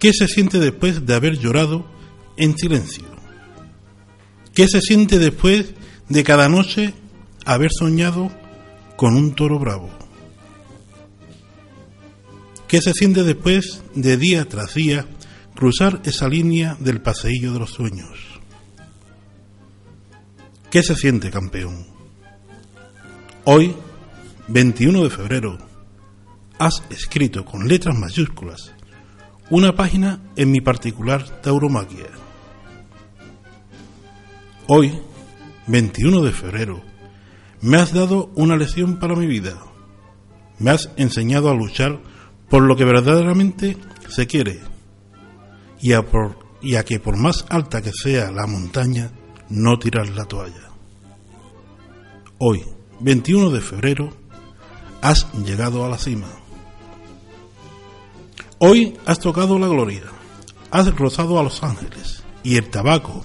¿Qué 0.01 0.13
se 0.13 0.27
siente 0.27 0.59
después 0.59 1.07
de 1.07 1.15
haber 1.15 1.39
llorado 1.39 1.87
en 2.37 2.59
silencio? 2.59 3.05
¿Qué 4.53 4.67
se 4.67 4.81
siente 4.81 5.21
después 5.21 5.75
de 6.09 6.25
cada 6.25 6.49
noche 6.49 6.93
haber 7.45 7.71
soñado 7.71 8.33
con 9.01 9.17
un 9.17 9.35
toro 9.35 9.59
bravo? 9.59 9.89
¿Qué 12.69 12.83
se 12.83 12.93
siente 12.93 13.23
después 13.23 13.83
de 13.95 14.19
día 14.19 14.47
tras 14.47 14.75
día 14.75 15.07
cruzar 15.55 16.03
esa 16.05 16.29
línea 16.29 16.77
del 16.81 17.01
paseillo 17.01 17.55
de 17.55 17.61
los 17.61 17.71
sueños? 17.71 18.19
¿Qué 20.71 20.83
se 20.83 20.95
siente, 20.97 21.31
campeón? 21.31 21.87
Hoy, 23.45 23.75
21 24.49 25.05
de 25.05 25.09
febrero, 25.09 25.57
has 26.59 26.83
escrito 26.91 27.47
con 27.47 27.67
letras 27.67 27.97
mayúsculas 27.97 28.75
una 29.49 29.75
página 29.75 30.21
en 30.37 30.51
mi 30.51 30.61
particular 30.61 31.41
tauromaquia. 31.41 32.11
Hoy, 34.67 34.93
21 35.69 36.21
de 36.21 36.33
febrero, 36.33 36.90
me 37.63 37.77
has 37.77 37.93
dado 37.93 38.31
una 38.35 38.57
lección 38.57 38.99
para 38.99 39.15
mi 39.15 39.27
vida. 39.27 39.59
Me 40.59 40.71
has 40.71 40.91
enseñado 40.97 41.51
a 41.51 41.55
luchar 41.55 42.01
por 42.49 42.63
lo 42.63 42.77
que 42.77 42.85
verdaderamente 42.85 43.77
se 44.09 44.27
quiere 44.27 44.61
y 45.81 45.93
a, 45.95 46.85
que 46.85 47.01
por 47.01 47.17
más 47.17 47.47
alta 47.49 47.81
que 47.81 47.93
sea 47.93 48.31
la 48.31 48.47
montaña, 48.47 49.13
no 49.49 49.79
tirar 49.79 50.09
la 50.11 50.27
toalla. 50.27 50.71
Hoy, 52.39 52.65
21 53.01 53.51
de 53.51 53.61
febrero, 53.61 54.11
has 55.01 55.27
llegado 55.45 55.85
a 55.85 55.89
la 55.89 55.99
cima. 55.99 56.29
Hoy 58.59 58.99
has 59.07 59.21
tocado 59.21 59.59
la 59.59 59.69
gloria, 59.69 60.03
has 60.71 60.95
rozado 60.95 61.39
a 61.39 61.43
los 61.43 61.63
ángeles 61.63 62.23
y 62.43 62.57
el 62.57 62.69
tabaco 62.69 63.25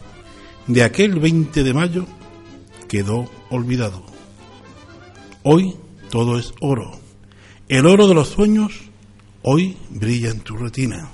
de 0.67 0.83
aquel 0.83 1.19
20 1.19 1.63
de 1.63 1.73
mayo 1.73 2.05
quedó 2.87 3.29
olvidado. 3.49 4.14
Hoy 5.47 5.75
todo 6.09 6.39
es 6.39 6.55
oro. 6.59 6.99
El 7.67 7.85
oro 7.85 8.07
de 8.07 8.15
los 8.15 8.29
sueños 8.29 8.81
hoy 9.43 9.77
brilla 9.91 10.31
en 10.31 10.39
tu 10.39 10.57
retina. 10.57 11.11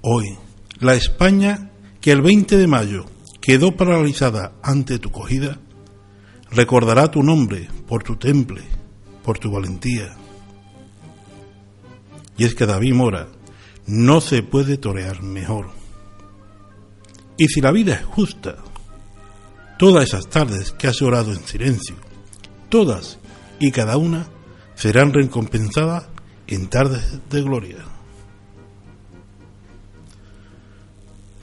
Hoy, 0.00 0.36
la 0.80 0.94
España 0.94 1.70
que 2.00 2.10
el 2.10 2.20
20 2.20 2.56
de 2.56 2.66
mayo 2.66 3.04
quedó 3.40 3.76
paralizada 3.76 4.54
ante 4.64 4.98
tu 4.98 5.12
cogida, 5.12 5.60
recordará 6.50 7.08
tu 7.08 7.22
nombre 7.22 7.68
por 7.86 8.02
tu 8.02 8.16
temple, 8.16 8.64
por 9.22 9.38
tu 9.38 9.52
valentía. 9.52 10.16
Y 12.36 12.46
es 12.46 12.56
que 12.56 12.66
David 12.66 12.94
Mora 12.94 13.28
no 13.86 14.20
se 14.20 14.42
puede 14.42 14.76
torear 14.76 15.22
mejor. 15.22 15.68
Y 17.36 17.46
si 17.46 17.60
la 17.60 17.70
vida 17.70 17.94
es 17.94 18.04
justa, 18.04 18.56
todas 19.78 20.02
esas 20.02 20.28
tardes 20.28 20.72
que 20.72 20.88
has 20.88 21.00
orado 21.00 21.32
en 21.32 21.46
silencio, 21.46 22.07
todas 22.68 23.18
y 23.58 23.70
cada 23.70 23.96
una 23.96 24.26
serán 24.74 25.12
recompensadas 25.12 26.06
en 26.46 26.68
tardes 26.68 27.18
de 27.30 27.42
gloria. 27.42 27.78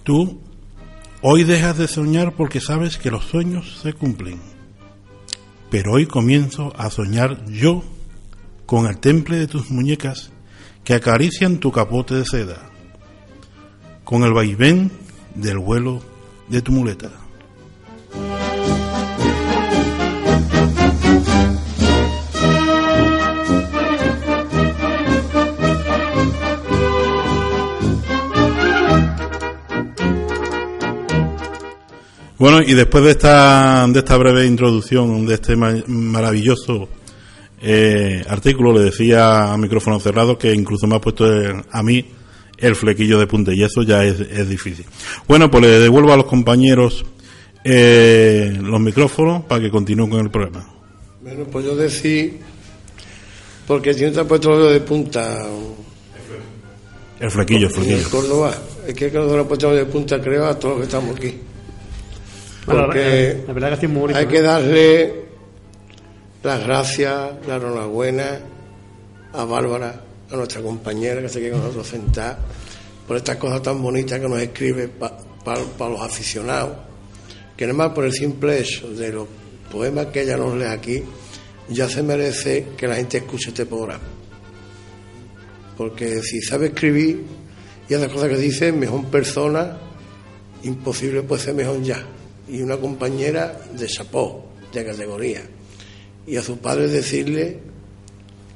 Tú 0.04 0.40
hoy 1.22 1.44
dejas 1.44 1.78
de 1.78 1.88
soñar 1.88 2.34
porque 2.36 2.62
sabes 2.62 2.98
que 2.98 3.12
los 3.12 3.26
sueños 3.26 3.80
se 3.82 3.94
cumplen, 3.94 4.40
pero 5.70 5.94
hoy 5.94 6.06
comienzo 6.06 6.74
a 6.78 6.90
soñar 6.90 7.46
yo 7.46 7.84
con 8.66 8.86
el 8.88 9.00
temple 9.00 9.38
de 9.38 9.48
tus 9.48 9.70
muñecas 9.72 10.32
que 10.84 10.94
acarician 10.94 11.58
tu 11.60 11.72
capote 11.72 12.14
de 12.14 12.26
seda, 12.26 12.70
con 14.04 14.24
el 14.24 14.34
vaivén 14.34 14.92
del 15.34 15.58
vuelo 15.58 16.02
de 16.48 16.62
tu 16.62 16.72
muleta. 16.72 17.25
Bueno, 32.38 32.60
y 32.62 32.74
después 32.74 33.04
de 33.04 33.12
esta, 33.12 33.88
de 33.88 34.00
esta 34.00 34.18
breve 34.18 34.46
introducción 34.46 35.26
de 35.26 35.36
este 35.36 35.56
ma- 35.56 35.82
maravilloso 35.88 36.90
eh, 37.62 38.24
artículo, 38.28 38.74
le 38.74 38.82
decía 38.82 39.54
a 39.54 39.58
micrófono 39.58 40.00
cerrado 40.00 40.38
que 40.38 40.54
incluso 40.54 40.86
me 40.88 40.96
ha 40.98 41.00
puesto 41.02 41.26
el- 41.32 41.64
a 41.72 41.82
mí 41.82 42.06
el 42.58 42.76
flequillo 42.76 43.18
de 43.20 43.28
punta 43.28 43.54
y 43.54 43.64
eso 43.64 43.84
ya 43.84 44.04
es, 44.04 44.20
es 44.20 44.50
difícil. 44.50 44.86
Bueno, 45.28 45.50
pues 45.50 45.64
le 45.64 45.80
devuelvo 45.80 46.12
a 46.14 46.18
los 46.18 46.26
compañeros 46.26 47.06
eh, 47.64 48.54
los 48.62 48.80
micrófonos 48.80 49.44
para 49.46 49.62
que 49.62 49.70
continúen 49.72 50.10
con 50.10 50.20
el 50.20 50.30
programa. 50.30 50.68
Bueno, 51.24 51.46
pues 51.46 51.66
yo 51.66 51.76
decir, 51.76 52.38
porque 53.66 53.94
si 53.94 54.04
no 54.06 54.12
te 54.12 54.20
ha 54.20 54.24
puesto 54.28 54.70
de 54.70 54.80
punta 54.82 55.48
El 57.20 57.32
flequillo, 57.32 57.68
el 57.68 57.74
en 57.74 57.80
el 57.80 57.86
flequillo. 57.86 58.10
Córdoba, 58.10 58.54
es 58.88 58.94
que 58.94 59.10
le 59.10 59.40
ha 59.40 59.44
puesto 59.48 59.74
de 59.74 59.86
punta, 59.86 60.22
creo, 60.22 60.46
a 60.46 60.60
todos 60.60 60.78
los 60.78 60.82
que 60.82 60.96
estamos 60.96 61.16
aquí. 61.16 61.34
Porque 62.66 63.44
la 63.46 63.54
verdad 63.54 63.80
que 63.80 63.88
muy 63.88 64.14
hay 64.14 64.26
que 64.26 64.42
darle 64.42 65.26
las 66.44 66.64
gracias, 66.64 67.32
la 67.48 67.56
enhorabuena 67.58 68.40
a 69.34 69.46
Bárbara, 69.46 70.02
a 70.32 70.36
nuestra 70.36 70.62
compañera 70.62 71.22
que 71.22 71.30
se 71.30 71.40
queda 71.40 71.54
con 71.54 71.62
nosotros 71.62 71.88
sentada, 71.88 72.40
por 73.08 73.18
estas 73.18 73.38
cosas 73.38 73.62
tan 73.62 73.82
bonitas 73.82 74.20
que 74.20 74.28
nos 74.28 74.40
escribe 74.40 74.88
para 74.88 75.90
los 75.90 76.02
aficionados, 76.02 76.78
que 77.56 77.66
nada 77.66 77.78
más 77.78 77.92
por 77.94 78.06
el 78.06 78.14
simple 78.14 78.60
hecho 78.60 78.90
de 78.90 79.12
los 79.12 79.28
poemas 79.72 80.08
que 80.08 80.22
ella 80.22 80.38
nos 80.38 80.56
lee 80.56 80.66
aquí, 80.66 81.04
ya 81.70 81.90
se 81.90 82.02
merece 82.04 82.68
que 82.78 82.88
la 82.88 82.96
gente 82.96 83.18
escuche 83.18 83.50
este 83.50 83.66
programa. 83.66 84.04
Porque 85.78 86.22
si 86.22 86.42
sabe 86.42 86.68
escribir 86.68 87.24
y 87.90 87.94
hace 87.94 88.08
cosas 88.08 88.30
que 88.30 88.38
dice, 88.38 88.72
mejor 88.72 89.06
persona, 89.06 89.78
imposible 90.64 91.22
puede 91.24 91.42
ser 91.42 91.54
mejor 91.54 91.82
ya. 91.82 92.04
Y 92.48 92.62
una 92.62 92.78
compañera 92.78 93.58
de 93.74 93.88
chapó, 93.88 94.46
de 94.72 94.86
categoría. 94.86 95.42
Y 96.28 96.38
a 96.38 96.42
su 96.42 96.58
padre 96.58 96.88
decirle 96.88 97.60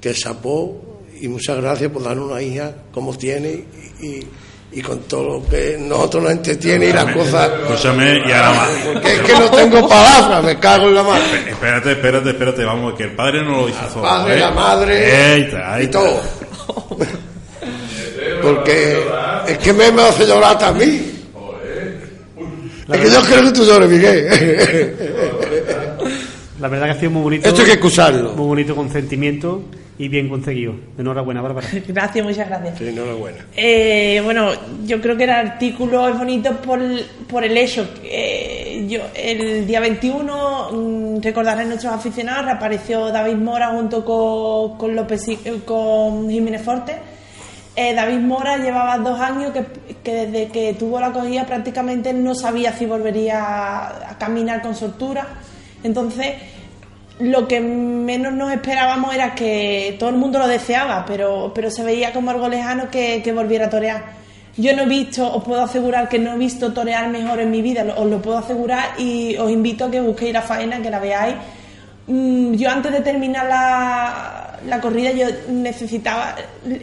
que 0.02 0.14
chapó 0.14 1.00
y 1.22 1.28
muchas 1.28 1.58
gracias 1.58 1.92
por 1.92 2.04
darnos 2.04 2.32
una 2.32 2.42
hija 2.42 2.74
como 2.94 3.18
tiene 3.18 3.66
y, 4.02 4.26
y- 4.72 4.82
con 4.82 5.00
todo 5.02 5.40
lo 5.40 5.46
que 5.50 5.78
nosotros 5.80 6.24
nos 6.24 6.32
entretiene 6.34 6.86
y 6.88 6.94
las 6.94 7.12
cosas. 7.14 7.50
Escúchame, 7.64 8.20
y 8.20 8.32
ahora 8.32 8.52
más. 8.54 8.70
Porque 8.94 9.14
es 9.14 9.20
que 9.22 9.34
no 9.34 9.50
tengo 9.52 9.90
palabras, 9.90 10.44
me 10.44 10.60
cago 10.60 10.88
en 10.88 10.96
la 10.96 11.04
mano. 11.04 11.26
Espérate, 11.48 11.92
espérate, 11.94 12.30
espérate, 12.30 12.64
vamos, 12.64 12.94
que 12.96 13.04
el 13.04 13.16
padre 13.16 13.44
no 13.44 13.62
lo 13.62 13.70
hizo 13.70 13.90
solo. 13.92 14.04
padre, 14.04 14.36
¿eh? 14.36 14.40
la 14.40 14.52
madre 14.52 15.12
Ahí 15.16 15.42
está, 15.42 15.74
ahí 15.74 15.86
y 15.86 15.88
todo. 15.88 16.22
Porque 18.42 19.04
es 19.48 19.58
que 19.58 19.74
me 19.74 19.86
hace 20.02 20.26
llorar 20.26 20.58
también. 20.58 21.19
Es 22.92 23.00
que 23.00 23.10
yo 23.10 23.22
quiero 23.22 23.44
que 23.44 23.52
tú 23.52 23.66
llores, 23.66 23.90
Miguel. 23.90 24.28
La 26.60 26.68
verdad 26.68 26.88
que 26.88 26.92
ha 26.92 27.00
sido 27.00 27.12
muy 27.12 27.22
bonito. 27.22 27.48
Esto 27.48 27.62
hay 27.62 27.68
que 27.68 27.74
excusarlo. 27.74 28.34
Muy 28.34 28.48
bonito 28.48 28.76
con 28.76 28.90
sentimiento 28.92 29.64
y 29.98 30.10
bien 30.10 30.28
conseguido. 30.28 30.74
Enhorabuena, 30.98 31.42
Bárbara. 31.42 31.66
Gracias, 31.88 32.26
muchas 32.26 32.48
gracias. 32.50 32.78
Sí, 32.78 32.88
enhorabuena. 32.90 33.38
Eh, 33.56 34.20
bueno, 34.26 34.52
yo 34.86 35.00
creo 35.02 35.16
que 35.16 35.24
el 35.24 35.30
artículo 35.30 36.10
es 36.10 36.18
bonito 36.18 36.52
por, 36.58 36.80
por 37.30 37.46
el 37.46 37.56
hecho. 37.58 37.88
que, 38.02 38.80
eh, 38.82 38.88
yo, 38.90 39.00
el 39.16 39.66
día 39.68 39.80
21, 39.80 40.72
mm, 40.72 41.22
recordarán 41.22 41.70
nuestros 41.70 41.94
aficionados, 41.94 42.44
reapareció 42.46 43.10
David 43.10 43.36
Mora 43.36 43.70
junto 43.70 44.04
con, 44.04 44.78
con, 44.78 44.94
López, 44.96 45.28
y- 45.30 45.40
eh, 45.46 45.62
con 45.64 46.30
Jiménez 46.30 46.62
Forte. 46.62 46.94
Eh, 47.82 47.94
David 47.94 48.20
Mora 48.20 48.58
llevaba 48.58 48.98
dos 48.98 49.18
años 49.22 49.54
que, 49.54 50.12
desde 50.12 50.50
que 50.50 50.74
tuvo 50.74 51.00
la 51.00 51.14
cogida 51.14 51.46
prácticamente 51.46 52.12
no 52.12 52.36
sabía 52.36 52.74
si 52.74 52.86
volvería 52.86 53.40
a, 53.40 54.18
caminar 54.20 54.62
con 54.62 54.76
soltura. 54.76 55.26
Entonces, 55.82 56.34
lo 57.20 57.48
que 57.48 57.62
menos 57.62 58.34
nos 58.34 58.52
esperábamos 58.52 59.16
era 59.16 59.34
que 59.34 59.96
todo 59.98 60.10
el 60.10 60.18
mundo 60.18 60.40
lo 60.40 60.48
deseaba, 60.50 61.06
pero, 61.08 61.54
pero 61.56 61.72
se 61.72 61.82
veía 61.86 62.12
como 62.12 62.32
algo 62.32 62.50
lejano 62.50 62.90
que, 62.92 63.22
que 63.24 63.32
volviera 63.32 63.68
a 63.68 63.70
torear. 63.70 64.04
Yo 64.58 64.76
no 64.76 64.82
he 64.82 64.86
visto, 64.86 65.34
os 65.34 65.42
puedo 65.42 65.64
asegurar 65.64 66.10
que 66.10 66.20
no 66.20 66.34
he 66.34 66.38
visto 66.38 66.74
torear 66.74 67.08
mejor 67.08 67.40
en 67.40 67.50
mi 67.50 67.62
vida, 67.62 67.86
os 67.96 68.08
lo 68.08 68.22
puedo 68.22 68.40
asegurar 68.40 69.00
y 69.00 69.38
os 69.38 69.50
invito 69.50 69.86
a 69.86 69.92
que 69.92 70.02
busquéis 70.02 70.34
la 70.34 70.42
faena, 70.42 70.82
que 70.82 70.90
la 70.90 71.00
veáis. 71.00 71.36
Mm, 72.08 72.56
Yo 72.56 72.70
antes 72.70 72.92
de 72.92 73.00
terminar 73.00 73.46
la, 73.46 74.39
la 74.68 74.82
corrida 74.82 75.12
yo 75.12 75.28
necesitaba 75.50 76.36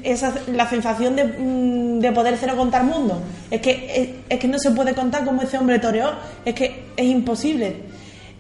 esa, 0.03 0.35
la 0.53 0.69
sensación 0.69 1.17
de, 1.17 1.25
mm, 1.25 2.01
de 2.01 2.13
poder 2.13 2.37
cero 2.39 2.55
contar 2.57 2.85
mundo. 2.85 3.21
Es 3.51 3.61
que, 3.61 3.71
es, 3.95 4.09
es 4.29 4.39
que 4.39 4.49
no 4.49 4.59
se 4.59 4.71
puede 4.71 4.95
contar 4.95 5.25
como 5.25 5.43
ese 5.43 5.59
hombre 5.59 5.79
toreó, 5.79 6.13
es 6.45 6.55
que 6.55 6.85
es 6.97 7.07
imposible. 7.07 7.77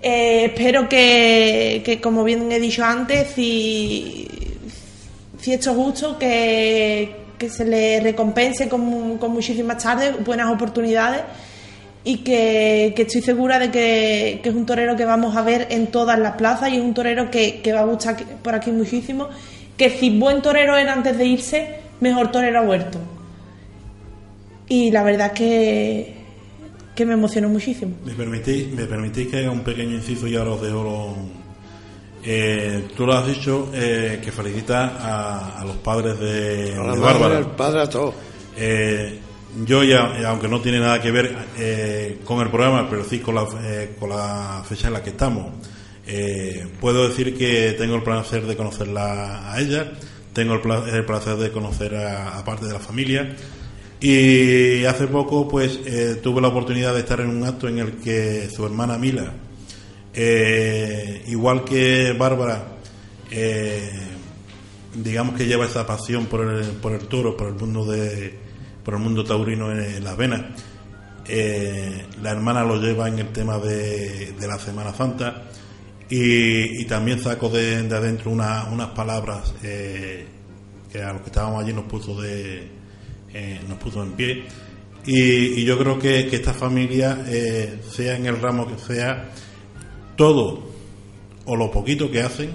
Eh, 0.03 0.47
espero 0.47 0.89
que, 0.89 1.82
que, 1.84 2.01
como 2.01 2.24
bien 2.24 2.51
he 2.53 2.61
dicho 2.61 2.84
antes, 2.84 3.28
si, 3.34 4.28
si 5.41 5.53
esto 5.53 5.70
es 5.70 5.76
justo, 5.76 6.18
que, 6.18 7.16
que 7.39 7.49
se 7.49 7.64
le 7.64 8.01
recompense 8.01 8.68
con, 8.68 9.18
con 9.18 9.32
muchísimas 9.32 9.82
tardes, 9.82 10.24
buenas 10.24 10.51
oportunidades 10.53 11.22
y 12.09 12.18
que, 12.18 12.92
que 12.94 13.02
estoy 13.02 13.20
segura 13.20 13.59
de 13.59 13.68
que, 13.72 14.38
que 14.40 14.50
es 14.50 14.54
un 14.54 14.64
torero 14.64 14.94
que 14.94 15.04
vamos 15.04 15.36
a 15.36 15.42
ver 15.42 15.66
en 15.70 15.88
todas 15.88 16.16
las 16.16 16.36
plazas 16.36 16.70
y 16.70 16.76
es 16.76 16.80
un 16.80 16.94
torero 16.94 17.28
que, 17.32 17.61
que 17.61 17.72
va 17.72 17.80
a 17.80 17.84
gustar 17.84 18.16
por 18.44 18.54
aquí 18.54 18.70
muchísimo. 18.70 19.28
Que 19.76 19.90
si 19.90 20.16
buen 20.16 20.40
torero 20.40 20.76
era 20.76 20.92
antes 20.92 21.18
de 21.18 21.26
irse, 21.26 21.80
mejor 22.00 22.30
torero 22.30 22.61
ha 22.61 22.62
vuelto. 22.62 23.00
Y 24.68 24.92
la 24.92 25.02
verdad 25.02 25.32
que, 25.32 26.14
que 26.94 27.04
me 27.04 27.14
emocionó 27.14 27.48
muchísimo. 27.48 27.96
¿Me 28.04 28.12
permitís, 28.14 28.68
me 28.72 28.84
permitís 28.86 29.26
que 29.26 29.38
haga 29.38 29.50
un 29.50 29.64
pequeño 29.64 29.96
inciso 29.96 30.28
y 30.28 30.36
ahora 30.36 30.52
os 30.52 30.62
dejo 30.62 30.84
los... 30.84 31.16
Eh, 32.24 32.84
tú 32.96 33.04
lo 33.04 33.14
has 33.14 33.26
dicho 33.26 33.68
eh, 33.74 34.20
que 34.22 34.30
felicitas 34.30 34.92
a, 35.00 35.61
a 35.61 35.64
los 35.64 35.76
padres 35.78 36.20
de, 36.20 36.72
A 36.72 36.84
la 36.84 36.92
de 36.94 36.98
madre, 37.00 37.00
Bárbara. 37.00 37.36
al 37.38 37.57
padre, 37.57 37.80
a 37.82 37.88
todos. 37.90 38.14
Eh, 38.57 39.18
yo 39.64 39.82
ya, 39.84 40.28
aunque 40.28 40.48
no 40.48 40.61
tiene 40.61 40.80
nada 40.80 41.00
que 41.00 41.11
ver 41.11 41.34
eh, 41.59 42.18
con 42.24 42.40
el 42.40 42.50
programa, 42.50 42.88
pero 42.90 43.04
sí 43.04 43.20
con 43.20 43.34
la, 43.34 43.46
eh, 43.62 43.94
con 43.98 44.11
la 44.11 44.62
fecha 44.68 44.88
en 44.88 44.92
la 44.92 45.02
que 45.02 45.11
estamos, 45.11 45.52
eh, 46.07 46.66
puedo 46.80 47.09
decir 47.09 47.36
que 47.36 47.72
tengo 47.78 47.96
el 47.96 48.02
placer 48.02 48.46
de 48.46 48.57
conocerla 48.57 49.52
a 49.52 49.61
ella, 49.61 49.92
tengo 50.32 50.54
el, 50.54 50.61
pla- 50.61 50.84
el 50.92 51.04
placer 51.04 51.36
de 51.36 51.50
conocer 51.50 51.94
a, 51.96 52.44
parte 52.44 52.66
de 52.66 52.72
la 52.74 52.80
familia. 52.80 53.34
Y 53.98 54.84
hace 54.84 55.07
poco 55.07 55.48
pues 55.48 55.80
tuve 56.22 56.42
la 56.42 56.48
oportunidad 56.48 56.92
de 56.92 57.00
estar 57.00 57.18
en 57.20 57.30
un 57.30 57.44
acto 57.44 57.66
en 57.66 57.78
el 57.78 57.92
que 57.96 58.48
su 58.54 58.66
hermana 58.66 58.98
Mila, 58.98 59.32
igual 61.26 61.64
que 61.64 62.12
Bárbara, 62.12 62.62
digamos 64.94 65.34
que 65.36 65.46
lleva 65.46 65.64
esa 65.64 65.86
pasión 65.86 66.26
por 66.26 66.42
el, 66.46 66.62
por 66.72 66.92
el 66.92 67.07
toro, 67.09 67.38
por 67.38 67.48
el 67.48 67.54
mundo 67.54 67.86
de 67.86 68.38
por 68.87 68.95
el 68.95 69.01
mundo 69.01 69.24
taurino 69.24 69.72
en, 69.72 70.05
las 70.05 70.16
venas. 70.16 70.43
Eh, 71.26 72.07
la 72.22 72.30
hermana 72.30 72.62
lo 72.64 72.80
lleva 72.80 73.09
en 73.09 73.18
el 73.18 73.28
tema 73.32 73.59
de, 73.59 74.32
de 74.39 74.47
la 74.47 74.61
Semana 74.61 74.95
Santa 74.95 75.43
y, 76.09 76.84
también 76.84 77.20
saco 77.20 77.49
de, 77.49 77.82
de 77.82 77.97
adentro 77.97 78.30
una- 78.30 78.66
unas 78.70 78.91
palabras 78.91 79.53
eh, 79.64 80.24
que 80.93 81.03
a 81.03 81.12
los 81.12 81.22
que 81.22 81.30
estábamos 81.30 81.64
allí 81.64 81.72
nos 81.72 81.87
puso 81.87 82.20
de 82.22 82.68
eh, 83.34 83.61
nos 83.68 83.76
puso 83.78 84.05
en 84.05 84.12
pie 84.12 84.45
Y, 85.05 85.18
y 85.61 85.64
yo 85.64 85.76
creo 85.78 85.99
que, 85.99 86.28
que 86.28 86.37
esta 86.37 86.55
familia, 86.55 87.24
sea 87.91 88.16
en 88.16 88.26
el 88.26 88.41
ramo 88.41 88.68
que 88.68 88.78
sea, 88.78 89.30
todo 90.16 90.62
o 91.45 91.57
lo 91.57 91.72
poquito 91.72 92.09
que 92.09 92.22
hacen 92.22 92.51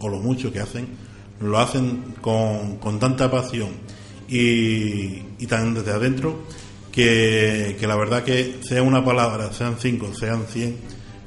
o 0.00 0.08
lo 0.08 0.18
mucho 0.18 0.52
que 0.52 0.58
hacen, 0.58 0.88
lo 1.40 1.58
hacen 1.60 2.14
con, 2.20 2.78
con 2.78 2.98
tanta 2.98 3.30
pasión 3.30 3.68
y, 4.28 5.22
y 5.38 5.46
tan 5.46 5.74
desde 5.74 5.92
adentro 5.92 6.42
que, 6.92 7.76
que 7.78 7.86
la 7.86 7.96
verdad 7.96 8.24
que 8.24 8.56
sea 8.62 8.82
una 8.82 9.04
palabra, 9.04 9.52
sean 9.52 9.76
cinco, 9.78 10.12
sean 10.14 10.46
cien, 10.48 10.76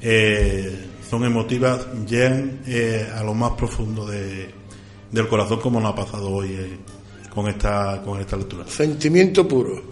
eh, 0.02 0.86
son 1.08 1.24
emotivas, 1.24 1.86
llegan 2.06 2.60
eh, 2.66 3.08
a 3.14 3.22
lo 3.22 3.34
más 3.34 3.52
profundo 3.52 4.06
de, 4.06 4.50
del 5.10 5.28
corazón 5.28 5.60
como 5.60 5.80
nos 5.80 5.92
ha 5.92 5.94
pasado 5.94 6.30
hoy 6.30 6.48
eh, 6.50 6.78
con 7.32 7.48
esta 7.48 8.02
con 8.04 8.20
esta 8.20 8.36
lectura. 8.36 8.64
Sentimiento 8.66 9.46
puro. 9.46 9.82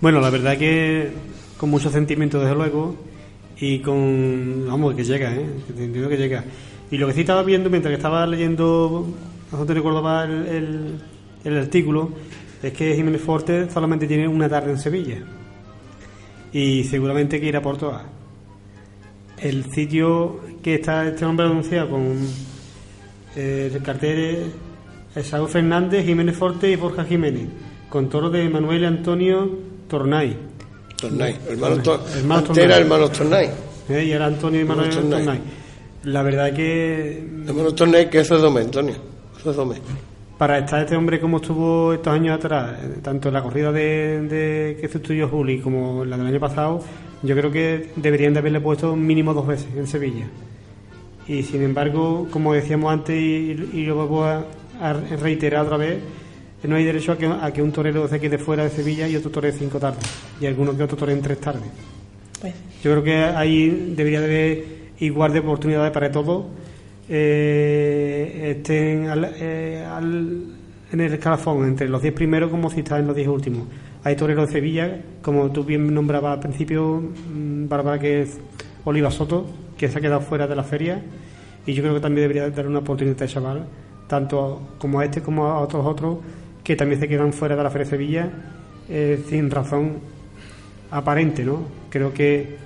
Bueno, 0.00 0.20
la 0.20 0.30
verdad 0.30 0.56
que 0.56 1.10
con 1.56 1.70
mucho 1.70 1.90
sentimiento, 1.90 2.38
desde 2.38 2.54
luego, 2.54 2.96
y 3.58 3.78
con. 3.80 4.66
Vamos, 4.68 4.94
que 4.94 5.04
llega, 5.04 5.34
¿eh? 5.34 5.46
Que 5.66 5.84
entiendo 5.84 6.08
que 6.08 6.16
llega. 6.16 6.44
Y 6.90 6.98
lo 6.98 7.06
que 7.06 7.14
sí 7.14 7.20
estaba 7.20 7.42
viendo 7.42 7.70
mientras 7.70 7.90
que 7.90 7.96
estaba 7.96 8.26
leyendo 8.26 9.06
Antonio 9.52 9.82
Córdoba 9.82 10.24
el, 10.24 10.46
el, 10.46 11.00
el 11.46 11.58
artículo 11.58 12.10
es 12.62 12.72
que 12.72 12.94
Jiménez 12.94 13.20
Forte 13.22 13.70
solamente 13.70 14.06
tiene 14.06 14.26
una 14.28 14.48
tarde 14.48 14.70
en 14.72 14.78
Sevilla. 14.78 15.18
Y 16.52 16.84
seguramente 16.84 17.40
que 17.40 17.46
irá 17.46 17.60
por 17.62 17.76
todas. 17.76 18.02
El 19.38 19.70
sitio 19.72 20.40
que 20.62 20.76
está 20.76 21.06
este 21.06 21.24
hombre 21.24 21.46
anunciado 21.46 21.90
con 21.90 22.16
eh, 23.36 23.70
el 23.74 23.82
cartel 23.82 24.52
es 25.14 25.26
Saúl 25.26 25.48
Fernández, 25.48 26.04
Jiménez 26.06 26.36
Forte 26.36 26.70
y 26.70 26.76
Borja 26.76 27.04
Jiménez, 27.04 27.48
con 27.90 28.08
toro 28.08 28.30
de 28.30 28.48
Manuel 28.48 28.84
Antonio 28.86 29.50
Tornay. 29.88 30.36
Tornay. 30.96 31.36
Hermano, 31.48 31.76
Tor- 31.82 32.00
Hermano 32.16 32.42
Tornay. 32.44 32.80
hermano 32.80 33.08
Tornay. 33.10 33.50
¿eh? 33.90 34.04
Y 34.06 34.10
era 34.12 34.26
Antonio 34.26 34.60
y 34.60 34.64
Manuel 34.64 34.88
Tornay. 34.90 35.10
Tornay. 35.24 35.40
La 36.04 36.22
verdad 36.22 36.52
que 36.54 37.18
Hermano 37.46 37.74
Tornay 37.74 38.08
que 38.08 38.20
eso 38.20 38.36
es 38.36 38.42
Dome, 38.42 38.62
Antonio. 38.62 38.94
Eso 39.38 39.50
es 39.50 39.56
Dome. 39.56 39.76
Para 40.38 40.58
estar 40.58 40.80
este 40.80 40.96
hombre 40.96 41.20
como 41.20 41.38
estuvo 41.38 41.92
estos 41.92 42.12
años 42.12 42.36
atrás, 42.36 42.78
eh, 42.82 42.98
tanto 43.02 43.28
en 43.28 43.34
la 43.34 43.42
corrida 43.42 43.72
de, 43.72 44.22
de 44.22 44.78
que 44.80 44.88
sustituyó 44.88 45.28
Juli 45.28 45.60
como 45.60 46.02
en 46.02 46.10
la 46.10 46.16
del 46.16 46.26
año 46.26 46.40
pasado, 46.40 46.82
yo 47.22 47.36
creo 47.36 47.50
que 47.50 47.90
deberían 47.96 48.32
de 48.34 48.40
haberle 48.40 48.60
puesto 48.60 48.94
mínimo 48.96 49.32
dos 49.34 49.46
veces 49.46 49.68
en 49.76 49.86
Sevilla. 49.86 50.26
Y 51.26 51.42
sin 51.42 51.62
embargo, 51.62 52.28
como 52.30 52.52
decíamos 52.52 52.92
antes 52.92 53.16
y, 53.16 53.68
y 53.72 53.86
lo 53.86 53.96
vuelvo 53.96 54.24
a, 54.24 54.44
a 54.80 54.92
reiterar 54.92 55.64
otra 55.64 55.76
vez, 55.76 55.98
no 56.66 56.76
hay 56.76 56.84
derecho 56.84 57.12
a 57.12 57.18
que, 57.18 57.26
a 57.26 57.52
que 57.52 57.62
un 57.62 57.72
torero 57.72 58.08
se 58.08 58.20
quede 58.20 58.38
fuera 58.38 58.64
de 58.64 58.70
Sevilla 58.70 59.08
y 59.08 59.16
otro 59.16 59.30
toree 59.30 59.52
cinco 59.52 59.78
tardes. 59.78 60.04
Y 60.40 60.46
algunos 60.46 60.74
que 60.74 60.82
otro 60.82 60.96
toreen 60.96 61.22
tres 61.22 61.40
tardes. 61.40 61.62
Pues, 62.40 62.54
Yo 62.82 62.92
creo 62.92 63.02
que 63.02 63.14
ahí 63.16 63.92
debería 63.96 64.20
de 64.20 64.26
haber 64.26 64.64
igual 65.00 65.32
de 65.32 65.40
oportunidades 65.40 65.92
para 65.92 66.10
todos. 66.10 66.46
Eh, 67.08 68.54
estén 68.56 69.08
al- 69.08 69.32
eh, 69.38 69.84
al- 69.88 70.42
en 70.92 71.00
el 71.00 71.12
escalafón 71.12 71.64
entre 71.66 71.88
los 71.88 72.02
10 72.02 72.14
primeros 72.14 72.50
como 72.50 72.70
si 72.70 72.80
están 72.80 73.00
en 73.00 73.06
los 73.08 73.16
10 73.16 73.28
últimos. 73.28 73.64
Hay 74.04 74.14
toreros 74.16 74.46
de 74.48 74.52
Sevilla, 74.52 75.00
como 75.22 75.50
tú 75.50 75.64
bien 75.64 75.92
nombrabas 75.92 76.34
al 76.34 76.40
principio, 76.40 77.00
mm, 77.00 77.68
Bárbara, 77.68 77.98
que 77.98 78.22
es 78.22 78.38
Oliva 78.84 79.10
Soto, 79.10 79.46
que 79.76 79.88
se 79.88 79.98
ha 79.98 80.00
quedado 80.00 80.20
fuera 80.20 80.46
de 80.46 80.54
la 80.56 80.62
feria. 80.62 81.02
Y 81.66 81.72
yo 81.74 81.82
creo 81.82 81.94
que 81.94 82.00
también 82.00 82.22
debería 82.28 82.48
dar 82.50 82.66
una 82.68 82.78
oportunidad 82.80 83.20
a 83.20 83.24
ese 83.24 83.34
chaval, 83.34 83.66
tanto 84.06 84.60
como 84.78 85.00
a 85.00 85.04
este 85.04 85.20
como 85.22 85.46
a 85.46 85.60
otros 85.60 85.84
otros, 85.84 86.18
que 86.62 86.76
también 86.76 87.00
se 87.00 87.08
quedan 87.08 87.32
fuera 87.32 87.56
de 87.56 87.62
la 87.64 87.70
feria 87.70 87.84
de 87.84 87.90
Sevilla 87.90 88.30
eh, 88.88 89.20
sin 89.28 89.50
razón 89.50 89.94
aparente, 90.92 91.44
¿no? 91.44 91.62
Creo 91.90 92.12
que, 92.12 92.56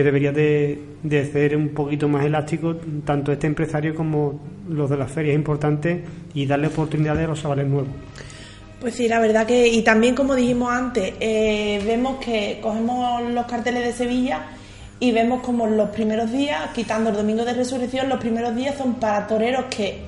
que 0.00 0.04
debería 0.04 0.32
de, 0.32 0.80
de 1.02 1.30
ser 1.30 1.54
un 1.54 1.68
poquito 1.68 2.08
más 2.08 2.24
elástico 2.24 2.74
tanto 3.04 3.32
este 3.32 3.46
empresario 3.46 3.94
como 3.94 4.40
los 4.66 4.88
de 4.88 4.96
las 4.96 5.12
ferias 5.12 5.34
importantes 5.34 6.00
y 6.32 6.46
darle 6.46 6.68
oportunidades 6.68 7.26
a 7.26 7.28
los 7.28 7.42
chavales 7.42 7.66
nuevos. 7.66 7.90
Pues 8.80 8.94
sí, 8.94 9.08
la 9.08 9.20
verdad 9.20 9.46
que, 9.46 9.68
y 9.68 9.82
también 9.82 10.14
como 10.14 10.34
dijimos 10.34 10.72
antes, 10.72 11.12
eh, 11.20 11.82
vemos 11.84 12.16
que 12.24 12.60
cogemos 12.62 13.30
los 13.30 13.44
carteles 13.44 13.84
de 13.84 13.92
Sevilla 13.92 14.46
y 14.98 15.12
vemos 15.12 15.42
como 15.42 15.66
los 15.66 15.90
primeros 15.90 16.32
días, 16.32 16.70
quitando 16.74 17.10
el 17.10 17.16
domingo 17.16 17.44
de 17.44 17.52
resurrección, 17.52 18.08
los 18.08 18.20
primeros 18.20 18.56
días 18.56 18.78
son 18.78 18.94
para 18.94 19.26
toreros 19.26 19.66
que 19.66 19.98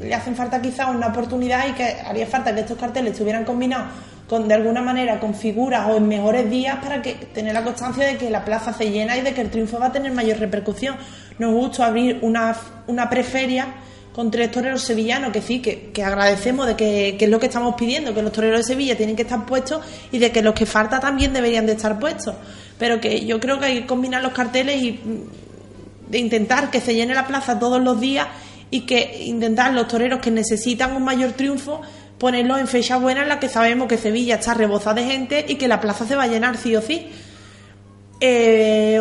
le 0.00 0.14
hacen 0.14 0.34
falta 0.34 0.62
quizás 0.62 0.94
una 0.94 1.08
oportunidad 1.08 1.68
y 1.68 1.72
que 1.72 1.84
haría 1.84 2.26
falta 2.26 2.54
que 2.54 2.62
estos 2.62 2.78
carteles 2.78 3.12
estuvieran 3.12 3.44
combinados 3.44 3.88
con 4.32 4.48
de 4.48 4.54
alguna 4.54 4.80
manera 4.80 5.20
con 5.20 5.34
figuras 5.34 5.86
o 5.90 5.98
en 5.98 6.08
mejores 6.08 6.48
días 6.48 6.78
para 6.82 7.02
que 7.02 7.12
tener 7.12 7.52
la 7.52 7.62
constancia 7.62 8.06
de 8.06 8.16
que 8.16 8.30
la 8.30 8.46
plaza 8.46 8.72
se 8.72 8.90
llena 8.90 9.14
y 9.18 9.20
de 9.20 9.34
que 9.34 9.42
el 9.42 9.50
triunfo 9.50 9.78
va 9.78 9.88
a 9.88 9.92
tener 9.92 10.10
mayor 10.10 10.38
repercusión. 10.38 10.96
Nos 11.38 11.52
gusta 11.52 11.84
abrir 11.84 12.18
una, 12.22 12.56
una 12.86 13.10
preferia 13.10 13.66
con 14.14 14.30
tres 14.30 14.50
toreros 14.50 14.80
sevillanos, 14.80 15.32
que 15.32 15.42
sí, 15.42 15.60
que, 15.60 15.90
que 15.90 16.02
agradecemos 16.02 16.66
de 16.66 16.76
que, 16.76 17.16
que 17.18 17.26
es 17.26 17.30
lo 17.30 17.38
que 17.38 17.44
estamos 17.44 17.74
pidiendo, 17.74 18.14
que 18.14 18.22
los 18.22 18.32
toreros 18.32 18.60
de 18.60 18.64
Sevilla 18.64 18.96
tienen 18.96 19.16
que 19.16 19.20
estar 19.20 19.44
puestos 19.44 19.84
y 20.10 20.18
de 20.18 20.32
que 20.32 20.40
los 20.40 20.54
que 20.54 20.64
falta 20.64 20.98
también 20.98 21.34
deberían 21.34 21.66
de 21.66 21.72
estar 21.72 21.98
puestos. 21.98 22.34
Pero 22.78 23.02
que 23.02 23.26
yo 23.26 23.38
creo 23.38 23.58
que 23.58 23.66
hay 23.66 23.80
que 23.80 23.86
combinar 23.86 24.22
los 24.22 24.32
carteles 24.32 24.82
y 24.82 24.92
mm, 24.92 26.10
de 26.10 26.18
intentar 26.18 26.70
que 26.70 26.80
se 26.80 26.94
llene 26.94 27.12
la 27.12 27.26
plaza 27.26 27.58
todos 27.58 27.82
los 27.82 28.00
días 28.00 28.28
y 28.70 28.86
que 28.86 29.24
intentar 29.26 29.74
los 29.74 29.88
toreros 29.88 30.20
que 30.20 30.30
necesitan 30.30 30.96
un 30.96 31.04
mayor 31.04 31.32
triunfo 31.32 31.82
ponerlos 32.22 32.60
en 32.60 32.68
fecha 32.68 32.98
buena 32.98 33.22
en 33.22 33.28
la 33.28 33.40
que 33.40 33.48
sabemos 33.48 33.88
que 33.88 33.98
Sevilla 33.98 34.36
está 34.36 34.54
rebozada 34.54 34.94
de 35.02 35.04
gente 35.10 35.44
y 35.48 35.56
que 35.56 35.66
la 35.66 35.80
plaza 35.80 36.06
se 36.06 36.14
va 36.14 36.22
a 36.22 36.26
llenar 36.28 36.56
sí 36.56 36.76
o 36.76 36.80
sí. 36.80 37.08
Eh, 38.20 39.00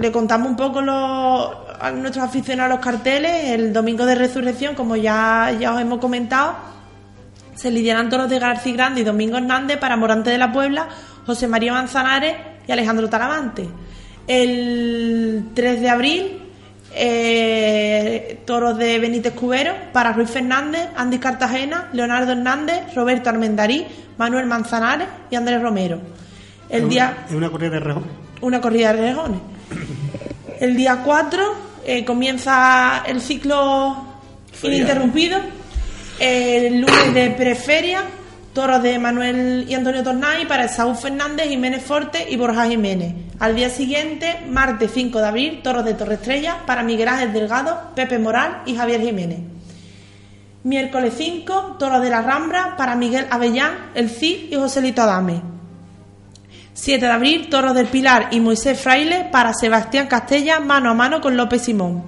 le 0.00 0.10
contamos 0.10 0.48
un 0.48 0.56
poco 0.56 0.80
los- 0.80 1.50
a 1.78 1.90
nuestros 1.90 2.24
aficionados 2.24 2.70
los 2.76 2.80
carteles. 2.82 3.50
El 3.50 3.70
domingo 3.74 4.06
de 4.06 4.14
resurrección, 4.14 4.74
como 4.74 4.96
ya, 4.96 5.54
ya 5.60 5.74
os 5.74 5.80
hemos 5.82 5.98
comentado, 5.98 6.56
se 7.54 7.70
lidiarán 7.70 8.08
toros 8.08 8.30
de 8.30 8.38
García 8.38 8.72
Grande 8.72 9.02
y 9.02 9.04
Domingo 9.04 9.36
Hernández 9.36 9.76
para 9.78 9.98
Morante 9.98 10.30
de 10.30 10.38
la 10.38 10.50
Puebla, 10.50 10.88
José 11.26 11.46
María 11.46 11.74
Manzanares 11.74 12.34
y 12.66 12.72
Alejandro 12.72 13.10
Talavante. 13.10 13.68
El 14.26 15.50
3 15.54 15.82
de 15.82 15.90
abril, 15.90 16.43
eh, 16.96 18.38
toros 18.46 18.76
de 18.78 18.98
Benítez 18.98 19.34
Cubero 19.34 19.74
para 19.92 20.12
Ruiz 20.12 20.30
Fernández, 20.30 20.88
Andy 20.96 21.18
Cartagena, 21.18 21.88
Leonardo 21.92 22.32
Hernández, 22.32 22.94
Roberto 22.94 23.28
Armendarí, 23.30 23.86
Manuel 24.18 24.46
Manzanares 24.46 25.08
y 25.30 25.36
Andrés 25.36 25.60
Romero. 25.60 25.98
El 26.68 26.84
Es 26.84 26.88
día 26.88 27.14
una- 27.18 27.26
es 27.28 27.32
una 27.34 27.50
corrida 27.50 27.70
de 27.70 27.80
rejones. 27.80 28.08
una 28.40 28.60
corrida 28.60 28.92
de 28.92 29.02
rejones. 29.10 29.40
El 30.60 30.76
día 30.76 31.00
4 31.04 31.42
eh, 31.84 32.04
comienza 32.04 33.02
el 33.06 33.20
ciclo 33.20 33.96
ininterrumpido. 34.62 35.38
El 36.18 36.80
lunes 36.80 37.12
de 37.12 37.30
preferia, 37.30 38.02
toros 38.54 38.82
de 38.82 38.98
Manuel 39.00 39.66
y 39.68 39.74
Antonio 39.74 40.04
Tornay 40.04 40.46
para 40.46 40.68
Saúl 40.68 40.96
Fernández, 40.96 41.48
Jiménez 41.48 41.82
Forte 41.82 42.26
y 42.30 42.36
Borja 42.36 42.66
Jiménez. 42.66 43.12
Al 43.40 43.56
día 43.56 43.68
siguiente, 43.68 44.40
martes 44.48 44.92
5 44.94 45.18
de 45.18 45.26
abril, 45.26 45.60
toros 45.62 45.84
de 45.84 45.94
Torre 45.94 46.14
Estrella 46.14 46.58
para 46.64 46.84
Miguel 46.84 47.08
Ángel 47.08 47.32
Delgado, 47.32 47.90
Pepe 47.96 48.20
Moral 48.20 48.62
y 48.64 48.76
Javier 48.76 49.00
Jiménez. 49.00 49.40
Miércoles 50.62 51.14
5, 51.18 51.76
toros 51.78 52.00
de 52.00 52.10
la 52.10 52.22
Rambra 52.22 52.76
para 52.76 52.94
Miguel 52.94 53.26
Avellán, 53.28 53.90
El 53.94 54.08
Cid 54.08 54.52
y 54.52 54.54
Joselito 54.54 55.02
Adame. 55.02 55.42
7 56.74 57.04
de 57.04 57.12
abril, 57.12 57.48
Toros 57.50 57.74
del 57.74 57.86
Pilar 57.86 58.28
y 58.30 58.40
Moisés 58.40 58.80
Fraile 58.80 59.28
para 59.30 59.52
Sebastián 59.52 60.06
Castella, 60.06 60.60
mano 60.60 60.90
a 60.90 60.94
mano 60.94 61.20
con 61.20 61.36
López 61.36 61.62
Simón. 61.62 62.04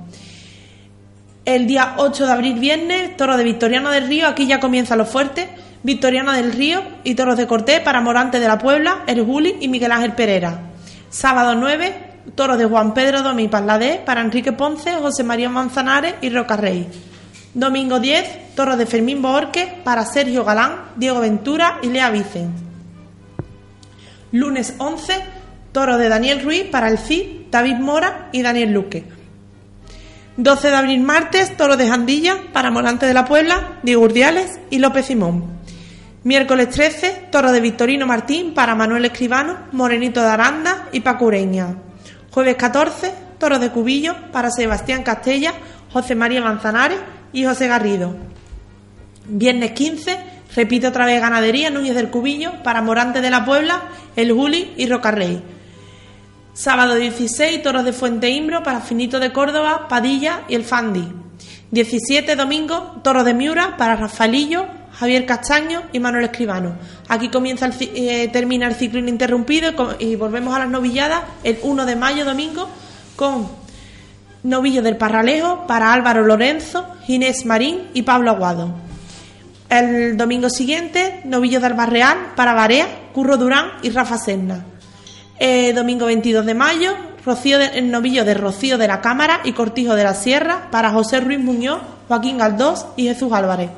El 1.44 1.66
día 1.66 1.94
8 1.98 2.26
de 2.26 2.32
abril, 2.32 2.58
viernes, 2.58 3.16
Toro 3.16 3.36
de 3.36 3.44
Victoriano 3.44 3.90
del 3.90 4.08
Río, 4.08 4.26
aquí 4.26 4.46
ya 4.46 4.58
comienza 4.58 4.96
lo 4.96 5.06
fuerte, 5.06 5.48
Victoriano 5.86 6.32
del 6.32 6.50
Río 6.50 6.82
y 7.04 7.14
Toros 7.14 7.36
de 7.36 7.46
Cortés 7.46 7.78
para 7.78 8.00
Morante 8.00 8.40
de 8.40 8.48
la 8.48 8.58
Puebla, 8.58 9.04
El 9.06 9.24
Juli 9.24 9.54
y 9.60 9.68
Miguel 9.68 9.92
Ángel 9.92 10.14
Pereira. 10.14 10.62
Sábado 11.10 11.54
9, 11.54 11.94
Toros 12.34 12.58
de 12.58 12.64
Juan 12.64 12.92
Pedro 12.92 13.22
Domi 13.22 13.46
Pasladé 13.46 14.02
para 14.04 14.20
Enrique 14.20 14.50
Ponce, 14.50 14.94
José 14.94 15.22
María 15.22 15.48
Manzanares 15.48 16.16
y 16.22 16.30
Roca 16.30 16.56
Rey. 16.56 16.88
Domingo 17.54 18.00
10, 18.00 18.56
Toros 18.56 18.78
de 18.78 18.86
Fermín 18.86 19.22
Borque 19.22 19.80
para 19.84 20.04
Sergio 20.04 20.44
Galán, 20.44 20.86
Diego 20.96 21.20
Ventura 21.20 21.78
y 21.80 21.86
Lea 21.90 22.10
Vicens. 22.10 22.50
Lunes 24.32 24.74
11, 24.78 25.12
toro 25.70 25.98
de 25.98 26.08
Daniel 26.08 26.42
Ruiz 26.42 26.64
para 26.64 26.88
el 26.88 26.98
CID, 26.98 27.46
David 27.52 27.76
Mora 27.76 28.28
y 28.32 28.42
Daniel 28.42 28.72
Luque. 28.72 29.04
12 30.36 30.68
de 30.68 30.74
abril 30.74 31.00
martes, 31.02 31.56
toro 31.56 31.76
de 31.76 31.86
Jandilla 31.86 32.38
para 32.52 32.72
Morante 32.72 33.06
de 33.06 33.14
la 33.14 33.24
Puebla, 33.24 33.78
Diego 33.84 34.02
Urdiales 34.02 34.58
y 34.68 34.80
López 34.80 35.06
Simón. 35.06 35.55
Miércoles 36.26 36.70
13, 36.70 37.28
toro 37.30 37.52
de 37.52 37.60
Victorino 37.60 38.04
Martín 38.04 38.52
para 38.52 38.74
Manuel 38.74 39.04
Escribano, 39.04 39.58
Morenito 39.70 40.20
de 40.20 40.26
Aranda 40.26 40.88
y 40.90 40.98
Paco 40.98 41.26
Ureña. 41.26 41.76
Jueves 42.32 42.56
14, 42.56 43.14
toro 43.38 43.60
de 43.60 43.70
Cubillo 43.70 44.16
para 44.32 44.50
Sebastián 44.50 45.04
Castella, 45.04 45.54
José 45.92 46.16
María 46.16 46.40
Manzanares 46.40 46.98
y 47.32 47.44
José 47.44 47.68
Garrido. 47.68 48.16
Viernes 49.28 49.70
15, 49.70 50.18
Repite 50.56 50.88
otra 50.88 51.06
vez 51.06 51.20
ganadería, 51.20 51.70
Núñez 51.70 51.94
del 51.94 52.10
Cubillo, 52.10 52.60
para 52.64 52.82
Morante 52.82 53.20
de 53.20 53.30
la 53.30 53.44
Puebla, 53.44 53.82
El 54.16 54.32
Juli 54.32 54.74
y 54.76 54.88
Rocarrey. 54.88 55.40
Sábado 56.54 56.96
16, 56.96 57.62
toros 57.62 57.84
de 57.84 57.92
Fuente 57.92 58.30
Imbro 58.30 58.64
para 58.64 58.80
Finito 58.80 59.20
de 59.20 59.32
Córdoba, 59.32 59.86
Padilla 59.88 60.40
y 60.48 60.56
el 60.56 60.64
Fandi. 60.64 61.06
17, 61.70 62.34
domingo, 62.34 63.00
toros 63.04 63.24
de 63.24 63.32
Miura 63.32 63.76
para 63.76 63.94
Rafaelillo, 63.94 64.66
Javier 64.98 65.26
Castaño 65.26 65.82
y 65.92 66.00
Manuel 66.00 66.24
Escribano. 66.24 66.74
Aquí 67.08 67.28
comienza 67.28 67.66
el, 67.66 67.74
eh, 67.80 68.28
termina 68.32 68.66
el 68.66 68.74
ciclo 68.74 68.98
ininterrumpido 68.98 69.72
y 69.98 70.16
volvemos 70.16 70.54
a 70.56 70.60
las 70.60 70.68
novilladas 70.68 71.22
el 71.44 71.58
1 71.62 71.84
de 71.84 71.96
mayo, 71.96 72.24
domingo, 72.24 72.68
con 73.14 73.48
novillo 74.42 74.82
del 74.82 74.96
Parralejo 74.96 75.66
para 75.66 75.92
Álvaro 75.92 76.24
Lorenzo, 76.24 76.86
Ginés 77.04 77.44
Marín 77.44 77.88
y 77.92 78.02
Pablo 78.02 78.30
Aguado. 78.30 78.74
El 79.68 80.16
domingo 80.16 80.48
siguiente, 80.48 81.20
novillo 81.24 81.60
del 81.60 81.74
Barreal 81.74 82.32
para 82.34 82.54
Barea, 82.54 82.86
Curro 83.12 83.36
Durán 83.36 83.72
y 83.82 83.90
Rafa 83.90 84.16
Serna. 84.16 84.64
Eh, 85.38 85.72
domingo 85.74 86.06
22 86.06 86.46
de 86.46 86.54
mayo, 86.54 86.92
Rocío 87.24 87.58
el 87.60 87.90
novillo 87.90 88.24
de 88.24 88.34
Rocío 88.34 88.78
de 88.78 88.86
la 88.86 89.00
Cámara 89.00 89.40
y 89.44 89.52
Cortijo 89.52 89.94
de 89.94 90.04
la 90.04 90.14
Sierra 90.14 90.68
para 90.70 90.92
José 90.92 91.20
Ruiz 91.20 91.40
Muñoz, 91.40 91.80
Joaquín 92.08 92.38
Galdós 92.38 92.86
y 92.96 93.08
Jesús 93.08 93.32
Álvarez. 93.32 93.70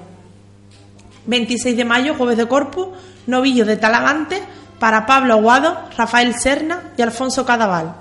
26 1.29 1.77
de 1.77 1.85
mayo, 1.85 2.15
jueves 2.17 2.37
de 2.37 2.49
Corpus, 2.49 2.89
novillo 3.29 3.65
de 3.65 3.77
Talavante 3.77 4.43
para 4.81 5.07
Pablo 5.07 5.35
Aguado, 5.35 5.79
Rafael 5.97 6.35
Serna 6.35 6.91
y 6.97 7.03
Alfonso 7.03 7.47
Cadaval. 7.47 7.95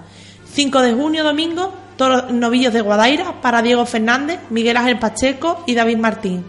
5 0.52 0.82
de 0.82 0.94
junio, 0.94 1.24
domingo, 1.24 1.74
toros- 1.98 2.32
novillos 2.32 2.74
de 2.74 2.82
Guadaira 2.82 3.42
para 3.42 3.62
Diego 3.62 3.86
Fernández, 3.86 4.40
Miguel 4.50 4.78
Ángel 4.78 4.98
Pacheco 4.98 5.64
y 5.68 5.76
David 5.76 5.98
Martín. 5.98 6.44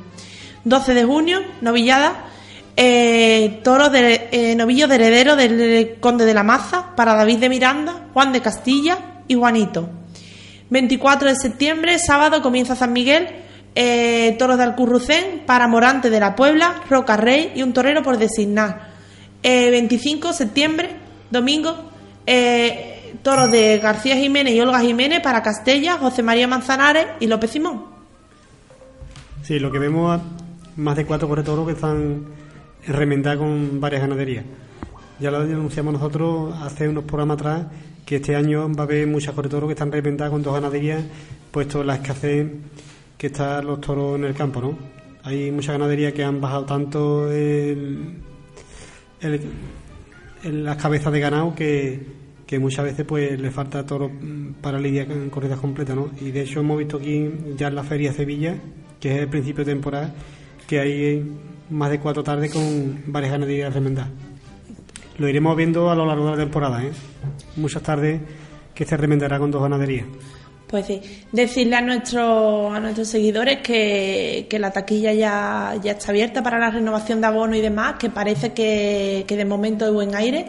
12 0.65 0.95
de 0.95 1.05
junio, 1.05 1.41
novillada, 1.61 2.25
eh, 2.77 3.61
toros 3.65 3.91
de 3.91 4.29
eh, 4.31 4.55
novillos 4.55 4.89
de 4.89 4.95
heredero 4.97 5.35
del 5.35 5.97
Conde 6.01 6.25
de 6.25 6.35
la 6.35 6.43
Maza 6.45 6.95
para 6.95 7.15
David 7.15 7.39
de 7.39 7.49
Miranda, 7.49 8.07
Juan 8.15 8.33
de 8.33 8.41
Castilla 8.41 8.99
y 9.27 9.35
Juanito. 9.35 9.89
24 10.71 11.29
de 11.29 11.37
septiembre, 11.37 11.99
sábado, 11.99 12.43
comienza 12.43 12.77
San 12.77 12.93
Miguel, 12.93 13.29
eh, 13.81 14.35
toros 14.41 14.59
de 14.59 14.65
Alcurrucén 14.65 15.45
para 15.47 15.69
Morante 15.69 16.11
de 16.11 16.19
la 16.19 16.35
Puebla, 16.35 16.83
Roca 16.91 17.17
Rey 17.17 17.53
y 17.55 17.63
un 17.63 17.73
torero 17.73 18.03
por 18.03 18.19
designar. 18.19 18.89
Eh, 19.41 19.71
25 19.71 20.27
de 20.27 20.35
septiembre, 20.35 20.97
domingo, 21.31 21.77
eh, 22.27 23.15
toros 23.23 23.53
de 23.53 23.79
García 23.79 24.17
Jiménez 24.17 24.53
y 24.53 24.61
Olga 24.61 24.81
Jiménez 24.81 25.21
para 25.21 25.45
Castella, 25.45 25.97
José 25.97 26.25
María 26.25 26.49
Manzanares 26.49 27.07
y 27.21 27.29
López 27.29 27.53
Simón. 27.53 27.85
Sí, 29.45 29.61
lo 29.61 29.71
que 29.71 29.79
vemos 29.79 30.21
más 30.75 30.97
de 30.97 31.07
cuatro 31.07 31.29
corretoros 31.29 31.65
que 31.65 31.75
están 31.75 32.25
remendados 32.85 33.39
con 33.39 33.81
varias 33.81 34.03
ganaderías. 34.03 34.45
Ya 35.21 35.31
lo 35.31 35.37
anunciamos 35.37 35.93
nosotros 35.93 36.53
hace 36.63 36.89
unos 36.89 37.05
programas 37.05 37.37
atrás 37.37 37.67
que 38.05 38.17
este 38.17 38.35
año 38.35 38.69
va 38.75 38.81
a 38.81 38.87
haber 38.87 39.07
muchas 39.07 39.37
corretoros 39.37 39.69
que 39.69 39.75
están 39.75 39.93
remendadas 39.93 40.33
con 40.33 40.43
dos 40.43 40.55
ganaderías, 40.55 41.05
puesto 41.53 41.85
la 41.85 41.95
escasez 41.95 42.49
que 43.19 43.27
están 43.27 43.67
los 43.67 43.81
toros 43.81 44.17
en 44.19 44.25
el 44.25 44.35
campo, 44.35 44.61
¿no? 44.61 44.79
Hay 45.25 45.51
muchas 45.51 45.73
ganaderías 45.73 46.13
que 46.15 46.25
han 46.25 46.41
bajado 46.41 46.65
tanto 46.65 47.31
el, 47.31 48.15
el- 49.21 50.63
las 50.65 50.77
cabezas 50.77 51.13
de 51.13 51.21
ganado 51.21 51.55
que, 51.55 52.01
que 52.47 52.59
muchas 52.59 52.85
veces 52.85 53.05
pues 53.05 53.39
le 53.41 53.51
falta 53.51 53.85
toro 53.85 54.11
para 54.63 54.79
lidiar 54.79 55.09
con 55.09 55.29
corridas 55.31 55.59
completas, 55.59 55.97
¿no? 55.97 56.11
Y 56.21 56.31
de 56.31 56.43
hecho 56.43 56.61
hemos 56.61 56.79
visto 56.79 56.97
aquí 56.99 57.29
ya 57.57 57.69
en 57.69 57.75
la 57.75 57.83
Feria 57.83 58.13
Sevilla, 58.13 58.55
que 59.01 59.15
es 59.17 59.21
el 59.21 59.29
principio 59.29 59.65
de 59.65 59.73
temporada, 59.73 60.15
que 60.67 60.79
hay 60.79 61.29
más 61.71 61.91
de 61.91 61.99
cuatro 61.99 62.23
tardes 62.23 62.53
con 62.53 63.03
varias 63.09 63.33
ganaderías 63.33 63.75
remendadas. 63.75 64.11
Lo 65.19 65.29
iremos 65.29 65.57
viendo 65.57 65.91
a 65.91 65.97
lo 65.97 66.07
largo 66.07 66.27
de 66.27 66.31
la 66.31 66.37
temporada, 66.37 66.85
¿eh? 66.85 66.93
Muchas 67.57 67.83
tardes 67.83 68.21
que 68.75 68.85
se 68.87 68.97
remendará 68.97 69.41
con 69.41 69.51
dos 69.51 69.61
ganaderías. 69.61 70.07
Pues 70.69 70.87
sí, 70.87 71.01
decirle 71.33 71.77
a, 71.77 71.81
nuestros 71.81 72.75
a 72.75 72.79
nuestros 72.79 73.09
seguidores 73.09 73.61
que, 73.61 74.47
que 74.51 74.59
la 74.59 74.71
taquilla 74.71 75.15
ya, 75.15 75.75
ya 75.83 75.93
está 75.93 76.11
abierta 76.11 76.43
para 76.43 76.59
la 76.59 76.71
renovación 76.71 77.23
de 77.23 77.27
abono 77.27 77.57
y 77.57 77.63
demás, 77.63 77.95
que 77.99 78.11
parece 78.11 78.53
que, 78.53 79.25
que 79.27 79.37
de 79.37 79.47
momento 79.47 79.87
hay 79.87 79.93
buen 79.93 80.15
aire. 80.15 80.47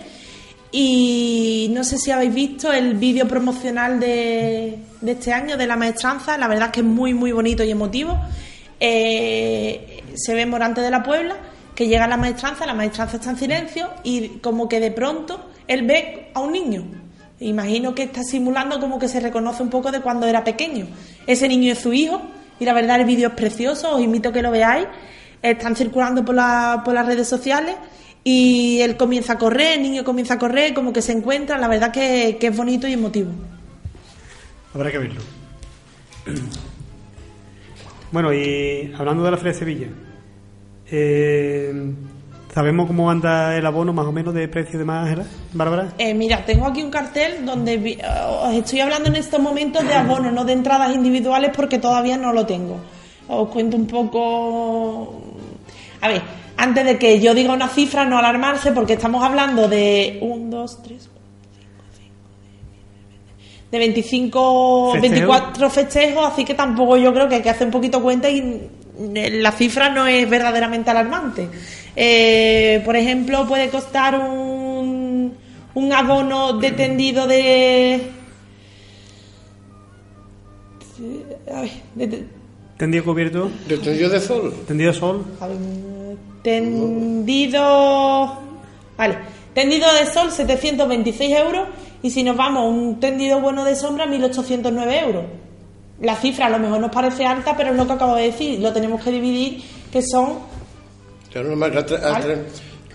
Y 0.71 1.71
no 1.71 1.85
sé 1.85 1.97
si 1.97 2.11
habéis 2.11 2.33
visto 2.33 2.71
el 2.71 2.95
vídeo 2.95 3.27
promocional 3.29 3.99
de, 3.99 4.77
de 4.99 5.11
este 5.11 5.31
año 5.31 5.55
de 5.55 5.65
la 5.65 5.77
maestranza, 5.77 6.37
la 6.37 6.47
verdad 6.47 6.67
es 6.67 6.71
que 6.73 6.79
es 6.81 6.85
muy, 6.85 7.13
muy 7.13 7.31
bonito 7.31 7.63
y 7.63 7.71
emotivo. 7.71 8.19
Eh, 8.79 10.03
se 10.15 10.33
ve 10.33 10.45
Morante 10.45 10.81
de 10.81 10.91
la 10.91 11.01
Puebla, 11.01 11.37
que 11.73 11.87
llega 11.87 12.05
a 12.05 12.07
la 12.09 12.17
maestranza, 12.17 12.65
la 12.65 12.73
maestranza 12.73 13.17
está 13.17 13.29
en 13.31 13.37
silencio 13.37 13.89
y 14.03 14.39
como 14.39 14.67
que 14.67 14.79
de 14.79 14.91
pronto 14.91 15.49
él 15.67 15.83
ve 15.83 16.29
a 16.33 16.41
un 16.41 16.51
niño. 16.51 17.08
Imagino 17.41 17.95
que 17.95 18.03
está 18.03 18.21
simulando 18.23 18.79
como 18.79 18.99
que 18.99 19.07
se 19.07 19.19
reconoce 19.19 19.63
un 19.63 19.69
poco 19.69 19.91
de 19.91 20.01
cuando 20.01 20.27
era 20.27 20.43
pequeño. 20.43 20.87
Ese 21.25 21.47
niño 21.47 21.71
es 21.71 21.79
su 21.79 21.93
hijo 21.93 22.21
y 22.59 22.65
la 22.65 22.73
verdad 22.73 22.99
el 22.99 23.05
vídeo 23.05 23.29
es 23.29 23.33
precioso, 23.35 23.95
os 23.95 24.01
invito 24.01 24.29
a 24.29 24.33
que 24.33 24.41
lo 24.41 24.51
veáis. 24.51 24.87
Están 25.41 25.75
circulando 25.75 26.25
por, 26.25 26.35
la- 26.35 26.81
por 26.83 26.93
las 26.93 27.05
redes 27.05 27.27
sociales 27.29 27.75
y 28.25 28.81
él 28.81 28.97
comienza 28.97 29.33
a 29.33 29.37
correr, 29.37 29.77
el 29.77 29.83
niño 29.83 30.03
comienza 30.03 30.33
a 30.33 30.37
correr, 30.37 30.73
como 30.73 30.91
que 30.91 31.01
se 31.01 31.13
encuentra, 31.13 31.57
la 31.57 31.69
verdad 31.69 31.91
que, 31.93 32.37
es 32.41 32.57
bonito 32.57 32.87
y 32.87 32.93
emotivo. 32.93 33.31
Habrá 34.73 34.91
que 34.91 34.97
verlo. 34.97 35.21
Bueno, 38.11 38.33
y 38.33 38.91
hablando 38.97 39.23
de 39.23 39.31
la 39.31 39.37
Feria 39.37 39.53
de 39.53 39.59
Sevilla, 39.59 39.87
eh, 40.91 41.93
¿sabemos 42.53 42.87
cómo 42.87 43.09
anda 43.11 43.55
el 43.55 43.65
abono 43.65 43.93
más 43.93 44.05
o 44.05 44.11
menos 44.11 44.33
de 44.33 44.47
precio 44.47 44.77
de 44.79 44.85
más? 44.85 45.17
Bárbara? 45.53 45.89
Eh, 45.97 46.13
mira, 46.13 46.43
tengo 46.45 46.65
aquí 46.65 46.81
un 46.83 46.89
cartel 46.91 47.45
donde 47.45 47.77
vi- 47.77 47.93
eh, 47.93 48.03
os 48.43 48.53
estoy 48.53 48.79
hablando 48.81 49.09
en 49.09 49.15
estos 49.15 49.39
momentos 49.39 49.85
de 49.87 49.93
abono, 49.93 50.31
no 50.31 50.43
de 50.45 50.53
entradas 50.53 50.93
individuales 50.93 51.51
porque 51.55 51.77
todavía 51.79 52.17
no 52.17 52.33
lo 52.33 52.45
tengo. 52.45 52.77
Os 53.27 53.49
cuento 53.49 53.77
un 53.77 53.85
poco... 53.87 55.21
A 56.01 56.07
ver, 56.07 56.21
antes 56.57 56.85
de 56.85 56.97
que 56.97 57.19
yo 57.19 57.33
diga 57.33 57.53
una 57.53 57.67
cifra, 57.67 58.05
no 58.05 58.17
alarmarse 58.17 58.71
porque 58.71 58.93
estamos 58.93 59.23
hablando 59.23 59.67
de 59.67 60.17
1, 60.21 60.49
2, 60.49 60.83
3, 60.83 61.09
4, 61.11 61.21
5, 61.97 61.97
6, 61.97 62.09
7, 62.09 62.11
8, 62.57 63.09
9, 63.09 63.19
10, 63.61 63.71
de 63.71 63.77
25, 63.79 64.91
Festejos. 64.93 65.11
24 65.11 65.69
festejos, 65.69 66.25
así 66.31 66.43
que 66.45 66.53
tampoco 66.55 66.97
yo 66.97 67.13
creo 67.13 67.27
que 67.29 67.35
hay 67.35 67.41
que 67.41 67.49
hacer 67.49 67.67
un 67.67 67.71
poquito 67.73 68.01
cuenta 68.01 68.29
y 68.29 68.69
la 69.13 69.51
cifra 69.53 69.89
no 69.89 70.07
es 70.07 70.29
verdaderamente 70.29 70.89
alarmante. 70.89 71.47
Eh, 71.95 72.81
por 72.85 72.95
ejemplo, 72.95 73.45
puede 73.47 73.69
costar 73.69 74.19
un, 74.19 75.33
un 75.73 75.93
abono 75.93 76.53
de 76.53 76.71
tendido 76.71 77.27
de... 77.27 78.11
A 81.53 81.61
ver, 81.61 81.71
de- 81.95 82.07
de- 82.07 82.25
¿Tendido 82.77 83.03
cubierto? 83.03 83.49
¿De 83.67 83.77
tendido 83.77 84.09
de 84.09 84.19
sol? 84.21 84.53
¿Tendido 84.67 84.93
sol? 84.93 85.25
tendido... 86.43 88.37
Vale, 88.97 89.17
tendido 89.53 89.87
de 89.93 90.05
sol 90.05 90.31
726 90.31 91.35
euros 91.37 91.67
y 92.03 92.09
si 92.09 92.23
nos 92.23 92.37
vamos 92.37 92.63
a 92.63 92.65
un 92.67 92.99
tendido 92.99 93.39
bueno 93.41 93.63
de 93.65 93.75
sombra 93.75 94.05
1809 94.05 94.99
euros. 94.99 95.23
La 96.01 96.15
cifra 96.15 96.45
a 96.45 96.49
lo 96.49 96.59
mejor 96.59 96.79
nos 96.79 96.91
parece 96.91 97.25
alta, 97.25 97.55
pero 97.57 97.71
es 97.71 97.75
lo 97.77 97.85
que 97.85 97.93
acabo 97.93 98.15
de 98.15 98.23
decir, 98.23 98.59
lo 98.59 98.71
tenemos 98.71 99.03
que 99.03 99.11
dividir, 99.11 99.61
que 99.91 100.01
son 100.01 100.39
Claro, 101.31 101.49
normal 101.49 101.71
que 101.71 101.77
a 101.77 101.85
tre- 101.85 102.03
a 102.03 102.11
Vale. 102.11 102.25
tre- 102.25 102.39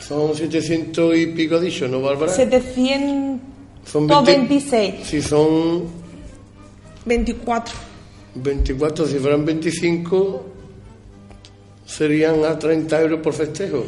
son 0.01 0.35
700 0.35 1.17
y 1.17 1.27
pico 1.29 1.59
dicho, 1.61 1.87
¿no, 1.89 2.01
Bárbara? 2.03 2.33
726, 2.33 5.07
Si 5.07 5.23
son 5.23 5.85
24. 7.05 7.75
24, 8.35 9.07
si 9.07 9.19
fueran 9.19 9.45
25, 9.45 10.47
serían 11.87 12.45
a 12.45 12.59
30 12.59 13.01
euros 13.01 13.21
por 13.21 13.33
festejo. 13.35 13.85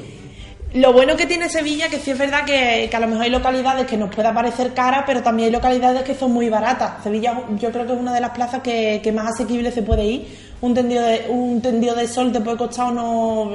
Lo 0.74 0.92
bueno 0.92 1.16
que 1.16 1.26
tiene 1.26 1.48
Sevilla, 1.48 1.88
que 1.88 1.98
sí 1.98 2.10
es 2.10 2.18
verdad 2.18 2.44
que, 2.44 2.88
que 2.90 2.96
a 2.96 3.00
lo 3.00 3.06
mejor 3.06 3.22
hay 3.22 3.30
localidades 3.30 3.86
que 3.86 3.96
nos 3.96 4.14
pueda 4.14 4.34
parecer 4.34 4.74
cara, 4.74 5.04
pero 5.06 5.22
también 5.22 5.46
hay 5.46 5.52
localidades 5.52 6.02
que 6.02 6.14
son 6.14 6.32
muy 6.32 6.48
baratas. 6.50 7.02
Sevilla 7.02 7.42
yo 7.58 7.70
creo 7.72 7.86
que 7.86 7.94
es 7.94 7.98
una 7.98 8.12
de 8.14 8.20
las 8.20 8.30
plazas 8.30 8.60
que, 8.62 9.00
que 9.02 9.10
más 9.12 9.32
asequible 9.34 9.70
se 9.72 9.82
puede 9.82 10.04
ir. 10.04 10.26
Un 10.60 10.74
tendido, 10.74 11.02
de, 11.02 11.26
un 11.30 11.62
tendido 11.62 11.94
de 11.94 12.06
sol 12.06 12.30
te 12.32 12.40
puede 12.40 12.58
costar 12.58 12.92
unos 12.92 13.54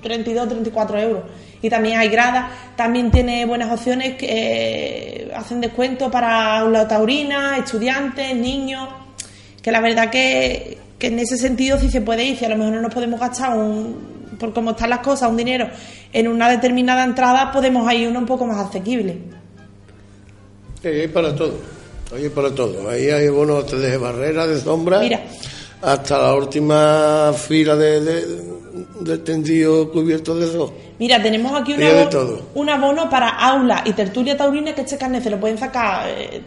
32, 0.00 0.48
34 0.48 0.98
euros. 0.98 1.22
Y 1.60 1.70
también 1.70 1.98
hay 1.98 2.08
gradas, 2.08 2.50
también 2.76 3.10
tiene 3.10 3.46
buenas 3.46 3.70
opciones 3.72 4.16
que 4.16 4.26
eh, 4.28 5.32
hacen 5.34 5.60
descuento 5.60 6.10
para 6.10 6.58
aula 6.58 6.88
taurina, 6.88 7.56
estudiantes, 7.56 8.34
niños, 8.34 8.88
que 9.62 9.70
la 9.70 9.80
verdad 9.80 10.10
que, 10.10 10.78
que 10.98 11.06
en 11.06 11.18
ese 11.20 11.36
sentido 11.36 11.78
sí 11.78 11.88
se 11.88 12.00
puede 12.00 12.24
ir, 12.24 12.36
si 12.36 12.44
a 12.44 12.48
lo 12.48 12.56
mejor 12.56 12.74
no 12.74 12.82
nos 12.82 12.92
podemos 12.92 13.20
gastar 13.20 13.56
un, 13.56 14.12
por 14.38 14.52
cómo 14.52 14.72
están 14.72 14.90
las 14.90 15.00
cosas, 15.00 15.30
un 15.30 15.36
dinero 15.36 15.68
en 16.12 16.28
una 16.28 16.48
determinada 16.48 17.04
entrada, 17.04 17.52
podemos 17.52 17.90
ir 17.92 18.08
uno 18.08 18.18
un 18.18 18.26
poco 18.26 18.46
más 18.46 18.58
asequible. 18.58 19.18
Ahí 20.84 21.00
hay 21.02 21.08
para 21.08 21.34
todo. 21.34 21.54
Hay 22.14 22.28
para 22.28 22.54
todo. 22.54 22.88
Ahí 22.90 23.08
hay 23.08 23.28
bonos 23.28 23.70
desde 23.70 23.96
barrera, 23.96 24.46
de 24.46 24.60
sombra, 24.60 24.98
Mira. 24.98 25.22
hasta 25.80 26.18
la 26.18 26.34
última 26.34 27.32
fila 27.32 27.76
de, 27.76 28.00
de, 28.00 28.26
de 28.26 28.61
tendido 29.24 29.90
cubierto 29.90 30.34
de 30.36 30.46
dos. 30.52 30.72
Mira, 30.98 31.22
tenemos 31.22 31.52
aquí 31.60 31.72
un 31.74 31.82
abono, 31.82 32.38
un 32.54 32.68
abono 32.70 33.10
para 33.10 33.28
aula 33.28 33.82
y 33.84 33.92
tertulia 33.92 34.36
taurina 34.36 34.74
que 34.74 34.82
este 34.82 34.96
carnet 34.98 35.22
se 35.22 35.30
lo 35.30 35.38
pueden 35.40 35.58
sacar 35.58 36.08
eh, 36.08 36.42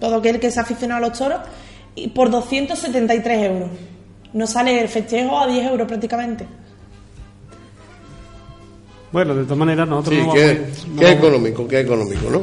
todo 0.00 0.16
aquel 0.16 0.38
que 0.40 0.50
se 0.50 0.58
ha 0.60 0.62
aficionado 0.62 1.04
a 1.04 1.08
los 1.08 1.18
toros 1.18 1.38
y 1.94 2.08
por 2.08 2.30
273 2.30 3.42
euros. 3.50 3.68
No 4.32 4.46
sale 4.46 4.80
el 4.80 4.88
festejo 4.88 5.38
a 5.38 5.46
10 5.46 5.66
euros 5.66 5.86
prácticamente. 5.88 6.46
Bueno, 9.10 9.34
de 9.34 9.44
todas 9.44 9.58
maneras, 9.58 9.88
nosotros 9.88 10.18
Sí, 10.20 10.26
no 10.26 10.32
que, 10.34 10.54
vamos, 10.54 10.86
no 10.88 10.98
que 11.00 11.04
vamos- 11.06 11.18
económico, 11.18 11.68
que 11.68 11.80
económico, 11.80 12.30
¿no? 12.30 12.42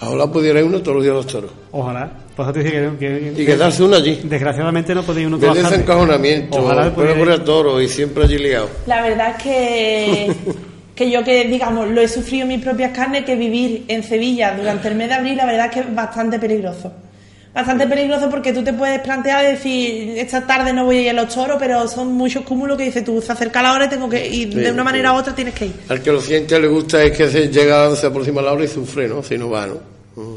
Ahora 0.00 0.26
pudiera 0.26 0.60
ir 0.60 0.66
uno 0.66 0.80
todos 0.82 0.96
los 0.96 1.04
días 1.04 1.12
a 1.12 1.16
los 1.16 1.26
toros. 1.26 1.50
Ojalá. 1.70 2.12
Que, 2.36 3.32
que- 3.34 3.42
Y 3.42 3.46
quedarse 3.46 3.82
uno 3.82 3.96
allí. 3.96 4.20
desgraciadamente 4.24 4.94
no 4.94 5.02
podéis 5.02 5.26
uno 5.26 5.38
trabajar. 5.38 5.74
encajonamiento, 5.80 6.58
Ojalá 6.58 6.90
fuera 6.90 7.12
pudierais- 7.14 7.18
por 7.18 7.30
el 7.32 7.44
toro 7.44 7.80
y 7.80 7.88
siempre 7.88 8.24
allí 8.24 8.38
liado. 8.38 8.68
La 8.86 9.02
verdad 9.02 9.34
es 9.36 9.42
que, 9.42 10.32
que 10.94 11.10
yo 11.10 11.22
que, 11.24 11.44
digamos, 11.44 11.88
lo 11.90 12.00
he 12.00 12.08
sufrido 12.08 12.42
en 12.42 12.48
mis 12.48 12.62
propias 12.62 12.92
carnes, 12.92 13.24
que 13.24 13.36
vivir 13.36 13.84
en 13.88 14.02
Sevilla 14.02 14.54
durante 14.56 14.88
el 14.88 14.94
mes 14.94 15.08
de 15.08 15.14
abril, 15.14 15.36
la 15.36 15.46
verdad 15.46 15.66
es 15.66 15.72
que 15.72 15.80
es 15.80 15.94
bastante 15.94 16.38
peligroso. 16.38 16.92
Bastante 17.54 17.86
peligroso 17.86 18.30
porque 18.30 18.50
tú 18.54 18.64
te 18.64 18.72
puedes 18.72 18.98
plantear 19.02 19.44
decir, 19.44 20.14
esta 20.16 20.46
tarde 20.46 20.72
no 20.72 20.86
voy 20.86 20.96
a 20.96 21.00
ir 21.02 21.10
a 21.10 21.12
los 21.12 21.34
toros, 21.34 21.58
pero 21.60 21.86
son 21.86 22.14
muchos 22.14 22.44
cúmulos 22.44 22.78
que 22.78 22.84
dices 22.84 23.04
tú, 23.04 23.20
se 23.20 23.30
acerca 23.30 23.60
la 23.60 23.74
hora 23.74 23.84
y 23.84 23.88
tengo 23.90 24.08
que 24.08 24.26
ir, 24.26 24.54
de 24.54 24.70
una 24.72 24.82
manera 24.82 25.12
u 25.12 25.16
otra 25.16 25.34
tienes 25.34 25.52
que 25.52 25.66
ir. 25.66 25.74
Al 25.90 26.00
que 26.02 26.10
lo 26.12 26.20
siente 26.22 26.58
le 26.58 26.66
gusta 26.68 27.02
es 27.02 27.14
que 27.14 27.28
se 27.28 27.48
llega 27.48 27.84
a 27.84 27.90
encima 27.90 28.40
de 28.40 28.46
la 28.46 28.52
hora 28.54 28.64
y 28.64 28.68
sufre, 28.68 29.06
¿no? 29.06 29.22
Si 29.22 29.36
no 29.36 29.50
va, 29.50 29.66
¿no? 29.66 29.74
Mm. 30.16 30.36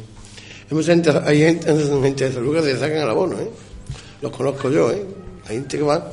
Mucha 0.71 0.93
gente, 0.93 1.11
hay 1.23 1.39
gente, 1.39 1.67
gente 2.01 2.25
de 2.25 2.33
San 2.33 2.43
Lucas 2.43 2.63
que 2.63 2.71
se 2.71 2.79
sacan 2.79 2.97
el 2.97 3.09
abono, 3.09 3.39
¿eh? 3.39 3.49
Los 4.21 4.31
conozco 4.31 4.69
yo, 4.71 4.91
¿eh? 4.91 5.05
Hay 5.47 5.57
gente 5.57 5.77
que 5.77 5.83
va, 5.83 6.11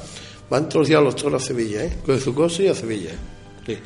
van 0.51 0.69
todos 0.69 0.83
los 0.83 0.89
días 0.89 1.01
a 1.01 1.05
los 1.05 1.16
toros 1.16 1.43
a 1.43 1.47
Sevilla, 1.47 1.85
¿eh? 1.85 1.93
Con 2.05 2.20
su 2.20 2.35
cosa 2.35 2.62
y 2.62 2.69
a 2.69 2.74
Sevilla. 2.74 3.12
Sí. 3.66 3.79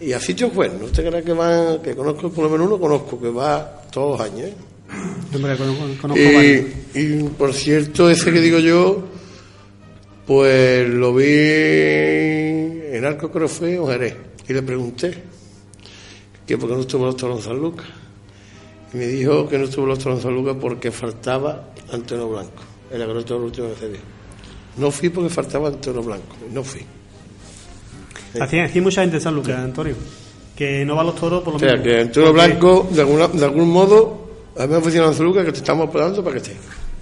Y 0.00 0.12
a 0.12 0.20
sitios 0.20 0.52
buenos, 0.52 0.80
no 0.80 0.86
usted 0.86 1.08
crea 1.08 1.22
que 1.22 1.32
van, 1.32 1.80
que 1.80 1.94
conozco, 1.94 2.30
por 2.30 2.44
lo 2.44 2.50
menos 2.50 2.66
uno 2.66 2.78
conozco, 2.80 3.20
que 3.20 3.30
va 3.30 3.82
todos 3.90 4.18
los 4.18 4.28
años, 4.28 4.48
¿eh? 4.48 4.54
Hombre, 5.34 5.56
conozco, 5.56 5.84
conozco. 6.00 6.22
Y, 6.22 6.74
y, 6.94 7.22
por 7.38 7.54
cierto, 7.54 8.10
ese 8.10 8.30
que 8.30 8.40
digo 8.40 8.58
yo, 8.58 9.02
pues 10.26 10.86
lo 10.88 11.14
vi 11.14 11.24
en 12.92 13.04
Arco 13.04 13.30
creo 13.30 13.48
fue 13.48 13.78
o 13.78 13.86
Jerez, 13.86 14.14
y 14.46 14.52
le 14.52 14.62
pregunté 14.62 15.14
que 16.46 16.58
por 16.58 16.68
qué 16.68 16.74
no 16.74 16.82
estuvo 16.82 17.06
los 17.06 17.16
toros 17.16 17.38
en 17.38 17.44
San 17.44 17.58
Lucas. 17.58 17.86
Y 18.92 18.96
me 18.96 19.06
dijo 19.06 19.48
que 19.48 19.58
no 19.58 19.64
estuvo 19.64 19.86
los 19.86 19.98
toros 19.98 20.18
en 20.18 20.22
San 20.24 20.34
Lucas 20.34 20.56
porque 20.60 20.90
faltaba 20.90 21.68
Antonio 21.92 22.28
Blanco, 22.28 22.62
el 22.90 22.98
del 23.00 23.10
último 23.10 23.68
que 23.70 23.76
se 23.80 23.88
vio. 23.88 24.00
No 24.76 24.90
fui 24.90 25.08
porque 25.08 25.30
faltaba 25.30 25.68
Antonio 25.68 26.02
Blanco, 26.02 26.36
no 26.52 26.62
fui. 26.62 26.82
Así, 28.40 28.80
mucha 28.80 29.02
gente 29.02 29.16
en 29.16 29.22
San 29.22 29.34
Lucas, 29.34 29.58
Antonio. 29.58 29.94
Que 30.56 30.84
no 30.84 30.96
va 30.96 31.02
a 31.02 31.04
los 31.04 31.14
toros 31.16 31.42
por 31.42 31.54
lo 31.54 31.56
O 31.56 31.58
sea, 31.60 31.72
mismo. 31.72 31.84
que 31.84 32.00
Antonio 32.00 32.32
Blanco, 32.32 32.88
de, 32.90 33.00
alguna, 33.00 33.28
de 33.28 33.44
algún 33.44 33.70
modo, 33.70 34.28
a 34.56 34.62
mí 34.66 34.68
me 34.68 34.76
oficina 34.76 35.06
en 35.06 35.14
San 35.14 35.26
Lucas 35.26 35.44
que 35.44 35.52
te 35.52 35.58
estamos 35.58 35.86
esperando 35.86 36.22
para 36.22 36.32
que 36.34 36.42
esté. 36.42 36.56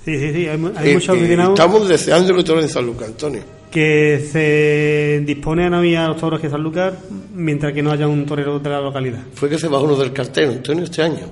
Sí, 0.05 0.19
sí, 0.19 0.33
sí. 0.33 0.49
Hay, 0.49 0.73
hay 0.77 0.91
Y- 0.91 0.95
muchos 0.95 1.17
y 1.19 1.33
estamos 1.33 1.89
deseando 1.89 2.35
que 2.35 2.43
toren 2.45 2.65
en 2.65 2.69
San 2.71 2.87
Lucas, 2.87 3.09
Antonio. 3.09 3.43
que 3.71 4.29
se 4.33 5.23
disponen 5.25 5.75
a 5.75 5.87
ir 5.87 5.97
a 5.99 6.09
los 6.09 6.17
toros 6.17 6.41
que 6.41 6.49
San 6.51 6.63
Lucas 6.63 6.95
mientras 7.35 7.73
que 7.73 7.83
no 7.83 7.91
haya 7.93 8.09
un 8.09 8.25
torero 8.27 8.59
de 8.59 8.71
la 8.71 8.81
localidad. 8.81 9.21
Fue 9.35 9.49
que 9.49 9.59
se 9.59 9.69
bajó 9.69 9.85
uno 9.85 9.97
del 9.97 10.13
cartel, 10.13 10.51
Antonio, 10.51 10.85
este 10.85 11.03
año. 11.03 11.27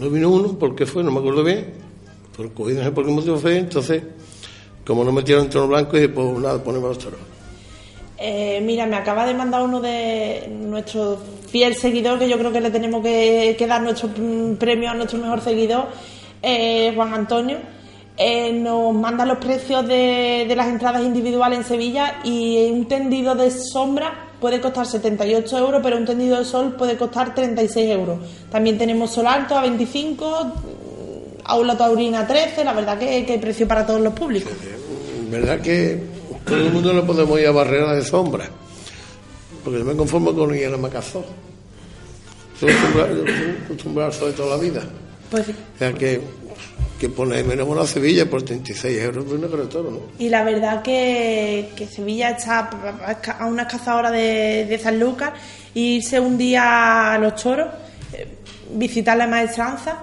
No 0.00 0.08
vino 0.08 0.30
uno, 0.30 0.58
¿por 0.58 0.74
qué 0.74 0.86
fue? 0.86 1.04
No 1.04 1.10
me 1.10 1.18
acuerdo 1.18 1.44
bien. 1.44 1.74
Por 2.34 2.54
COVID, 2.54 2.74
no 2.76 2.84
sé 2.84 2.90
por 2.90 3.04
qué 3.04 3.12
motivo 3.12 3.36
fue. 3.36 3.58
Entonces, 3.58 4.02
como 4.86 5.04
no 5.04 5.12
metieron 5.12 5.44
en 5.44 5.50
tono 5.50 5.68
blanco, 5.68 5.92
dije, 5.92 6.08
pues 6.08 6.38
nada, 6.38 6.64
ponemos 6.64 6.88
los 6.88 6.98
toros. 6.98 7.20
Eh, 8.16 8.62
mira, 8.62 8.86
me 8.86 8.96
acaba 8.96 9.26
de 9.26 9.34
mandar 9.34 9.62
uno 9.62 9.78
de 9.78 10.48
nuestro 10.50 11.18
fiel 11.50 11.74
seguidor, 11.74 12.18
que 12.18 12.30
yo 12.30 12.38
creo 12.38 12.50
que 12.50 12.62
le 12.62 12.70
tenemos 12.70 13.02
que, 13.02 13.54
que 13.58 13.66
dar 13.66 13.82
nuestro 13.82 14.08
mm, 14.08 14.54
premio 14.54 14.88
a 14.88 14.94
nuestro 14.94 15.18
mejor 15.18 15.42
seguidor, 15.42 15.88
eh, 16.40 16.92
Juan 16.96 17.12
Antonio. 17.12 17.58
Eh, 18.16 18.54
nos 18.54 18.94
manda 18.94 19.26
los 19.26 19.36
precios 19.36 19.86
de, 19.86 20.46
de 20.48 20.56
las 20.56 20.68
entradas 20.68 21.02
individuales 21.02 21.58
en 21.58 21.64
Sevilla 21.66 22.20
y 22.24 22.70
un 22.70 22.86
tendido 22.86 23.34
de 23.34 23.50
sombra 23.50 24.29
puede 24.40 24.60
costar 24.60 24.86
78 24.86 25.58
euros, 25.58 25.80
pero 25.82 25.96
un 25.96 26.04
tendido 26.04 26.38
de 26.38 26.44
sol 26.44 26.74
puede 26.76 26.96
costar 26.96 27.34
36 27.34 27.90
euros. 27.90 28.18
También 28.50 28.78
tenemos 28.78 29.10
sol 29.12 29.26
alto 29.26 29.56
a 29.56 29.62
25, 29.62 30.44
mm, 30.44 30.50
aula 31.44 31.76
taurina 31.76 32.20
a 32.20 32.26
13, 32.26 32.64
la 32.64 32.72
verdad 32.72 32.98
que, 32.98 33.24
que 33.24 33.32
hay 33.34 33.38
precio 33.38 33.68
para 33.68 33.86
todos 33.86 34.00
los 34.00 34.14
públicos. 34.14 34.52
¿Verdad 35.30 35.60
que 35.60 36.02
todo 36.44 36.56
el 36.56 36.72
mundo 36.72 36.92
no 36.92 37.04
podemos 37.04 37.38
ir 37.38 37.46
a 37.46 37.52
barreras 37.52 37.96
de 37.96 38.02
sombra? 38.02 38.48
Porque 39.62 39.78
yo 39.78 39.84
me 39.84 39.94
conformo 39.94 40.34
con 40.34 40.54
ir 40.54 40.66
a 40.66 40.70
la 40.70 40.76
Macazó. 40.76 41.24
Estoy 42.54 42.72
acostumbrado, 43.64 44.26
de 44.26 44.32
toda 44.32 44.56
la 44.56 44.62
vida. 44.62 44.82
Pues 45.30 45.46
sí. 45.46 45.52
O 45.52 45.78
sea 45.78 45.92
que, 45.92 46.20
que 47.00 47.08
pone 47.08 47.42
menos 47.42 47.66
a 47.78 47.86
Sevilla 47.86 48.28
por 48.28 48.42
36 48.42 48.98
euros 49.00 49.24
por 49.24 49.38
una 49.38 49.48
cara 49.48 49.62
de 49.62 49.68
toro, 49.68 49.90
¿no? 49.90 50.00
Y 50.18 50.28
la 50.28 50.44
verdad 50.44 50.82
que, 50.82 51.70
que 51.74 51.86
Sevilla 51.86 52.30
está 52.30 52.68
a 53.38 53.46
una 53.46 53.62
escasa 53.62 53.96
hora 53.96 54.10
de, 54.10 54.66
de 54.68 54.78
San 54.78 55.00
Lucas, 55.00 55.30
irse 55.72 56.20
un 56.20 56.36
día 56.36 57.14
a 57.14 57.18
los 57.18 57.42
toros, 57.42 57.68
eh, 58.12 58.28
visitar 58.74 59.16
la 59.16 59.26
maestranza, 59.26 59.96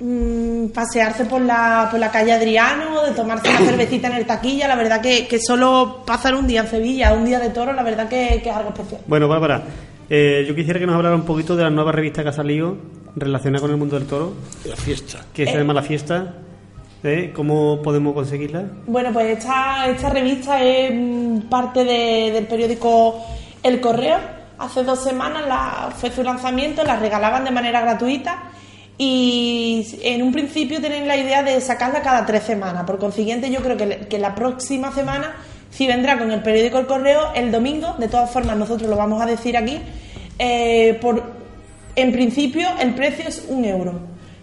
mm, 0.00 0.66
pasearse 0.74 1.24
por 1.26 1.40
la, 1.40 1.86
por 1.88 2.00
la 2.00 2.10
calle 2.10 2.32
Adriano, 2.32 3.04
de 3.04 3.12
tomarse 3.12 3.48
una 3.48 3.60
cervecita 3.60 4.08
en 4.08 4.14
el 4.14 4.26
taquilla, 4.26 4.66
la 4.66 4.74
verdad 4.74 5.00
que, 5.00 5.28
que 5.28 5.38
solo 5.38 6.02
pasar 6.04 6.34
un 6.34 6.48
día 6.48 6.62
en 6.62 6.68
Sevilla, 6.68 7.12
un 7.12 7.24
día 7.24 7.38
de 7.38 7.50
toro, 7.50 7.72
la 7.72 7.84
verdad 7.84 8.08
que, 8.08 8.40
que 8.42 8.50
es 8.50 8.56
algo 8.56 8.70
especial. 8.70 9.02
Bueno, 9.06 9.28
Bárbara, 9.28 9.62
eh, 10.10 10.44
yo 10.46 10.54
quisiera 10.54 10.78
que 10.80 10.86
nos 10.86 10.94
hablara 10.96 11.14
un 11.16 11.24
poquito 11.24 11.56
de 11.56 11.62
la 11.64 11.70
nueva 11.70 11.92
revista 11.92 12.22
que 12.22 12.28
ha 12.28 12.32
salido 12.32 12.76
relacionada 13.16 13.60
con 13.62 13.70
el 13.70 13.76
mundo 13.76 13.98
del 13.98 14.06
toro, 14.08 14.34
La 14.64 14.76
fiesta. 14.76 15.24
que 15.32 15.46
se 15.46 15.56
llama 15.56 15.72
La 15.74 15.82
Fiesta. 15.82 16.34
¿eh? 17.02 17.32
¿Cómo 17.34 17.80
podemos 17.82 18.14
conseguirla? 18.14 18.64
Bueno, 18.86 19.10
pues 19.12 19.38
esta, 19.38 19.86
esta 19.88 20.10
revista 20.10 20.62
es 20.62 20.90
mm, 20.94 21.48
parte 21.48 21.84
de- 21.84 22.30
del 22.32 22.46
periódico 22.46 23.24
El 23.62 23.80
Correo. 23.80 24.18
Hace 24.58 24.82
dos 24.84 25.02
semanas 25.02 25.44
la- 25.46 25.90
fue 25.96 26.10
su 26.10 26.22
lanzamiento, 26.22 26.82
la 26.84 26.96
regalaban 26.96 27.44
de 27.44 27.50
manera 27.50 27.80
gratuita 27.80 28.50
y 28.98 29.86
en 30.02 30.22
un 30.22 30.32
principio 30.32 30.80
tienen 30.80 31.06
la 31.06 31.16
idea 31.16 31.42
de 31.42 31.60
sacarla 31.60 32.00
cada 32.02 32.24
tres 32.24 32.42
semanas. 32.44 32.84
Por 32.84 32.98
consiguiente, 32.98 33.50
yo 33.50 33.60
creo 33.60 33.76
que, 33.76 34.06
que 34.08 34.18
la 34.18 34.34
próxima 34.34 34.92
semana 34.92 35.34
sí 35.76 35.86
vendrá 35.86 36.18
con 36.18 36.30
el 36.30 36.42
periódico 36.42 36.78
El 36.78 36.86
Correo 36.86 37.32
el 37.34 37.52
domingo. 37.52 37.94
De 37.98 38.08
todas 38.08 38.30
formas, 38.30 38.56
nosotros 38.56 38.88
lo 38.88 38.96
vamos 38.96 39.20
a 39.20 39.26
decir 39.26 39.56
aquí. 39.56 39.78
Eh, 40.38 40.98
por, 41.00 41.22
en 41.94 42.12
principio, 42.12 42.68
el 42.80 42.94
precio 42.94 43.28
es 43.28 43.44
un 43.48 43.64
euro. 43.64 44.00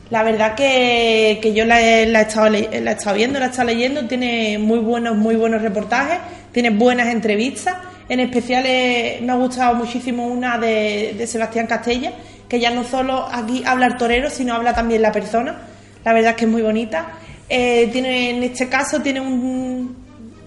La 0.09 0.21
verdad 0.21 0.53
que, 0.53 1.39
que 1.41 1.53
yo 1.53 1.65
la 1.65 1.81
he, 1.81 2.03
estado, 2.21 2.49
la 2.49 2.59
he 2.59 2.93
estado 2.93 3.15
viendo, 3.15 3.39
la 3.39 3.45
he 3.45 3.49
estado 3.49 3.67
leyendo, 3.69 4.05
tiene 4.05 4.59
muy 4.59 4.79
buenos, 4.79 5.15
muy 5.15 5.35
buenos 5.35 5.61
reportajes, 5.61 6.19
tiene 6.51 6.69
buenas 6.69 7.07
entrevistas. 7.07 7.75
En 8.09 8.19
especial 8.19 8.63
eh, 8.67 9.19
me 9.23 9.31
ha 9.31 9.35
gustado 9.35 9.75
muchísimo 9.75 10.27
una 10.27 10.57
de, 10.57 11.25
Sebastián 11.25 11.67
Castella, 11.67 12.11
que 12.47 12.59
ya 12.59 12.69
no 12.69 12.83
solo 12.83 13.27
aquí 13.31 13.63
habla 13.65 13.87
el 13.87 13.97
torero, 13.97 14.29
sino 14.29 14.53
habla 14.53 14.73
también 14.73 15.01
la 15.01 15.11
persona. 15.11 15.57
La 16.03 16.13
verdad 16.13 16.35
que 16.35 16.45
es 16.45 16.51
muy 16.51 16.61
bonita. 16.61 17.13
Eh, 17.49 17.89
tiene, 17.91 18.31
en 18.31 18.43
este 18.43 18.67
caso 18.69 18.99
tiene 19.01 19.21
un, 19.21 19.72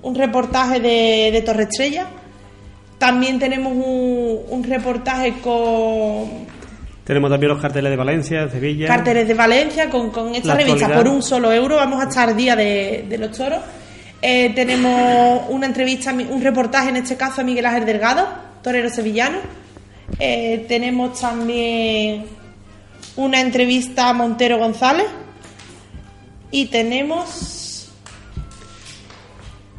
un 0.07 0.15
reportaje 0.15 0.79
de, 0.81 1.31
de 1.33 1.43
Torre 1.43 1.65
Estrella. 1.65 2.07
También 2.99 3.39
tenemos 3.39 3.73
un, 3.73 4.41
un 4.49 4.65
reportaje 4.65 5.35
con 5.43 6.47
Tenemos 7.05 7.31
también 7.31 7.53
los 7.53 7.61
carteles 7.61 7.91
de 7.91 7.97
Valencia, 7.97 8.47
de 8.47 8.51
Sevilla. 8.51 8.87
Carteles 8.87 9.29
de 9.29 9.35
Valencia 9.35 9.91
con, 9.91 10.11
con 10.11 10.35
esta 10.35 10.55
revista 10.55 10.87
actualidad. 10.87 11.03
por 11.03 11.09
un 11.09 11.23
solo 11.23 11.53
euro. 11.53 11.77
Vamos 11.77 12.01
a 12.01 12.09
estar 12.09 12.35
día 12.35 12.55
de, 12.57 13.05
de 13.09 13.19
los 13.19 13.37
toros. 13.37 13.61
Eh, 14.23 14.53
tenemos 14.55 15.43
una 15.51 15.67
entrevista, 15.67 16.13
un 16.13 16.41
reportaje 16.41 16.89
en 16.89 16.97
este 16.97 17.17
caso 17.17 17.43
a 17.43 17.45
Miguel 17.45 17.67
Ángel 17.67 17.85
Delgado, 17.85 18.27
torero 18.63 18.89
sevillano. 18.89 19.39
Eh, 20.19 20.65
tenemos 20.69 21.21
también 21.21 22.25
una 23.17 23.41
entrevista 23.41 24.09
a 24.09 24.13
Montero 24.13 24.59
González. 24.59 25.07
Y 26.51 26.67
tenemos 26.67 27.29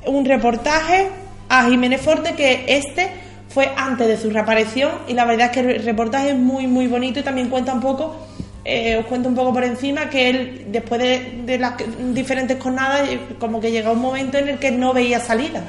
un 0.08 0.26
reportaje 0.26 1.08
a 1.50 1.66
Jiménez 1.70 2.02
Forte 2.02 2.34
que 2.34 2.66
este 2.68 3.10
fue 3.50 3.72
antes 3.76 4.08
de 4.08 4.18
su 4.18 4.30
reaparición 4.30 4.92
y 5.08 5.14
la 5.14 5.26
verdad 5.26 5.48
es 5.48 5.52
que 5.52 5.60
el 5.60 5.84
reportaje 5.84 6.30
es 6.30 6.36
muy 6.36 6.68
muy 6.68 6.88
bonito 6.88 7.20
y 7.20 7.24
también 7.24 7.50
cuenta 7.50 7.74
un 7.74 7.82
poco 7.82 8.28
eh, 8.70 8.98
os 8.98 9.06
cuento 9.06 9.30
un 9.30 9.36
poco 9.36 9.54
por 9.54 9.64
encima 9.64 10.10
que 10.10 10.30
él 10.30 10.66
después 10.68 11.00
de, 11.00 11.58
las 11.58 11.76
diferentes 12.14 12.62
jornadas 12.62 13.08
eh, 13.10 13.18
como 13.40 13.62
que 13.62 13.72
llega 13.72 13.92
un 13.92 14.02
momento 14.02 14.38
en 14.38 14.50
el 14.50 14.60
que 14.60 14.72
no 14.72 14.94
veía 14.94 15.22
salida. 15.22 15.64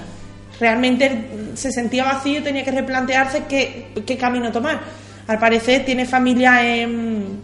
Realmente 0.59 1.52
se 1.55 1.70
sentía 1.70 2.02
vacío 2.02 2.40
y 2.40 2.43
tenía 2.43 2.65
que 2.65 2.73
replantearse 2.73 3.44
qué, 3.48 3.93
qué 4.05 4.16
camino 4.16 4.51
tomar. 4.51 4.81
Al 5.28 5.39
parecer 5.39 5.85
tiene 5.85 6.06
familia 6.06 6.66
en, 6.66 7.39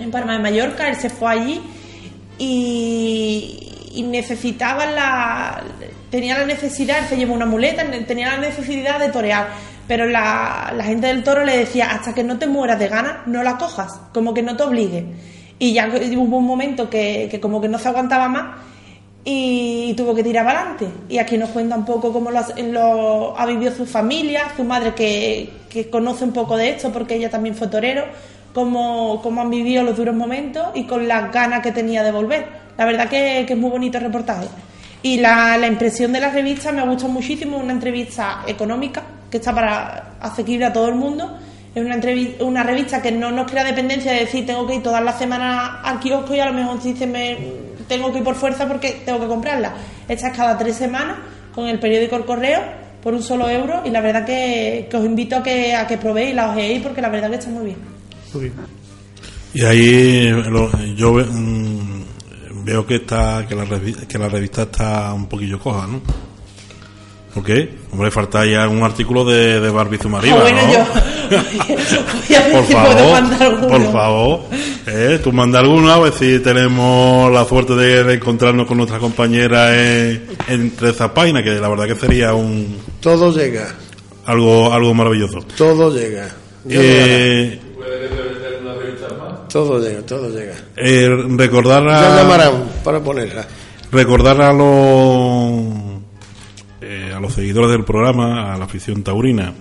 en 0.00 0.10
de 0.10 0.38
Mallorca 0.40 0.88
él 0.88 0.96
se 0.96 1.08
fue 1.08 1.30
allí 1.30 1.60
y, 2.36 3.92
y 3.94 4.02
necesitaba 4.02 4.86
la, 4.86 5.62
tenía 6.10 6.38
la 6.38 6.46
necesidad, 6.46 7.08
se 7.08 7.16
llevó 7.16 7.34
una 7.34 7.46
muleta, 7.46 7.84
tenía 8.06 8.32
la 8.32 8.38
necesidad 8.38 8.98
de 8.98 9.08
torear. 9.08 9.48
Pero 9.86 10.06
la, 10.06 10.72
la 10.76 10.84
gente 10.84 11.06
del 11.06 11.22
toro 11.22 11.44
le 11.44 11.56
decía, 11.56 11.90
hasta 11.90 12.12
que 12.14 12.24
no 12.24 12.38
te 12.38 12.46
mueras 12.46 12.78
de 12.78 12.88
ganas, 12.88 13.26
no 13.26 13.42
la 13.42 13.56
cojas, 13.56 13.92
como 14.12 14.34
que 14.34 14.42
no 14.42 14.56
te 14.56 14.64
obligue. 14.64 15.06
Y 15.58 15.72
ya 15.72 15.88
hubo 15.88 16.36
un 16.36 16.46
momento 16.46 16.90
que, 16.90 17.28
que 17.30 17.40
como 17.40 17.60
que 17.60 17.68
no 17.68 17.78
se 17.78 17.88
aguantaba 17.88 18.28
más 18.28 18.56
y 19.28 19.94
tuvo 19.94 20.14
que 20.14 20.22
tirar 20.22 20.46
adelante. 20.46 20.86
Y 21.08 21.18
aquí 21.18 21.36
nos 21.36 21.50
cuenta 21.50 21.76
un 21.76 21.84
poco 21.84 22.12
cómo 22.12 22.30
lo, 22.30 22.40
lo 22.70 23.38
ha 23.38 23.46
vivido 23.46 23.72
su 23.72 23.86
familia, 23.86 24.44
su 24.56 24.64
madre 24.64 24.94
que, 24.94 25.50
que 25.68 25.90
conoce 25.90 26.24
un 26.24 26.32
poco 26.32 26.56
de 26.56 26.70
esto 26.70 26.92
porque 26.92 27.16
ella 27.16 27.30
también 27.30 27.54
fue 27.54 27.68
torero, 27.68 28.04
cómo, 28.54 29.20
cómo 29.22 29.40
han 29.40 29.50
vivido 29.50 29.82
los 29.82 29.96
duros 29.96 30.14
momentos 30.14 30.68
y 30.74 30.84
con 30.84 31.08
las 31.08 31.32
ganas 31.32 31.60
que 31.60 31.72
tenía 31.72 32.02
de 32.02 32.12
volver. 32.12 32.46
La 32.76 32.84
verdad 32.84 33.08
que, 33.08 33.44
que 33.46 33.54
es 33.54 33.58
muy 33.58 33.70
bonito 33.70 33.98
el 33.98 34.04
reportaje. 34.04 34.46
Y 35.06 35.18
la, 35.18 35.56
la 35.56 35.66
impresión 35.68 36.12
de 36.12 36.18
la 36.20 36.30
revista 36.30 36.72
me 36.72 36.80
ha 36.80 36.84
gustado 36.84 37.12
muchísimo, 37.12 37.58
una 37.58 37.72
entrevista 37.72 38.42
económica 38.46 39.02
que 39.30 39.36
está 39.36 39.54
para 39.54 40.16
asequible 40.20 40.64
a 40.66 40.72
todo 40.72 40.88
el 40.88 40.94
mundo. 40.96 41.38
Es 41.74 41.84
una, 41.84 41.96
entrevi- 41.96 42.34
una 42.40 42.62
revista 42.64 43.00
que 43.02 43.12
no 43.12 43.30
nos 43.30 43.48
crea 43.50 43.62
dependencia 43.62 44.10
de 44.12 44.20
decir 44.20 44.44
tengo 44.46 44.66
que 44.66 44.76
ir 44.76 44.82
todas 44.82 45.04
las 45.04 45.16
semanas 45.18 45.72
al 45.84 46.00
kiosco 46.00 46.34
y 46.34 46.40
a 46.40 46.46
lo 46.46 46.52
mejor 46.54 46.80
si 46.82 46.96
se 46.96 47.06
me 47.06 47.36
tengo 47.86 48.10
que 48.10 48.18
ir 48.18 48.24
por 48.24 48.34
fuerza 48.34 48.66
porque 48.66 49.02
tengo 49.04 49.20
que 49.20 49.26
comprarla. 49.28 49.74
Esta 50.08 50.28
es 50.28 50.36
cada 50.36 50.58
tres 50.58 50.74
semanas 50.76 51.18
con 51.54 51.68
el 51.68 51.78
periódico 51.78 52.16
El 52.16 52.24
Correo 52.24 52.60
por 53.02 53.14
un 53.14 53.22
solo 53.22 53.48
euro 53.48 53.82
y 53.84 53.90
la 53.90 54.00
verdad 54.00 54.24
que, 54.24 54.88
que 54.90 54.96
os 54.96 55.04
invito 55.04 55.36
a 55.36 55.42
que, 55.42 55.74
a 55.74 55.86
que 55.86 55.98
probéis 55.98 56.30
y 56.30 56.34
la 56.34 56.50
ojeéis 56.50 56.82
porque 56.82 57.00
la 57.00 57.10
verdad 57.10 57.28
que 57.30 57.36
está 57.36 57.50
muy 57.50 57.66
bien. 57.66 57.78
Muy 58.34 58.42
bien. 58.44 58.54
Y 59.54 59.64
ahí 59.64 60.28
lo- 60.30 60.70
yo 60.96 61.12
mm, 61.12 61.65
veo 62.66 62.84
que 62.84 62.96
está 62.96 63.46
que 63.48 63.54
la, 63.54 63.64
revi- 63.64 64.06
que 64.08 64.18
la 64.18 64.28
revista 64.28 64.62
está 64.62 65.14
un 65.14 65.28
poquillo 65.28 65.58
coja, 65.60 65.86
¿no? 65.86 66.00
¿Por 67.32 67.44
qué? 67.44 67.70
Hombre, 67.92 68.10
falta 68.10 68.44
ya 68.46 68.66
un 68.66 68.82
artículo 68.82 69.24
de, 69.24 69.60
de 69.60 69.70
Barbie 69.70 69.98
Zumariba, 69.98 70.36
Ah, 70.38 70.40
bueno, 70.40 70.62
¿no? 70.62 70.72
yo 70.72 70.78
voy 72.28 72.34
a 72.36 72.40
ver 72.40 72.52
por 72.52 72.66
si 72.66 72.72
puedo 72.72 72.86
favor, 72.96 73.12
mandar 73.12 73.42
alguno. 73.42 73.68
por 73.68 73.92
favor, 73.92 74.40
eh, 74.86 75.20
tú 75.22 75.32
manda 75.32 75.58
alguno 75.60 75.92
a 75.92 75.98
ver 76.00 76.12
si 76.14 76.38
tenemos 76.40 77.30
la 77.32 77.44
suerte 77.44 77.74
de, 77.74 78.04
de 78.04 78.14
encontrarnos 78.14 78.66
con 78.66 78.78
nuestra 78.78 78.98
compañera 78.98 79.76
en, 79.78 80.26
entre 80.48 80.90
esa 80.90 81.12
página, 81.12 81.42
que 81.42 81.50
la 81.60 81.68
verdad 81.68 81.86
que 81.86 81.94
sería 81.94 82.32
un 82.34 82.78
Todo 83.00 83.30
llega, 83.36 83.68
algo 84.24 84.72
algo 84.72 84.94
maravilloso. 84.94 85.40
todo 85.58 85.94
llega. 85.94 86.28
Eh. 86.68 87.60
Todo 89.56 89.80
llega, 89.80 90.02
todo 90.02 90.28
llega. 90.30 90.54
eh, 90.76 91.08
recordar 91.36 91.82
Ya 91.88 92.12
a, 92.14 92.22
llamarán 92.22 92.64
para 92.84 93.00
ponerla. 93.00 93.46
recordar 93.90 94.40
a 94.42 94.52
los 94.52 96.00
eh, 96.82 97.12
a 97.16 97.18
los 97.20 97.32
seguidores 97.32 97.70
del 97.70 97.84
programa, 97.84 98.52
a 98.52 98.58
la 98.58 98.66
afición 98.66 99.02
taurina, 99.02 99.54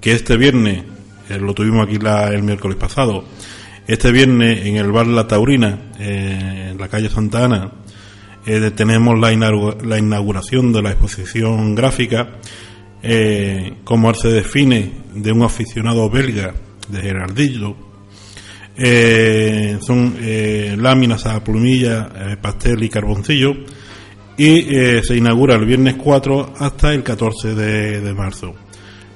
que 0.00 0.12
este 0.12 0.38
viernes, 0.38 0.84
eh, 1.28 1.38
lo 1.38 1.52
tuvimos 1.52 1.86
aquí 1.86 1.98
la- 1.98 2.28
el 2.30 2.42
miércoles 2.42 2.78
pasado, 2.78 3.24
este 3.86 4.10
viernes 4.10 4.64
en 4.64 4.76
el 4.76 4.90
bar 4.90 5.06
La 5.06 5.26
Taurina, 5.26 5.90
en 5.98 6.78
la 6.78 6.88
calle 6.88 7.10
Santa 7.10 7.44
Ana, 7.44 7.70
tenemos 8.74 9.18
la, 9.18 9.30
la 9.84 9.98
inauguración 9.98 10.72
de 10.72 10.82
la 10.82 10.90
exposición 10.92 11.74
gráfica, 11.74 12.38
eh, 13.02 13.74
como 13.84 14.14
se 14.14 14.28
define 14.28 14.92
de 15.14 15.30
un 15.32 15.42
aficionado 15.42 16.08
belga 16.08 16.54
de 16.88 17.00
Gerardillo, 17.02 17.76
eh, 18.76 19.78
son 19.80 20.16
eh, 20.20 20.76
láminas 20.78 21.26
a 21.26 21.42
plumilla, 21.42 22.08
eh, 22.14 22.36
pastel 22.40 22.82
y 22.82 22.88
carboncillo. 22.88 23.52
Y 24.36 24.62
se 25.04 25.14
inaugura 25.14 25.54
el 25.56 25.66
viernes 25.66 25.94
4 25.96 26.54
hasta 26.58 26.94
el 26.94 27.02
14 27.02 27.54
de, 27.54 28.00
de 28.00 28.14
marzo. 28.14 28.54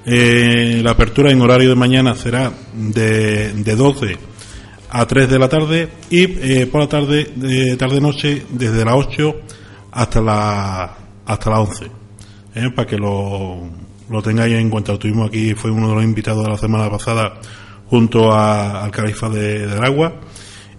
La 0.05 0.91
apertura 0.91 1.31
en 1.31 1.41
horario 1.41 1.69
de 1.69 1.75
mañana 1.75 2.13
será 2.13 2.53
de, 2.73 3.51
de 3.51 3.75
12 3.75 4.15
a 4.89 5.05
3 5.05 5.29
de 5.29 5.39
la 5.39 5.49
tarde 5.49 5.89
y 6.11 6.65
por 6.67 6.81
la 6.81 6.87
tarde, 6.87 7.31
de 7.35 7.75
tarde-noche, 7.75 8.43
desde 8.51 8.85
las 8.85 8.93
8 8.95 9.35
hasta 9.91 10.21
la, 10.21 10.97
hasta 11.25 11.49
las 11.49 11.59
11. 11.59 11.91
Eh, 12.55 12.71
para 12.75 12.87
que 12.87 12.97
lo, 12.97 13.69
lo 14.09 14.21
tengáis 14.21 14.55
en 14.55 14.69
cuenta. 14.69 14.91
Lo 14.91 14.99
tuvimos 14.99 15.27
aquí, 15.27 15.53
fue 15.53 15.71
uno 15.71 15.89
de 15.89 15.95
los 15.95 16.03
invitados 16.03 16.43
de 16.43 16.49
la 16.49 16.57
semana 16.57 16.89
pasada 16.89 17.39
junto 17.89 18.31
a- 18.31 18.83
al 18.83 18.91
califa 18.91 19.29
de- 19.29 19.67
del 19.67 19.83
agua. 19.83 20.13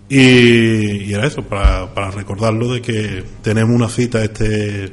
Y, 0.08 1.04
y 1.04 1.12
era 1.12 1.26
eso, 1.26 1.42
para, 1.42 1.92
para 1.94 2.10
recordarlo 2.10 2.72
de 2.72 2.80
que 2.80 3.22
tenemos 3.42 3.74
una 3.76 3.88
cita 3.88 4.22
este 4.24 4.90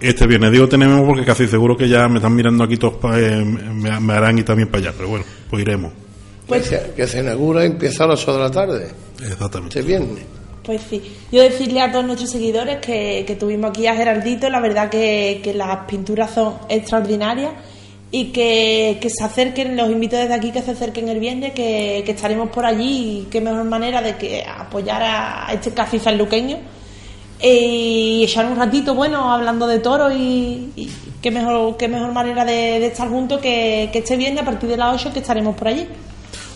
este 0.00 0.26
viernes. 0.26 0.50
Digo 0.52 0.68
tenemos 0.68 1.00
porque 1.06 1.24
casi 1.24 1.46
seguro 1.46 1.76
que 1.76 1.88
ya 1.88 2.08
me 2.08 2.16
están 2.16 2.34
mirando 2.34 2.64
aquí 2.64 2.76
todos, 2.76 2.94
pa- 2.94 3.18
eh, 3.18 3.44
me, 3.44 3.98
me 4.00 4.12
harán 4.12 4.38
ir 4.38 4.44
también 4.44 4.68
para 4.68 4.82
allá, 4.88 4.92
pero 4.96 5.08
bueno, 5.08 5.24
pues 5.48 5.62
iremos. 5.62 5.92
Pues, 6.46 6.68
que, 6.68 6.76
se, 6.76 6.92
que 6.94 7.06
se 7.06 7.20
inaugura 7.20 7.62
y 7.64 7.68
empieza 7.68 8.04
a 8.04 8.08
las 8.08 8.22
8 8.22 8.32
de 8.34 8.38
la 8.38 8.50
tarde, 8.50 8.88
Exactamente. 9.22 9.78
este 9.78 9.88
viernes. 9.90 10.24
Pues 10.62 10.82
sí, 10.90 11.02
yo 11.32 11.42
decirle 11.42 11.80
a 11.80 11.90
todos 11.92 12.04
nuestros 12.04 12.30
seguidores 12.30 12.78
que, 12.84 13.24
que 13.26 13.36
tuvimos 13.36 13.70
aquí 13.70 13.86
a 13.86 13.94
Geraldito, 13.94 14.48
la 14.50 14.60
verdad 14.60 14.90
que, 14.90 15.40
que 15.42 15.54
las 15.54 15.86
pinturas 15.86 16.32
son 16.34 16.54
extraordinarias 16.68 17.52
y 18.16 18.26
que, 18.26 18.98
que 19.00 19.10
se 19.10 19.24
acerquen, 19.24 19.76
los 19.76 19.90
invito 19.90 20.14
desde 20.14 20.34
aquí 20.34 20.52
que 20.52 20.62
se 20.62 20.70
acerquen 20.70 21.08
el 21.08 21.18
viernes, 21.18 21.52
que, 21.52 22.04
que 22.06 22.12
estaremos 22.12 22.48
por 22.50 22.64
allí 22.64 23.22
y 23.22 23.28
qué 23.28 23.40
mejor 23.40 23.64
manera 23.64 24.00
de 24.02 24.14
que 24.16 24.44
apoyar 24.46 25.02
a, 25.02 25.52
este 25.52 25.72
casi 25.72 25.98
sanluqueño 25.98 26.58
y 27.42 28.22
echar 28.22 28.46
un 28.46 28.56
ratito, 28.56 28.94
bueno, 28.94 29.32
hablando 29.32 29.66
de 29.66 29.80
toro 29.80 30.12
y, 30.12 30.92
qué 31.20 31.32
mejor 31.32 31.76
qué 31.76 31.88
mejor 31.88 32.12
manera 32.12 32.44
de, 32.44 32.86
estar 32.86 33.08
juntos 33.08 33.40
que, 33.40 33.90
que 33.92 33.98
este 33.98 34.16
viernes 34.16 34.42
a 34.42 34.46
partir 34.46 34.68
de 34.68 34.76
las 34.76 34.94
8 34.94 35.12
que 35.12 35.18
estaremos 35.18 35.56
por 35.56 35.66
allí. 35.66 35.88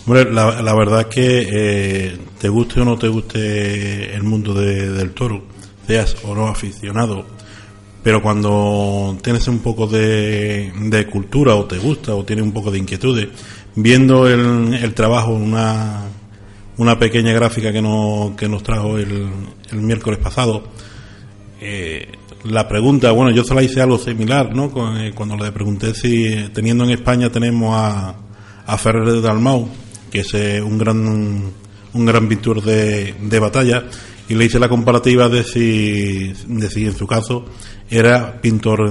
Hombre, 0.06 0.32
la, 0.32 0.74
verdad 0.76 1.08
que 1.08 1.48
eh, 1.52 2.18
te 2.40 2.48
guste 2.48 2.82
o 2.82 2.84
no 2.84 2.96
te 2.96 3.08
guste 3.08 4.14
el 4.14 4.22
mundo 4.22 4.54
de- 4.54 4.90
del 4.90 5.12
toro, 5.12 5.42
seas 5.88 6.14
o 6.22 6.36
no 6.36 6.46
aficionado, 6.46 7.26
pero 8.02 8.22
cuando 8.22 9.16
tienes 9.22 9.46
un 9.48 9.58
poco 9.58 9.86
de, 9.86 10.72
cultura 11.10 11.54
o 11.56 11.64
te 11.66 11.78
gusta 11.78 12.14
o 12.14 12.24
tienes 12.24 12.44
un 12.44 12.52
poco 12.52 12.70
de 12.70 12.78
inquietudes, 12.78 13.28
viendo 13.74 14.28
el, 14.28 14.74
el 14.74 14.94
trabajo, 14.94 15.32
una, 15.32 16.02
una 16.76 16.98
pequeña 16.98 17.32
gráfica 17.32 17.72
que 17.72 17.82
nos, 17.82 18.32
que 18.36 18.48
nos 18.48 18.62
trajo 18.62 18.98
el, 18.98 19.28
el 19.70 19.80
miércoles 19.80 20.18
pasado, 20.20 20.64
eh, 21.60 22.08
la 22.44 22.68
pregunta, 22.68 23.10
bueno, 23.10 23.32
yo 23.32 23.42
se 23.42 23.54
la 23.54 23.62
hice 23.62 23.80
algo 23.80 23.98
similar, 23.98 24.54
¿no? 24.54 24.70
Con- 24.70 24.96
eh, 24.98 25.12
Cuando 25.12 25.36
le 25.36 25.50
pregunté 25.50 25.92
si, 25.94 26.48
teniendo 26.54 26.84
en 26.84 26.90
España 26.90 27.30
tenemos 27.30 27.74
a, 27.74 28.14
a 28.64 28.78
Ferrer 28.78 29.10
de 29.10 29.20
Dalmau, 29.20 29.68
que 30.10 30.20
es 30.20 30.32
eh, 30.34 30.62
un 30.62 30.78
gran 30.78 31.52
un 31.94 32.04
gran 32.06 32.28
pintor 32.28 32.62
de, 32.62 33.14
de 33.20 33.38
batalla, 33.40 33.82
y 34.28 34.34
le 34.34 34.44
hice 34.44 34.58
la 34.58 34.68
comparativa 34.68 35.28
de 35.28 35.42
si, 35.42 36.32
de 36.46 36.70
si 36.70 36.84
en 36.84 36.96
su 36.96 37.06
caso 37.06 37.46
era 37.90 38.40
pintor 38.40 38.90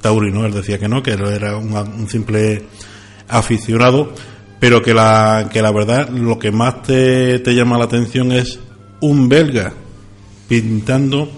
taurino. 0.00 0.46
Él 0.46 0.52
decía 0.52 0.78
que 0.78 0.88
no, 0.88 1.02
que 1.02 1.12
él 1.12 1.26
era 1.26 1.56
un, 1.56 1.72
un 1.74 2.08
simple 2.08 2.64
aficionado, 3.28 4.12
pero 4.58 4.82
que 4.82 4.94
la, 4.94 5.48
que 5.52 5.60
la 5.60 5.70
verdad 5.70 6.08
lo 6.08 6.38
que 6.38 6.50
más 6.50 6.82
te, 6.82 7.38
te 7.40 7.54
llama 7.54 7.78
la 7.78 7.84
atención 7.84 8.32
es 8.32 8.58
un 9.00 9.28
belga 9.28 9.72
pintando 10.48 11.30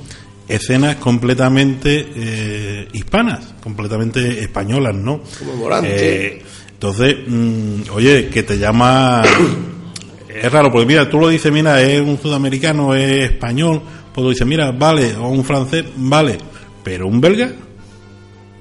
escenas 0.49 0.97
completamente 0.97 2.07
eh, 2.15 2.89
hispanas, 2.93 3.55
completamente 3.63 4.41
españolas, 4.41 4.95
¿no? 4.95 5.21
Como 5.39 5.57
Morante. 5.57 6.27
Eh, 6.27 6.43
entonces, 6.73 7.17
mm, 7.27 7.91
oye, 7.93 8.29
que 8.29 8.43
te 8.43 8.59
llama... 8.59 9.23
es 10.43 10.53
raro, 10.53 10.71
porque 10.71 10.87
mira, 10.87 11.09
tú 11.09 11.19
lo 11.19 11.29
dices, 11.29 11.51
mira, 11.53 11.81
es 11.83 12.01
un 12.01 12.19
sudamericano, 12.19 12.95
es 12.95 13.31
español, 13.31 13.81
pues 14.15 14.23
lo 14.25 14.31
dices, 14.31 14.47
mira, 14.47 14.73
vale, 14.73 15.15
o 15.17 15.29
un 15.29 15.45
francés, 15.45 15.85
vale, 15.97 16.39
pero 16.85 17.07
un 17.07 17.21
belga, 17.21 17.53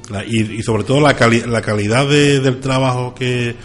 la- 0.09 0.23
y, 0.25 0.57
y 0.59 0.61
sobre 0.63 0.83
todo 0.83 0.99
la, 1.01 1.15
cali- 1.15 1.43
la 1.47 1.61
calidad 1.61 2.07
de- 2.07 2.39
del 2.39 2.59
trabajo 2.59 3.13
que, 3.15 3.55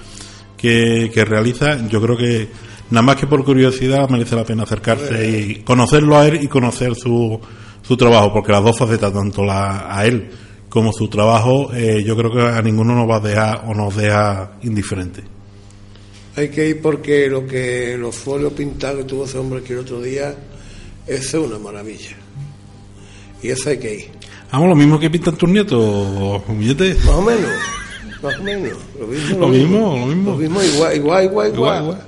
que, 0.57 1.11
que 1.12 1.24
realiza, 1.24 1.87
yo 1.89 2.01
creo 2.01 2.16
que 2.16 2.49
nada 2.91 3.03
más 3.03 3.16
que 3.16 3.27
por 3.27 3.45
curiosidad 3.45 4.09
merece 4.09 4.37
la 4.37 4.45
pena 4.45 4.62
acercarse 4.65 5.28
y 5.28 5.55
conocerlo 5.62 6.16
a 6.19 6.27
él 6.27 6.41
y 6.43 6.49
conocer 6.49 6.95
su, 6.95 7.41
su 7.82 7.97
trabajo, 7.97 8.32
porque 8.32 8.53
las 8.53 8.62
dos 8.65 8.78
facetas, 8.78 9.12
tanto 9.12 9.45
la, 9.45 9.95
a 9.95 10.05
él 10.07 10.31
como 10.69 10.93
su 10.93 11.09
trabajo, 11.09 11.73
eh, 11.74 12.03
yo 12.07 12.16
creo 12.16 12.31
que 12.31 12.41
a 12.41 12.62
ninguno 12.62 12.95
nos 12.95 13.09
va 13.11 13.16
a 13.16 13.20
dejar 13.20 13.65
o 13.66 13.74
nos 13.74 13.97
deja 13.97 14.53
indiferente. 14.62 15.23
Hay 16.36 16.48
que 16.48 16.69
ir 16.69 16.81
porque 16.81 17.28
lo 17.28 17.47
que 17.47 17.97
los 17.98 18.15
folios 18.15 18.52
pintados 18.52 18.98
que 18.98 19.05
tuvo 19.05 19.24
ese 19.24 19.39
hombre 19.39 19.61
aquí 19.61 19.73
el 19.73 19.81
otro 19.81 20.01
día, 20.01 20.35
eso 21.07 21.40
es 21.40 21.47
una 21.47 21.59
maravilla. 21.59 22.16
Y 23.43 23.48
eso 23.48 23.70
hay 23.70 23.78
que 23.78 23.94
ir. 23.94 24.09
Vamos, 24.52 24.69
lo 24.69 24.77
mismo 24.77 24.98
que 24.98 25.11
pintan 25.11 25.36
tus 25.36 25.48
nietos, 25.48 26.43
billete. 26.48 26.94
Más 26.94 27.09
o 27.09 27.23
menos. 27.23 27.51
Más 28.23 28.39
o 28.39 28.43
menos. 28.43 28.78
Lo 28.98 29.07
mismo, 29.07 29.39
Lo 29.39 29.48
mismo, 29.48 29.97
lo 29.97 30.07
mismo. 30.07 30.31
Lo 30.32 30.36
mismo, 30.36 30.62
igual, 30.62 30.97
igual, 30.97 31.24
igual, 31.24 31.24
igual. 31.24 31.55
Igual, 31.55 31.82
igual. 31.85 32.07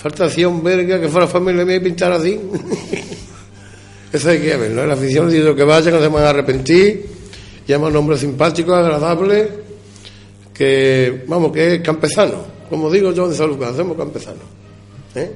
Falta 0.00 0.24
hacía 0.24 0.48
un 0.48 0.62
verga 0.62 0.98
que 0.98 1.08
fuera 1.08 1.26
familia 1.26 1.62
mía 1.62 1.76
y 1.76 1.80
pintar 1.80 2.10
así. 2.10 2.40
Eso 4.12 4.30
hay 4.30 4.40
que 4.40 4.56
verlo. 4.56 4.82
¿eh? 4.82 4.86
La 4.86 4.94
afición 4.94 5.28
dice 5.28 5.54
que 5.54 5.62
vaya, 5.62 5.90
que 5.90 5.96
no 5.96 6.02
se 6.02 6.08
van 6.08 6.24
a 6.24 6.30
arrepentir. 6.30 7.06
Llama 7.66 7.88
un 7.88 7.96
hombre 7.96 8.16
simpático, 8.16 8.74
agradable, 8.74 9.48
que, 10.54 11.24
vamos, 11.28 11.52
que 11.52 11.74
es 11.74 11.80
campesano. 11.82 12.59
Como 12.70 12.90
digo 12.90 13.12
yo 13.12 13.28
de 13.28 13.34
San 13.34 13.48
Lucas, 13.48 13.72
hacemos 13.72 13.96
campesanos. 13.96 14.44
¿eh? 15.16 15.32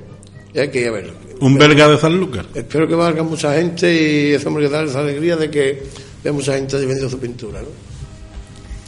Y 0.55 0.59
hay 0.61 0.69
que 0.71 0.81
ir 0.81 0.89
a 0.89 0.93
verlo. 0.93 1.13
Un 1.41 1.59
belga 1.59 1.89
de 1.89 1.99
Sanlúcar. 1.99 2.47
Espero 2.55 2.87
que 2.87 2.95
valga 2.95 3.25
mucha 3.25 3.55
gente 3.55 3.93
y 3.93 4.33
eso 4.35 4.51
me 4.51 4.67
da 4.69 4.85
esa 4.85 5.01
alegría 5.01 5.37
de 5.37 5.51
que 5.51 5.83
vea 6.23 6.33
mucha 6.33 6.55
gente 6.55 6.77
vendiendo 6.77 7.11
su 7.11 7.19
pintura. 7.19 7.61
¿no? 7.61 7.69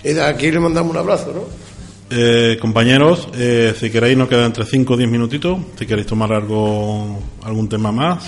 Y 0.08 0.14
de 0.14 0.22
aquí 0.22 0.52
le 0.52 0.60
mandamos 0.60 0.92
un 0.92 0.98
abrazo, 0.98 1.32
¿no? 1.34 1.66
Eh, 2.08 2.56
compañeros, 2.60 3.28
eh, 3.34 3.74
si 3.76 3.90
queréis 3.90 4.16
nos 4.16 4.28
quedan 4.28 4.44
entre 4.44 4.64
5 4.64 4.94
o 4.94 4.96
10 4.96 5.10
minutitos. 5.10 5.58
Si 5.76 5.86
queréis 5.86 6.06
tomar 6.06 6.32
algo, 6.32 7.18
algún 7.42 7.68
tema 7.68 7.90
más. 7.90 8.24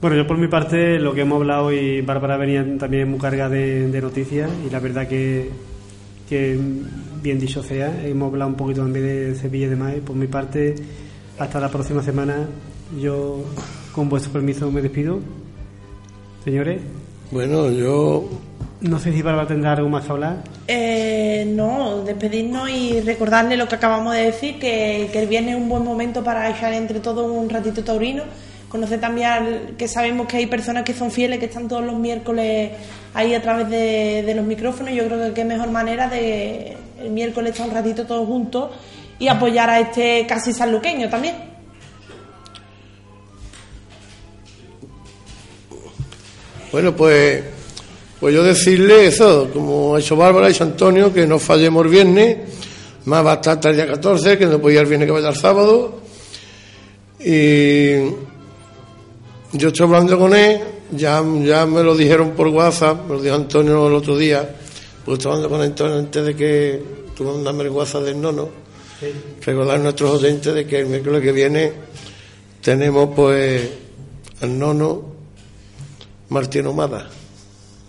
Bueno, 0.00 0.16
yo 0.16 0.26
por 0.26 0.36
mi 0.36 0.48
parte, 0.48 0.98
lo 0.98 1.14
que 1.14 1.20
hemos 1.20 1.36
hablado 1.36 1.72
y 1.72 2.00
Bárbara 2.00 2.36
venía 2.36 2.66
también 2.76 3.08
muy 3.08 3.20
carga 3.20 3.48
de, 3.48 3.86
de 3.86 4.00
noticias 4.02 4.50
y 4.66 4.70
la 4.70 4.80
verdad 4.80 5.06
que, 5.06 5.48
que, 6.28 6.58
bien 7.22 7.38
dicho 7.38 7.62
sea, 7.62 7.92
hemos 8.04 8.30
hablado 8.32 8.50
un 8.50 8.56
poquito 8.56 8.82
también 8.82 9.06
de 9.06 9.34
Sevilla 9.34 9.66
y 9.66 9.70
demás. 9.70 9.94
y 9.96 10.00
Por 10.00 10.16
mi 10.16 10.26
parte, 10.26 10.74
hasta 11.38 11.60
la 11.60 11.68
próxima 11.68 12.02
semana, 12.02 12.48
yo 13.00 13.44
con 13.92 14.08
vuestro 14.08 14.32
permiso 14.32 14.70
me 14.70 14.82
despido. 14.82 15.20
Señores, 16.44 16.80
Bueno, 17.30 17.70
yo 17.70 18.28
no 18.80 18.98
sé 18.98 19.12
si 19.12 19.22
Bárbara 19.22 19.46
tendrá 19.46 19.72
algo 19.72 19.88
más 19.88 20.04
que 20.04 20.12
hablar. 20.12 20.42
Eh, 20.68 21.44
no, 21.54 22.02
despedirnos 22.04 22.68
y 22.68 23.00
recordarle 23.00 23.56
lo 23.56 23.68
que 23.68 23.76
acabamos 23.76 24.14
de 24.14 24.22
decir, 24.24 24.58
que, 24.58 25.08
que 25.12 25.20
el 25.22 25.28
viernes 25.28 25.54
es 25.54 25.60
un 25.60 25.68
buen 25.68 25.84
momento 25.84 26.22
para 26.24 26.50
echar 26.50 26.72
entre 26.74 27.00
todos 27.00 27.30
un 27.30 27.48
ratito 27.48 27.82
taurino. 27.84 28.24
Conocer 28.68 29.00
también 29.00 29.28
al- 29.28 29.74
que 29.78 29.86
sabemos 29.86 30.26
que 30.26 30.38
hay 30.38 30.46
personas 30.46 30.82
que 30.82 30.94
son 30.94 31.10
fieles, 31.10 31.38
que 31.38 31.44
están 31.46 31.68
todos 31.68 31.84
los 31.84 31.96
miércoles 31.98 32.70
ahí 33.14 33.34
a 33.34 33.42
través 33.42 33.68
de, 33.70 34.22
de 34.26 34.34
los 34.34 34.44
micrófonos. 34.46 34.92
Yo 34.94 35.04
creo 35.06 35.28
que 35.28 35.32
qué 35.34 35.44
mejor 35.44 35.70
manera 35.70 36.08
de 36.08 36.76
el 37.02 37.10
miércoles 37.10 37.52
estar 37.52 37.68
un 37.68 37.74
ratito 37.74 38.06
todos 38.06 38.26
juntos 38.26 38.70
y 39.18 39.28
apoyar 39.28 39.70
a 39.70 39.80
este 39.80 40.26
casi 40.26 40.52
sanluqueño 40.52 41.08
también. 41.08 41.52
Bueno, 46.72 46.96
pues, 46.96 47.44
pues 48.18 48.34
yo 48.34 48.42
decirle 48.42 49.06
eso, 49.06 49.50
como 49.52 49.94
ha 49.94 50.00
hecho 50.00 50.16
Bárbara 50.16 50.50
y 50.50 50.56
Antonio, 50.58 51.12
que 51.12 51.26
no 51.26 51.38
fallemos 51.38 51.84
el 51.84 51.90
viernes, 51.90 52.38
más 53.04 53.24
va 53.24 53.32
a 53.32 53.34
estar 53.34 53.54
hasta 53.54 53.70
el 53.70 53.76
día 53.76 53.86
14, 53.86 54.38
que 54.38 54.46
no 54.46 54.58
podía 54.58 54.80
el 54.80 54.86
viernes 54.86 55.06
que 55.06 55.12
vaya 55.12 55.28
el 55.28 55.36
sábado. 55.36 56.00
Y 57.20 57.96
yo 59.52 59.68
estoy 59.68 59.86
hablando 59.86 60.18
con 60.18 60.34
él, 60.34 60.60
ya, 60.92 61.22
ya 61.42 61.66
me 61.66 61.82
lo 61.82 61.94
dijeron 61.94 62.30
por 62.30 62.48
WhatsApp, 62.48 63.04
me 63.06 63.16
lo 63.16 63.22
dijo 63.22 63.34
Antonio 63.34 63.86
el 63.86 63.94
otro 63.94 64.16
día, 64.16 64.56
pues 65.04 65.18
estoy 65.18 65.32
hablando 65.32 65.48
con 65.48 65.60
Antonio 65.62 65.98
antes 65.98 66.24
de 66.24 66.34
que 66.36 66.82
mandarme 67.20 67.64
el 67.64 67.70
WhatsApp 67.70 68.02
del 68.04 68.20
nono. 68.20 68.48
Recordar 69.44 69.76
a 69.76 69.82
nuestros 69.82 70.22
oyentes 70.22 70.54
de 70.54 70.64
que 70.66 70.80
el 70.80 70.86
miércoles 70.86 71.22
que 71.22 71.32
viene 71.32 71.72
tenemos 72.60 73.10
pues 73.14 73.68
al 74.40 74.58
nono 74.58 75.12
Martín 76.28 76.66
Omada, 76.66 77.08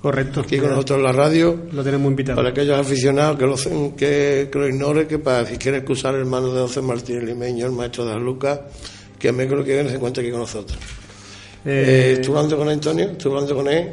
Correcto. 0.01 0.41
aquí 0.41 0.57
con 0.57 0.69
nosotros 0.71 0.97
en 0.97 1.03
la 1.03 1.11
radio, 1.11 1.57
Lo 1.71 1.83
tenemos 1.83 2.09
invitado. 2.09 2.35
para 2.37 2.49
aquellos 2.49 2.77
aficionados 2.77 3.37
que 3.37 3.45
lo, 3.45 3.55
que, 3.95 4.49
que 4.51 4.59
lo 4.59 4.67
ignoren, 4.67 5.07
que 5.07 5.19
para 5.19 5.45
si 5.45 5.57
quieren 5.57 5.81
excusar 5.81 6.15
el 6.15 6.21
hermano 6.21 6.51
de 6.53 6.61
José 6.61 6.81
Martín 6.81 7.25
Limeño, 7.25 7.67
el 7.67 7.71
maestro 7.71 8.05
de 8.05 8.19
Lucas, 8.19 8.59
que 9.17 9.29
el 9.29 9.35
miércoles 9.35 9.65
que 9.65 9.73
viene 9.75 9.89
se 9.89 9.95
encuentra 9.95 10.21
aquí 10.21 10.31
con 10.31 10.41
nosotros. 10.41 10.77
Eh, 11.65 11.83
Eh, 11.85 12.13
estuve 12.19 12.35
hablando 12.37 12.57
con 12.57 12.67
Antonio, 12.69 13.05
estuve 13.11 13.33
hablando 13.35 13.55
con 13.55 13.67
él, 13.69 13.91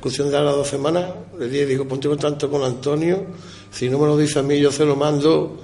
cuestión 0.00 0.30
de 0.30 0.40
las 0.40 0.54
dos 0.54 0.68
semanas, 0.68 1.06
le 1.38 1.48
dije, 1.48 1.66
digo, 1.66 1.86
ponte 1.86 2.06
en 2.08 2.12
contacto 2.14 2.50
con 2.50 2.62
Antonio, 2.62 3.24
si 3.70 3.88
no 3.88 3.98
me 3.98 4.06
lo 4.06 4.16
dice 4.16 4.38
a 4.38 4.42
mí 4.42 4.58
yo 4.60 4.70
se 4.70 4.84
lo 4.84 4.96
mando, 4.96 5.56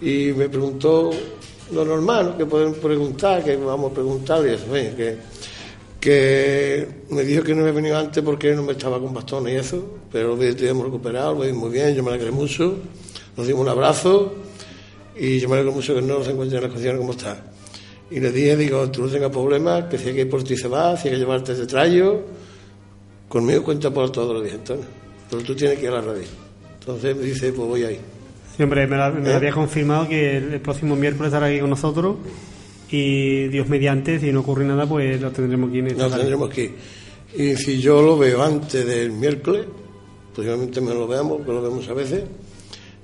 y 0.00 0.32
me 0.36 0.48
preguntó 0.48 1.10
lo 1.72 1.84
normal, 1.84 2.26
¿no? 2.26 2.38
que 2.38 2.46
pueden 2.46 2.74
preguntar, 2.74 3.42
que 3.44 3.56
vamos 3.56 3.92
a 3.92 3.94
preguntar, 3.94 4.46
y 4.46 4.50
eso, 4.50 4.64
oye, 4.70 4.94
que, 4.96 5.16
que 6.00 6.88
me 7.10 7.22
dijo 7.22 7.42
que 7.42 7.54
no 7.54 7.66
he 7.66 7.72
venido 7.72 7.96
antes 7.96 8.22
porque 8.22 8.52
no 8.54 8.62
me 8.62 8.72
estaba 8.72 9.00
con 9.00 9.14
bastones 9.14 9.54
y 9.54 9.56
eso, 9.56 9.84
pero 10.10 10.36
lo 10.36 10.42
hemos 10.42 10.84
recuperado, 10.84 11.34
lo 11.34 11.40
vi 11.40 11.52
muy 11.52 11.70
bien, 11.70 11.94
yo 11.94 12.02
me 12.02 12.10
alegré 12.10 12.30
mucho, 12.30 12.76
nos 13.36 13.46
dimos 13.46 13.62
un 13.62 13.68
abrazo, 13.68 14.34
y 15.16 15.38
yo 15.38 15.48
me 15.48 15.56
alegro 15.56 15.72
mucho 15.72 15.94
que 15.94 16.02
no 16.02 16.22
se 16.24 16.30
encuentre 16.30 16.58
en 16.58 16.64
las 16.64 16.72
condiciones 16.72 17.00
como 17.00 17.12
está. 17.12 17.44
Y 18.10 18.20
le 18.20 18.30
dije, 18.30 18.56
digo, 18.56 18.90
tú 18.90 19.02
no 19.02 19.08
tengas 19.08 19.30
problemas, 19.30 19.84
que 19.84 19.98
si 19.98 20.08
hay 20.08 20.14
que 20.14 20.20
ir 20.22 20.30
por 20.30 20.42
ti 20.42 20.56
se 20.56 20.68
va, 20.68 20.96
si 20.96 21.08
hay 21.08 21.14
que 21.14 21.20
llevarte 21.20 21.52
ese 21.52 21.66
trayo, 21.66 22.20
conmigo 23.32 23.62
cuenta 23.62 23.90
por 23.90 24.10
todo, 24.12 24.34
lo 24.34 24.42
dije, 24.42 24.56
Antonio, 24.56 24.84
pero 25.30 25.42
tú 25.42 25.54
tienes 25.54 25.78
que 25.78 25.84
ir 25.86 25.90
a 25.90 25.94
la 25.94 26.00
radio. 26.02 26.22
Entonces 26.80 27.16
me 27.16 27.22
dice, 27.24 27.52
pues 27.52 27.66
voy 27.68 27.82
ahí. 27.84 27.98
Siempre 28.56 28.86
me, 28.86 28.96
lo- 28.96 29.12
me 29.14 29.30
¿Eh? 29.30 29.34
había 29.34 29.52
confirmado 29.52 30.06
que 30.08 30.36
el, 30.36 30.52
el 30.54 30.60
próximo 30.60 30.94
miércoles 30.96 31.28
estará 31.32 31.46
aquí 31.46 31.58
con 31.60 31.70
nosotros 31.70 32.16
y 32.90 33.48
Dios 33.48 33.68
mediante, 33.68 34.20
si 34.20 34.30
no 34.32 34.40
ocurre 34.40 34.64
nada, 34.66 34.86
pues 34.86 35.18
lo 35.20 35.30
tendremos 35.30 35.70
aquí 35.70 35.78
en 35.78 35.86
esta 35.86 36.02
tarde. 36.04 36.16
tendremos 36.18 36.58
ir. 36.58 36.74
Y 37.34 37.56
si 37.56 37.80
yo 37.80 38.02
lo 38.02 38.18
veo 38.18 38.42
antes 38.42 38.84
del 38.86 39.12
miércoles, 39.12 39.64
posiblemente 40.34 40.80
me 40.82 40.92
lo 40.92 41.06
veamos, 41.08 41.38
porque 41.38 41.52
lo 41.52 41.62
vemos 41.62 41.88
a 41.88 41.94
veces, 41.94 42.24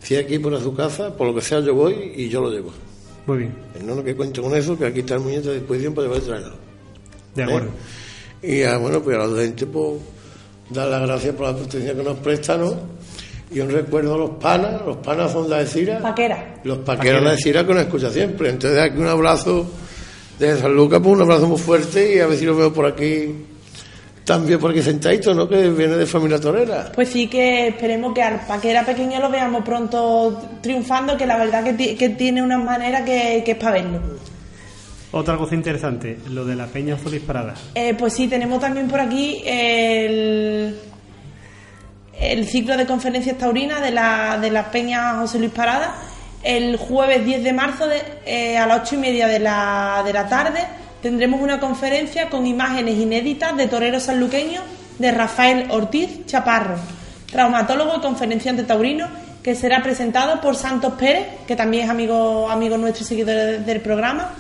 si 0.02 0.14
ir 0.14 0.42
por 0.42 0.52
a 0.54 0.60
su 0.60 0.74
casa, 0.74 1.16
por 1.16 1.28
lo 1.28 1.34
que 1.34 1.40
sea 1.40 1.60
yo 1.60 1.74
voy 1.74 2.12
y 2.16 2.28
yo 2.28 2.42
lo 2.42 2.50
llevo. 2.50 2.70
Muy 3.26 3.38
bien, 3.38 3.54
El 3.78 3.86
nono 3.86 4.04
que 4.04 4.14
cuente 4.14 4.40
con 4.42 4.54
eso, 4.54 4.78
que 4.78 4.84
aquí 4.86 5.00
está 5.00 5.14
el 5.14 5.20
muñeco 5.20 5.48
a 5.48 5.52
disposición 5.52 5.94
para 5.94 6.06
llevar 6.08 6.20
el 6.20 6.26
trago. 6.26 6.56
de 7.34 7.42
acuerdo. 7.42 7.70
Y 8.42 8.62
ah, 8.62 8.76
bueno, 8.78 9.02
pues 9.02 9.16
a 9.18 9.26
la 9.26 9.42
gente, 9.42 9.66
pues, 9.66 10.00
dar 10.70 10.88
las 10.88 11.02
gracias 11.02 11.34
por 11.34 11.46
la 11.46 11.56
protección 11.56 11.96
que 11.96 12.02
nos 12.02 12.18
prestan, 12.18 12.60
¿no? 12.60 12.74
Y 13.50 13.60
un 13.60 13.70
recuerdo 13.70 14.14
a 14.14 14.18
los 14.18 14.30
panas, 14.32 14.82
los 14.84 14.98
panas 14.98 15.32
son 15.32 15.48
de 15.48 15.64
Cira, 15.66 16.00
Paquera. 16.00 16.56
los 16.64 16.78
paqueros 16.78 17.24
de 17.24 17.36
Cira 17.38 17.66
que 17.66 17.72
nos 17.72 17.82
escucha 17.84 18.10
siempre. 18.10 18.50
Entonces 18.50 18.78
aquí 18.78 18.98
un 18.98 19.06
abrazo 19.06 19.66
desde 20.38 20.60
San 20.60 20.74
Lucas, 20.74 21.00
pues 21.02 21.14
un 21.14 21.22
abrazo 21.22 21.46
muy 21.46 21.58
fuerte 21.58 22.14
y 22.16 22.18
a 22.20 22.26
ver 22.26 22.36
si 22.36 22.44
lo 22.44 22.54
veo 22.54 22.72
por 22.72 22.84
aquí, 22.84 23.46
también 24.24 24.58
por 24.60 24.70
aquí 24.70 24.82
sentadito, 24.82 25.32
¿no? 25.32 25.48
Que 25.48 25.70
viene 25.70 25.96
de 25.96 26.04
familia 26.04 26.38
torera. 26.38 26.92
Pues 26.94 27.08
sí 27.08 27.26
que 27.26 27.68
esperemos 27.68 28.12
que 28.12 28.22
al 28.22 28.40
Paquera 28.46 28.84
pequeño 28.84 29.18
lo 29.18 29.30
veamos 29.30 29.64
pronto 29.64 30.38
triunfando, 30.60 31.16
que 31.16 31.26
la 31.26 31.38
verdad 31.38 31.64
que, 31.64 31.96
que 31.96 32.08
tiene 32.10 32.42
una 32.42 32.58
manera 32.58 33.02
que, 33.02 33.42
que 33.46 33.52
es 33.52 33.56
para 33.56 33.72
verlo. 33.72 34.00
Otra 35.10 35.36
cosa 35.38 35.54
interesante, 35.54 36.18
lo 36.30 36.44
de 36.44 36.54
la 36.54 36.66
Peña 36.66 36.94
Azul 36.96 37.12
disparada. 37.12 37.54
Eh, 37.74 37.94
pues 37.98 38.12
sí, 38.12 38.28
tenemos 38.28 38.60
también 38.60 38.88
por 38.88 39.00
aquí 39.00 39.42
el, 39.46 40.78
el 42.20 42.46
ciclo 42.46 42.76
de 42.76 42.84
conferencias 42.86 43.38
taurinas 43.38 43.80
de 43.80 43.90
la, 43.90 44.38
de 44.38 44.50
la 44.50 44.70
Peña 44.70 45.14
José 45.18 45.38
Luis 45.38 45.50
Parada. 45.52 45.94
El 46.42 46.76
jueves 46.76 47.24
10 47.24 47.42
de 47.42 47.52
marzo 47.52 47.86
de- 47.86 48.02
eh, 48.26 48.58
a 48.58 48.66
las 48.66 48.82
8 48.82 48.96
y 48.96 48.98
media 48.98 49.26
de 49.28 49.38
la, 49.38 50.02
de 50.04 50.12
la 50.12 50.28
tarde 50.28 50.60
tendremos 51.02 51.40
una 51.40 51.58
conferencia 51.58 52.28
con 52.28 52.46
imágenes 52.46 52.96
inéditas 52.96 53.56
de 53.56 53.66
toreros 53.66 54.02
sanluqueños 54.04 54.62
de 54.98 55.10
Rafael 55.12 55.66
Ortiz 55.70 56.26
Chaparro, 56.26 56.76
traumatólogo 57.30 57.96
y 57.96 58.00
conferenciante 58.00 58.64
taurino, 58.64 59.06
que 59.42 59.54
será 59.54 59.82
presentado 59.82 60.40
por 60.40 60.54
Santos 60.56 60.94
Pérez, 60.98 61.26
que 61.46 61.54
también 61.56 61.84
es 61.84 61.90
amigo, 61.90 62.50
amigo 62.50 62.76
nuestro 62.76 63.04
y 63.04 63.06
seguidor 63.06 63.34
de- 63.36 63.58
del 63.60 63.80
programa. 63.80 64.32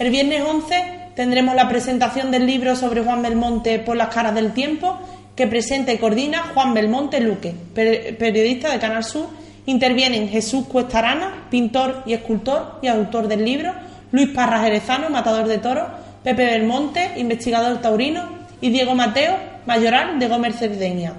El 0.00 0.10
viernes 0.10 0.42
11 0.42 1.10
tendremos 1.14 1.54
la 1.54 1.68
presentación 1.68 2.30
del 2.30 2.46
libro 2.46 2.74
sobre 2.74 3.02
Juan 3.02 3.20
Belmonte 3.20 3.78
por 3.80 3.96
las 3.96 4.08
caras 4.08 4.34
del 4.34 4.52
tiempo, 4.52 4.98
que 5.36 5.46
presenta 5.46 5.92
y 5.92 5.98
coordina 5.98 6.38
Juan 6.54 6.72
Belmonte 6.72 7.20
Luque, 7.20 7.54
per- 7.74 8.16
periodista 8.16 8.70
de 8.70 8.78
Canal 8.78 9.04
Sur. 9.04 9.26
Intervienen 9.66 10.28
Jesús 10.30 10.66
Cuestarana, 10.66 11.44
pintor 11.50 12.02
y 12.06 12.14
escultor 12.14 12.78
y 12.80 12.88
autor 12.88 13.28
del 13.28 13.44
libro, 13.44 13.74
Luis 14.10 14.30
Parra 14.30 14.60
Jerezano, 14.62 15.10
matador 15.10 15.46
de 15.46 15.58
toros, 15.58 15.86
Pepe 16.24 16.46
Belmonte, 16.46 17.12
investigador 17.18 17.78
taurino, 17.82 18.40
y 18.62 18.70
Diego 18.70 18.94
Mateo, 18.94 19.36
mayoral 19.66 20.18
de 20.18 20.28
Gómez 20.28 20.56
Cerdeña. 20.58 21.12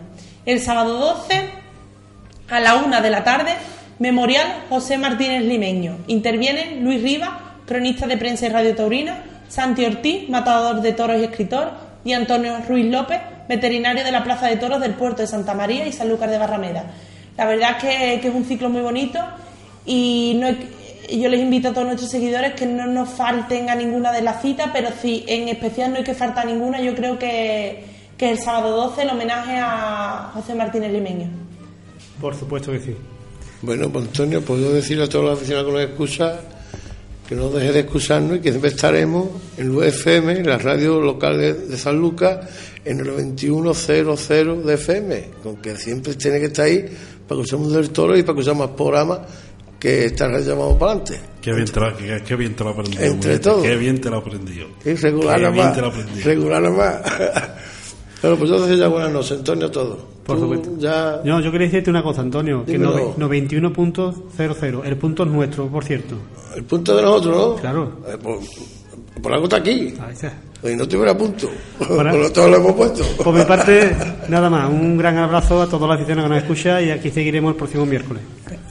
El 0.45 0.59
sábado 0.59 0.97
12 0.97 1.49
a 2.49 2.59
la 2.59 2.75
una 2.77 2.99
de 2.99 3.11
la 3.11 3.23
tarde, 3.23 3.51
Memorial 3.99 4.47
José 4.69 4.97
Martínez 4.97 5.43
Limeño. 5.43 5.97
Intervienen 6.07 6.83
Luis 6.83 7.01
Rivas, 7.03 7.29
cronista 7.65 8.07
de 8.07 8.17
prensa 8.17 8.45
y 8.45 8.49
radio 8.49 8.75
taurina, 8.75 9.23
Santi 9.47 9.85
Ortiz, 9.85 10.29
matador 10.29 10.81
de 10.81 10.93
toros 10.93 11.19
y 11.19 11.23
escritor, 11.23 11.71
y 12.03 12.13
Antonio 12.13 12.57
Ruiz 12.67 12.85
López, 12.91 13.19
veterinario 13.47 14.03
de 14.03 14.11
la 14.11 14.23
Plaza 14.23 14.47
de 14.47 14.55
Toros 14.57 14.79
del 14.79 14.93
puerto 14.93 15.21
de 15.21 15.27
Santa 15.27 15.53
María 15.53 15.85
y 15.85 15.91
Sanlúcar 15.91 16.29
de 16.29 16.37
Barrameda. 16.37 16.85
La 17.37 17.45
verdad 17.45 17.71
es 17.77 17.83
que, 17.83 18.19
que 18.21 18.27
es 18.29 18.33
un 18.33 18.45
ciclo 18.45 18.69
muy 18.69 18.81
bonito 18.81 19.19
y 19.85 20.37
no 20.39 20.47
hay- 20.47 20.69
yo 21.19 21.27
les 21.27 21.41
invito 21.41 21.69
a 21.69 21.73
todos 21.73 21.85
nuestros 21.87 22.09
seguidores 22.09 22.53
que 22.53 22.65
no 22.65 22.85
nos 22.87 23.09
falten 23.09 23.69
a 23.69 23.75
ninguna 23.75 24.11
de 24.13 24.21
las 24.21 24.41
citas, 24.41 24.69
pero 24.71 24.89
sí, 25.01 25.25
en 25.27 25.49
especial 25.49 25.91
no 25.91 25.97
hay 25.97 26.03
que 26.03 26.13
faltar 26.13 26.45
ninguna. 26.45 26.79
Yo 26.79 26.95
creo 26.95 27.19
que, 27.19 27.83
que 28.17 28.31
el 28.31 28.37
sábado 28.39 28.77
12 28.77 29.01
el 29.01 29.09
homenaje 29.09 29.57
a 29.57 30.31
José 30.33 30.55
Martínez 30.55 30.91
Limeño. 30.93 31.27
Por 32.21 32.33
supuesto 32.35 32.71
que 32.71 32.79
sí. 32.79 32.95
Bueno, 33.61 33.89
pues 33.89 34.05
Antonio, 34.05 34.41
puedo 34.41 34.71
decirle 34.71 35.03
a 35.03 35.09
todos 35.09 35.25
los 35.25 35.37
aficionados 35.37 35.67
que 35.67 35.73
nos 35.81 35.89
escuchan 35.89 36.31
que 37.31 37.37
no 37.37 37.49
deje 37.49 37.71
de 37.71 37.79
excusarnos 37.79 38.39
y 38.39 38.41
que 38.41 38.49
siempre 38.49 38.71
estaremos 38.71 39.29
en 39.57 39.67
el 39.67 39.71
UFM, 39.71 40.39
en 40.39 40.47
la 40.47 40.57
radio 40.57 40.99
local 40.99 41.37
de, 41.37 41.53
de 41.53 41.77
San 41.77 41.97
Lucas, 41.97 42.39
en 42.83 42.99
el 42.99 43.05
2100 43.05 44.65
de 44.65 44.73
FM, 44.73 45.29
con 45.41 45.55
que 45.61 45.77
siempre 45.77 46.15
tiene 46.15 46.41
que 46.41 46.47
estar 46.47 46.65
ahí 46.65 46.85
para 47.25 47.39
que 47.39 47.43
usemos 47.43 47.71
del 47.71 47.91
toro 47.91 48.17
y 48.17 48.23
para 48.23 48.35
que 48.35 48.41
usemos 48.41 48.67
más 48.67 48.75
programas 48.75 49.19
que 49.79 50.07
esta 50.07 50.27
radio 50.27 50.45
llamamos 50.45 50.77
para 50.77 50.91
adelante. 50.91 51.21
Qué 51.41 51.53
bien 51.53 51.67
te 51.67 51.79
lo, 51.79 51.95
qué, 51.95 52.21
qué 52.27 52.35
bien 52.35 52.53
te 52.53 52.63
lo 52.65 52.69
he 52.69 52.73
aprendido. 52.73 53.03
Entre 53.05 53.39
todos. 53.39 53.63
Qué 53.63 53.75
bien 53.77 54.01
te 54.01 54.09
lo 54.09 54.17
he 54.17 54.19
aprendido. 54.19 54.67
Y 54.83 54.93
regular 54.95 55.39
nada 55.39 55.53
más. 55.53 56.25
Regular 56.25 56.61
nada 56.61 56.75
más. 56.75 57.51
Pero 58.21 58.37
pues 58.37 58.49
decía 58.51 58.75
ya 58.75 58.87
buenas 58.87 59.11
noches, 59.11 59.37
Antonio, 59.39 59.67
a 59.67 59.71
todos. 59.71 59.97
Por 60.25 60.37
Tú 60.37 60.43
supuesto. 60.43 60.69
Ya, 60.77 61.21
No, 61.23 61.39
yo 61.41 61.51
quería 61.51 61.67
decirte 61.67 61.89
una 61.89 62.03
cosa, 62.03 62.21
Antonio, 62.21 62.63
que 62.65 62.73
Dímelo. 62.73 63.15
no, 63.17 63.29
91.00, 63.29 64.85
el 64.85 64.97
punto 64.97 65.23
es 65.23 65.29
nuestro, 65.29 65.67
por 65.67 65.83
cierto. 65.83 66.15
el 66.55 66.63
punto 66.63 66.95
de 66.95 67.01
nosotros, 67.01 67.35
¿no? 67.35 67.55
Claro. 67.55 67.91
Eh, 68.07 68.17
por, 68.21 68.39
por 69.21 69.33
algo 69.33 69.45
está 69.45 69.57
aquí. 69.57 69.93
Ahí 69.99 70.13
está. 70.13 70.33
Y 70.63 70.75
no 70.75 70.87
tuviera 70.87 71.17
punto. 71.17 71.49
Por 71.79 72.13
lo 72.13 72.31
todo 72.31 72.47
lo 72.47 72.57
hemos 72.57 72.73
puesto. 72.73 73.03
Por 73.23 73.33
mi 73.33 73.43
parte, 73.45 73.95
nada 74.29 74.47
más, 74.47 74.69
un 74.69 74.95
gran 74.95 75.17
abrazo 75.17 75.59
a 75.59 75.67
toda 75.67 75.87
la 75.87 75.95
afición 75.95 76.21
que 76.21 76.29
nos 76.29 76.37
escucha 76.37 76.79
y 76.79 76.91
aquí 76.91 77.09
seguiremos 77.09 77.53
el 77.53 77.57
próximo 77.57 77.83
miércoles. 77.87 78.21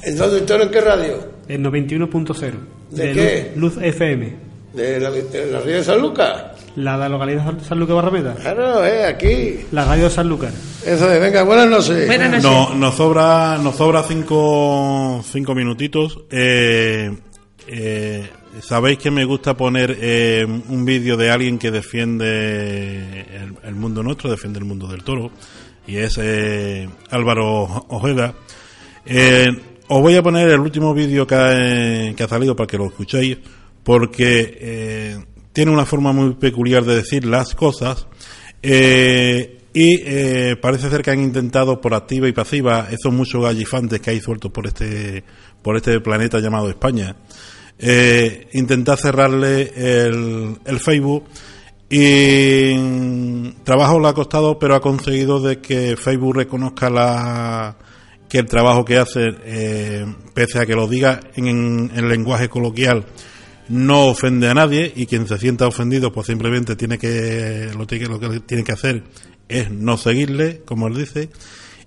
Entonces, 0.05 0.43
¿Antonio 0.43 0.67
en 0.67 0.71
qué 0.71 0.81
radio? 0.81 1.15
El 1.49 1.65
91.0 1.65 2.53
¿De 2.91 3.13
qué? 3.13 3.53
Luz, 3.57 3.75
Luz 3.75 3.85
FM, 3.85 4.33
¿De 4.73 5.01
la, 5.01 5.11
de 5.11 5.47
la 5.51 5.59
radio 5.59 5.77
de 5.77 5.85
San 5.85 6.01
Lucas? 6.01 6.45
La 6.77 6.93
de 6.95 6.99
la 6.99 7.09
localidad 7.09 7.53
de 7.53 7.65
San 7.65 7.79
Lucas 7.81 7.97
Barrameda, 7.97 8.35
Claro, 8.35 8.85
eh, 8.85 9.05
aquí. 9.05 9.67
la 9.73 9.85
radio 9.85 10.05
de 10.05 10.11
San 10.11 10.29
Lucas. 10.29 10.53
Eso 10.85 11.11
es, 11.11 11.21
venga, 11.21 11.43
buenas 11.43 11.69
noches. 11.69 12.07
Buenas 12.07 12.29
noches. 12.31 12.45
No, 12.45 12.75
nos 12.75 12.95
sobra, 12.95 13.59
nos 13.59 13.77
sobra 13.77 14.03
cinco, 14.05 15.23
cinco 15.31 15.55
minutitos. 15.55 16.21
Eh, 16.31 17.11
eh, 17.69 18.29
Sabéis 18.63 18.99
que 18.99 19.13
me 19.13 19.25
gusta 19.25 19.57
poner 19.57 19.97
eh, 20.01 20.45
un 20.45 20.85
vídeo 20.85 21.17
de 21.17 21.31
alguien 21.31 21.57
que 21.57 21.71
defiende 21.71 23.21
el, 23.33 23.55
el 23.63 23.75
mundo 23.77 24.03
nuestro, 24.03 24.29
defiende 24.29 24.59
el 24.59 24.65
mundo 24.65 24.89
del 24.89 25.05
toro, 25.05 25.31
y 25.87 25.97
es 25.99 26.19
eh, 26.21 26.89
Álvaro 27.11 27.63
Ojeda. 27.89 28.35
Eh, 29.07 29.47
os 29.87 30.01
voy 30.03 30.17
a 30.17 30.23
poner 30.23 30.49
el 30.49 30.59
último 30.61 30.93
vídeo 30.95 31.27
que 31.29 31.35
ha, 31.37 32.15
que 32.15 32.23
ha 32.25 32.29
salido 32.29 32.57
para 32.57 32.67
que 32.67 32.77
lo 32.77 32.87
escuchéis, 32.87 33.39
porque 33.85 34.59
eh, 34.61 35.19
tiene 35.53 35.71
una 35.71 35.87
forma 35.87 36.13
muy 36.13 36.35
peculiar 36.35 36.85
de 36.85 36.97
decir 36.97 37.25
las 37.25 37.55
cosas. 37.55 38.07
Eh, 38.63 39.61
y 39.73 40.03
eh, 40.05 40.57
parece 40.61 40.91
ser 40.91 41.03
que 41.03 41.11
han 41.11 41.21
intentado 41.21 41.81
por 41.81 41.95
activa 41.95 42.29
y 42.29 42.33
pasiva 42.33 42.89
esos 42.91 43.13
muchos 43.13 43.43
gallifantes 43.43 44.01
que 44.01 44.11
hay 44.11 44.21
sueltos 44.21 44.51
por 44.51 44.67
este 44.67 45.23
por 45.63 45.77
este 45.77 46.01
planeta 46.01 46.41
llamado 46.41 46.69
España 46.69 47.15
eh, 47.79 48.49
intentar 48.53 48.99
cerrarle 48.99 49.73
el, 49.77 50.57
el 50.65 50.81
Facebook 50.81 51.25
y 51.89 52.75
mm, 52.77 53.63
trabajo 53.63 54.01
le 54.01 54.09
ha 54.09 54.13
costado 54.13 54.59
pero 54.59 54.75
ha 54.75 54.81
conseguido 54.81 55.41
de 55.41 55.61
que 55.61 55.97
Facebook 55.97 56.37
reconozca 56.37 56.91
la 56.91 57.77
que 58.29 58.39
el 58.39 58.47
trabajo 58.47 58.85
que 58.85 58.99
hace 58.99 59.29
eh, 59.45 60.05
pese 60.35 60.59
a 60.59 60.67
que 60.67 60.75
lo 60.75 60.89
diga 60.89 61.21
en, 61.37 61.93
en 61.95 62.09
lenguaje 62.09 62.49
coloquial 62.49 63.07
no 63.71 64.09
ofende 64.09 64.49
a 64.49 64.55
nadie 64.55 64.93
y 64.95 65.07
quien 65.07 65.27
se 65.27 65.39
sienta 65.39 65.67
ofendido 65.67 66.13
pues 66.13 66.27
simplemente 66.27 66.77
tiene 66.77 66.99
que 66.99 67.71
lo, 67.73 67.87
lo 68.09 68.21
que 68.21 68.41
tiene 68.41 68.65
que 68.65 68.73
hacer 68.73 69.05
es 69.49 69.71
no 69.71 69.97
seguirle 69.97 70.61
como 70.65 70.89
él 70.89 70.95
dice 70.95 71.31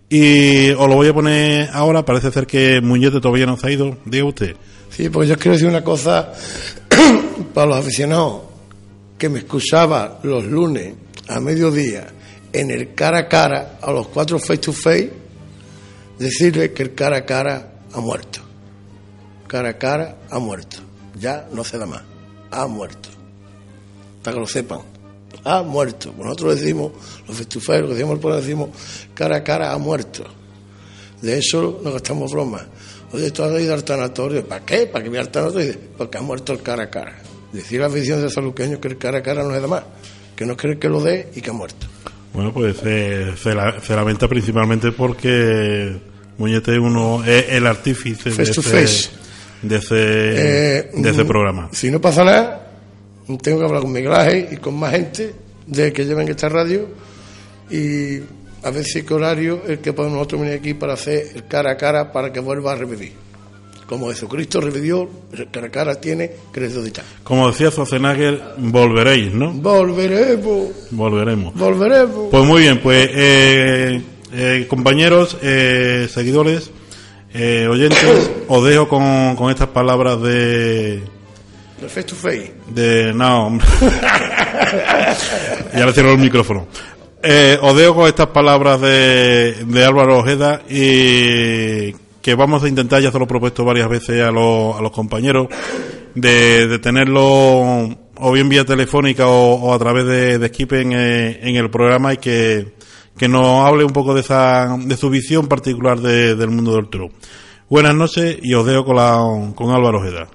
y 0.09 0.71
os 0.71 0.89
lo 0.89 0.95
voy 0.95 1.09
a 1.09 1.13
poner 1.13 1.69
ahora 1.71 2.03
parece 2.03 2.31
ser 2.31 2.47
que 2.47 2.81
Muñete 2.81 3.19
todavía 3.19 3.45
no 3.45 3.57
se 3.57 3.67
ha 3.67 3.71
ido 3.71 3.97
diga 4.05 4.25
usted 4.25 4.55
Sí, 4.95 5.09
pues 5.09 5.27
yo 5.27 5.35
quiero 5.37 5.53
decir 5.53 5.67
una 5.67 5.83
cosa 5.83 6.31
para 7.53 7.67
los 7.67 7.77
aficionados, 7.77 8.43
que 9.17 9.27
me 9.27 9.39
excusaba 9.39 10.19
los 10.21 10.45
lunes 10.45 10.93
a 11.29 11.39
mediodía 11.39 12.05
en 12.51 12.69
el 12.69 12.93
cara 12.93 13.21
a 13.21 13.27
cara 13.27 13.79
a 13.81 13.91
los 13.91 14.09
cuatro 14.09 14.37
face 14.37 14.59
to 14.59 14.71
face, 14.71 15.11
decirle 16.19 16.73
que 16.73 16.83
el 16.83 16.93
cara 16.93 17.17
a 17.17 17.25
cara 17.25 17.73
ha 17.91 17.99
muerto. 18.01 18.41
Cara 19.47 19.69
a 19.69 19.77
cara 19.79 20.17
ha 20.29 20.37
muerto. 20.37 20.77
Ya 21.19 21.47
no 21.51 21.63
se 21.63 21.77
da 21.77 21.85
más. 21.85 22.01
Ha 22.51 22.67
muerto. 22.67 23.09
Para 24.23 24.35
que 24.35 24.39
lo 24.41 24.47
sepan. 24.47 24.79
Ha 25.43 25.61
muerto. 25.63 26.13
Nosotros 26.17 26.59
decimos, 26.59 26.91
los 27.27 27.39
lo 27.39 27.87
que 27.87 27.93
decimos 27.93 28.13
el 28.13 28.19
pueblo, 28.19 28.39
decimos 28.41 28.69
cara 29.13 29.37
a 29.37 29.43
cara 29.43 29.73
ha 29.73 29.77
muerto. 29.77 30.23
De 31.21 31.37
eso 31.37 31.79
nos 31.83 31.93
gastamos 31.93 32.31
bromas. 32.31 32.63
Oye, 33.11 33.31
tú 33.31 33.43
has 33.43 33.59
ido 33.61 33.73
al 33.73 33.83
tanatorio. 33.83 34.45
¿Para 34.45 34.65
qué? 34.65 34.87
¿Para 34.87 35.03
que 35.03 35.09
vea 35.09 35.21
al 35.21 35.29
tanatorio? 35.29 35.67
Dice, 35.67 35.79
Porque 35.97 36.17
ha 36.17 36.21
muerto 36.21 36.53
el 36.53 36.61
cara 36.61 36.83
a 36.83 36.89
cara. 36.89 37.15
Decir 37.51 37.79
a 37.81 37.87
la 37.87 37.93
afición 37.93 38.21
de 38.21 38.29
saluqueños 38.29 38.79
que 38.79 38.87
el 38.87 38.97
cara 38.97 39.19
a 39.19 39.23
cara 39.23 39.43
no 39.43 39.53
es 39.55 39.61
de 39.61 39.67
más. 39.67 39.83
Que 40.35 40.45
no 40.45 40.57
cree 40.57 40.79
que 40.79 40.89
lo 40.89 41.01
dé 41.01 41.31
y 41.35 41.41
que 41.41 41.49
ha 41.51 41.53
muerto. 41.53 41.85
Bueno, 42.33 42.51
pues 42.51 42.77
eh, 42.83 43.33
se, 43.41 43.53
la- 43.53 43.79
se 43.81 43.95
lamenta 43.95 44.27
principalmente 44.27 44.91
porque 44.91 45.95
Muñete 46.37 46.79
uno 46.79 47.23
es 47.23 47.45
el 47.49 47.67
artífice 47.67 48.31
de 48.31 48.35
Face 48.35 48.53
to 48.53 48.61
ese, 48.61 48.69
face. 48.71 49.09
De 49.63 49.77
ese, 49.77 49.95
Eh, 49.97 50.89
de 50.93 51.09
ese 51.09 51.23
mm, 51.23 51.27
programa. 51.27 51.69
Si 51.71 51.89
no 51.89 51.99
pasa 51.99 52.23
nada, 52.23 52.71
tengo 53.41 53.59
que 53.59 53.65
hablar 53.65 53.81
con 53.81 53.91
Miguel 53.91 54.13
Ángel 54.13 54.47
y 54.51 54.57
con 54.57 54.75
más 54.77 54.91
gente 54.91 55.33
de 55.65 55.91
que 55.93 56.05
lleven 56.05 56.27
esta 56.27 56.49
radio 56.49 56.87
y 57.69 58.17
a 58.63 58.69
ver 58.71 58.83
si 58.85 59.03
qué 59.03 59.13
horario 59.13 59.61
el 59.67 59.79
que 59.79 59.93
podemos 59.93 60.17
nosotros 60.17 60.41
venir 60.41 60.55
aquí 60.59 60.73
para 60.73 60.93
hacer 60.93 61.27
el 61.35 61.47
cara 61.47 61.71
a 61.71 61.77
cara 61.77 62.11
para 62.11 62.31
que 62.31 62.39
vuelva 62.39 62.73
a 62.73 62.75
revivir. 62.75 63.13
Como 63.87 64.09
Jesucristo 64.09 64.61
revivió, 64.61 65.09
el 65.33 65.49
cara 65.51 65.67
a 65.67 65.69
cara 65.69 65.95
tiene 65.95 66.31
que 66.53 66.59
resucitar. 66.61 67.03
Como 67.23 67.47
decía 67.49 67.69
Schwarzenegger, 67.69 68.41
volveréis, 68.57 69.33
¿no? 69.33 69.51
Volveremos, 69.53 70.69
Volveremos. 70.91 71.53
volveremos. 71.53 72.27
Pues 72.31 72.45
muy 72.45 72.61
bien, 72.61 72.79
pues 72.81 73.09
eh, 73.13 74.01
eh, 74.33 74.65
compañeros, 74.69 75.37
eh, 75.41 76.07
seguidores, 76.09 76.71
eh, 77.33 77.67
oyentes, 77.69 78.31
os 78.47 78.63
dejo 78.63 78.87
con, 78.87 79.35
con 79.35 79.49
estas 79.49 79.69
palabras 79.69 80.21
de... 80.21 81.01
El 81.81 81.89
face 81.89 82.03
to 82.03 82.15
face. 82.15 82.53
de 82.69 83.13
no, 83.13 83.47
hombre. 83.47 83.67
ya 85.75 85.85
le 85.85 85.93
cierro 85.93 86.11
el 86.13 86.19
micrófono. 86.19 86.67
Eh, 87.21 87.57
os 87.61 87.75
dejo 87.75 87.95
con 87.95 88.07
estas 88.07 88.27
palabras 88.27 88.79
de, 88.79 89.65
de 89.65 89.85
Álvaro 89.85 90.19
Ojeda 90.19 90.61
y 90.69 91.91
que 92.21 92.35
vamos 92.35 92.63
a 92.63 92.69
intentar, 92.69 93.01
ya 93.01 93.11
se 93.11 93.17
lo 93.17 93.25
he 93.25 93.27
propuesto 93.27 93.65
varias 93.65 93.89
veces 93.89 94.25
a 94.25 94.31
los, 94.31 94.77
a 94.77 94.81
los 94.81 94.91
compañeros, 94.91 95.47
de, 96.15 96.67
de 96.67 96.79
tenerlo 96.79 97.89
o 98.15 98.31
bien 98.31 98.47
vía 98.47 98.63
telefónica 98.63 99.27
o, 99.27 99.55
o 99.55 99.73
a 99.73 99.79
través 99.79 100.05
de, 100.05 100.37
de 100.37 100.47
Skype 100.47 100.81
en, 100.81 100.93
eh, 100.93 101.39
en 101.41 101.55
el 101.55 101.69
programa 101.69 102.13
y 102.13 102.17
que, 102.17 102.73
que 103.17 103.27
nos 103.27 103.65
hable 103.67 103.83
un 103.83 103.93
poco 103.93 104.13
de, 104.13 104.21
esa, 104.21 104.75
de 104.77 104.97
su 104.97 105.09
visión 105.09 105.47
particular 105.47 105.99
de- 105.99 106.35
del 106.35 106.49
mundo 106.49 106.75
del 106.75 106.89
toro. 106.89 107.09
Buenas 107.69 107.95
noches 107.95 108.37
y 108.41 108.53
os 108.53 108.65
dejo 108.65 108.85
con, 108.85 108.95
la, 108.95 109.17
con 109.55 109.71
Álvaro 109.71 109.99
Ojeda. 109.99 110.27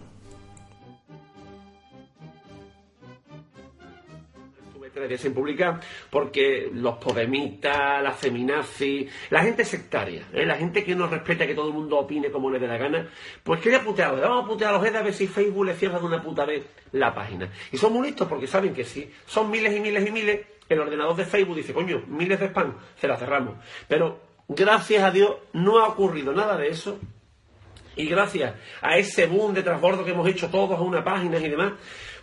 en 5.24 5.34
pública 5.34 5.80
porque 6.10 6.70
los 6.72 6.96
podemitas, 6.98 8.02
la 8.02 8.12
feminazis, 8.12 9.10
la 9.30 9.42
gente 9.42 9.64
sectaria, 9.64 10.26
¿eh? 10.32 10.44
la 10.44 10.56
gente 10.56 10.84
que 10.84 10.94
no 10.94 11.06
respeta 11.06 11.46
que 11.46 11.54
todo 11.54 11.68
el 11.68 11.74
mundo 11.74 11.98
opine 11.98 12.30
como 12.30 12.50
le 12.50 12.58
dé 12.58 12.66
la 12.66 12.76
gana, 12.76 13.08
pues 13.42 13.60
quería 13.60 13.82
putear, 13.82 14.20
vamos 14.20 14.44
a 14.44 14.48
putear 14.48 14.74
a 14.74 14.78
los 14.78 14.94
a 14.94 15.02
ver 15.02 15.14
si 15.14 15.26
Facebook 15.26 15.64
le 15.66 15.74
cierra 15.74 15.98
de 15.98 16.06
una 16.06 16.22
puta 16.22 16.44
vez 16.44 16.64
la 16.92 17.14
página. 17.14 17.50
Y 17.72 17.76
son 17.78 17.92
muy 17.92 18.06
listos 18.08 18.28
porque 18.28 18.46
saben 18.46 18.74
que 18.74 18.84
si 18.84 19.10
son 19.26 19.50
miles 19.50 19.74
y 19.76 19.80
miles 19.80 20.06
y 20.06 20.10
miles, 20.10 20.40
el 20.68 20.80
ordenador 20.80 21.16
de 21.16 21.24
Facebook 21.24 21.56
dice, 21.56 21.72
coño, 21.72 22.02
miles 22.06 22.38
de 22.40 22.46
spam, 22.46 22.76
se 22.96 23.08
la 23.08 23.16
cerramos. 23.16 23.56
Pero 23.86 24.20
gracias 24.48 25.02
a 25.02 25.10
Dios 25.10 25.36
no 25.52 25.78
ha 25.78 25.88
ocurrido 25.88 26.32
nada 26.32 26.56
de 26.56 26.68
eso 26.68 26.98
y 27.96 28.06
gracias 28.06 28.54
a 28.80 28.96
ese 28.96 29.26
boom 29.26 29.54
de 29.54 29.62
transbordo 29.62 30.04
que 30.04 30.12
hemos 30.12 30.28
hecho 30.28 30.48
todos 30.48 30.78
a 30.78 30.82
una 30.82 31.02
página 31.02 31.38
y 31.38 31.48
demás, 31.48 31.72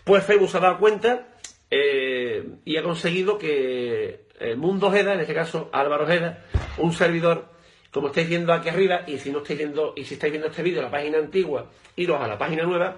pues 0.04 0.24
Facebook 0.24 0.50
se 0.50 0.58
ha 0.58 0.62
dado 0.62 0.80
cuenta 0.80 1.28
eh, 1.70 2.46
y 2.64 2.78
ha 2.78 2.84
conseguido 2.84 3.38
que 3.38 4.26
el 4.40 4.58
mundo 4.58 4.88
Ojeda, 4.88 5.14
en 5.14 5.20
este 5.20 5.34
caso 5.34 5.70
Álvaro 5.74 6.06
Ojeda, 6.06 6.46
un 6.78 6.94
servidor, 6.94 7.50
como 7.92 8.08
estáis 8.08 8.30
viendo 8.30 8.54
aquí 8.54 8.70
arriba, 8.70 9.02
y 9.08 9.18
si 9.18 9.32
no 9.32 9.40
estáis 9.40 9.60
viendo, 9.60 9.94
y 9.96 10.06
si 10.06 10.16
estáis 10.16 10.32
viendo 10.32 10.50
este 10.50 10.64
vídeo, 10.64 10.82
la 10.82 10.92
página 10.92 11.18
antigua, 11.18 11.70
iros 11.96 12.22
a 12.22 12.28
la 12.28 12.38
página 12.38 12.64
nueva, 12.64 12.98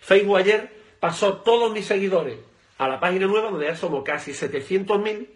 Facebook 0.00 0.38
ayer 0.38 0.70
pasó 1.00 1.38
todos 1.38 1.72
mis 1.72 1.86
seguidores 1.86 2.38
a 2.78 2.88
la 2.88 3.00
página 3.00 3.26
nueva, 3.26 3.50
donde 3.50 3.66
ya 3.66 3.76
somos 3.76 4.02
casi 4.04 4.32
700.000, 4.32 5.26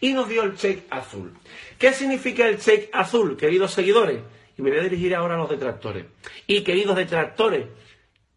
y 0.00 0.12
nos 0.12 0.28
dio 0.28 0.42
el 0.42 0.56
check 0.56 0.84
azul. 0.90 1.32
¿Qué 1.78 1.92
significa 1.92 2.46
el 2.46 2.58
check 2.58 2.88
azul, 2.92 3.36
queridos 3.36 3.72
seguidores? 3.72 4.20
Y 4.56 4.62
me 4.62 4.70
voy 4.70 4.80
a 4.80 4.82
dirigir 4.82 5.14
ahora 5.14 5.34
a 5.34 5.38
los 5.38 5.50
detractores. 5.50 6.06
Y 6.46 6.62
queridos 6.62 6.96
detractores, 6.96 7.66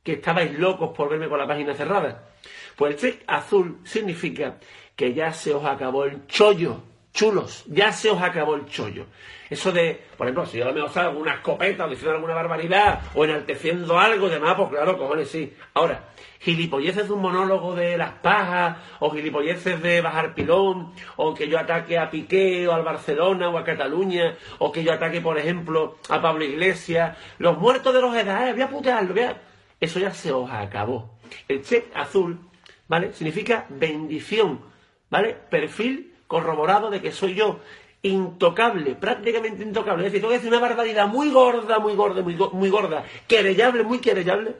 que 0.03 0.13
estabais 0.13 0.57
locos 0.57 0.95
por 0.95 1.09
verme 1.09 1.29
con 1.29 1.39
la 1.39 1.47
página 1.47 1.73
cerrada. 1.73 2.29
Pues 2.75 2.93
el 2.93 2.99
check 2.99 3.23
azul 3.27 3.79
significa 3.83 4.57
que 4.95 5.13
ya 5.13 5.33
se 5.33 5.53
os 5.53 5.65
acabó 5.65 6.05
el 6.05 6.25
chollo. 6.27 6.83
Chulos, 7.13 7.65
ya 7.67 7.91
se 7.91 8.09
os 8.09 8.21
acabó 8.21 8.55
el 8.55 8.65
chollo. 8.65 9.05
Eso 9.49 9.71
de, 9.73 10.01
por 10.17 10.27
ejemplo, 10.27 10.45
si 10.45 10.59
yo 10.59 10.65
lo 10.65 10.73
mejor 10.73 10.91
salgo 10.91 11.13
con 11.13 11.23
una 11.23 11.33
escopeta 11.33 11.85
o 11.85 11.89
diciendo 11.89 12.15
alguna 12.15 12.33
barbaridad 12.33 13.01
o 13.13 13.25
enalteciendo 13.25 13.99
algo 13.99 14.27
y 14.27 14.29
demás, 14.29 14.55
pues 14.55 14.69
claro, 14.69 14.97
cojones, 14.97 15.27
sí. 15.27 15.53
Ahora, 15.73 16.05
gilipolleces 16.39 17.07
de 17.07 17.13
un 17.13 17.21
monólogo 17.21 17.75
de 17.75 17.97
las 17.97 18.13
pajas, 18.13 18.77
o 18.99 19.11
gilipolleces 19.11 19.81
de 19.81 19.99
bajar 19.99 20.33
pilón, 20.33 20.93
o 21.17 21.33
que 21.33 21.49
yo 21.49 21.59
ataque 21.59 21.97
a 21.97 22.09
Piqué, 22.09 22.65
o 22.67 22.73
al 22.73 22.83
Barcelona, 22.83 23.49
o 23.49 23.57
a 23.57 23.65
Cataluña, 23.65 24.37
o 24.59 24.71
que 24.71 24.83
yo 24.83 24.93
ataque, 24.93 25.19
por 25.19 25.37
ejemplo, 25.37 25.97
a 26.07 26.21
Pablo 26.21 26.45
Iglesias, 26.45 27.17
los 27.37 27.57
muertos 27.57 27.93
de 27.93 28.01
los 28.01 28.15
edades, 28.15 28.53
voy 28.53 28.63
a 28.63 28.69
putearlo, 28.69 29.13
voy 29.13 29.23
a... 29.23 29.41
Eso 29.81 29.99
ya 29.99 30.13
se 30.13 30.31
os 30.31 30.49
acabó. 30.49 31.19
El 31.49 31.61
check 31.61 31.85
azul, 31.93 32.39
¿vale? 32.87 33.11
Significa 33.11 33.65
bendición, 33.69 34.61
¿vale? 35.09 35.35
Perfil 35.49 36.10
corroborado 36.31 36.89
de 36.89 37.01
que 37.01 37.11
soy 37.11 37.35
yo 37.35 37.59
intocable, 38.03 38.95
prácticamente 38.95 39.63
intocable. 39.63 40.05
Es 40.05 40.13
decir, 40.13 40.21
tengo 40.21 40.31
que 40.31 40.37
decir 40.37 40.49
una 40.49 40.65
barbaridad 40.65 41.05
muy 41.05 41.29
gorda, 41.29 41.77
muy 41.79 41.93
gorda, 41.93 42.21
muy, 42.21 42.37
muy 42.53 42.69
gorda, 42.69 43.03
querellable, 43.27 43.83
muy 43.83 43.99
querellable, 43.99 44.55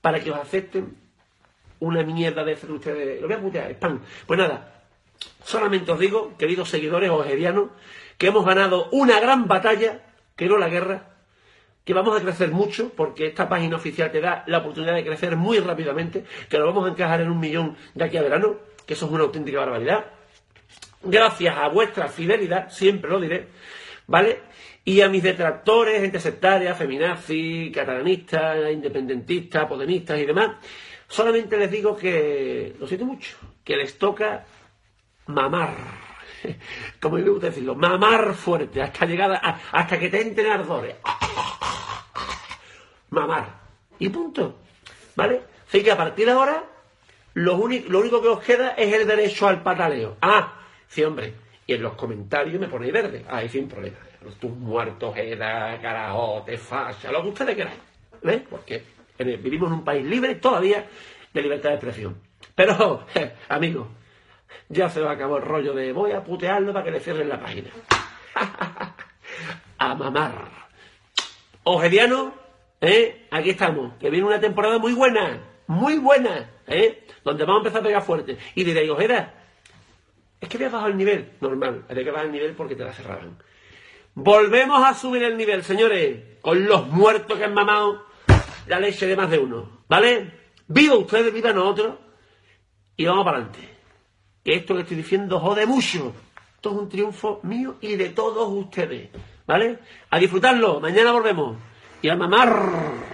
para 0.00 0.18
que 0.18 0.32
os 0.32 0.38
acepten 0.40 0.96
una 1.78 2.02
mierda 2.02 2.42
de 2.42 2.56
que 2.56 2.66
ustedes... 2.66 3.20
Lo 3.20 3.28
voy 3.28 3.36
a 3.36 3.40
putear, 3.40 3.70
spam. 3.70 4.00
Pues 4.26 4.40
nada, 4.40 4.82
solamente 5.44 5.92
os 5.92 6.00
digo, 6.00 6.36
queridos 6.36 6.68
seguidores 6.68 7.10
ojerianos, 7.10 7.68
que 8.18 8.26
hemos 8.26 8.44
ganado 8.44 8.88
una 8.90 9.20
gran 9.20 9.46
batalla, 9.46 10.02
que 10.34 10.46
no 10.46 10.58
la 10.58 10.68
guerra, 10.68 11.10
que 11.84 11.94
vamos 11.94 12.18
a 12.18 12.20
crecer 12.20 12.50
mucho, 12.50 12.90
porque 12.96 13.28
esta 13.28 13.48
página 13.48 13.76
oficial 13.76 14.10
te 14.10 14.20
da 14.20 14.42
la 14.48 14.58
oportunidad 14.58 14.96
de 14.96 15.04
crecer 15.04 15.36
muy 15.36 15.60
rápidamente, 15.60 16.24
que 16.48 16.58
lo 16.58 16.66
vamos 16.66 16.86
a 16.86 16.90
encajar 16.90 17.20
en 17.20 17.30
un 17.30 17.38
millón 17.38 17.76
de 17.94 18.02
aquí 18.02 18.16
a 18.16 18.22
verano, 18.22 18.56
que 18.84 18.94
eso 18.94 19.06
es 19.06 19.12
una 19.12 19.22
auténtica 19.22 19.60
barbaridad. 19.60 20.06
Gracias 21.04 21.56
a 21.58 21.68
vuestra 21.68 22.08
fidelidad, 22.08 22.70
siempre 22.70 23.10
lo 23.10 23.20
diré, 23.20 23.48
¿vale? 24.06 24.40
Y 24.84 25.00
a 25.00 25.08
mis 25.08 25.22
detractores, 25.22 26.00
gente 26.00 26.20
sectaria, 26.20 26.74
feminazi, 26.74 27.70
catalanista, 27.74 28.70
independentista, 28.70 29.66
podemistas 29.68 30.18
y 30.20 30.26
demás, 30.26 30.50
solamente 31.08 31.56
les 31.56 31.70
digo 31.70 31.96
que, 31.96 32.74
lo 32.78 32.86
siento 32.86 33.04
mucho, 33.06 33.36
que 33.64 33.76
les 33.76 33.98
toca 33.98 34.44
mamar, 35.26 35.74
como 37.00 37.16
me 37.16 37.22
gusta 37.28 37.46
decirlo, 37.48 37.74
mamar 37.74 38.34
fuerte, 38.34 38.80
hasta 38.82 39.06
llegar 39.06 39.32
a- 39.32 39.60
hasta 39.72 39.98
que 39.98 40.08
te 40.08 40.20
entren 40.20 40.52
ardores. 40.52 40.96
Mamar. 43.10 43.60
Y 43.98 44.08
punto. 44.08 44.58
¿Vale? 45.14 45.42
Así 45.68 45.82
que 45.82 45.90
a 45.90 45.96
partir 45.96 46.26
de 46.26 46.32
ahora, 46.32 46.64
lo, 47.34 47.52
lo 47.56 47.98
único 48.00 48.22
que 48.22 48.28
os 48.28 48.40
queda 48.42 48.70
es 48.70 48.92
el 48.94 49.06
derecho 49.06 49.46
al 49.48 49.62
pataleo. 49.62 50.16
Ah, 50.22 50.60
sí, 50.92 51.02
hombre. 51.04 51.34
Y 51.66 51.74
en 51.74 51.82
los 51.82 51.94
comentarios 51.94 52.60
me 52.60 52.68
ponéis 52.68 52.92
verde. 52.92 53.24
Ahí 53.28 53.48
sin 53.48 53.66
problema. 53.66 53.96
Tus 54.38 54.50
muertos, 54.50 55.16
Eda, 55.16 55.80
carajote, 55.80 56.58
fascia, 56.58 57.10
lo 57.10 57.22
que 57.22 57.28
ustedes 57.28 57.56
queráis. 57.56 57.78
¿Ves? 58.22 58.42
Porque 58.48 58.84
vivimos 59.18 59.68
en 59.68 59.78
un 59.78 59.84
país 59.84 60.04
libre 60.04 60.34
todavía 60.36 60.86
de 61.32 61.42
libertad 61.42 61.70
de 61.70 61.74
expresión. 61.76 62.20
Pero, 62.54 63.06
amigos, 63.48 63.88
ya 64.68 64.88
se 64.88 65.00
va 65.00 65.10
a 65.10 65.14
acabar 65.14 65.42
el 65.42 65.48
rollo 65.48 65.72
de 65.72 65.92
voy 65.92 66.12
a 66.12 66.22
putearlo 66.22 66.72
para 66.72 66.84
que 66.84 66.90
le 66.90 67.00
cierren 67.00 67.28
la 67.28 67.40
página. 67.40 67.70
a 69.78 69.94
mamar. 69.94 70.48
Ojediano, 71.64 72.34
¿eh? 72.80 73.26
aquí 73.30 73.50
estamos, 73.50 73.94
que 73.98 74.10
viene 74.10 74.26
una 74.26 74.40
temporada 74.40 74.78
muy 74.78 74.92
buena, 74.92 75.42
muy 75.66 75.98
buena, 75.98 76.50
¿eh? 76.66 77.06
donde 77.24 77.44
vamos 77.44 77.60
a 77.60 77.62
empezar 77.62 77.80
a 77.80 77.86
pegar 77.86 78.02
fuerte. 78.02 78.36
Y 78.54 78.64
diréis, 78.64 78.90
Ojeda, 78.90 79.41
es 80.42 80.48
que 80.48 80.56
habías 80.56 80.72
bajado 80.72 80.90
el 80.90 80.98
nivel. 80.98 81.30
Normal, 81.40 81.84
había 81.88 82.04
que 82.04 82.10
bajar 82.10 82.26
el 82.26 82.32
nivel 82.32 82.54
porque 82.54 82.74
te 82.74 82.84
la 82.84 82.92
cerraban. 82.92 83.38
Volvemos 84.14 84.84
a 84.84 84.92
subir 84.92 85.22
el 85.22 85.36
nivel, 85.36 85.62
señores, 85.62 86.38
con 86.42 86.66
los 86.66 86.88
muertos 86.88 87.38
que 87.38 87.44
han 87.44 87.54
mamado 87.54 88.04
la 88.66 88.80
leche 88.80 89.06
de 89.06 89.16
más 89.16 89.30
de 89.30 89.38
uno, 89.38 89.84
¿vale? 89.88 90.30
Viva 90.66 90.96
ustedes, 90.96 91.32
viva 91.32 91.52
nosotros, 91.52 91.94
y 92.96 93.06
vamos 93.06 93.24
para 93.24 93.38
adelante. 93.38 93.68
Que 94.44 94.56
esto 94.56 94.74
que 94.74 94.82
estoy 94.82 94.96
diciendo 94.96 95.38
jode 95.38 95.64
mucho. 95.64 96.12
Esto 96.56 96.70
es 96.70 96.76
un 96.76 96.88
triunfo 96.88 97.40
mío 97.44 97.76
y 97.80 97.94
de 97.94 98.10
todos 98.10 98.48
ustedes, 98.48 99.10
¿vale? 99.46 99.78
A 100.10 100.18
disfrutarlo, 100.18 100.80
mañana 100.80 101.12
volvemos. 101.12 101.56
Y 102.02 102.08
a 102.08 102.16
mamar. 102.16 103.12